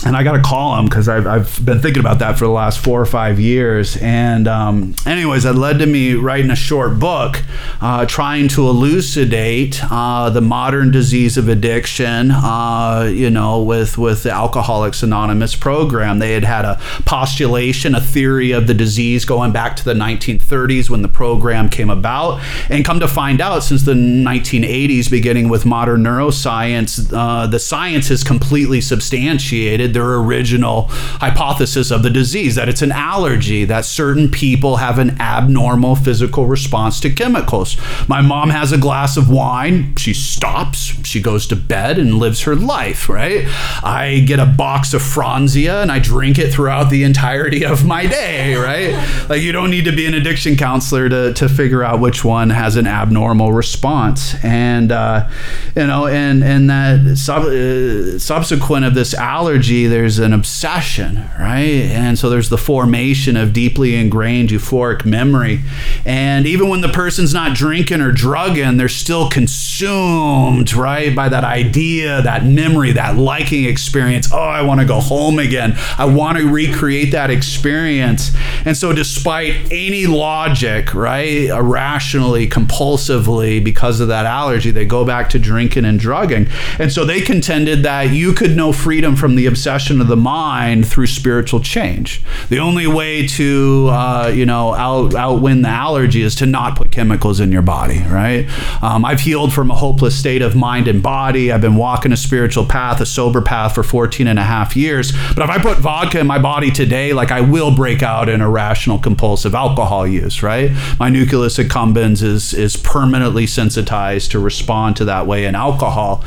and 0.03 0.15
I 0.15 0.23
got 0.23 0.31
to 0.31 0.41
call 0.41 0.79
him 0.79 0.85
because 0.85 1.07
I've, 1.07 1.27
I've 1.27 1.63
been 1.63 1.79
thinking 1.79 1.99
about 1.99 2.19
that 2.19 2.39
for 2.39 2.45
the 2.45 2.51
last 2.51 2.79
four 2.79 2.99
or 2.99 3.05
five 3.05 3.39
years. 3.39 3.97
And, 3.97 4.47
um, 4.47 4.95
anyways, 5.05 5.43
that 5.43 5.53
led 5.53 5.77
to 5.79 5.85
me 5.85 6.15
writing 6.15 6.49
a 6.49 6.55
short 6.55 6.97
book 6.97 7.43
uh, 7.81 8.07
trying 8.07 8.47
to 8.49 8.67
elucidate 8.67 9.79
uh, 9.91 10.31
the 10.31 10.41
modern 10.41 10.89
disease 10.89 11.37
of 11.37 11.47
addiction, 11.47 12.31
uh, 12.31 13.11
you 13.13 13.29
know, 13.29 13.61
with, 13.61 13.97
with 13.99 14.23
the 14.23 14.31
Alcoholics 14.31 15.03
Anonymous 15.03 15.55
program. 15.55 16.17
They 16.17 16.33
had 16.33 16.45
had 16.45 16.65
a 16.65 16.79
postulation, 17.05 17.93
a 17.93 18.01
theory 18.01 18.51
of 18.53 18.65
the 18.65 18.73
disease 18.73 19.23
going 19.23 19.51
back 19.51 19.75
to 19.75 19.85
the 19.85 19.93
1930s 19.93 20.89
when 20.89 21.03
the 21.03 21.09
program 21.09 21.69
came 21.69 21.91
about. 21.91 22.41
And 22.69 22.83
come 22.83 22.99
to 23.01 23.07
find 23.07 23.39
out, 23.39 23.59
since 23.63 23.83
the 23.83 23.93
1980s, 23.93 25.11
beginning 25.11 25.47
with 25.47 25.63
modern 25.63 26.03
neuroscience, 26.03 27.13
uh, 27.13 27.45
the 27.45 27.59
science 27.59 28.09
is 28.09 28.23
completely 28.23 28.81
substantiated 28.81 29.90
their 29.93 30.15
original 30.15 30.87
hypothesis 30.89 31.91
of 31.91 32.03
the 32.03 32.09
disease 32.09 32.55
that 32.55 32.69
it's 32.69 32.81
an 32.81 32.91
allergy, 32.91 33.65
that 33.65 33.85
certain 33.85 34.29
people 34.29 34.77
have 34.77 34.97
an 34.99 35.19
abnormal 35.21 35.95
physical 35.95 36.45
response 36.45 36.99
to 36.99 37.09
chemicals. 37.09 37.77
My 38.07 38.21
mom 38.21 38.49
has 38.49 38.71
a 38.71 38.77
glass 38.77 39.17
of 39.17 39.29
wine, 39.29 39.95
she 39.95 40.13
stops, 40.13 41.05
she 41.05 41.21
goes 41.21 41.47
to 41.47 41.55
bed 41.55 41.99
and 41.99 42.15
lives 42.15 42.41
her 42.41 42.55
life, 42.55 43.09
right? 43.09 43.45
I 43.83 44.23
get 44.25 44.39
a 44.39 44.45
box 44.45 44.93
of 44.93 45.01
Franzia 45.01 45.81
and 45.81 45.91
I 45.91 45.99
drink 45.99 46.37
it 46.37 46.51
throughout 46.51 46.89
the 46.89 47.03
entirety 47.03 47.65
of 47.65 47.85
my 47.85 48.05
day, 48.05 48.55
right? 48.55 49.27
Like 49.29 49.41
you 49.41 49.51
don't 49.51 49.69
need 49.69 49.85
to 49.85 49.95
be 49.95 50.05
an 50.05 50.13
addiction 50.13 50.55
counselor 50.55 51.09
to, 51.09 51.33
to 51.33 51.49
figure 51.49 51.83
out 51.83 51.99
which 51.99 52.23
one 52.23 52.49
has 52.49 52.75
an 52.75 52.87
abnormal 52.87 53.53
response. 53.53 54.35
And, 54.43 54.91
uh, 54.91 55.29
you 55.75 55.87
know, 55.87 56.07
and, 56.07 56.43
and 56.43 56.69
that 56.69 57.17
sub, 57.17 57.43
uh, 57.43 58.19
subsequent 58.19 58.85
of 58.85 58.93
this 58.93 59.13
allergy 59.13 59.80
there's 59.87 60.19
an 60.19 60.33
obsession, 60.33 61.29
right? 61.39 61.89
And 61.91 62.17
so 62.17 62.29
there's 62.29 62.49
the 62.49 62.57
formation 62.57 63.35
of 63.35 63.53
deeply 63.53 63.95
ingrained 63.95 64.49
euphoric 64.49 65.05
memory. 65.05 65.61
And 66.05 66.45
even 66.45 66.69
when 66.69 66.81
the 66.81 66.89
person's 66.89 67.33
not 67.33 67.55
drinking 67.55 68.01
or 68.01 68.11
drugging, 68.11 68.77
they're 68.77 68.89
still 68.89 69.29
consumed, 69.29 70.73
right, 70.73 71.15
by 71.15 71.29
that 71.29 71.43
idea, 71.43 72.21
that 72.21 72.45
memory, 72.45 72.91
that 72.93 73.17
liking 73.17 73.65
experience. 73.65 74.31
Oh, 74.31 74.37
I 74.37 74.61
want 74.61 74.79
to 74.79 74.85
go 74.85 74.99
home 74.99 75.39
again. 75.39 75.73
I 75.97 76.05
want 76.05 76.37
to 76.37 76.51
recreate 76.51 77.11
that 77.11 77.29
experience. 77.29 78.31
And 78.65 78.77
so, 78.77 78.93
despite 78.93 79.71
any 79.71 80.07
logic, 80.07 80.93
right, 80.93 81.45
irrationally, 81.45 82.47
compulsively, 82.47 83.63
because 83.63 83.99
of 83.99 84.07
that 84.09 84.25
allergy, 84.25 84.71
they 84.71 84.85
go 84.85 85.05
back 85.05 85.29
to 85.31 85.39
drinking 85.39 85.85
and 85.85 85.99
drugging. 85.99 86.47
And 86.79 86.91
so 86.91 87.05
they 87.05 87.21
contended 87.21 87.83
that 87.83 88.11
you 88.11 88.33
could 88.33 88.55
know 88.55 88.71
freedom 88.73 89.15
from 89.15 89.35
the 89.35 89.45
obsession 89.45 89.70
obsession 89.71 90.01
of 90.01 90.07
the 90.07 90.17
mind 90.17 90.85
through 90.85 91.07
spiritual 91.07 91.61
change. 91.61 92.21
The 92.49 92.59
only 92.59 92.87
way 92.87 93.25
to, 93.27 93.87
uh, 93.89 94.31
you 94.33 94.45
know, 94.45 94.73
out, 94.73 95.15
outwin 95.15 95.61
the 95.61 95.69
allergy 95.69 96.23
is 96.23 96.35
to 96.35 96.45
not 96.45 96.75
put 96.75 96.91
chemicals 96.91 97.39
in 97.39 97.53
your 97.53 97.61
body, 97.61 97.99
right? 97.99 98.49
Um, 98.83 99.05
I've 99.05 99.21
healed 99.21 99.53
from 99.53 99.71
a 99.71 99.75
hopeless 99.75 100.13
state 100.13 100.41
of 100.41 100.57
mind 100.57 100.89
and 100.89 101.01
body. 101.01 101.53
I've 101.53 101.61
been 101.61 101.77
walking 101.77 102.11
a 102.11 102.17
spiritual 102.17 102.65
path, 102.65 102.99
a 102.99 103.05
sober 103.05 103.41
path 103.41 103.73
for 103.73 103.81
14 103.81 104.27
and 104.27 104.37
a 104.37 104.43
half 104.43 104.75
years. 104.75 105.13
But 105.13 105.43
if 105.43 105.49
I 105.49 105.57
put 105.57 105.77
vodka 105.77 106.19
in 106.19 106.27
my 106.27 106.39
body 106.39 106.69
today, 106.69 107.13
like 107.13 107.31
I 107.31 107.39
will 107.39 107.73
break 107.73 108.03
out 108.03 108.27
in 108.27 108.41
irrational 108.41 108.99
compulsive 108.99 109.55
alcohol 109.55 110.05
use, 110.05 110.43
right? 110.43 110.71
My 110.99 111.07
nucleus 111.07 111.57
accumbens 111.57 112.21
is, 112.21 112.53
is 112.53 112.75
permanently 112.75 113.47
sensitized 113.47 114.31
to 114.31 114.39
respond 114.39 114.97
to 114.97 115.05
that 115.05 115.27
way 115.27 115.45
in 115.45 115.55
alcohol. 115.55 116.25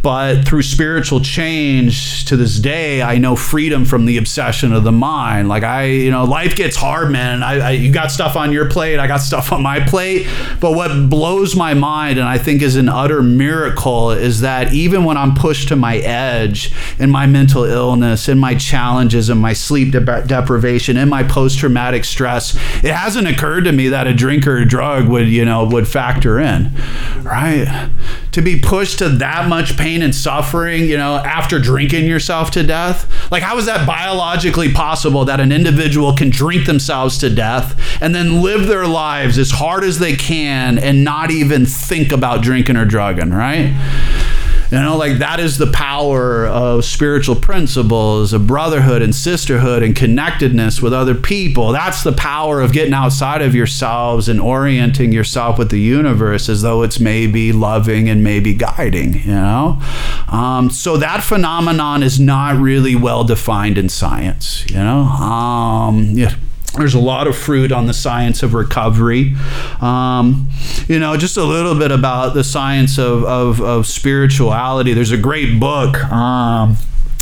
But 0.00 0.48
through 0.48 0.62
spiritual 0.62 1.20
change 1.20 2.24
to 2.24 2.38
this 2.38 2.58
day, 2.58 2.85
I 2.86 3.18
know 3.18 3.36
freedom 3.36 3.84
from 3.84 4.06
the 4.06 4.16
obsession 4.18 4.72
of 4.72 4.84
the 4.84 4.92
mind. 4.92 5.48
Like 5.48 5.62
I, 5.62 5.84
you 5.84 6.10
know, 6.10 6.24
life 6.24 6.56
gets 6.56 6.76
hard, 6.76 7.10
man. 7.10 7.42
I, 7.42 7.58
I, 7.58 7.70
you 7.72 7.92
got 7.92 8.10
stuff 8.10 8.36
on 8.36 8.52
your 8.52 8.70
plate, 8.70 8.98
I 8.98 9.06
got 9.06 9.18
stuff 9.18 9.52
on 9.52 9.62
my 9.62 9.80
plate. 9.80 10.26
But 10.60 10.72
what 10.72 11.10
blows 11.10 11.54
my 11.56 11.74
mind, 11.74 12.18
and 12.18 12.28
I 12.28 12.38
think 12.38 12.62
is 12.62 12.76
an 12.76 12.88
utter 12.88 13.22
miracle, 13.22 14.10
is 14.10 14.40
that 14.40 14.72
even 14.72 15.04
when 15.04 15.16
I'm 15.16 15.34
pushed 15.34 15.68
to 15.68 15.76
my 15.76 15.98
edge 15.98 16.72
in 16.98 17.10
my 17.10 17.26
mental 17.26 17.64
illness, 17.64 18.28
in 18.28 18.38
my 18.38 18.54
challenges, 18.54 19.30
in 19.30 19.38
my 19.38 19.52
sleep 19.52 19.92
de- 19.92 20.26
deprivation, 20.26 20.96
in 20.96 21.08
my 21.08 21.22
post-traumatic 21.22 22.04
stress, 22.04 22.54
it 22.84 22.94
hasn't 22.94 23.28
occurred 23.28 23.64
to 23.64 23.72
me 23.72 23.88
that 23.88 24.06
a 24.06 24.14
drink 24.14 24.46
or 24.46 24.58
a 24.58 24.66
drug 24.66 25.08
would, 25.08 25.28
you 25.28 25.44
know, 25.44 25.64
would 25.64 25.88
factor 25.88 26.38
in, 26.38 26.70
right? 27.22 27.90
To 28.32 28.42
be 28.42 28.60
pushed 28.60 28.98
to 28.98 29.08
that 29.08 29.48
much 29.48 29.76
pain 29.76 30.02
and 30.02 30.14
suffering, 30.14 30.84
you 30.84 30.96
know, 30.96 31.16
after 31.16 31.58
drinking 31.58 32.06
yourself 32.06 32.50
to 32.52 32.62
death? 32.66 33.30
Like, 33.30 33.42
how 33.42 33.56
is 33.58 33.66
that 33.66 33.86
biologically 33.86 34.72
possible 34.72 35.24
that 35.24 35.40
an 35.40 35.52
individual 35.52 36.14
can 36.14 36.30
drink 36.30 36.66
themselves 36.66 37.18
to 37.18 37.30
death 37.30 37.78
and 38.02 38.14
then 38.14 38.42
live 38.42 38.66
their 38.66 38.86
lives 38.86 39.38
as 39.38 39.50
hard 39.50 39.84
as 39.84 39.98
they 39.98 40.14
can 40.14 40.78
and 40.78 41.04
not 41.04 41.30
even 41.30 41.66
think 41.66 42.12
about 42.12 42.42
drinking 42.42 42.76
or 42.76 42.84
drugging, 42.84 43.30
right? 43.30 43.72
You 44.70 44.78
know, 44.78 44.96
like 44.96 45.18
that 45.18 45.38
is 45.38 45.58
the 45.58 45.68
power 45.68 46.46
of 46.46 46.84
spiritual 46.84 47.36
principles, 47.36 48.32
of 48.32 48.46
brotherhood 48.46 49.02
and 49.02 49.14
sisterhood 49.14 49.82
and 49.82 49.94
connectedness 49.94 50.82
with 50.82 50.92
other 50.92 51.14
people. 51.14 51.72
That's 51.72 52.02
the 52.02 52.12
power 52.12 52.60
of 52.60 52.72
getting 52.72 52.94
outside 52.94 53.42
of 53.42 53.54
yourselves 53.54 54.28
and 54.28 54.40
orienting 54.40 55.12
yourself 55.12 55.58
with 55.58 55.70
the 55.70 55.80
universe 55.80 56.48
as 56.48 56.62
though 56.62 56.82
it's 56.82 56.98
maybe 56.98 57.52
loving 57.52 58.08
and 58.08 58.24
maybe 58.24 58.54
guiding, 58.54 59.14
you 59.14 59.32
know? 59.32 59.78
Um, 60.28 60.70
so 60.70 60.96
that 60.96 61.22
phenomenon 61.22 62.02
is 62.02 62.18
not 62.18 62.56
really 62.56 62.96
well 62.96 63.24
defined 63.24 63.78
in 63.78 63.88
science, 63.88 64.68
you 64.68 64.76
know? 64.76 65.02
Um, 65.02 66.10
yeah 66.14 66.34
there's 66.74 66.94
a 66.94 67.00
lot 67.00 67.26
of 67.26 67.36
fruit 67.36 67.72
on 67.72 67.86
the 67.86 67.94
science 67.94 68.42
of 68.42 68.54
recovery. 68.54 69.34
Um, 69.80 70.48
you 70.88 70.98
know, 70.98 71.16
just 71.16 71.36
a 71.36 71.44
little 71.44 71.78
bit 71.78 71.90
about 71.90 72.34
the 72.34 72.44
science 72.44 72.98
of, 72.98 73.24
of, 73.24 73.60
of 73.60 73.86
spirituality. 73.86 74.92
There's 74.92 75.12
a 75.12 75.18
great 75.18 75.58
book. 75.58 76.02
Um, 76.04 76.76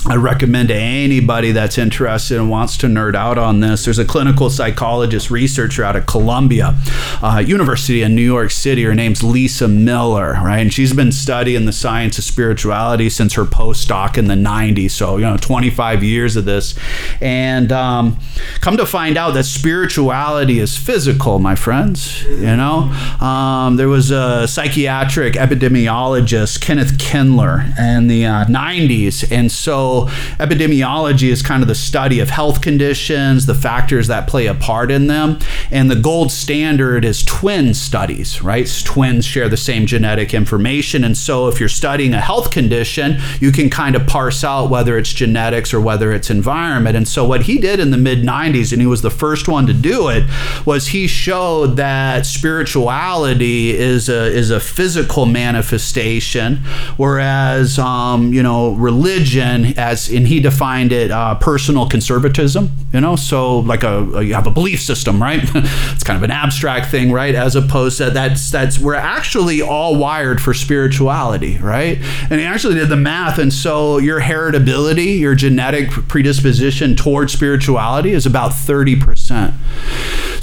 I 0.06 0.16
recommend 0.16 0.68
to 0.68 0.74
anybody 0.74 1.52
that's 1.52 1.78
interested 1.78 2.36
and 2.36 2.50
wants 2.50 2.76
to 2.78 2.88
nerd 2.88 3.14
out 3.14 3.38
on 3.38 3.60
this. 3.60 3.86
There's 3.86 3.98
a 3.98 4.04
clinical 4.04 4.50
psychologist 4.50 5.30
researcher 5.30 5.82
out 5.82 5.96
of 5.96 6.04
Columbia 6.04 6.74
uh, 7.22 7.42
University 7.44 8.02
in 8.02 8.14
New 8.14 8.22
York 8.22 8.50
City. 8.50 8.82
Her 8.84 8.94
name's 8.94 9.22
Lisa 9.22 9.66
Miller, 9.66 10.32
right? 10.32 10.58
And 10.58 10.70
she's 10.70 10.92
been 10.92 11.10
studying 11.10 11.64
the 11.64 11.72
science 11.72 12.18
of 12.18 12.24
spirituality 12.24 13.08
since 13.08 13.32
her 13.32 13.46
postdoc 13.46 14.18
in 14.18 14.26
the 14.26 14.34
90s. 14.34 14.90
So, 14.90 15.16
you 15.16 15.24
know, 15.24 15.38
25 15.38 16.04
years 16.04 16.36
of 16.36 16.44
this. 16.44 16.74
And 17.22 17.72
um, 17.72 18.18
come 18.60 18.76
to 18.76 18.84
find 18.84 19.16
out 19.16 19.32
that 19.32 19.44
spirituality 19.44 20.58
is 20.58 20.76
physical, 20.76 21.38
my 21.38 21.54
friends. 21.54 22.22
You 22.24 22.56
know, 22.56 22.92
um, 23.22 23.76
there 23.76 23.88
was 23.88 24.10
a 24.10 24.46
psychiatric 24.46 25.32
epidemiologist, 25.32 26.60
Kenneth 26.60 26.98
Kendler, 26.98 27.72
in 27.78 28.08
the 28.08 28.26
uh, 28.26 28.44
90s. 28.44 29.32
And 29.32 29.50
so 29.50 29.93
epidemiology 30.38 31.28
is 31.28 31.42
kind 31.42 31.62
of 31.62 31.68
the 31.68 31.74
study 31.74 32.20
of 32.20 32.30
health 32.30 32.60
conditions, 32.60 33.46
the 33.46 33.54
factors 33.54 34.08
that 34.08 34.28
play 34.28 34.46
a 34.46 34.54
part 34.54 34.90
in 34.90 35.06
them. 35.06 35.38
And 35.70 35.90
the 35.90 35.96
gold 35.96 36.30
standard 36.30 37.04
is 37.04 37.24
twin 37.24 37.74
studies, 37.74 38.42
right? 38.42 38.70
Twins 38.84 39.24
share 39.24 39.48
the 39.48 39.56
same 39.56 39.86
genetic 39.86 40.34
information. 40.34 41.04
And 41.04 41.16
so 41.16 41.48
if 41.48 41.60
you're 41.60 41.68
studying 41.68 42.14
a 42.14 42.20
health 42.20 42.50
condition, 42.50 43.18
you 43.40 43.52
can 43.52 43.70
kind 43.70 43.96
of 43.96 44.06
parse 44.06 44.44
out 44.44 44.70
whether 44.70 44.98
it's 44.98 45.12
genetics 45.12 45.72
or 45.72 45.80
whether 45.80 46.12
it's 46.12 46.30
environment. 46.30 46.96
And 46.96 47.08
so 47.08 47.24
what 47.24 47.42
he 47.42 47.58
did 47.58 47.80
in 47.80 47.90
the 47.90 47.96
mid 47.96 48.22
90s, 48.22 48.72
and 48.72 48.80
he 48.80 48.86
was 48.86 49.02
the 49.02 49.10
first 49.10 49.48
one 49.48 49.66
to 49.66 49.72
do 49.72 50.08
it, 50.08 50.24
was 50.66 50.88
he 50.88 51.06
showed 51.06 51.76
that 51.76 52.26
spirituality 52.26 53.70
is 53.70 54.08
a, 54.08 54.26
is 54.26 54.50
a 54.50 54.60
physical 54.60 55.26
manifestation, 55.26 56.56
whereas, 56.96 57.78
um, 57.78 58.32
you 58.32 58.42
know, 58.42 58.72
religion, 58.72 59.78
as 59.84 60.08
and 60.08 60.26
he 60.26 60.40
defined 60.40 60.92
it, 60.92 61.10
uh, 61.10 61.34
personal 61.36 61.88
conservatism, 61.88 62.70
you 62.92 63.00
know, 63.00 63.16
so 63.16 63.58
like 63.60 63.82
a, 63.82 63.98
a, 64.14 64.22
you 64.22 64.34
have 64.34 64.46
a 64.46 64.50
belief 64.50 64.80
system, 64.80 65.20
right? 65.20 65.40
it's 65.54 66.02
kind 66.02 66.16
of 66.16 66.22
an 66.22 66.30
abstract 66.30 66.90
thing, 66.90 67.12
right? 67.12 67.34
As 67.34 67.54
opposed 67.54 67.98
to 67.98 68.10
that's, 68.10 68.50
that's, 68.50 68.78
we're 68.78 68.94
actually 68.94 69.60
all 69.60 69.96
wired 69.96 70.40
for 70.40 70.54
spirituality, 70.54 71.58
right? 71.58 71.98
And 72.30 72.40
he 72.40 72.46
actually 72.46 72.74
did 72.74 72.88
the 72.88 72.96
math. 72.96 73.38
And 73.38 73.52
so 73.52 73.98
your 73.98 74.20
heritability, 74.20 75.18
your 75.18 75.34
genetic 75.34 75.90
predisposition 75.90 76.96
towards 76.96 77.32
spirituality 77.32 78.12
is 78.12 78.26
about 78.26 78.52
30%. 78.52 79.52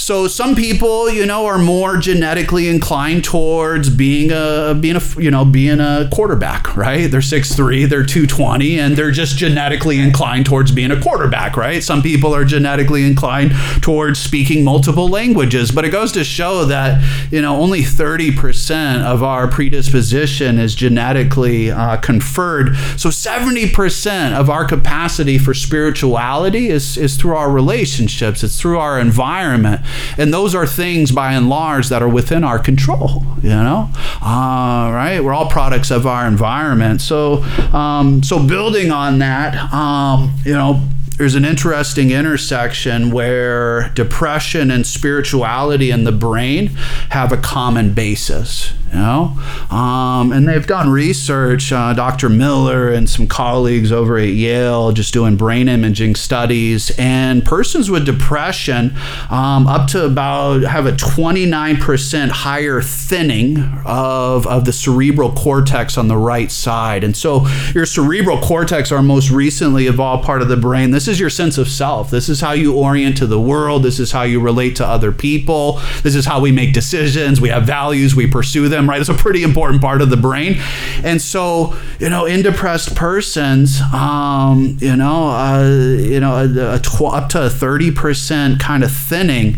So 0.02 0.28
some 0.28 0.56
people, 0.56 1.10
you 1.12 1.26
know, 1.28 1.46
are 1.46 1.60
more 1.60 1.98
genetically 1.98 2.68
inclined 2.68 3.24
towards 3.24 3.90
being 3.90 4.32
a 4.32 4.76
being 4.80 4.96
a 4.96 5.02
you 5.18 5.30
know 5.30 5.46
being 5.46 5.80
a 5.80 6.10
quarterback, 6.12 6.76
right? 6.76 7.10
They're 7.10 7.22
6'3", 7.22 7.88
they're 7.88 8.04
220, 8.04 8.80
and 8.80 8.96
they're 8.96 9.12
just 9.12 9.21
genetically 9.30 10.00
inclined 10.00 10.46
towards 10.46 10.72
being 10.72 10.92
a 10.92 11.00
quarterback, 11.00 11.56
right? 11.56 11.84
Some 11.84 12.02
people 12.02 12.34
are 12.34 12.46
genetically 12.46 13.06
inclined 13.06 13.52
towards 13.82 14.20
speaking 14.20 14.64
multiple 14.64 15.08
languages, 15.08 15.72
but 15.72 15.86
it 15.86 15.90
goes 15.90 16.12
to 16.14 16.24
show 16.24 16.66
that 16.66 17.02
you 17.32 17.42
know 17.42 17.58
only 17.58 17.82
30% 17.82 19.04
of 19.04 19.24
our 19.24 19.48
predisposition 19.48 20.58
is 20.58 20.76
genetically 20.76 21.72
uh, 21.72 21.98
conferred. 21.98 22.76
So 22.98 23.10
70% 23.10 24.34
of 24.34 24.50
our 24.50 24.66
capacity 24.66 25.38
for 25.38 25.54
spirituality 25.54 26.70
is 26.70 26.98
is 26.98 27.18
through 27.18 27.36
our 27.36 27.52
relationships. 27.52 28.44
It's 28.44 28.60
through 28.60 28.80
our 28.80 29.00
environment. 29.00 29.82
And 30.18 30.34
those 30.34 30.56
are 30.56 30.66
things 30.66 31.12
by 31.12 31.34
and 31.34 31.50
large 31.50 31.90
that 31.90 32.02
are 32.02 32.10
within 32.10 32.44
our 32.44 32.60
control, 32.60 33.24
you 33.42 33.50
know? 33.50 33.90
Uh, 34.22 34.92
right? 34.94 35.20
We're 35.20 35.34
all 35.34 35.50
products 35.50 35.92
of 35.92 36.06
our 36.06 36.28
environment. 36.28 37.02
So, 37.02 37.44
um, 37.74 38.24
so 38.24 38.46
building 38.46 38.92
on 38.92 39.11
that, 39.20 39.74
um, 39.74 40.34
you 40.44 40.54
know, 40.54 40.82
there's 41.22 41.36
an 41.36 41.46
interesting 41.46 42.10
intersection 42.10 43.12
where 43.12 43.90
depression 43.90 44.72
and 44.72 44.88
spirituality 44.88 45.92
in 45.92 46.04
the 46.04 46.12
brain 46.12 46.70
have 47.12 47.32
a 47.32 47.38
common 47.38 47.94
basis 47.94 48.74
you 48.92 49.00
know? 49.00 49.38
Um, 49.70 50.32
and 50.32 50.48
they've 50.48 50.66
done 50.66 50.90
research 50.90 51.72
uh, 51.72 51.94
dr 51.94 52.28
miller 52.30 52.92
and 52.92 53.10
some 53.10 53.28
colleagues 53.28 53.92
over 53.92 54.18
at 54.18 54.30
yale 54.30 54.92
just 54.92 55.14
doing 55.14 55.38
brain 55.38 55.70
imaging 55.70 56.16
studies. 56.16 56.92
And 56.98 57.44
persons 57.46 57.90
with 57.90 58.06
depression 58.06 58.94
um, 59.30 59.68
up 59.68 59.88
to 59.90 60.06
about 60.06 60.62
have 60.64 60.86
a 60.86 60.92
29% 60.92 62.30
higher 62.30 62.82
thinning 62.82 63.60
of, 63.86 64.46
of 64.48 64.66
the 64.66 64.74
cerebral 64.74 65.32
cortex 65.32 65.98
on 65.98 66.08
the 66.08 66.18
right 66.18 66.52
side. 66.52 67.04
And 67.04 67.16
so 67.16 67.48
your 67.74 67.86
cerebral 67.86 68.40
cortex 68.40 68.92
our 68.92 69.02
most 69.02 69.30
recently 69.30 69.88
evolved 69.88 70.26
part 70.26 70.42
of 70.42 70.50
the 70.50 70.58
brain 70.58 70.92
this 70.92 71.08
is 71.12 71.20
your 71.20 71.30
sense 71.30 71.58
of 71.58 71.68
self 71.68 72.10
this 72.10 72.30
is 72.30 72.42
how 72.42 72.52
you 72.52 72.76
orient 72.76 73.18
to 73.18 73.28
the 73.28 73.40
world 73.40 73.84
this 73.84 74.00
is 74.00 74.12
how 74.12 74.24
you 74.24 74.40
relate 74.40 74.76
to 74.76 74.86
other 74.86 75.12
people 75.12 75.80
this 76.04 76.16
is 76.16 76.26
how 76.26 76.40
we 76.40 76.52
make 76.52 76.74
decisions 76.74 77.42
we 77.42 77.50
have 77.50 77.64
values 77.64 78.16
we 78.16 78.26
pursue 78.26 78.68
them 78.70 78.90
right? 78.90 79.00
It's 79.00 79.10
a 79.10 79.14
pretty 79.14 79.44
important 79.44 79.82
part 79.82 80.02
of 80.02 80.10
the 80.10 80.18
brain. 80.18 80.60
And 81.04 81.22
so, 81.22 81.76
you 82.00 82.10
know, 82.10 82.26
in 82.26 82.42
depressed 82.42 82.96
persons, 82.96 83.80
um, 83.94 84.78
you 84.82 84.96
know, 84.96 85.30
uh, 85.30 85.64
you 86.00 86.20
know, 86.20 86.36
a, 86.36 86.76
a 86.76 86.80
tw- 86.80 87.14
up 87.14 87.30
to 87.30 87.46
a 87.46 87.50
30% 87.50 88.60
kind 88.60 88.84
of 88.84 88.92
thinning. 88.92 89.58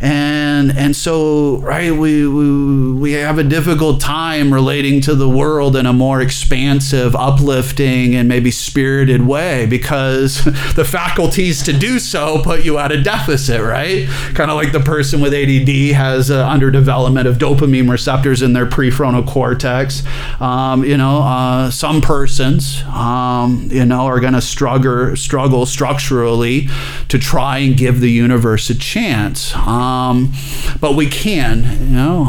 And, 0.00 0.76
and 0.76 0.94
so, 0.94 1.58
right, 1.58 1.92
we, 1.92 2.28
we, 2.28 2.92
we 2.92 3.12
have 3.12 3.38
a 3.38 3.44
difficult 3.44 4.02
time 4.02 4.52
relating 4.52 5.00
to 5.02 5.14
the 5.14 5.28
world 5.28 5.76
in 5.76 5.86
a 5.86 5.94
more 5.94 6.20
expansive, 6.20 7.16
uplifting, 7.16 8.14
and 8.14 8.28
maybe 8.28 8.50
spirited 8.50 9.26
way 9.26 9.64
because 9.64 10.44
the 10.74 10.84
faculties 10.94 11.60
to 11.60 11.72
do 11.72 11.98
so 11.98 12.40
put 12.40 12.64
you 12.64 12.78
at 12.78 12.92
a 12.92 13.02
deficit, 13.02 13.60
right? 13.60 14.06
Kind 14.32 14.48
of 14.48 14.56
like 14.56 14.70
the 14.70 14.78
person 14.78 15.20
with 15.20 15.34
ADD 15.34 15.92
has 15.96 16.30
uh, 16.30 16.48
underdevelopment 16.48 17.26
of 17.26 17.36
dopamine 17.36 17.90
receptors 17.90 18.42
in 18.42 18.52
their 18.52 18.64
prefrontal 18.64 19.26
cortex. 19.26 20.04
Um, 20.40 20.84
you 20.84 20.96
know, 20.96 21.18
uh, 21.18 21.72
some 21.72 22.00
persons, 22.00 22.84
um, 22.84 23.68
you 23.72 23.84
know, 23.84 24.02
are 24.06 24.20
going 24.20 24.34
to 24.34 24.40
struggle 24.40 25.16
struggle 25.16 25.66
structurally 25.66 26.68
to 27.08 27.18
try 27.18 27.58
and 27.58 27.76
give 27.76 27.98
the 27.98 28.10
universe 28.12 28.70
a 28.70 28.78
chance. 28.78 29.52
Um, 29.56 30.32
but 30.80 30.94
we 30.94 31.08
can, 31.08 31.64
you 31.88 31.96
know. 31.96 32.22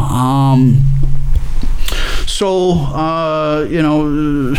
So, 2.27 2.71
uh, 2.71 3.67
you 3.69 3.81
know, 3.81 4.53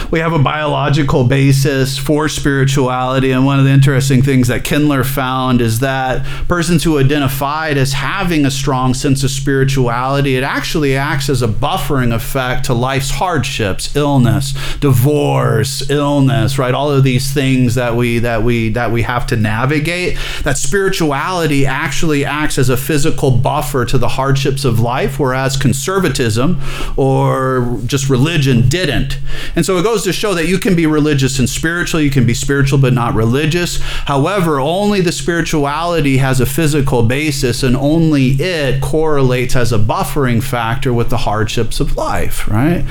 we 0.10 0.18
have 0.18 0.32
a 0.32 0.38
biological 0.38 1.24
basis 1.24 1.98
for 1.98 2.28
spirituality. 2.28 3.32
And 3.32 3.44
one 3.44 3.58
of 3.58 3.64
the 3.64 3.70
interesting 3.70 4.22
things 4.22 4.48
that 4.48 4.62
Kendler 4.62 5.04
found 5.04 5.60
is 5.60 5.80
that 5.80 6.24
persons 6.48 6.84
who 6.84 6.98
identified 6.98 7.76
as 7.76 7.92
having 7.92 8.46
a 8.46 8.50
strong 8.50 8.94
sense 8.94 9.22
of 9.24 9.30
spirituality, 9.30 10.36
it 10.36 10.42
actually 10.42 10.96
acts 10.96 11.28
as 11.28 11.42
a 11.42 11.48
buffering 11.48 12.14
effect 12.14 12.64
to 12.66 12.74
life's 12.74 13.10
hardships, 13.10 13.94
illness, 13.94 14.54
divorce, 14.78 15.88
illness, 15.90 16.58
right? 16.58 16.74
All 16.74 16.90
of 16.90 17.04
these 17.04 17.32
things 17.32 17.74
that 17.74 17.94
we 17.94 18.18
that 18.20 18.42
we 18.42 18.70
that 18.70 18.90
we 18.90 19.02
have 19.02 19.26
to 19.28 19.36
navigate. 19.36 20.18
That 20.44 20.56
spirituality 20.56 21.66
actually 21.66 22.24
acts 22.24 22.58
as 22.58 22.68
a 22.68 22.76
physical 22.76 23.30
buffer 23.30 23.84
to 23.84 23.98
the 23.98 24.08
hardships 24.08 24.64
of 24.64 24.80
life, 24.80 25.18
whereas 25.18 25.56
conservatism 25.56 26.60
or 27.02 27.80
just 27.84 28.08
religion 28.08 28.68
didn't. 28.68 29.18
And 29.56 29.66
so 29.66 29.76
it 29.76 29.82
goes 29.82 30.04
to 30.04 30.12
show 30.12 30.34
that 30.34 30.46
you 30.46 30.56
can 30.56 30.76
be 30.76 30.86
religious 30.86 31.40
and 31.40 31.48
spiritual, 31.48 32.00
you 32.00 32.12
can 32.12 32.24
be 32.24 32.32
spiritual 32.32 32.78
but 32.78 32.92
not 32.92 33.12
religious. 33.14 33.80
However, 33.80 34.60
only 34.60 35.00
the 35.00 35.10
spirituality 35.10 36.18
has 36.18 36.38
a 36.38 36.46
physical 36.46 37.02
basis 37.02 37.64
and 37.64 37.76
only 37.76 38.36
it 38.38 38.80
correlates 38.80 39.56
as 39.56 39.72
a 39.72 39.80
buffering 39.80 40.40
factor 40.40 40.94
with 40.94 41.10
the 41.10 41.16
hardships 41.16 41.80
of 41.80 41.96
life, 41.96 42.46
right? 42.46 42.84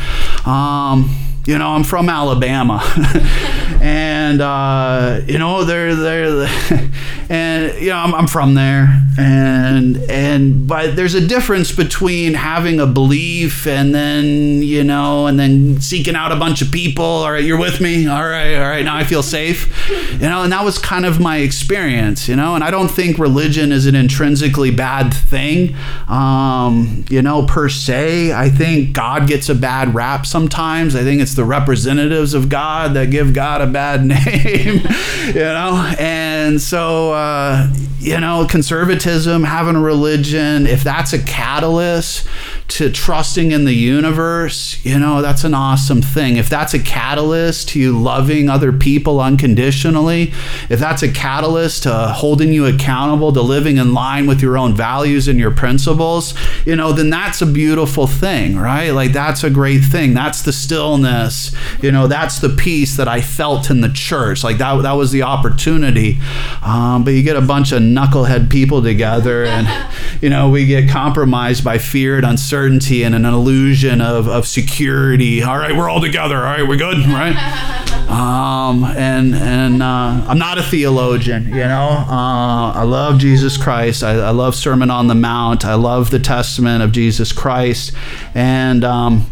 Um, 0.46 1.31
you 1.46 1.58
know, 1.58 1.70
I'm 1.70 1.84
from 1.84 2.08
Alabama, 2.08 2.82
and 3.82 4.42
uh, 4.42 5.22
you 5.26 5.40
know 5.40 5.64
they're 5.64 5.96
they're 5.96 6.48
and 7.30 7.82
you 7.82 7.90
know 7.90 7.98
I'm, 7.98 8.14
I'm 8.14 8.28
from 8.28 8.54
there, 8.54 9.02
and 9.18 9.98
and 10.10 10.68
but 10.68 10.96
there's 10.96 11.16
a 11.16 11.26
difference 11.26 11.72
between 11.72 12.36
having 12.36 12.80
a 12.80 12.86
belief 12.86 13.66
and 13.66 13.96
then 13.96 14.62
you 14.62 14.84
know 14.84 15.26
and 15.26 15.40
then 15.40 15.82
seeking 15.82 16.16
out 16.16 16.32
a 16.32 16.36
bunch 16.36 16.62
of 16.62 16.72
people. 16.72 17.04
All 17.04 17.32
right, 17.32 17.44
you're 17.44 17.60
with 17.60 17.82
me. 17.82 18.08
All 18.08 18.22
right, 18.22 18.56
all 18.56 18.70
right. 18.70 18.86
Now 18.86 18.96
I 18.96 19.04
feel 19.04 19.24
safe, 19.24 19.90
you 19.90 20.20
know, 20.20 20.44
and 20.44 20.52
that 20.52 20.64
was 20.64 20.78
kind 20.78 21.06
of 21.06 21.20
my 21.20 21.38
experience, 21.38 22.28
you 22.28 22.36
know. 22.36 22.54
And 22.54 22.64
I 22.64 22.70
don't 22.70 22.90
think 22.90 23.18
religion 23.18 23.72
is 23.72 23.88
an 23.88 23.96
intrinsically 23.96 24.70
bad 24.70 25.12
thing, 25.12 25.76
um, 26.08 27.04
you 27.10 27.22
know, 27.22 27.46
per 27.48 27.68
se. 27.68 28.34
I 28.34 28.50
think 28.50 28.94
God 28.94 29.28
gets 29.28 29.50
a 29.50 29.56
bad 29.56 29.96
rap 29.96 30.26
sometimes. 30.28 30.96
I 30.96 31.04
think 31.04 31.22
it's 31.22 31.31
the 31.36 31.46
representatives 31.46 32.34
of 32.34 32.50
God 32.50 32.94
that 32.96 33.12
give 33.12 33.34
God 33.34 33.62
a 33.62 33.68
bad 33.68 34.06
name, 34.06 34.82
you 35.28 35.34
know? 35.34 35.94
And 36.00 36.62
so, 36.62 37.14
uh, 37.14 37.72
you 38.00 38.20
know, 38.20 38.48
conservatism, 38.50 39.44
having 39.44 39.76
a 39.76 39.82
religion, 39.82 40.66
if 40.66 40.84
that's 40.84 41.14
a 41.14 41.22
catalyst 41.24 42.28
to 42.72 42.90
trusting 42.90 43.52
in 43.52 43.66
the 43.66 43.74
universe, 43.74 44.80
you 44.86 44.98
know, 44.98 45.22
that's 45.22 45.44
an 45.44 45.54
awesome 45.54 46.02
thing. 46.02 46.38
If 46.38 46.48
that's 46.48 46.74
a 46.74 46.80
catalyst 46.80 47.68
to 47.70 47.80
you 47.80 48.00
loving 48.00 48.48
other 48.48 48.72
people 48.72 49.20
unconditionally, 49.20 50.32
if 50.70 50.80
that's 50.80 51.04
a 51.04 51.12
catalyst 51.12 51.84
to 51.84 51.92
holding 51.92 52.54
you 52.54 52.66
accountable 52.66 53.34
to 53.34 53.42
living 53.42 53.76
in 53.76 53.94
line 53.94 54.26
with 54.26 54.42
your 54.42 54.58
own 54.58 54.74
values 54.74 55.28
and 55.28 55.38
your 55.38 55.52
principles, 55.52 56.34
you 56.66 56.78
know, 56.78 56.94
then 56.94 57.10
that's 57.10 57.42
a 57.42 57.46
beautiful 57.46 58.08
thing, 58.08 58.56
right? 58.56 58.92
Like 58.92 59.12
that's 59.12 59.44
a 59.44 59.50
great 59.50 59.84
thing. 59.84 60.14
That's 60.14 60.42
the 60.42 60.54
stillness, 60.54 61.54
you 61.82 61.92
know, 61.92 62.08
that's 62.08 62.40
the 62.40 62.50
peace 62.50 62.96
that 62.96 63.10
I 63.10 63.20
felt 63.20 63.70
in 63.70 63.82
the 63.82 63.92
church. 63.92 64.46
Like 64.46 64.60
that, 64.60 64.82
that 64.82 64.94
was 64.94 65.12
the 65.12 65.24
opportunity. 65.24 66.20
Um, 66.64 67.04
but 67.04 67.12
you 67.12 67.22
get 67.22 67.36
a 67.36 67.42
bunch 67.42 67.74
of 67.74 67.82
knucklehead 67.82 68.50
people 68.50 68.82
together 68.82 69.44
and, 69.44 69.68
you 70.22 70.30
know, 70.30 70.50
we 70.50 70.66
get 70.66 70.90
compromised 70.90 71.66
by 71.66 71.78
fear 71.78 72.16
and 72.16 72.26
uncertainty 72.26 72.61
certainty 72.62 73.02
and 73.02 73.16
an 73.16 73.26
illusion 73.26 74.02
of, 74.02 74.28
of 74.28 74.46
security. 74.46 75.42
All 75.42 75.58
right, 75.58 75.76
we're 75.76 75.90
all 75.90 76.00
together. 76.00 76.38
All 76.38 76.44
right, 76.44 76.68
we're 76.68 76.78
good, 76.78 76.98
right? 77.08 77.36
Um, 78.12 78.84
and 78.84 79.34
and 79.34 79.82
uh, 79.82 80.26
I'm 80.28 80.38
not 80.38 80.58
a 80.58 80.64
theologian, 80.64 81.46
you 81.46 81.64
know. 81.64 82.06
Uh, 82.10 82.74
I 82.74 82.84
love 82.84 83.20
Jesus 83.20 83.56
Christ. 83.56 84.04
I, 84.04 84.16
I, 84.16 84.32
love 84.32 84.54
Sermon 84.54 84.92
on 84.92 85.08
the 85.08 85.16
Mount. 85.16 85.64
I 85.64 85.76
love 85.76 86.12
the 86.12 86.20
Testament 86.20 86.84
of 86.84 86.92
Jesus 86.92 87.32
Christ, 87.32 87.94
and 88.36 88.84
um, 88.84 89.32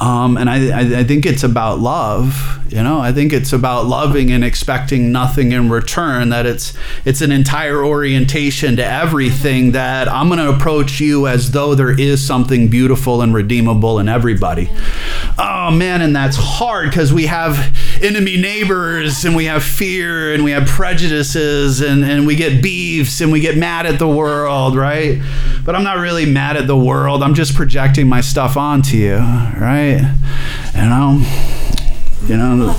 um, 0.00 0.36
and 0.36 0.50
I, 0.50 1.00
I 1.00 1.04
think 1.04 1.24
it's 1.24 1.42
about 1.42 1.78
love, 1.78 2.60
you 2.68 2.82
know. 2.82 3.00
I 3.00 3.10
think 3.10 3.32
it's 3.32 3.54
about 3.54 3.86
loving 3.86 4.30
and 4.30 4.44
expecting 4.44 5.10
nothing 5.12 5.52
in 5.52 5.70
return. 5.70 6.28
That 6.28 6.44
it's 6.44 6.74
it's 7.06 7.22
an 7.22 7.32
entire 7.32 7.82
orientation 7.82 8.76
to 8.76 8.84
everything. 8.84 9.72
That 9.72 10.06
I'm 10.06 10.28
going 10.28 10.40
to 10.40 10.50
approach 10.50 11.00
you 11.00 11.26
as 11.26 11.52
though 11.52 11.74
there 11.74 11.98
is 11.98 12.24
something 12.24 12.68
beautiful 12.68 13.22
and 13.22 13.32
redeemable 13.32 13.98
in 13.98 14.08
everybody. 14.08 14.68
Oh 15.38 15.70
man, 15.70 16.02
and 16.02 16.14
that's 16.14 16.36
hard 16.36 16.90
because 16.90 17.12
we 17.12 17.26
have 17.26 17.56
enemy 18.02 18.36
neighbors 18.36 19.24
and 19.24 19.34
we 19.34 19.46
have 19.46 19.62
fear 19.62 20.32
and 20.32 20.44
we 20.44 20.50
have 20.52 20.66
prejudices 20.66 21.80
and, 21.80 22.04
and 22.04 22.26
we 22.26 22.36
get 22.36 22.62
beefs 22.62 23.20
and 23.20 23.32
we 23.32 23.40
get 23.40 23.56
mad 23.56 23.86
at 23.86 23.98
the 23.98 24.08
world, 24.08 24.76
right? 24.76 25.20
But 25.64 25.74
I'm 25.74 25.84
not 25.84 25.98
really 25.98 26.26
mad 26.26 26.56
at 26.56 26.66
the 26.66 26.76
world. 26.76 27.22
I'm 27.22 27.34
just 27.34 27.54
projecting 27.54 28.08
my 28.08 28.20
stuff 28.20 28.56
onto 28.56 28.96
you, 28.96 29.16
right? 29.16 30.14
You 30.74 30.82
know, 30.82 31.22
you 32.26 32.36
know, 32.36 32.76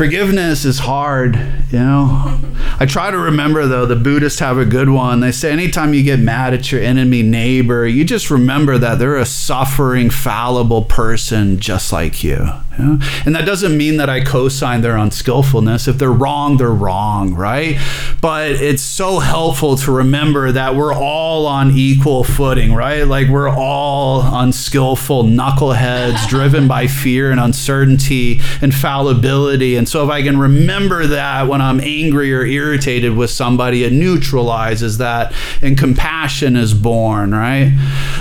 forgiveness 0.00 0.64
is 0.64 0.78
hard, 0.78 1.36
you 1.70 1.78
know. 1.78 2.40
I 2.80 2.86
try 2.86 3.10
to 3.10 3.18
remember 3.18 3.66
though, 3.66 3.84
the 3.84 3.96
Buddhists 3.96 4.38
have 4.38 4.56
a 4.56 4.64
good 4.64 4.88
one. 4.88 5.20
They 5.20 5.30
say 5.30 5.52
anytime 5.52 5.92
you 5.92 6.02
get 6.02 6.18
mad 6.18 6.54
at 6.54 6.72
your 6.72 6.80
enemy 6.80 7.22
neighbor, 7.22 7.86
you 7.86 8.06
just 8.06 8.30
remember 8.30 8.78
that 8.78 8.98
they're 8.98 9.18
a 9.18 9.26
suffering, 9.26 10.08
fallible 10.08 10.84
person 10.84 11.60
just 11.60 11.92
like 11.92 12.24
you. 12.24 12.48
And 12.80 13.34
that 13.34 13.44
doesn't 13.44 13.76
mean 13.76 13.98
that 13.98 14.08
I 14.08 14.22
co 14.22 14.48
sign 14.48 14.80
their 14.80 14.96
unskillfulness. 14.96 15.88
If 15.88 15.98
they're 15.98 16.10
wrong, 16.10 16.56
they're 16.56 16.70
wrong, 16.70 17.34
right? 17.34 17.78
But 18.20 18.52
it's 18.52 18.82
so 18.82 19.18
helpful 19.18 19.76
to 19.76 19.92
remember 19.92 20.52
that 20.52 20.74
we're 20.74 20.94
all 20.94 21.46
on 21.46 21.72
equal 21.72 22.24
footing, 22.24 22.72
right? 22.72 23.02
Like 23.02 23.28
we're 23.28 23.50
all 23.50 24.22
unskillful 24.22 25.24
knuckleheads 25.24 26.26
driven 26.28 26.68
by 26.68 26.86
fear 26.86 27.30
and 27.30 27.40
uncertainty 27.40 28.40
and 28.62 28.74
fallibility. 28.74 29.76
And 29.76 29.88
so 29.90 30.04
if 30.04 30.10
I 30.10 30.22
can 30.22 30.38
remember 30.38 31.04
that 31.08 31.48
when 31.48 31.60
I'm 31.60 31.80
angry 31.80 32.32
or 32.32 32.44
irritated 32.44 33.16
with 33.16 33.30
somebody, 33.30 33.82
it 33.82 33.92
neutralizes 33.92 34.98
that 34.98 35.34
and 35.60 35.76
compassion 35.76 36.56
is 36.56 36.74
born, 36.74 37.32
right? 37.32 37.76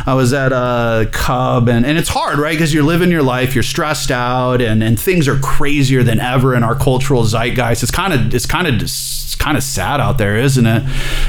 I 0.08 0.16
was 0.16 0.34
at 0.34 0.52
a 0.52 1.08
Cub 1.12 1.70
and, 1.70 1.86
and 1.86 2.00
it's 2.00 2.10
hard, 2.10 2.40
right? 2.40 2.54
Because 2.54 2.74
you're 2.74 2.84
living 2.84 3.12
your 3.12 3.22
life, 3.22 3.54
you're 3.54 3.64
stressed 3.64 4.10
out 4.10 4.62
and, 4.62 4.82
and 4.82 5.00
things 5.00 5.28
are 5.28 5.38
crazier 5.38 6.02
than 6.02 6.20
ever 6.20 6.56
in 6.56 6.64
our 6.64 6.76
cultural 6.76 7.24
zeitgeist. 7.24 7.84
It's 7.84 7.92
kind 7.92 8.14
of 8.14 8.34
it's 8.34 8.48
kind 8.48 8.68
of 8.68 8.80
it's 9.30 9.36
kind 9.36 9.56
of 9.56 9.62
sad 9.62 10.02
out 10.02 10.18
there, 10.18 10.38
isn't 10.38 10.66
it? 10.66 10.82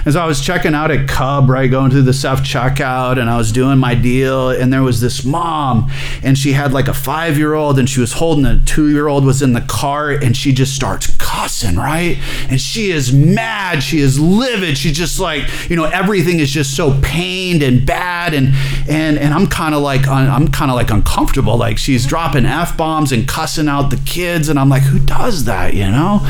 As 0.06 0.16
I 0.16 0.24
was 0.24 0.40
checking 0.40 0.74
out 0.74 0.90
at 0.90 1.06
Cub, 1.06 1.50
right, 1.50 1.70
going 1.70 1.90
through 1.90 2.04
the 2.04 2.14
self 2.14 2.40
checkout, 2.40 3.20
and 3.20 3.28
I 3.28 3.36
was 3.36 3.52
doing 3.52 3.76
my 3.76 3.94
deal, 3.94 4.48
and 4.48 4.72
there 4.72 4.82
was 4.82 5.02
this 5.02 5.22
mom, 5.22 5.92
and 6.22 6.38
she 6.38 6.54
had 6.54 6.72
like 6.72 6.88
a 6.88 6.94
five 6.94 7.36
year 7.36 7.52
old, 7.52 7.78
and 7.78 7.90
she 7.90 8.00
was 8.00 8.14
holding 8.14 8.46
a 8.46 8.58
two 8.64 8.88
year 8.88 9.06
old 9.06 9.26
was 9.26 9.42
in 9.42 9.52
the 9.52 9.60
car, 9.60 10.08
and 10.08 10.34
she 10.34 10.50
just 10.50 10.74
starts 10.74 11.14
cussing, 11.18 11.76
right? 11.76 12.16
And 12.48 12.58
she 12.58 12.90
is 12.90 13.12
mad, 13.12 13.82
she 13.82 13.98
is 13.98 14.18
livid, 14.18 14.78
she's 14.78 14.96
just 14.96 15.20
like, 15.20 15.44
you 15.68 15.76
know, 15.76 15.84
everything 15.84 16.38
is 16.38 16.50
just 16.50 16.74
so 16.74 16.98
pained 17.02 17.62
and 17.62 17.84
bad, 17.84 18.32
and 18.32 18.54
and 18.88 19.18
and 19.18 19.34
I'm 19.34 19.46
kind 19.46 19.74
of 19.74 19.82
like 19.82 20.08
I'm 20.08 20.48
kind 20.48 20.70
of 20.70 20.74
like 20.74 20.90
uncomfortable, 20.90 21.58
like 21.58 21.76
she's 21.76 22.06
dropping 22.06 22.46
f 22.46 22.78
bombs 22.78 23.12
and 23.12 23.28
cussing 23.28 23.68
out 23.68 23.90
the 23.90 24.00
kids, 24.06 24.48
and 24.48 24.58
I'm 24.58 24.70
like, 24.70 24.84
who 24.84 25.00
does 25.00 25.44
that, 25.44 25.74
you 25.74 25.84
know? 25.84 26.26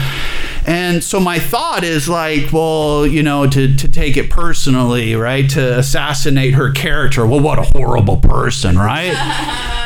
And 0.67 1.03
so 1.03 1.19
my 1.19 1.39
thought 1.39 1.60
is 1.85 2.09
like, 2.09 2.53
well, 2.53 3.07
you 3.07 3.23
know, 3.23 3.49
to, 3.49 3.77
to 3.77 3.89
take 3.89 4.17
it 4.17 4.31
personally, 4.31 5.15
right? 5.15 5.49
To 5.51 5.79
assassinate 5.79 6.55
her 6.55 6.71
character. 6.73 7.27
Well, 7.27 7.41
what 7.41 7.59
a 7.59 7.63
horrible 7.63 8.19
person, 8.19 8.79
right? 8.79 9.13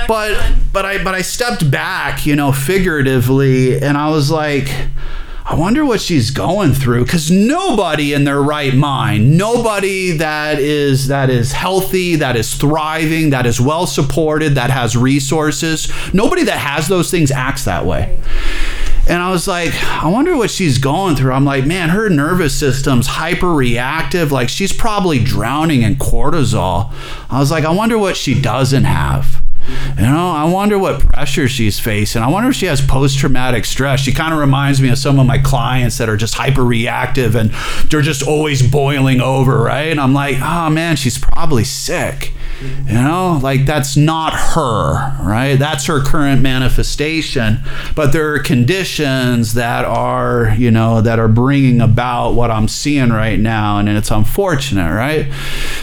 but 0.09 0.53
but 0.73 0.85
I 0.85 1.03
but 1.03 1.15
I 1.15 1.23
stepped 1.23 1.71
back, 1.71 2.27
you 2.27 2.37
know, 2.37 2.53
figuratively, 2.53 3.81
and 3.81 3.97
I 3.97 4.11
was 4.11 4.31
like, 4.31 4.69
I 5.47 5.57
wonder 5.57 5.85
what 5.85 6.01
she's 6.01 6.31
going 6.31 6.73
through 6.73 7.05
because 7.05 7.31
nobody 7.31 8.15
in 8.15 8.25
their 8.25 8.41
right 8.41 8.75
mind, 8.75 9.37
nobody 9.37 10.13
that 10.13 10.59
is 10.59 11.09
that 11.09 11.29
is 11.29 11.53
healthy, 11.53 12.17
that 12.17 12.35
is 12.35 12.55
thriving, 12.55 13.31
that 13.31 13.45
is 13.45 13.61
well 13.61 13.87
supported, 13.87 14.55
that 14.55 14.71
has 14.71 14.97
resources, 14.97 15.93
nobody 16.15 16.45
that 16.45 16.59
has 16.59 16.89
those 16.89 17.11
things 17.11 17.31
acts 17.31 17.67
that 17.67 17.85
way. 17.85 18.19
And 19.07 19.23
I 19.23 19.31
was 19.31 19.47
like, 19.47 19.75
I 19.85 20.09
wonder 20.09 20.37
what 20.37 20.51
she's 20.51 20.79
going 20.79 21.17
through. 21.17 21.33
I'm 21.33 21.45
like, 21.45 21.67
man, 21.67 21.91
her 21.91 22.09
nervous 22.09 22.55
system's 22.55 23.07
hyper 23.07 23.53
reactive. 23.53 24.33
Like, 24.33 24.49
she's 24.49 24.73
probably 24.73 25.19
drowning 25.19 25.83
in 25.83 25.97
cortisol. 25.97 26.93
I 27.29 27.39
was 27.39 27.51
like, 27.51 27.65
I 27.65 27.71
wonder 27.71 27.99
what 27.99 28.17
she 28.17 28.41
doesn't 28.41 28.85
have. 28.85 29.43
You 29.97 30.03
know, 30.03 30.31
I 30.31 30.45
wonder 30.45 30.79
what 30.79 31.01
pressure 31.01 31.49
she's 31.49 31.79
facing. 31.79 32.23
I 32.23 32.29
wonder 32.29 32.51
if 32.51 32.57
she 32.57 32.67
has 32.67 32.81
post 32.81 33.19
traumatic 33.19 33.65
stress. 33.65 34.01
She 34.01 34.13
kind 34.13 34.35
of 34.35 34.41
reminds 34.41 34.81
me 34.81 34.91
of 34.91 34.99
some 34.99 35.19
of 35.19 35.27
my 35.27 35.39
clients 35.39 35.99
that 35.99 36.09
are 36.09 36.17
just 36.17 36.35
hyper 36.35 36.65
reactive 36.65 37.35
and 37.35 37.51
they're 37.89 38.03
just 38.03 38.23
always 38.23 38.63
boiling 38.63 39.21
over, 39.21 39.59
right? 39.59 39.89
And 39.89 40.01
I'm 40.01 40.13
like, 40.13 40.37
oh 40.41 40.69
man, 40.69 40.97
she's 40.97 41.19
probably 41.19 41.65
sick. 41.65 42.33
You 42.61 42.95
know, 42.95 43.41
like 43.43 43.67
that's 43.67 43.97
not 43.97 44.33
her, 44.33 45.17
right? 45.23 45.57
That's 45.57 45.87
her 45.87 46.01
current 46.01 46.43
manifestation. 46.43 47.59
But 47.95 48.13
there 48.13 48.35
are 48.35 48.39
conditions 48.39 49.55
that 49.55 49.85
are, 49.85 50.55
you 50.57 50.71
know, 50.71 51.01
that 51.01 51.19
are 51.19 51.29
bringing 51.29 51.81
about 51.81 52.33
what 52.33 52.51
I'm 52.51 52.69
seeing 52.69 53.11
right 53.11 53.39
now. 53.39 53.79
And 53.79 53.89
it's 53.89 54.11
unfortunate, 54.11 54.95
right? 54.95 55.31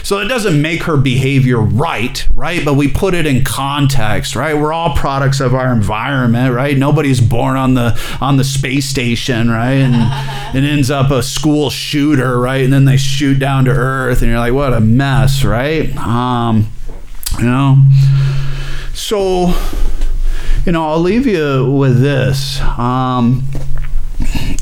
So 0.02 0.18
it 0.18 0.28
doesn't 0.28 0.60
make 0.60 0.84
her 0.84 0.96
behavior 0.96 1.60
right, 1.60 2.26
right? 2.34 2.64
But 2.64 2.74
we 2.74 2.88
put 2.88 3.14
it 3.14 3.26
in 3.26 3.44
context, 3.44 4.34
right? 4.34 4.54
We're 4.54 4.72
all 4.72 4.94
products 4.96 5.40
of 5.40 5.54
our 5.54 5.72
environment, 5.72 6.54
right? 6.54 6.76
Nobody's 6.76 7.20
born 7.20 7.56
on 7.56 7.74
the 7.74 8.00
on 8.20 8.36
the 8.36 8.44
space 8.44 8.86
station, 8.86 9.50
right? 9.50 9.72
And 9.74 9.94
it 10.56 10.68
ends 10.68 10.90
up 10.90 11.10
a 11.10 11.22
school 11.22 11.70
shooter, 11.70 12.38
right? 12.38 12.62
And 12.62 12.72
then 12.72 12.84
they 12.84 12.96
shoot 12.96 13.38
down 13.38 13.64
to 13.66 13.70
Earth, 13.70 14.22
and 14.22 14.30
you're 14.30 14.38
like, 14.38 14.52
what 14.52 14.72
a 14.72 14.80
mess, 14.80 15.44
right? 15.44 15.94
Um, 15.96 16.61
you 17.38 17.44
know? 17.44 17.76
So, 18.94 19.54
you 20.64 20.72
know, 20.72 20.88
I'll 20.88 21.00
leave 21.00 21.26
you 21.26 21.70
with 21.70 22.00
this. 22.00 22.60
Um, 22.60 23.42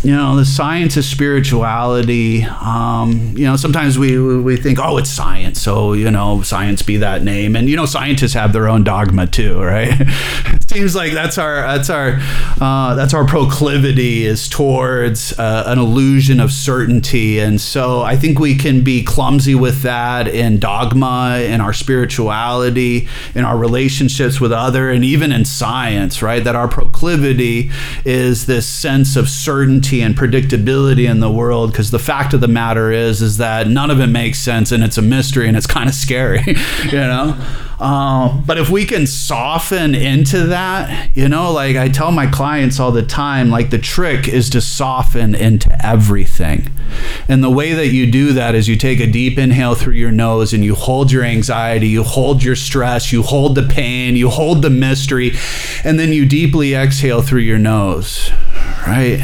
you 0.03 0.13
know 0.13 0.37
the 0.37 0.45
science 0.45 0.97
of 0.97 1.05
spirituality 1.05 2.43
um, 2.45 3.35
you 3.37 3.45
know 3.45 3.57
sometimes 3.57 3.99
we 3.99 4.19
we 4.41 4.57
think 4.57 4.79
oh 4.81 4.97
it's 4.97 5.11
science 5.11 5.61
so 5.61 5.93
you 5.93 6.11
know 6.11 6.41
science 6.43 6.83
be 6.83 6.97
that 6.97 7.23
name 7.23 7.55
and 7.55 7.69
you 7.69 7.77
know 7.77 7.87
scientists 7.87 8.33
have 8.33 8.53
their 8.53 8.69
own 8.69 8.83
dogma 8.83 9.27
too 9.27 9.61
right 9.61 9.91
seems 10.71 10.95
like 10.95 11.13
that's 11.13 11.37
our 11.37 11.63
that's 11.63 11.91
our 11.91 12.17
uh, 12.61 12.95
that's 12.95 13.13
our 13.13 13.27
proclivity 13.27 14.25
is 14.25 14.49
towards 14.49 15.37
uh, 15.37 15.65
an 15.67 15.81
illusion 15.81 16.39
of 16.39 16.53
certainty. 16.53 17.41
And 17.41 17.61
so 17.61 18.03
I 18.03 18.17
think 18.17 18.39
we 18.39 18.55
can 18.55 18.85
be 18.85 19.03
clumsy 19.03 19.57
with 19.57 19.83
that 19.83 20.29
in 20.29 20.61
dogma 20.61 21.41
in 21.45 21.61
our 21.61 21.73
spirituality 21.73 23.09
in 23.35 23.45
our 23.45 23.59
relationships 23.59 24.41
with 24.41 24.53
other 24.53 24.91
and 24.91 25.05
even 25.05 25.33
in 25.33 25.45
science 25.45 26.23
right? 26.23 26.45
That 26.45 26.55
our 26.55 26.69
proclivity 26.69 27.71
is 28.05 28.47
this 28.47 28.69
sense 28.69 29.17
of 29.17 29.29
certainty 29.29 30.01
and 30.03 30.15
predictability 30.15 31.11
in 31.11 31.19
the 31.19 31.31
world 31.31 31.73
because 31.73 31.91
the 31.91 31.99
fact 31.99 32.33
of 32.33 32.41
the 32.41 32.49
matter 32.49 32.93
is 32.93 33.21
is 33.21 33.39
that 33.39 33.67
none 33.67 33.91
of 33.91 33.99
it 33.99 34.07
makes 34.07 34.39
sense 34.39 34.71
and 34.71 34.85
it's 34.85 34.99
a 34.99 35.03
mystery 35.03 35.49
and 35.49 35.57
it's 35.57 35.67
kind 35.67 35.89
of 35.89 35.95
scary 35.97 36.43
you 36.85 36.93
know? 36.93 37.37
Uh, 37.81 38.39
but 38.43 38.59
if 38.59 38.69
we 38.69 38.85
can 38.85 39.07
soften 39.07 39.95
into 39.95 40.49
that 40.49 40.60
you 41.15 41.29
know 41.29 41.53
like 41.53 41.77
i 41.77 41.89
tell 41.89 42.13
my 42.13 42.27
clients 42.27 42.79
all 42.81 42.93
the 42.93 43.03
time 43.03 43.51
like 43.51 43.71
the 43.71 43.79
trick 43.79 44.29
is 44.29 44.51
to 44.51 44.61
soften 44.61 45.35
into 45.35 45.71
everything. 45.85 46.69
And 47.29 47.45
the 47.45 47.51
way 47.51 47.73
that 47.75 47.89
you 47.89 48.11
do 48.11 48.33
that 48.33 48.55
is 48.55 48.67
you 48.67 48.77
take 48.77 48.99
a 48.99 49.07
deep 49.07 49.39
inhale 49.39 49.75
through 49.75 49.95
your 49.95 50.11
nose 50.11 50.53
and 50.53 50.65
you 50.65 50.75
hold 50.75 51.13
your 51.13 51.23
anxiety 51.23 51.87
you 51.87 52.03
hold 52.03 52.43
your 52.43 52.57
stress 52.57 53.13
you 53.13 53.23
hold 53.23 53.55
the 53.55 53.63
pain 53.63 54.17
you 54.17 54.29
hold 54.29 54.63
the 54.63 54.71
mystery 54.71 55.33
and 55.85 56.01
then 56.01 56.13
you 56.13 56.27
deeply 56.27 56.75
exhale 56.75 57.23
through 57.23 57.41
your 57.41 57.59
nose 57.59 58.33
right 58.87 59.21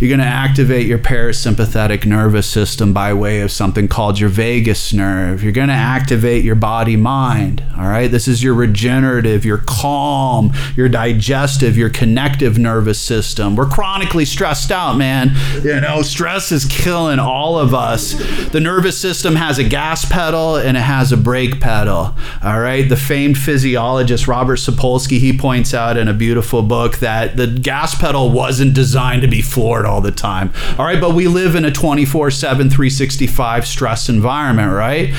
You're 0.00 0.08
going 0.08 0.20
to 0.20 0.24
activate 0.24 0.86
your 0.86 0.98
parasympathetic 0.98 2.06
nervous 2.06 2.46
system 2.46 2.94
by 2.94 3.12
way 3.12 3.42
of 3.42 3.52
something 3.52 3.86
called 3.86 4.18
your 4.18 4.30
vagus 4.30 4.94
nerve. 4.94 5.42
You're 5.42 5.52
going 5.52 5.68
to 5.68 5.74
activate 5.74 6.42
your 6.42 6.54
body 6.54 6.96
mind. 6.96 7.62
All 7.76 7.84
right. 7.84 8.10
This 8.10 8.26
is 8.26 8.42
your 8.42 8.54
regenerative, 8.54 9.44
your 9.44 9.58
calm, 9.66 10.54
your 10.74 10.88
digestive, 10.88 11.76
your 11.76 11.90
connective 11.90 12.56
nervous 12.56 12.98
system. 12.98 13.56
We're 13.56 13.68
chronically 13.68 14.24
stressed 14.24 14.72
out, 14.72 14.96
man. 14.96 15.32
You 15.62 15.78
know, 15.82 16.00
stress 16.00 16.50
is 16.50 16.64
killing 16.64 17.18
all 17.18 17.58
of 17.58 17.74
us. 17.74 18.14
The 18.52 18.60
nervous 18.60 18.98
system 18.98 19.36
has 19.36 19.58
a 19.58 19.64
gas 19.64 20.10
pedal 20.10 20.56
and 20.56 20.78
it 20.78 20.80
has 20.80 21.12
a 21.12 21.18
brake 21.18 21.60
pedal. 21.60 22.14
All 22.42 22.60
right. 22.60 22.88
The 22.88 22.96
famed 22.96 23.36
physiologist 23.36 24.26
Robert 24.26 24.60
Sapolsky, 24.60 25.18
he 25.18 25.36
points 25.36 25.74
out 25.74 25.98
in 25.98 26.08
a 26.08 26.14
beautiful 26.14 26.62
book 26.62 27.00
that 27.00 27.36
the 27.36 27.46
gas 27.48 27.94
pedal 27.94 28.30
wasn't 28.30 28.72
designed 28.72 29.20
to 29.20 29.28
be 29.28 29.42
floored 29.42 29.89
all 29.90 30.00
the 30.00 30.12
time. 30.12 30.52
All 30.78 30.84
right. 30.84 31.00
But 31.00 31.14
we 31.14 31.28
live 31.28 31.54
in 31.54 31.64
a 31.64 31.70
24 31.70 32.30
7, 32.30 32.70
365 32.70 33.66
stress 33.66 34.08
environment, 34.08 34.72
right? 34.72 35.12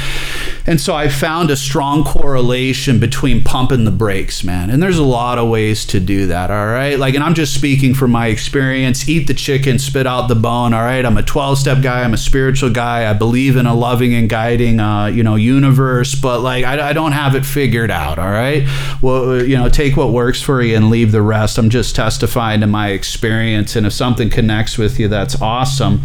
And 0.66 0.80
so 0.80 0.96
I 0.96 1.10
found 1.10 1.50
a 1.50 1.56
strong 1.56 2.04
correlation 2.04 3.00
between 3.00 3.44
pumping 3.44 3.86
the 3.86 3.92
brakes, 3.92 4.44
man. 4.44 4.70
And 4.70 4.82
there's 4.82 4.98
a 4.98 5.04
lot 5.04 5.38
of 5.38 5.50
ways 5.50 5.86
to 5.88 6.00
do 6.00 6.28
that, 6.28 6.52
all 6.52 6.68
right? 6.68 6.98
Like, 7.00 7.16
and 7.16 7.24
I'm 7.24 7.34
just 7.34 7.54
speaking 7.54 7.94
from 7.94 8.12
my 8.12 8.28
experience 8.28 9.10
eat 9.10 9.28
the 9.28 9.34
chicken, 9.34 9.80
spit 9.80 10.06
out 10.06 10.28
the 10.28 10.36
bone, 10.36 10.74
all 10.74 10.84
right? 10.84 11.06
I'm 11.06 11.18
a 11.18 11.24
12 11.24 11.58
step 11.58 11.82
guy, 11.82 12.04
I'm 12.04 12.14
a 12.14 12.18
spiritual 12.18 12.70
guy. 12.70 13.10
I 13.10 13.14
believe 13.14 13.56
in 13.56 13.66
a 13.66 13.74
loving 13.74 14.14
and 14.14 14.30
guiding, 14.30 14.80
uh, 14.80 15.08
you 15.08 15.24
know, 15.24 15.36
universe, 15.36 16.16
but 16.16 16.42
like, 16.42 16.64
I, 16.64 16.90
I 16.90 16.94
don't 16.94 17.12
have 17.14 17.36
it 17.36 17.46
figured 17.46 17.92
out, 17.92 18.20
all 18.20 18.30
right? 18.30 18.68
Well, 19.02 19.44
you 19.44 19.58
know, 19.58 19.70
take 19.70 19.98
what 19.98 20.12
works 20.12 20.42
for 20.42 20.62
you 20.62 20.76
and 20.76 20.90
leave 20.90 21.12
the 21.12 21.22
rest. 21.22 21.58
I'm 21.58 21.70
just 21.70 21.96
testifying 21.96 22.62
to 22.62 22.68
my 22.68 22.90
experience. 22.90 23.76
And 23.76 23.86
if 23.88 23.94
something 23.94 24.30
connects 24.30 24.78
with 24.78 25.00
you, 25.00 25.08
that's 25.08 25.42
awesome. 25.42 26.02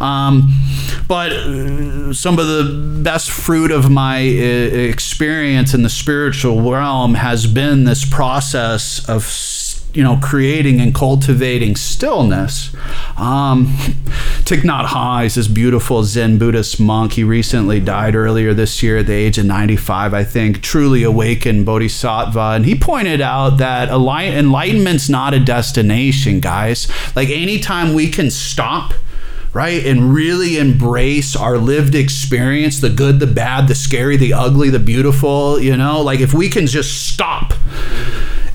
Um, 0.00 0.52
but 1.06 1.30
some 2.12 2.38
of 2.38 2.46
the 2.46 3.00
best 3.02 3.30
fruit 3.30 3.70
of 3.70 3.90
my 3.92 4.18
uh, 4.18 4.22
experience 4.22 5.74
in 5.74 5.82
the 5.82 5.90
spiritual 5.90 6.70
realm 6.70 7.14
has 7.14 7.46
been 7.46 7.84
this 7.84 8.04
process 8.04 9.08
of 9.08 9.24
you 9.94 10.02
know 10.02 10.18
creating 10.22 10.80
and 10.80 10.94
cultivating 10.94 11.76
stillness 11.76 12.74
um, 13.16 13.66
Thich 14.44 14.62
Nhat 14.62 14.86
Hanh 14.86 15.26
is 15.26 15.36
this 15.36 15.46
beautiful 15.46 16.02
Zen 16.02 16.36
Buddhist 16.36 16.80
monk. 16.80 17.12
He 17.12 17.22
recently 17.22 17.78
died 17.78 18.16
earlier 18.16 18.52
this 18.52 18.82
year 18.82 18.98
at 18.98 19.06
the 19.06 19.12
age 19.12 19.38
of 19.38 19.46
95, 19.46 20.12
I 20.12 20.24
think. 20.24 20.62
Truly 20.62 21.04
awakened 21.04 21.64
Bodhisattva, 21.64 22.54
and 22.56 22.66
he 22.66 22.74
pointed 22.74 23.20
out 23.20 23.58
that 23.58 23.88
enlightenment's 23.88 25.08
not 25.08 25.32
a 25.32 25.38
destination, 25.38 26.40
guys. 26.40 26.88
Like 27.14 27.30
anytime 27.30 27.94
we 27.94 28.08
can 28.08 28.30
stop 28.32 28.94
right? 29.52 29.84
And 29.84 30.14
really 30.14 30.56
embrace 30.56 31.36
our 31.36 31.58
lived 31.58 31.94
experience 31.94 32.80
the 32.80 32.90
good, 32.90 33.20
the 33.20 33.26
bad, 33.26 33.68
the 33.68 33.74
scary, 33.74 34.16
the 34.16 34.32
ugly, 34.32 34.70
the 34.70 34.78
beautiful, 34.78 35.60
you 35.60 35.76
know? 35.76 36.00
Like 36.00 36.20
if 36.20 36.32
we 36.32 36.48
can 36.48 36.66
just 36.66 37.08
stop 37.12 37.52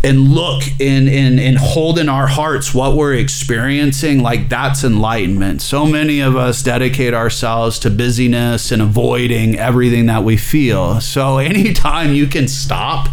and 0.03 0.29
look 0.29 0.63
and, 0.79 1.09
and, 1.09 1.39
and 1.39 1.57
hold 1.57 1.97
in 1.97 2.07
our 2.07 2.27
hearts 2.27 2.73
what 2.73 2.95
we're 2.95 3.15
experiencing, 3.15 4.21
like 4.21 4.49
that's 4.49 4.83
enlightenment. 4.83 5.61
So 5.61 5.85
many 5.85 6.19
of 6.19 6.35
us 6.35 6.61
dedicate 6.61 7.13
ourselves 7.13 7.79
to 7.79 7.89
busyness 7.89 8.71
and 8.71 8.81
avoiding 8.81 9.57
everything 9.57 10.05
that 10.05 10.23
we 10.23 10.37
feel. 10.37 11.01
So 11.01 11.37
anytime 11.37 12.13
you 12.13 12.27
can 12.27 12.47
stop, 12.47 13.09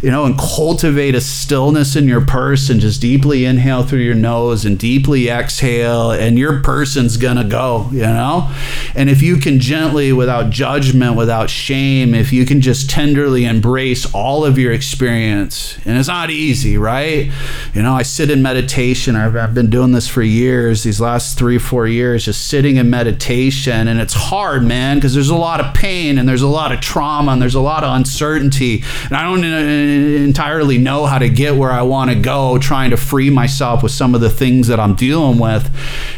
you 0.00 0.10
know, 0.10 0.24
and 0.24 0.38
cultivate 0.38 1.14
a 1.14 1.20
stillness 1.20 1.96
in 1.96 2.06
your 2.06 2.24
person, 2.24 2.80
just 2.80 3.00
deeply 3.00 3.44
inhale 3.44 3.82
through 3.82 4.00
your 4.00 4.14
nose 4.14 4.64
and 4.64 4.78
deeply 4.78 5.28
exhale, 5.28 6.10
and 6.10 6.38
your 6.38 6.60
person's 6.62 7.16
gonna 7.16 7.44
go, 7.44 7.88
you 7.92 8.00
know? 8.02 8.54
And 8.94 9.10
if 9.10 9.22
you 9.22 9.36
can 9.36 9.58
gently, 9.58 10.12
without 10.12 10.50
judgment, 10.50 11.16
without 11.16 11.50
shame, 11.50 12.14
if 12.14 12.32
you 12.32 12.46
can 12.46 12.60
just 12.60 12.88
tenderly 12.88 13.44
embrace 13.44 14.12
all 14.14 14.44
of 14.44 14.58
your 14.58 14.72
experience, 14.72 15.78
and 15.84 15.98
it's 15.98 16.08
not 16.08 16.19
not 16.20 16.30
easy, 16.30 16.76
right? 16.76 17.32
You 17.72 17.82
know, 17.82 17.94
I 17.94 18.02
sit 18.02 18.30
in 18.30 18.42
meditation. 18.42 19.16
I've, 19.16 19.34
I've 19.34 19.54
been 19.54 19.70
doing 19.70 19.92
this 19.92 20.06
for 20.06 20.22
years, 20.22 20.82
these 20.82 21.00
last 21.00 21.38
three, 21.38 21.56
four 21.56 21.86
years, 21.86 22.26
just 22.26 22.48
sitting 22.48 22.76
in 22.76 22.90
meditation. 22.90 23.88
And 23.88 23.98
it's 23.98 24.12
hard, 24.12 24.62
man, 24.62 24.98
because 24.98 25.14
there's 25.14 25.30
a 25.30 25.36
lot 25.36 25.60
of 25.60 25.72
pain 25.72 26.18
and 26.18 26.28
there's 26.28 26.42
a 26.42 26.48
lot 26.48 26.72
of 26.72 26.80
trauma 26.80 27.32
and 27.32 27.40
there's 27.40 27.54
a 27.54 27.60
lot 27.60 27.84
of 27.84 27.96
uncertainty. 27.96 28.84
And 29.04 29.16
I 29.16 29.22
don't 29.22 29.44
entirely 29.44 30.76
know 30.76 31.06
how 31.06 31.18
to 31.18 31.30
get 31.30 31.56
where 31.56 31.70
I 31.70 31.80
want 31.80 32.10
to 32.10 32.16
go, 32.16 32.58
trying 32.58 32.90
to 32.90 32.98
free 32.98 33.30
myself 33.30 33.82
with 33.82 33.92
some 33.92 34.14
of 34.14 34.20
the 34.20 34.30
things 34.30 34.68
that 34.68 34.78
I'm 34.78 34.94
dealing 34.94 35.38
with. 35.38 35.70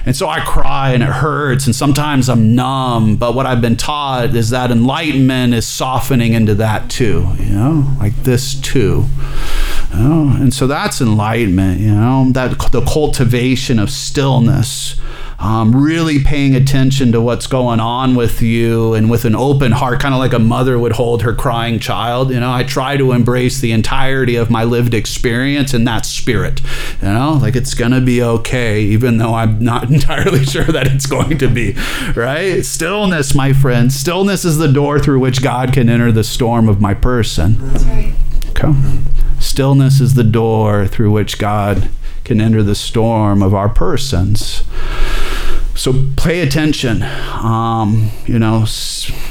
And 0.05 0.17
so 0.17 0.29
I 0.29 0.41
cry 0.41 0.95
and 0.95 1.03
it 1.05 1.11
hurts. 1.11 1.67
And 1.67 1.77
sometimes 1.77 2.29
I'm 2.29 2.57
numb. 2.57 3.15
But 3.17 3.37
what 3.37 3.47
I've 3.47 3.61
been 3.61 3.77
taught 3.77 4.35
is 4.35 4.51
that 4.51 4.73
enlightenment 4.73 5.55
is 5.55 5.65
softening 5.65 6.33
into 6.33 6.57
that 6.57 6.91
too, 6.91 7.29
you 7.39 7.51
know, 7.51 7.97
like 8.01 8.17
this 8.25 8.61
too. 8.61 9.07
Oh, 9.95 10.37
and 10.41 10.55
so 10.55 10.67
that's 10.67 11.01
enlightenment, 11.01 11.81
you 11.81 11.95
know, 11.95 12.31
that 12.33 12.59
the 12.73 12.83
cultivation 12.83 13.79
of 13.79 13.91
stillness 13.91 14.97
um, 15.43 15.75
really 15.75 16.23
paying 16.23 16.55
attention 16.55 17.11
to 17.13 17.21
what's 17.21 17.49
going 17.49 17.81
on 17.81 18.15
with 18.15 18.41
you 18.41 18.95
and 18.95 19.11
with 19.11 19.25
an 19.25 19.35
open 19.35 19.73
heart, 19.73 19.99
kind 20.01 20.15
of 20.15 20.21
like 20.21 20.33
a 20.33 20.39
mother 20.39 20.79
would 20.79 20.93
hold 20.93 21.23
her 21.23 21.35
crying 21.35 21.81
child. 21.81 22.31
You 22.31 22.39
know, 22.39 22.53
I 22.53 22.63
try 22.63 22.97
to 22.97 23.11
embrace 23.11 23.61
the 23.61 23.73
entirety 23.73 24.37
of 24.37 24.51
my 24.51 24.63
lived 24.63 24.95
experience 24.95 25.75
in 25.75 25.83
that 25.85 26.07
spirit. 26.07 26.61
You 27.03 27.09
know, 27.09 27.39
like 27.43 27.57
it's 27.57 27.75
going 27.75 27.91
to 27.91 28.01
be 28.01 28.23
okay, 28.23 28.83
even 28.83 29.19
though 29.19 29.35
I'm 29.35 29.59
not 29.59 29.91
entirely 29.91 30.45
sure 30.45 30.65
that 30.65 30.87
it's 30.87 31.07
going 31.07 31.39
to 31.39 31.49
be, 31.49 31.77
right? 32.15 32.65
Stillness, 32.65 33.35
my 33.35 33.53
friend. 33.53 33.93
Stillness 33.93 34.45
is 34.45 34.59
the 34.59 34.73
door 34.73 35.01
through 35.01 35.19
which 35.19 35.43
God 35.43 35.73
can 35.73 35.89
enter 35.89 36.13
the 36.13 36.25
storm 36.25 36.69
of 36.69 36.81
my 36.81 36.95
person. 36.95 37.57
That's 37.73 37.85
right. 37.85 38.15
Okay. 38.65 38.99
Stillness 39.41 40.01
is 40.01 40.15
the 40.15 40.25
door 40.25 40.87
through 40.87 41.11
which 41.11 41.39
God 41.39 41.91
can 42.25 42.41
enter 42.41 42.63
the 42.63 42.75
storm 42.75 43.43
of 43.43 43.55
our 43.55 43.69
persons. 43.69 44.63
So 45.75 45.93
pay 46.17 46.43
attention. 46.43 47.03
Um, 47.03 48.11
you 48.27 48.39
know, 48.39 48.67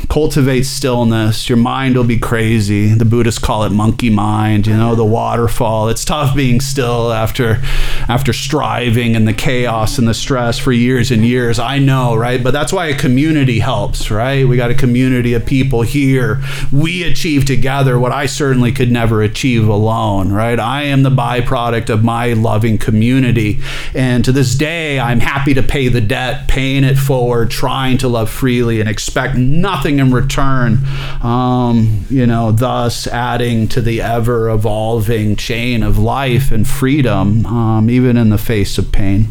cultivate 0.09 0.63
stillness. 0.63 1.47
Your 1.47 1.57
mind 1.57 1.95
will 1.95 2.03
be 2.03 2.17
crazy. 2.17 2.93
The 2.93 3.05
Buddhists 3.05 3.39
call 3.39 3.63
it 3.63 3.71
monkey 3.71 4.09
mind. 4.09 4.65
You 4.67 4.75
know, 4.75 4.95
the 4.95 5.05
waterfall. 5.05 5.89
It's 5.89 6.03
tough 6.03 6.35
being 6.35 6.59
still 6.59 7.11
after 7.11 7.61
after 8.09 8.33
striving 8.33 9.15
and 9.15 9.27
the 9.27 9.33
chaos 9.33 9.97
and 9.97 10.07
the 10.07 10.13
stress 10.13 10.57
for 10.57 10.71
years 10.71 11.11
and 11.11 11.23
years. 11.23 11.59
I 11.59 11.77
know, 11.77 12.15
right? 12.15 12.43
But 12.43 12.51
that's 12.51 12.73
why 12.73 12.87
a 12.87 12.97
community 12.97 13.59
helps, 13.59 14.09
right? 14.09 14.47
We 14.47 14.57
got 14.57 14.71
a 14.71 14.75
community 14.75 15.33
of 15.33 15.45
people 15.45 15.83
here. 15.83 16.41
We 16.71 17.03
achieve 17.03 17.45
together 17.45 17.99
what 17.99 18.11
I 18.11 18.25
certainly 18.25 18.71
could 18.71 18.91
never 18.91 19.21
achieve 19.21 19.67
alone, 19.67 20.31
right? 20.31 20.59
I 20.59 20.83
am 20.83 21.03
the 21.03 21.09
byproduct 21.09 21.89
of 21.89 22.03
my 22.03 22.33
loving 22.33 22.77
community, 22.77 23.59
and 23.93 24.25
to 24.25 24.31
this 24.31 24.55
day, 24.55 24.99
I'm 24.99 25.19
happy 25.19 25.53
to 25.53 25.63
pay 25.63 25.87
the 25.87 26.01
debt 26.01 26.30
paying 26.47 26.83
it 26.83 26.95
forward, 26.95 27.51
trying 27.51 27.97
to 27.99 28.07
love 28.07 28.29
freely, 28.29 28.79
and 28.79 28.89
expect 28.89 29.37
nothing 29.37 29.99
in 29.99 30.11
return. 30.11 30.79
Um, 31.21 32.05
you 32.09 32.25
know, 32.25 32.51
thus 32.51 33.07
adding 33.07 33.67
to 33.69 33.81
the 33.81 34.01
ever 34.01 34.49
evolving 34.49 35.35
chain 35.35 35.83
of 35.83 35.97
life 35.97 36.51
and 36.51 36.67
freedom, 36.67 37.45
um, 37.45 37.89
even 37.89 38.17
in 38.17 38.29
the 38.29 38.37
face 38.37 38.77
of 38.77 38.91
pain. 38.91 39.27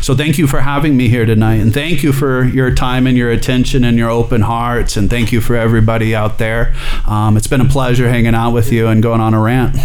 So 0.00 0.16
thank 0.16 0.38
you 0.38 0.46
for 0.46 0.60
having 0.60 0.96
me 0.96 1.08
here 1.08 1.26
tonight, 1.26 1.56
and 1.56 1.72
thank 1.72 2.02
you 2.02 2.12
for 2.12 2.44
your 2.44 2.74
time 2.74 3.06
and 3.06 3.16
your 3.16 3.30
attention 3.30 3.84
and 3.84 3.98
your 3.98 4.10
open 4.10 4.42
hearts, 4.42 4.96
and 4.96 5.10
thank 5.10 5.32
you 5.32 5.40
for 5.40 5.56
everybody 5.56 6.14
out 6.14 6.38
there. 6.38 6.74
Um, 7.06 7.36
it's 7.36 7.46
been 7.46 7.60
a 7.60 7.68
pleasure 7.68 8.08
hanging 8.08 8.34
out 8.34 8.52
with 8.52 8.72
you 8.72 8.88
and 8.88 9.02
going 9.02 9.20
on 9.20 9.34
a 9.34 9.40
rant. 9.40 9.76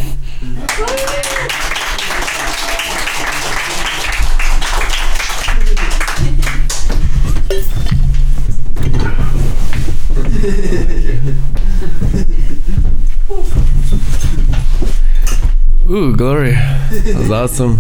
Ooh, 15.90 16.16
glory. 16.16 16.52
That 16.52 17.16
was 17.18 17.32
awesome. 17.32 17.80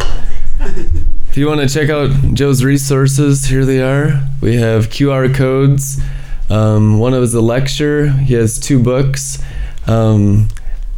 If 1.29 1.37
you 1.37 1.45
want 1.45 1.61
to 1.61 1.69
check 1.69 1.91
out 1.91 2.09
Joe's 2.33 2.63
resources, 2.63 3.45
here 3.45 3.65
they 3.65 3.83
are. 3.83 4.27
We 4.41 4.55
have 4.55 4.89
QR 4.89 5.31
codes. 5.35 6.01
Um, 6.49 6.97
one 6.97 7.13
was 7.13 7.35
a 7.35 7.41
lecture. 7.41 8.09
He 8.09 8.33
has 8.33 8.59
two 8.59 8.81
books. 8.81 9.43
Um, 9.85 10.47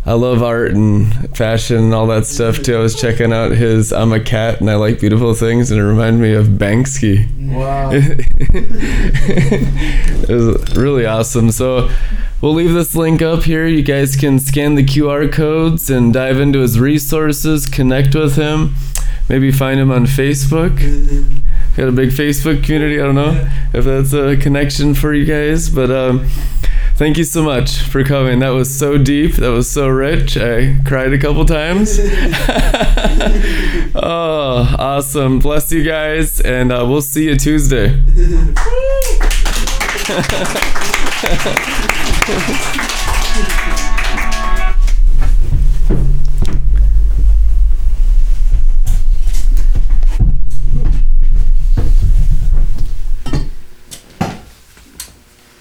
I 0.08 0.14
love 0.14 0.42
art 0.42 0.72
and 0.72 1.36
fashion 1.36 1.76
and 1.76 1.94
all 1.94 2.08
that 2.08 2.26
stuff 2.26 2.64
too. 2.64 2.78
I 2.78 2.80
was 2.80 2.96
checking 2.96 3.34
out 3.34 3.52
his 3.52 3.92
I'm 3.92 4.14
a 4.14 4.22
cat 4.22 4.62
and 4.62 4.72
I 4.72 4.76
like 4.76 5.02
beautiful 5.02 5.34
things 5.34 5.70
and 5.70 5.78
it 5.82 5.84
reminded 5.84 6.22
me 6.22 6.32
of 6.34 6.48
Banksy. 6.48 7.28
Wow. 7.52 7.90
it 10.24 10.30
was 10.30 10.78
really 10.78 11.06
awesome. 11.06 11.52
So 11.52 11.90
we'll 12.42 12.54
leave 12.54 12.74
this 12.74 12.96
link 12.96 13.22
up 13.22 13.44
here. 13.44 13.68
You 13.68 13.84
guys 13.84 14.16
can 14.16 14.40
scan 14.40 14.76
the 14.76 14.86
QR 14.86 15.30
codes 15.30 15.90
and 15.90 16.14
dive 16.14 16.40
into 16.40 16.60
his 16.60 16.80
resources, 16.80 17.66
connect 17.66 18.16
with 18.16 18.38
him, 18.38 18.76
maybe 19.28 19.52
find 19.52 19.78
him 19.78 19.92
on 19.92 20.06
Facebook. 20.06 20.78
got 21.76 21.90
a 21.90 21.92
big 21.92 22.12
Facebook 22.12 22.64
community. 22.64 23.02
I 23.02 23.04
don't 23.04 23.16
know 23.16 23.50
if 23.74 23.84
that's 23.84 24.14
a 24.14 24.38
connection 24.38 24.94
for 24.94 25.14
you 25.14 25.26
guys, 25.26 25.70
but 25.70 25.92
um, 25.92 26.30
thank 26.98 27.18
you 27.18 27.24
so 27.24 27.44
much 27.44 27.78
for 27.78 28.04
coming. 28.04 28.40
That 28.40 28.50
was 28.50 28.76
so 28.76 28.98
deep. 28.98 29.36
That 29.36 29.52
was 29.52 29.70
so 29.70 29.88
rich. 29.88 30.36
I 30.36 30.80
cried 30.86 31.14
a 31.14 31.18
couple 31.18 31.46
times. 31.46 32.00
oh, 33.96 34.76
awesome. 34.78 35.40
Bless 35.40 35.72
you 35.72 35.84
guys, 35.84 36.42
and 36.42 36.72
uh, 36.72 36.86
we'll 36.88 37.02
see 37.02 37.26
you 37.26 37.36
Tuesday. 37.36 38.02